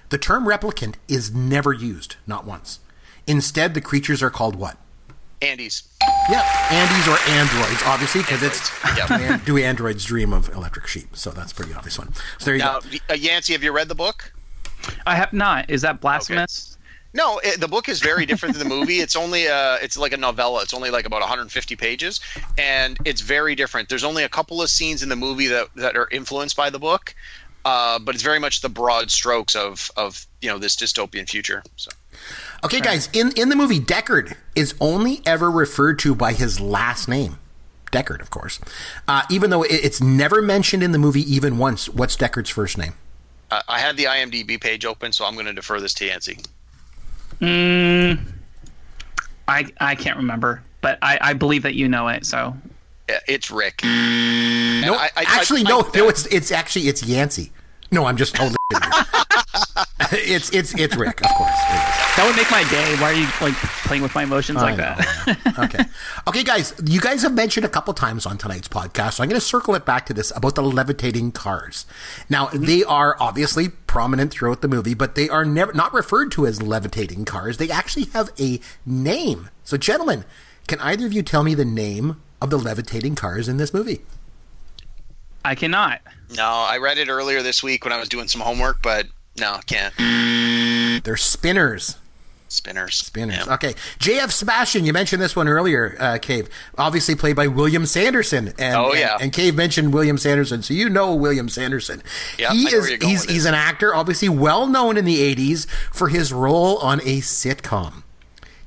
the 0.10 0.18
term 0.18 0.46
replicant 0.46 0.96
is 1.08 1.34
never 1.34 1.74
used, 1.74 2.16
not 2.26 2.46
once. 2.46 2.80
Instead, 3.28 3.74
the 3.74 3.82
creatures 3.82 4.24
are 4.24 4.30
called 4.30 4.56
what? 4.56 4.78
Andys. 5.42 5.88
Yeah, 6.30 6.42
Andys 6.70 7.08
or 7.08 7.18
androids, 7.32 7.82
obviously, 7.86 8.22
because 8.22 8.44
it's 8.44 8.70
Androids, 8.86 9.10
yeah. 9.12 9.18
Man, 9.30 9.42
do 9.46 9.58
androids 9.58 10.06
dream 10.06 10.34
of 10.34 10.50
electric 10.50 10.88
sheep? 10.88 11.16
So 11.16 11.32
that's 11.32 11.52
a 11.52 11.56
pretty 11.56 11.74
obvious 11.74 11.98
one. 11.98 12.14
So 12.14 12.46
there 12.46 12.56
you 12.56 12.60
Now, 12.62 12.80
go. 12.80 12.98
uh, 13.10 13.14
Yancey, 13.14 13.54
have 13.54 13.64
you 13.64 13.72
read 13.72 13.88
the 13.88 13.96
book? 13.96 14.32
i 15.06 15.14
have 15.14 15.34
not 15.34 15.70
is 15.70 15.82
that 15.82 16.00
blasphemous 16.00 16.78
No, 17.14 17.40
it, 17.44 17.60
the 17.60 17.68
book 17.68 17.90
is 17.90 18.00
very 18.00 18.26
different 18.26 18.56
than 18.58 18.68
the 18.68 18.74
movie. 18.74 19.00
It's 19.00 19.16
only 19.16 19.48
uh 19.48 19.78
it's 19.82 19.98
like 19.98 20.14
a 20.14 20.18
novella. 20.18 20.62
It's 20.62 20.74
only 20.74 20.90
like 20.90 21.06
about 21.06 21.20
150 21.22 21.76
pages, 21.76 22.22
and 22.58 22.98
it's 23.04 23.22
very 23.22 23.56
different. 23.56 23.90
There's 23.90 24.04
only 24.06 24.24
a 24.24 24.30
couple 24.30 24.62
of 24.62 24.70
scenes 24.70 25.02
in 25.04 25.10
the 25.10 25.16
movie 25.16 25.48
that 25.48 25.68
that 25.76 25.98
are 25.98 26.08
influenced 26.12 26.56
by 26.56 26.70
the 26.70 26.80
book, 26.80 27.14
uh, 27.66 27.98
but 28.00 28.14
it's 28.16 28.24
very 28.24 28.40
much 28.40 28.62
the 28.62 28.70
broad 28.70 29.10
strokes 29.12 29.56
of 29.56 29.90
of 29.98 30.28
you 30.42 30.50
know 30.50 30.60
this 30.60 30.76
dystopian 30.76 31.28
future. 31.28 31.62
So 31.78 31.90
Okay, 32.64 32.82
guys, 32.82 33.08
in, 33.14 33.32
in 33.38 33.50
the 33.50 33.56
movie, 33.56 33.80
Deckard 33.80 34.36
is 34.56 34.76
only 34.82 35.22
ever 35.26 35.50
referred 35.50 35.98
to 36.00 36.14
by 36.14 36.34
his 36.34 36.60
last 36.60 37.08
name. 37.08 37.38
Deckard, 37.92 38.22
of 38.22 38.30
course. 38.30 38.60
Uh, 39.08 39.24
even 39.32 39.50
though 39.50 39.64
it, 39.64 39.72
it's 39.72 40.02
never 40.02 40.42
mentioned 40.42 40.84
in 40.84 40.92
the 40.92 40.98
movie 41.00 41.22
even 41.34 41.58
once. 41.58 41.88
What's 41.90 42.16
Deckard's 42.18 42.50
first 42.50 42.78
name? 42.78 42.94
uh, 43.52 43.62
I 43.68 43.80
had 43.80 43.98
the 43.98 44.04
IMDb 44.06 44.60
page 44.62 44.86
open, 44.86 45.12
so 45.12 45.26
I'm 45.26 45.34
going 45.34 45.46
to 45.48 45.54
defer 45.54 45.80
this 45.80 45.94
to 45.96 46.06
Yancey. 46.06 46.38
mm, 47.42 48.20
i 49.48 49.66
i 49.80 49.96
can't 49.96 50.18
remember 50.18 50.62
but 50.82 50.98
i 51.02 51.18
i 51.22 51.34
believe 51.34 51.64
that 51.64 51.74
you 51.74 51.88
know 51.88 52.08
it 52.10 52.26
so 52.26 52.56
Yeah, 53.10 53.20
It's 53.28 53.50
Rick. 53.50 53.82
No, 53.84 54.94
I- 54.96 55.10
I- 55.18 55.26
actually, 55.28 55.62
I- 55.62 55.70
no, 55.70 55.80
I- 55.82 55.90
no. 55.98 56.10
It's 56.10 56.26
it's 56.28 56.52
actually 56.52 56.88
it's 56.90 57.02
Yancey. 57.04 57.52
No, 57.92 58.06
I'm 58.06 58.18
just 58.18 58.36
totally. 58.36 58.56
it's 60.12 60.52
it's 60.52 60.76
it's 60.76 60.96
Rick, 60.96 61.22
of 61.26 61.32
course. 61.36 61.60
It 62.10 62.14
is. 62.14 62.18
that 62.18 62.26
would 62.28 62.36
make 62.36 62.52
my 62.52 62.64
day 62.70 62.96
why 63.02 63.12
are 63.12 63.14
you 63.14 63.28
like 63.42 63.56
playing 63.86 64.04
with 64.04 64.14
my 64.16 64.24
emotions 64.24 64.58
like 64.58 64.78
know, 64.78 64.96
that 64.96 65.60
okay. 65.60 65.84
Okay, 66.28 66.44
guys, 66.44 66.74
you 66.86 67.02
guys 67.02 67.24
have 67.24 67.34
mentioned 67.34 67.66
a 67.66 67.70
couple 67.70 67.94
times 67.94 68.26
on 68.26 68.38
tonight's 68.38 68.68
podcast, 68.68 69.14
so 69.14 69.24
I'm 69.24 69.30
going 69.30 69.40
to 69.40 69.46
circle 69.46 69.74
it 69.74 69.84
back 69.84 70.06
to 70.08 70.14
this 70.14 70.32
about 70.36 70.54
the 70.54 70.62
levitating 70.62 71.32
cars. 71.32 71.86
Now, 72.30 72.48
mm-hmm. 72.48 72.66
they 72.66 72.84
are 72.84 73.16
obviously 73.20 73.70
prominent 73.70 74.32
throughout 74.32 74.62
the 74.62 74.68
movie, 74.68 74.94
but 74.94 75.16
they 75.16 75.28
are 75.28 75.44
never 75.44 75.74
not 75.74 75.92
referred 75.94 76.32
to 76.34 76.46
as 76.46 76.62
levitating 76.62 77.26
cars. 77.26 77.58
They 77.58 77.72
actually 77.72 78.06
have 78.14 78.32
a 78.40 78.60
name. 78.86 79.50
So, 79.64 79.76
gentlemen, 79.76 80.24
can 80.68 80.80
either 80.82 81.08
of 81.08 81.14
you 81.14 81.24
tell 81.24 81.44
me 81.44 81.56
the 81.56 81.66
name 81.66 82.22
of 82.40 82.52
the 82.52 82.60
levitating 82.60 83.16
cars 83.16 83.48
in 83.48 83.58
this 83.58 83.74
movie? 83.74 84.02
i 85.46 85.56
cannot 85.56 86.02
No, 86.36 86.44
I 86.44 86.78
read 86.78 86.98
it 86.98 87.10
earlier 87.10 87.42
this 87.42 87.64
week 87.64 87.86
when 87.86 87.94
I 87.94 87.98
was 87.98 88.10
doing 88.10 88.28
some 88.28 88.42
homework, 88.42 88.82
but 88.84 89.08
no, 89.40 89.60
can't. 89.66 89.94
Mm. 89.96 90.59
They're 91.04 91.18
spinners. 91.18 91.98
Spinners. 92.52 92.96
Spinners. 92.96 93.46
Yeah. 93.46 93.54
Okay. 93.54 93.76
JF 94.00 94.32
Sebastian, 94.32 94.84
you 94.84 94.92
mentioned 94.92 95.22
this 95.22 95.36
one 95.36 95.48
earlier, 95.48 95.96
uh, 96.00 96.18
Cave. 96.20 96.50
Obviously 96.80 97.14
played 97.14 97.36
by 97.36 97.46
William 97.46 97.86
Sanderson. 97.86 98.54
And, 98.58 98.76
Oh, 98.76 98.90
and- 98.90 99.00
yeah. 99.00 99.18
And, 99.22 99.32
Cave 99.32 99.54
mentioned 99.56 99.94
William 99.94 100.18
Sanderson, 100.18 100.64
so 100.64 100.74
you 100.74 100.90
know 100.90 101.14
William 101.14 101.48
Sanderson. 101.48 102.02
Yeah, 102.40 102.52
he 102.52 102.64
is 102.66 102.74
where 102.74 102.90
you're 102.90 102.98
going 102.98 103.12
he's, 103.12 103.24
he's 103.26 103.46
an 103.46 103.54
actor, 103.54 103.94
obviously 103.94 104.30
well 104.30 104.66
known 104.66 104.98
in 104.98 105.06
the 105.06 105.36
80s 105.36 105.68
for 105.92 106.08
his 106.08 106.34
role 106.34 106.78
on 106.80 107.00
a 107.02 107.20
sitcom. 107.22 108.02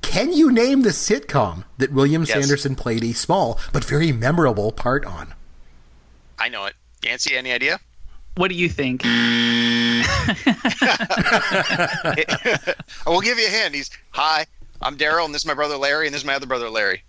Can 0.01 0.33
you 0.33 0.53
name 0.53 0.83
the 0.83 0.91
sitcom 0.91 1.65
that 1.79 1.93
William 1.93 2.23
Yes. 2.23 2.39
Sanderson 2.39 2.77
played 2.77 3.03
a 3.03 3.13
small 3.13 3.59
but 3.73 3.83
very 3.85 4.13
memorable 4.13 4.71
part 4.71 5.05
on? 5.05 5.35
I 6.39 6.49
know 6.49 6.67
it. 6.67 6.75
Yancey, 7.03 7.37
any 7.37 7.51
idea? 7.53 7.81
What 8.35 8.49
do 8.49 8.55
you 8.55 8.69
think 8.69 9.03
I 9.05 10.05
will 13.07 13.21
give 13.21 13.39
you 13.39 13.47
a 13.47 13.51
hint. 13.51 13.75
He's 13.75 13.91
hi. 14.11 14.47
I'm 14.81 14.97
Daryl, 14.97 15.25
and 15.25 15.35
this 15.35 15.43
is 15.43 15.47
my 15.47 15.55
brother 15.55 15.77
Larry, 15.77 16.07
and 16.07 16.15
this 16.15 16.23
is 16.23 16.27
my 16.27 16.35
other 16.35 16.47
brother 16.47 16.71
Larry. 16.71 17.03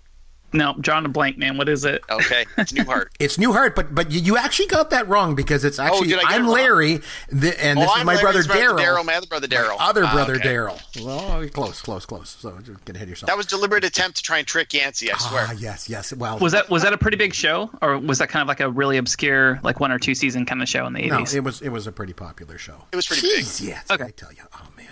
No 0.53 0.75
John 0.79 1.05
a 1.05 1.09
blank 1.09 1.37
man 1.37 1.57
what 1.57 1.69
is 1.69 1.85
it 1.85 2.03
Okay, 2.09 2.45
it's 2.57 2.71
Newhart. 2.71 3.07
It's 3.19 3.37
Newhart, 3.37 3.75
but 3.75 3.93
but 3.93 4.11
you, 4.11 4.19
you 4.19 4.37
actually 4.37 4.67
got 4.67 4.89
that 4.91 5.07
wrong 5.07 5.35
because 5.35 5.65
it's 5.65 5.79
actually 5.79 6.09
did 6.09 6.19
I 6.19 6.23
get 6.23 6.31
it 6.31 6.35
I'm? 6.35 6.47
Larry, 6.47 7.01
the, 7.29 7.63
and 7.63 7.79
this 7.79 7.89
oh, 7.89 7.93
is 7.93 7.99
I'm 7.99 8.05
my 8.05 8.13
Larry, 8.13 8.23
brother 8.23 8.37
this 8.39 8.45
is 8.45 8.49
my 8.49 8.55
Daryl. 8.55 8.79
Daryl, 8.79 9.05
my 9.05 9.15
other 9.15 9.27
brother 9.27 9.47
Daryl. 9.47 9.75
Other 9.79 10.05
Ah, 10.05 10.13
brother 10.13 10.35
okay. 10.35 10.49
Daryl. 10.49 11.03
Well, 11.03 11.47
close, 11.49 11.81
close, 11.81 12.05
close. 12.05 12.37
So 12.39 12.57
you 12.65 12.77
get 12.85 12.95
ahead 12.95 13.05
of 13.05 13.09
yourself. 13.09 13.27
That 13.27 13.37
was 13.37 13.45
deliberate 13.45 13.83
attempt 13.83 14.17
to 14.17 14.23
try 14.23 14.39
and 14.39 14.47
trick 14.47 14.73
Yancey. 14.73 15.11
I 15.11 15.17
swear. 15.17 15.45
Ah, 15.49 15.53
yes, 15.57 15.89
yes. 15.89 16.13
Well, 16.13 16.39
was 16.39 16.51
that 16.51 16.69
was 16.69 16.83
that 16.83 16.93
a 16.93 16.97
pretty 16.97 17.17
big 17.17 17.33
show 17.33 17.69
or 17.81 17.97
was 17.97 18.19
that 18.19 18.29
kind 18.29 18.41
of 18.41 18.47
like 18.47 18.59
a 18.59 18.69
really 18.69 18.97
obscure 18.97 19.59
like 19.63 19.79
one 19.79 19.91
or 19.91 19.99
two 19.99 20.15
season 20.15 20.45
kind 20.45 20.61
of 20.61 20.69
show 20.69 20.85
in 20.85 20.93
the 20.93 20.99
eighties? 20.99 21.11
no, 21.11 21.19
80s 21.19 21.35
it 21.35 21.43
was 21.43 21.61
it 21.61 21.69
was 21.69 21.87
a 21.87 21.91
pretty 21.91 22.13
popular 22.13 22.57
show. 22.57 22.85
It 22.91 22.95
was 22.95 23.07
pretty 23.07 23.21
big. 23.21 23.45
Yes. 23.59 23.85
Okay. 23.89 24.03
I 24.05 24.11
tell 24.11 24.31
you. 24.31 24.43
Oh 24.53 24.67
man. 24.77 24.87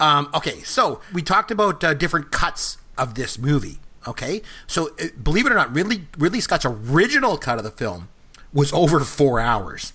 Um, 0.00 0.30
okay, 0.34 0.60
so 0.62 1.00
we 1.12 1.22
talked 1.22 1.50
about 1.50 1.84
uh, 1.84 1.94
different 1.94 2.30
cuts 2.32 2.78
of 2.98 3.14
this 3.14 3.38
movie. 3.38 3.78
Okay, 4.06 4.42
so 4.66 4.90
uh, 5.00 5.06
believe 5.22 5.46
it 5.46 5.52
or 5.52 5.54
not, 5.54 5.74
Ridley 5.74 6.06
Ridley 6.18 6.40
Scott's 6.40 6.64
original 6.64 7.36
cut 7.38 7.58
of 7.58 7.64
the 7.64 7.70
film 7.70 8.08
was 8.52 8.72
over 8.72 9.00
four 9.00 9.40
hours. 9.40 9.92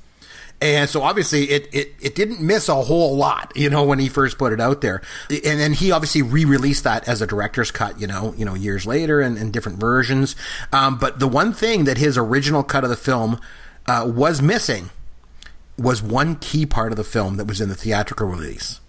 And 0.60 0.90
so 0.90 1.04
obviously 1.04 1.52
it, 1.52 1.70
it, 1.72 1.94
it 2.02 2.16
didn't 2.16 2.42
miss 2.42 2.68
a 2.68 2.82
whole 2.82 3.16
lot, 3.16 3.52
you 3.56 3.70
know, 3.70 3.84
when 3.84 4.00
he 4.00 4.10
first 4.10 4.40
put 4.40 4.52
it 4.52 4.60
out 4.60 4.82
there. 4.82 5.04
And 5.30 5.60
then 5.60 5.74
he 5.74 5.92
obviously 5.92 6.24
re-released 6.24 6.84
that 6.84 7.08
as 7.08 7.22
a 7.22 7.28
director's 7.28 7.70
cut, 7.70 8.02
you 8.02 8.08
know, 8.08 8.34
you 8.36 8.44
know, 8.44 8.56
years 8.56 8.86
later 8.88 9.22
and 9.22 9.54
different 9.54 9.78
versions. 9.78 10.36
Um, 10.74 10.98
but 10.98 11.20
the 11.20 11.28
one 11.28 11.54
thing 11.54 11.84
that 11.84 12.00
his 12.00 12.18
original 12.18 12.64
cut 12.64 12.84
of 12.84 12.90
the 12.90 12.96
film 12.96 13.40
uh, 13.86 14.12
was 14.12 14.42
missing 14.42 14.90
was 15.78 16.02
one 16.02 16.36
key 16.38 16.66
part 16.66 16.92
of 16.92 16.98
the 16.98 17.04
film 17.04 17.38
that 17.38 17.46
was 17.46 17.62
in 17.62 17.70
the 17.70 17.76
theatrical 17.76 18.28
release. 18.28 18.80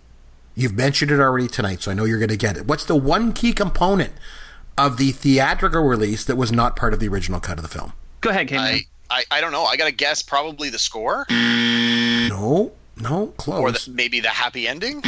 You've 0.55 0.75
mentioned 0.75 1.11
it 1.11 1.21
already 1.21 1.49
tonight, 1.49 1.83
so 1.83 1.91
I 1.91 1.95
know 1.95 2.05
you're 2.05 2.19
going 2.19 2.31
to 2.31 2.37
get 2.37 2.57
it. 2.57 2.67
What's 2.67 2.87
the 2.87 2.97
one 2.97 3.35
key 3.35 3.53
component 3.53 4.13
of 4.79 4.97
the 4.97 5.13
theatrical 5.13 5.83
release 5.83 6.25
that 6.25 6.37
was 6.37 6.53
not 6.53 6.77
part 6.77 6.95
of 6.95 7.01
the 7.01 7.09
original 7.09 7.41
cut 7.41 7.59
of 7.59 7.63
the 7.63 7.69
film? 7.69 7.93
go 8.21 8.31
ahead 8.31 8.49
Cameron. 8.49 8.81
I, 9.11 9.19
I 9.21 9.39
I 9.39 9.41
don't 9.41 9.53
know. 9.53 9.65
I 9.65 9.77
got 9.77 9.87
to 9.87 9.93
guess 9.93 10.23
probably 10.23 10.71
the 10.71 10.79
score 10.79 11.25
No, 11.31 12.73
no, 13.01 13.29
close. 13.37 13.61
or 13.61 13.71
the, 13.73 13.91
maybe 13.93 14.21
the 14.21 14.29
happy 14.29 14.67
ending. 14.67 15.01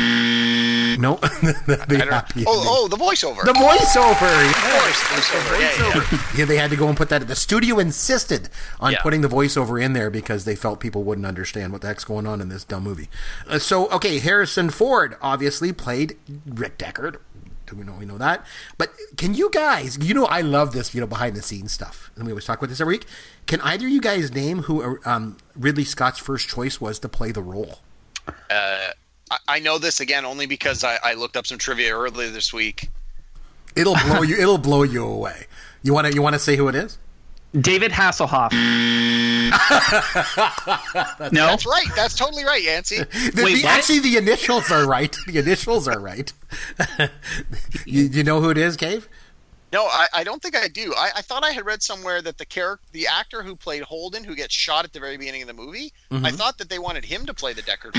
No, 1.00 1.16
the, 1.16 1.78
I 1.80 1.84
don't 1.86 1.98
know. 1.98 2.10
happy 2.12 2.44
Oh, 2.46 2.52
ending. 2.52 2.68
oh, 2.68 2.88
the 2.88 2.96
voiceover. 2.96 3.42
the 3.44 3.52
voiceover. 3.52 4.48
of 4.48 4.56
course, 4.56 5.00
voiceover. 5.10 5.60
Yeah, 5.60 5.88
yeah. 6.12 6.22
yeah, 6.38 6.44
they 6.44 6.56
had 6.56 6.70
to 6.70 6.76
go 6.76 6.88
and 6.88 6.96
put 6.96 7.08
that. 7.08 7.26
The 7.26 7.34
studio 7.36 7.78
insisted 7.78 8.48
on 8.80 8.92
Yeah. 8.92 9.02
putting 9.02 9.22
the 9.22 9.28
voiceover 9.28 9.82
in 9.82 9.92
there 9.92 10.10
because 10.10 10.44
they 10.44 10.54
felt 10.56 10.78
people 10.80 11.02
wouldn't 11.04 11.26
understand 11.26 11.72
what 11.72 11.80
the 11.82 11.88
heck's 11.88 12.04
going 12.04 12.26
on 12.26 12.40
in 12.40 12.48
this 12.48 12.64
dumb 12.64 12.82
movie. 12.84 13.08
Uh, 13.48 13.58
so, 13.58 13.88
okay, 13.90 14.18
Harrison 14.18 14.70
Ford 14.70 15.16
obviously 15.22 15.72
played 15.72 16.16
Rick 16.46 16.78
Deckard. 16.78 17.16
Do 17.70 17.76
we 17.76 17.84
know 17.84 17.94
we 17.94 18.04
know 18.04 18.18
that? 18.18 18.44
But 18.76 18.92
can 19.16 19.34
you 19.34 19.48
guys? 19.50 19.96
You 20.00 20.12
know, 20.12 20.26
I 20.26 20.40
love 20.40 20.72
this. 20.72 20.94
You 20.94 21.00
know, 21.00 21.06
behind 21.06 21.36
the 21.36 21.42
scenes 21.42 21.72
stuff, 21.72 22.10
and 22.16 22.26
we 22.26 22.32
always 22.32 22.44
talk 22.44 22.58
about 22.58 22.68
this 22.68 22.80
every 22.80 22.94
week. 22.96 23.06
Can 23.46 23.60
either 23.60 23.86
of 23.86 23.92
you 23.92 24.00
guys 24.00 24.34
name 24.34 24.62
who 24.62 24.98
um, 25.04 25.36
Ridley 25.56 25.84
Scott's 25.84 26.18
first 26.18 26.48
choice 26.48 26.80
was 26.80 26.98
to 26.98 27.08
play 27.08 27.32
the 27.32 27.42
role? 27.42 27.78
I, 29.30 29.38
I 29.46 29.58
know 29.60 29.78
this 29.78 30.00
again 30.00 30.24
only 30.24 30.46
because 30.46 30.84
I, 30.84 30.98
I 31.02 31.14
looked 31.14 31.36
up 31.36 31.46
some 31.46 31.58
trivia 31.58 31.96
earlier 31.96 32.30
this 32.30 32.52
week. 32.52 32.90
It'll 33.76 33.94
blow 33.94 34.22
you. 34.22 34.36
It'll 34.36 34.58
blow 34.58 34.82
you 34.82 35.06
away. 35.06 35.46
You 35.82 35.94
want 35.94 36.08
to? 36.08 36.12
You 36.12 36.22
want 36.22 36.34
to 36.34 36.40
say 36.40 36.56
who 36.56 36.68
it 36.68 36.74
is? 36.74 36.98
David 37.58 37.92
Hasselhoff. 37.92 38.50
no, 41.32 41.46
That's 41.46 41.66
right. 41.66 41.86
That's 41.96 42.14
totally 42.14 42.44
right, 42.44 42.62
Yancey. 42.62 42.96
The, 43.30 43.42
Wait, 43.44 43.54
the- 43.56 43.62
what? 43.64 43.78
actually, 43.78 44.00
the 44.00 44.16
initials 44.16 44.70
are 44.70 44.86
right. 44.86 45.14
The 45.26 45.38
initials 45.38 45.86
are 45.88 45.98
right. 46.00 46.32
you, 47.86 48.02
you 48.04 48.24
know 48.24 48.40
who 48.40 48.50
it 48.50 48.58
is, 48.58 48.76
Cave? 48.76 49.08
No, 49.72 49.84
I, 49.84 50.08
I 50.12 50.24
don't 50.24 50.42
think 50.42 50.56
I 50.56 50.66
do. 50.66 50.92
I, 50.96 51.10
I 51.16 51.22
thought 51.22 51.44
I 51.44 51.52
had 51.52 51.64
read 51.64 51.80
somewhere 51.80 52.20
that 52.22 52.38
the 52.38 52.44
character, 52.44 52.84
the 52.90 53.06
actor 53.06 53.44
who 53.44 53.54
played 53.54 53.82
Holden, 53.84 54.24
who 54.24 54.34
gets 54.34 54.52
shot 54.52 54.84
at 54.84 54.92
the 54.92 54.98
very 54.98 55.16
beginning 55.16 55.42
of 55.42 55.48
the 55.48 55.54
movie, 55.54 55.92
Mm-hmm. 56.10 56.26
I 56.26 56.32
thought 56.32 56.58
that 56.58 56.68
they 56.68 56.80
wanted 56.80 57.04
him 57.04 57.24
to 57.26 57.32
play 57.34 57.52
the 57.52 57.62
Deckard. 57.62 57.94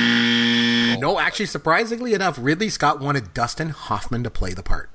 No, 1.00 1.18
actually, 1.18 1.46
surprisingly 1.46 2.14
enough, 2.14 2.38
Ridley 2.40 2.68
Scott 2.68 3.00
wanted 3.00 3.34
Dustin 3.34 3.70
Hoffman 3.70 4.22
to 4.26 4.30
play 4.30 4.54
the 4.54 4.64
part. 4.64 4.90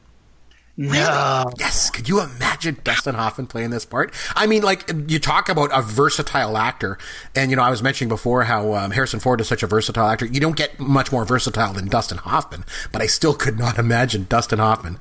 No. 0.77 1.51
Yes, 1.59 1.91
could 1.91 2.09
you 2.09 2.21
imagine 2.21 2.79
Dustin 2.85 3.15
Hoffman 3.15 3.47
playing 3.47 3.71
this 3.71 3.85
part? 3.85 4.13
I 4.35 4.47
mean, 4.47 4.63
like 4.63 4.91
you 5.09 5.19
talk 5.19 5.49
about 5.49 5.71
a 5.73 5.83
versatile 5.83 6.57
actor, 6.57 6.99
and 7.35 7.51
you 7.51 7.57
know 7.57 7.63
I 7.63 7.71
was 7.71 7.83
mentioning 7.83 8.09
before 8.09 8.45
how 8.45 8.75
um, 8.75 8.91
Harrison 8.91 9.21
Ford 9.21 9.41
is 9.41 9.49
such 9.49 9.63
a 9.63 9.67
versatile 9.67 10.07
actor. 10.07 10.27
You 10.27 10.41
don't 10.41 10.57
get 10.57 10.79
much 10.79 11.11
more 11.13 11.25
versatile 11.25 11.73
than 11.73 11.89
Dustin 11.89 12.19
Hoffman, 12.19 12.65
but 12.93 13.01
I 13.01 13.07
still 13.07 13.35
could 13.35 13.59
not 13.59 13.79
imagine 13.79 14.27
Dustin 14.29 14.59
Hoffman 14.59 14.99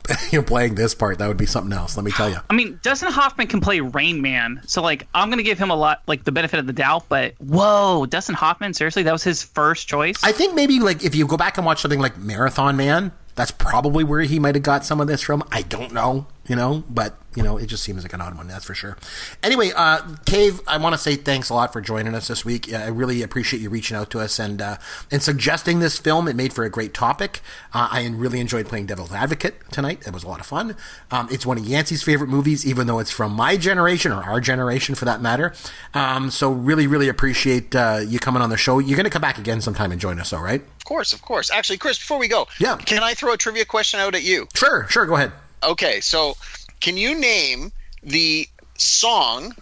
you 0.30 0.38
know, 0.38 0.44
playing 0.44 0.74
this 0.74 0.94
part. 0.94 1.18
That 1.18 1.28
would 1.28 1.36
be 1.36 1.46
something 1.46 1.72
else. 1.72 1.96
Let 1.96 2.04
me 2.04 2.12
tell 2.12 2.28
you. 2.28 2.38
I 2.50 2.54
mean, 2.54 2.78
Dustin 2.82 3.10
Hoffman 3.10 3.46
can 3.46 3.60
play 3.60 3.80
Rain 3.80 4.22
Man, 4.22 4.60
so 4.66 4.82
like 4.82 5.06
I'm 5.14 5.30
gonna 5.30 5.42
give 5.42 5.58
him 5.58 5.70
a 5.70 5.76
lot, 5.76 6.02
like 6.06 6.24
the 6.24 6.32
benefit 6.32 6.60
of 6.60 6.66
the 6.66 6.72
doubt. 6.72 7.04
But 7.08 7.34
whoa, 7.38 8.06
Dustin 8.06 8.34
Hoffman, 8.34 8.74
seriously, 8.74 9.04
that 9.04 9.12
was 9.12 9.24
his 9.24 9.42
first 9.42 9.88
choice. 9.88 10.16
I 10.22 10.32
think 10.32 10.54
maybe 10.54 10.80
like 10.80 11.04
if 11.04 11.14
you 11.14 11.26
go 11.26 11.36
back 11.36 11.56
and 11.56 11.66
watch 11.66 11.82
something 11.82 12.00
like 12.00 12.18
Marathon 12.18 12.76
Man, 12.76 13.12
that's 13.34 13.50
probably 13.50 14.04
where 14.04 14.22
he 14.22 14.38
might 14.38 14.54
have 14.54 14.64
got 14.64 14.84
some 14.84 15.00
of 15.00 15.06
this 15.06 15.22
from. 15.22 15.42
I 15.50 15.62
don't 15.62 15.92
know, 15.92 16.26
you 16.48 16.56
know, 16.56 16.82
but 16.90 17.16
you 17.34 17.42
know, 17.42 17.56
it 17.56 17.66
just 17.66 17.82
seems 17.82 18.02
like 18.02 18.12
an 18.12 18.20
odd 18.20 18.36
one, 18.36 18.46
that's 18.46 18.66
for 18.66 18.74
sure. 18.74 18.98
Anyway, 19.42 19.70
uh, 19.74 20.02
Cave, 20.26 20.60
I 20.66 20.76
want 20.76 20.94
to 20.94 20.98
say 20.98 21.16
thanks 21.16 21.48
a 21.48 21.54
lot 21.54 21.72
for 21.72 21.80
joining 21.80 22.14
us 22.14 22.28
this 22.28 22.44
week. 22.44 22.70
I 22.74 22.88
really 22.88 23.22
appreciate 23.22 23.62
you 23.62 23.70
reaching 23.70 23.96
out 23.96 24.10
to 24.10 24.20
us 24.20 24.38
and 24.38 24.60
uh, 24.60 24.76
and 25.10 25.22
suggesting 25.22 25.78
this 25.78 25.98
film. 25.98 26.28
It 26.28 26.36
made 26.36 26.52
for 26.52 26.64
a 26.64 26.68
great 26.70 26.92
topic. 26.92 27.40
Uh, 27.72 27.88
I 27.90 28.06
really 28.08 28.38
enjoyed 28.40 28.66
playing 28.66 28.84
Devil's 28.86 29.12
Advocate 29.12 29.54
tonight. 29.70 30.02
It 30.06 30.12
was 30.12 30.24
a 30.24 30.28
lot 30.28 30.40
of 30.40 30.46
fun. 30.46 30.76
Um, 31.10 31.28
it's 31.30 31.46
one 31.46 31.56
of 31.56 31.64
Yancey's 31.64 32.02
favorite 32.02 32.28
movies, 32.28 32.66
even 32.66 32.86
though 32.86 32.98
it's 32.98 33.10
from 33.10 33.32
my 33.32 33.56
generation 33.56 34.12
or 34.12 34.22
our 34.22 34.40
generation 34.40 34.94
for 34.94 35.06
that 35.06 35.22
matter. 35.22 35.54
Um, 35.94 36.30
so 36.30 36.52
really, 36.52 36.86
really 36.86 37.08
appreciate 37.08 37.74
uh, 37.74 38.00
you 38.06 38.18
coming 38.18 38.42
on 38.42 38.50
the 38.50 38.56
show. 38.58 38.78
You're 38.78 38.96
going 38.96 39.04
to 39.04 39.10
come 39.10 39.22
back 39.22 39.38
again 39.38 39.60
sometime 39.62 39.90
and 39.90 40.00
join 40.00 40.18
us, 40.20 40.32
all 40.34 40.42
right? 40.42 40.60
Of 40.60 40.84
course, 40.84 41.14
of 41.14 41.22
course. 41.22 41.50
Actually, 41.50 41.78
Chris, 41.78 41.98
before 41.98 42.18
we 42.18 42.28
go, 42.28 42.46
Yeah. 42.58 42.76
can 42.76 43.02
I 43.02 43.14
throw 43.14 43.32
a 43.32 43.36
trivia 43.38 43.64
question 43.64 44.00
out 44.00 44.14
at 44.14 44.22
you? 44.22 44.48
Sure, 44.54 44.86
sure. 44.90 45.06
Go 45.06 45.14
ahead. 45.16 45.32
Okay, 45.62 46.00
so 46.00 46.36
can 46.80 46.96
you 46.96 47.14
name 47.18 47.72
the 48.02 48.48
song 48.78 49.54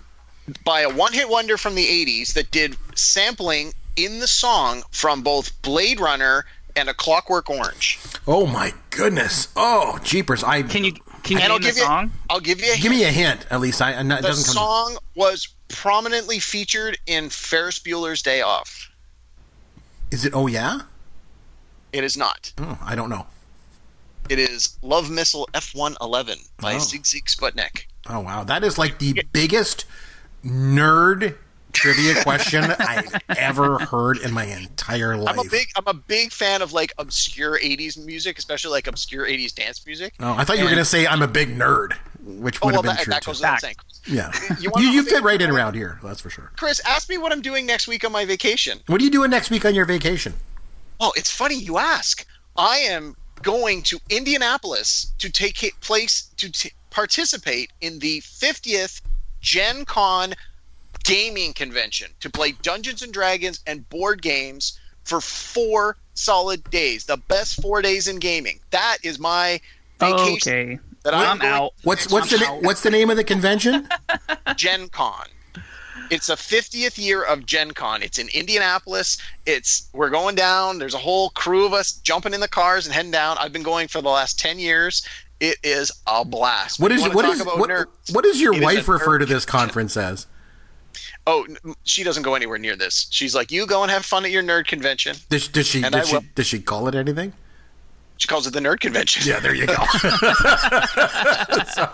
by 0.65 0.81
a 0.81 0.89
one-hit 0.95 1.29
wonder 1.29 1.57
from 1.57 1.75
the 1.75 1.85
'80s 1.87 2.33
that 2.35 2.51
did 2.51 2.77
sampling 2.95 3.73
in 3.97 4.19
the 4.19 4.27
song 4.27 4.83
from 4.91 5.23
both 5.23 5.61
Blade 5.63 6.01
Runner 6.01 6.45
and 6.77 6.89
A 6.89 6.95
Clockwork 6.95 7.51
Orange? 7.51 7.99
Oh 8.27 8.47
my 8.47 8.73
goodness! 8.91 9.49
Oh, 9.57 9.99
jeepers! 10.03 10.43
I 10.43 10.63
can 10.63 10.85
you 10.85 10.93
can 11.23 11.37
you 11.37 11.43
And 11.43 11.53
I'll 11.53 11.59
name 11.59 11.63
the 11.63 11.69
give 11.69 11.77
you, 11.77 11.83
song? 11.85 12.13
I'll 12.31 12.41
give 12.41 12.61
you 12.61 12.73
a 12.73 12.77
give 12.77 12.93
hint. 12.93 12.95
me 12.95 13.05
a 13.05 13.13
hint 13.13 13.47
at 13.51 13.61
least. 13.61 13.83
I, 13.83 13.95
I 13.95 14.03
know 14.03 14.17
it 14.17 14.23
the 14.23 14.29
doesn't 14.29 14.47
come. 14.47 14.55
song 14.55 14.99
was 15.15 15.49
prominently 15.69 16.39
featured 16.39 16.99
in 17.07 17.29
Ferris 17.29 17.79
Bueller's 17.79 18.23
Day 18.23 18.41
Off. 18.41 18.91
Is 20.11 20.25
it? 20.25 20.33
Oh 20.35 20.47
yeah. 20.47 20.81
It 21.93 22.05
is 22.05 22.17
not. 22.17 22.53
Oh, 22.59 22.79
I 22.83 22.95
don't 22.95 23.11
know. 23.11 23.27
It 24.31 24.39
is 24.39 24.79
Love 24.83 25.11
Missile 25.11 25.49
F-111 25.55 26.49
by 26.59 26.75
Oh. 26.75 26.79
Sigue 26.79 27.03
Sigue 27.03 27.25
Sputnik. 27.35 27.87
Oh 28.09 28.21
wow, 28.21 28.45
that 28.45 28.63
is 28.63 28.79
like 28.79 28.99
the 29.01 29.25
biggest 29.33 29.85
nerd 30.45 31.37
trivia 31.73 32.23
question 32.23 32.65
I've 32.79 33.13
ever 33.29 33.79
heard 33.79 34.19
in 34.19 34.33
my 34.33 34.45
entire 34.45 35.17
life. 35.17 35.37
I'm 35.39 35.47
a 35.47 35.51
big 35.51 35.69
I'm 35.77 35.87
a 35.87 35.95
big 35.95 36.31
fan 36.33 36.63
of 36.63 36.73
like 36.73 36.93
obscure 36.99 37.59
80s 37.59 38.03
music, 38.05 38.39
especially 38.39 38.71
like 38.71 38.87
obscure 38.87 39.27
80s 39.27 39.53
dance 39.55 39.85
music. 39.85 40.15
Oh, 40.21 40.33
I 40.35 40.45
thought 40.45 40.59
you 40.59 40.65
were 40.65 40.71
going 40.71 40.79
to 40.79 40.85
say 40.85 41.07
I'm 41.09 41.23
a 41.23 41.29
big 41.29 41.49
nerd, 41.57 41.95
which 42.25 42.59
Oh, 42.63 42.67
would 42.67 42.75
well, 42.77 42.83
have 42.83 42.85
been 42.85 42.97
that, 42.97 43.03
true 43.05 43.11
that 43.13 43.25
goes 43.25 43.39
without 43.41 43.61
saying. 43.61 43.75
yeah, 44.07 44.33
You 44.61 44.71
you, 44.77 44.89
you 44.91 45.03
fit 45.03 45.23
right 45.25 45.41
in 45.43 45.51
around 45.51 45.75
here. 45.75 45.99
That's 46.05 46.21
for 46.21 46.31
sure. 46.31 46.53
Chris, 46.57 46.81
ask 46.87 47.09
me 47.09 47.19
what 47.19 47.33
I'm 47.33 47.43
doing 47.43 47.67
next 47.67 47.89
week 47.89 48.05
on 48.05 48.13
my 48.13 48.25
vacation. 48.25 48.79
What 48.87 49.01
are 49.01 49.05
you 49.05 49.11
doing 49.11 49.31
next 49.31 49.51
week 49.51 49.65
on 49.65 49.75
your 49.75 49.87
vacation? 49.87 50.35
Oh, 51.01 51.13
it's 51.17 51.31
funny 51.33 51.57
you 51.57 51.79
ask. 51.79 52.25
I 52.57 52.79
am 52.79 53.17
going 53.43 53.83
to 53.83 53.99
Indianapolis 54.11 55.13
to 55.19 55.31
take 55.31 55.63
it 55.65 55.79
place 55.81 56.31
to 56.37 56.51
t- 56.51 56.73
participate 56.91 57.71
in 57.81 57.99
the 57.99 58.21
50th 58.21 59.01
Gen 59.41 59.85
Con 59.85 60.35
gaming 61.05 61.53
convention 61.53 62.11
to 62.21 62.29
play 62.31 62.53
Dungeons 62.63 63.03
and 63.03 63.13
Dragons 63.13 63.61
and 63.67 63.89
board 63.89 64.21
games 64.23 64.79
for 65.05 65.21
four 65.21 65.97
solid 66.15 66.63
days. 66.71 67.07
The 67.07 67.17
best 67.17 67.61
four 67.63 67.81
days 67.83 68.07
in 68.09 68.19
gaming. 68.19 68.61
That 68.71 68.99
is 69.03 69.19
my 69.19 69.61
vacation 69.99 70.53
Okay, 70.53 70.79
that 71.05 71.15
I'm, 71.15 71.41
I'm 71.41 71.47
out. 71.47 71.73
What's 71.85 72.11
what's 72.13 72.31
the 72.31 72.37
I'm 72.37 72.43
na- 72.43 72.57
out. 72.57 72.63
what's 72.63 72.83
the 72.83 72.91
name 72.91 73.09
of 73.11 73.17
the 73.17 73.25
convention? 73.25 73.89
Gen 74.57 74.89
Con. 74.91 75.27
It's 76.11 76.27
the 76.27 76.35
50th 76.35 76.99
year 76.99 77.23
of 77.23 77.47
Gen 77.47 77.71
Con. 77.71 78.03
It's 78.03 78.19
in 78.19 78.29
Indianapolis. 78.29 79.19
It's 79.47 79.89
we're 79.93 80.11
going 80.11 80.35
down. 80.35 80.79
There's 80.79 80.95
a 80.95 80.99
whole 80.99 81.31
crew 81.31 81.65
of 81.65 81.73
us 81.73 81.93
jumping 81.93 82.35
in 82.35 82.41
the 82.41 82.49
cars 82.49 82.87
and 82.87 82.95
heading 82.95 83.13
down. 83.13 83.39
I've 83.39 83.53
been 83.53 83.63
going 83.63 83.89
for 83.89 84.03
the 84.03 84.09
last 84.09 84.39
10 84.39 84.59
years. 84.59 85.07
It 85.39 85.57
is 85.63 85.91
a 86.07 86.25
blast. 86.25 86.81
What 86.81 86.93
You 86.93 87.01
what 87.15 87.25
is 87.25 87.45
what, 87.45 87.71
nerds? 87.71 88.13
what 88.13 88.25
does 88.25 88.41
your 88.41 88.61
wife 88.61 88.89
a 88.89 88.93
refer 88.93 89.19
to 89.19 89.25
this 89.27 89.47
conference 89.47 89.97
as? 89.97 90.27
Oh, 91.27 91.47
she 91.85 92.03
doesn't 92.03 92.25
go 92.25 92.35
anywhere 92.35 92.59
near 92.59 92.77
this. 92.77 93.07
She's 93.11 93.35
like, 93.35 93.53
"You 93.53 93.67
go 93.67 93.83
and 93.83 93.91
have 93.91 94.05
fun 94.05 94.25
at 94.25 94.31
your 94.31 94.43
nerd 94.43 94.67
convention." 94.67 95.17
Does, 95.29 95.49
does 95.49 95.67
she 95.67 95.81
does 95.83 96.09
she 96.09 96.19
does 96.35 96.47
she 96.47 96.61
call 96.61 96.89
it 96.89 96.95
anything? 96.95 97.33
She 98.21 98.29
calls 98.29 98.47
it 98.47 98.53
the 98.53 98.61
nerd 98.61 98.81
convention. 98.81 99.23
Yeah, 99.27 99.41
there 99.41 99.55
you 99.55 99.67
go. 99.67 99.75
So, 101.73 101.87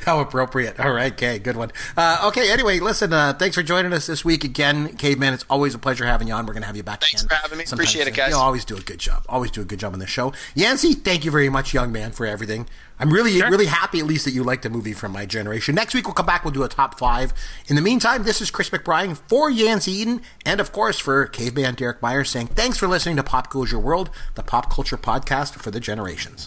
how 0.04 0.20
appropriate. 0.20 0.78
All 0.78 0.92
right, 0.92 1.12
okay, 1.14 1.40
good 1.40 1.56
one. 1.56 1.72
Uh, 1.96 2.26
okay, 2.28 2.52
anyway, 2.52 2.78
listen, 2.78 3.12
uh, 3.12 3.32
thanks 3.32 3.56
for 3.56 3.64
joining 3.64 3.92
us 3.92 4.06
this 4.06 4.24
week 4.24 4.44
again, 4.44 4.96
Caveman. 4.96 5.34
It's 5.34 5.44
always 5.50 5.74
a 5.74 5.80
pleasure 5.80 6.06
having 6.06 6.28
you 6.28 6.34
on. 6.34 6.46
We're 6.46 6.52
going 6.52 6.62
to 6.62 6.68
have 6.68 6.76
you 6.76 6.84
back 6.84 7.00
Thanks 7.00 7.24
again. 7.24 7.28
for 7.36 7.42
having 7.42 7.58
me. 7.58 7.64
Appreciate 7.72 8.06
it, 8.06 8.14
guys. 8.14 8.30
You 8.30 8.36
always 8.36 8.64
do 8.64 8.76
a 8.76 8.80
good 8.80 9.00
job. 9.00 9.24
Always 9.28 9.50
do 9.50 9.62
a 9.62 9.64
good 9.64 9.80
job 9.80 9.94
on 9.94 9.98
the 9.98 10.06
show. 10.06 10.32
Yancey, 10.54 10.92
thank 10.94 11.24
you 11.24 11.32
very 11.32 11.48
much, 11.48 11.74
young 11.74 11.90
man, 11.90 12.12
for 12.12 12.24
everything. 12.24 12.68
I'm 13.02 13.10
really, 13.12 13.36
Sure. 13.36 13.50
really 13.50 13.66
happy 13.66 13.98
at 13.98 14.06
least 14.06 14.24
that 14.26 14.30
you 14.30 14.44
liked 14.44 14.64
a 14.64 14.70
movie 14.70 14.92
from 14.92 15.10
my 15.10 15.26
generation. 15.26 15.74
Next 15.74 15.92
week 15.92 16.06
we'll 16.06 16.14
come 16.14 16.24
back. 16.24 16.44
We'll 16.44 16.54
do 16.54 16.62
a 16.62 16.68
top 16.68 17.00
five. 17.00 17.34
In 17.66 17.74
the 17.74 17.82
meantime, 17.82 18.22
this 18.22 18.40
is 18.40 18.48
Chris 18.52 18.70
McBride 18.70 19.16
for 19.28 19.50
Yancey 19.50 19.90
Eden, 19.90 20.22
and 20.46 20.60
of 20.60 20.70
course 20.70 21.00
for 21.00 21.26
Caveman 21.26 21.74
Derek 21.74 22.00
Myers, 22.00 22.30
saying 22.30 22.46
thanks 22.48 22.78
for 22.78 22.86
listening 22.86 23.16
to 23.16 23.24
Pop 23.24 23.50
Goes 23.50 23.72
Your 23.72 23.80
World, 23.80 24.08
the 24.36 24.44
pop 24.44 24.70
culture 24.72 24.96
podcast 24.96 25.54
for 25.54 25.72
the 25.72 25.80
generations. 25.80 26.46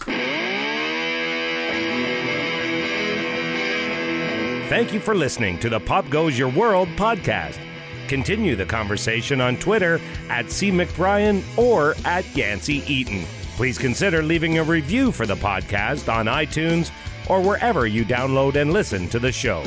Thank 4.70 4.94
you 4.94 4.98
for 5.00 5.14
listening 5.14 5.58
to 5.60 5.68
the 5.68 5.78
Pop 5.78 6.08
Goes 6.08 6.38
Your 6.38 6.48
World 6.48 6.88
podcast. 6.96 7.58
Continue 8.08 8.56
the 8.56 8.64
conversation 8.66 9.42
on 9.42 9.58
Twitter 9.58 10.00
at 10.30 10.50
C. 10.50 10.70
McBrien 10.72 11.42
or 11.58 11.94
at 12.06 12.24
Yancey 12.34 12.82
Eaton. 12.92 13.26
Please 13.56 13.78
consider 13.78 14.22
leaving 14.22 14.58
a 14.58 14.62
review 14.62 15.10
for 15.10 15.24
the 15.24 15.34
podcast 15.34 16.12
on 16.12 16.26
iTunes 16.26 16.90
or 17.26 17.40
wherever 17.40 17.86
you 17.86 18.04
download 18.04 18.56
and 18.56 18.70
listen 18.70 19.08
to 19.08 19.18
the 19.18 19.32
show. 19.32 19.64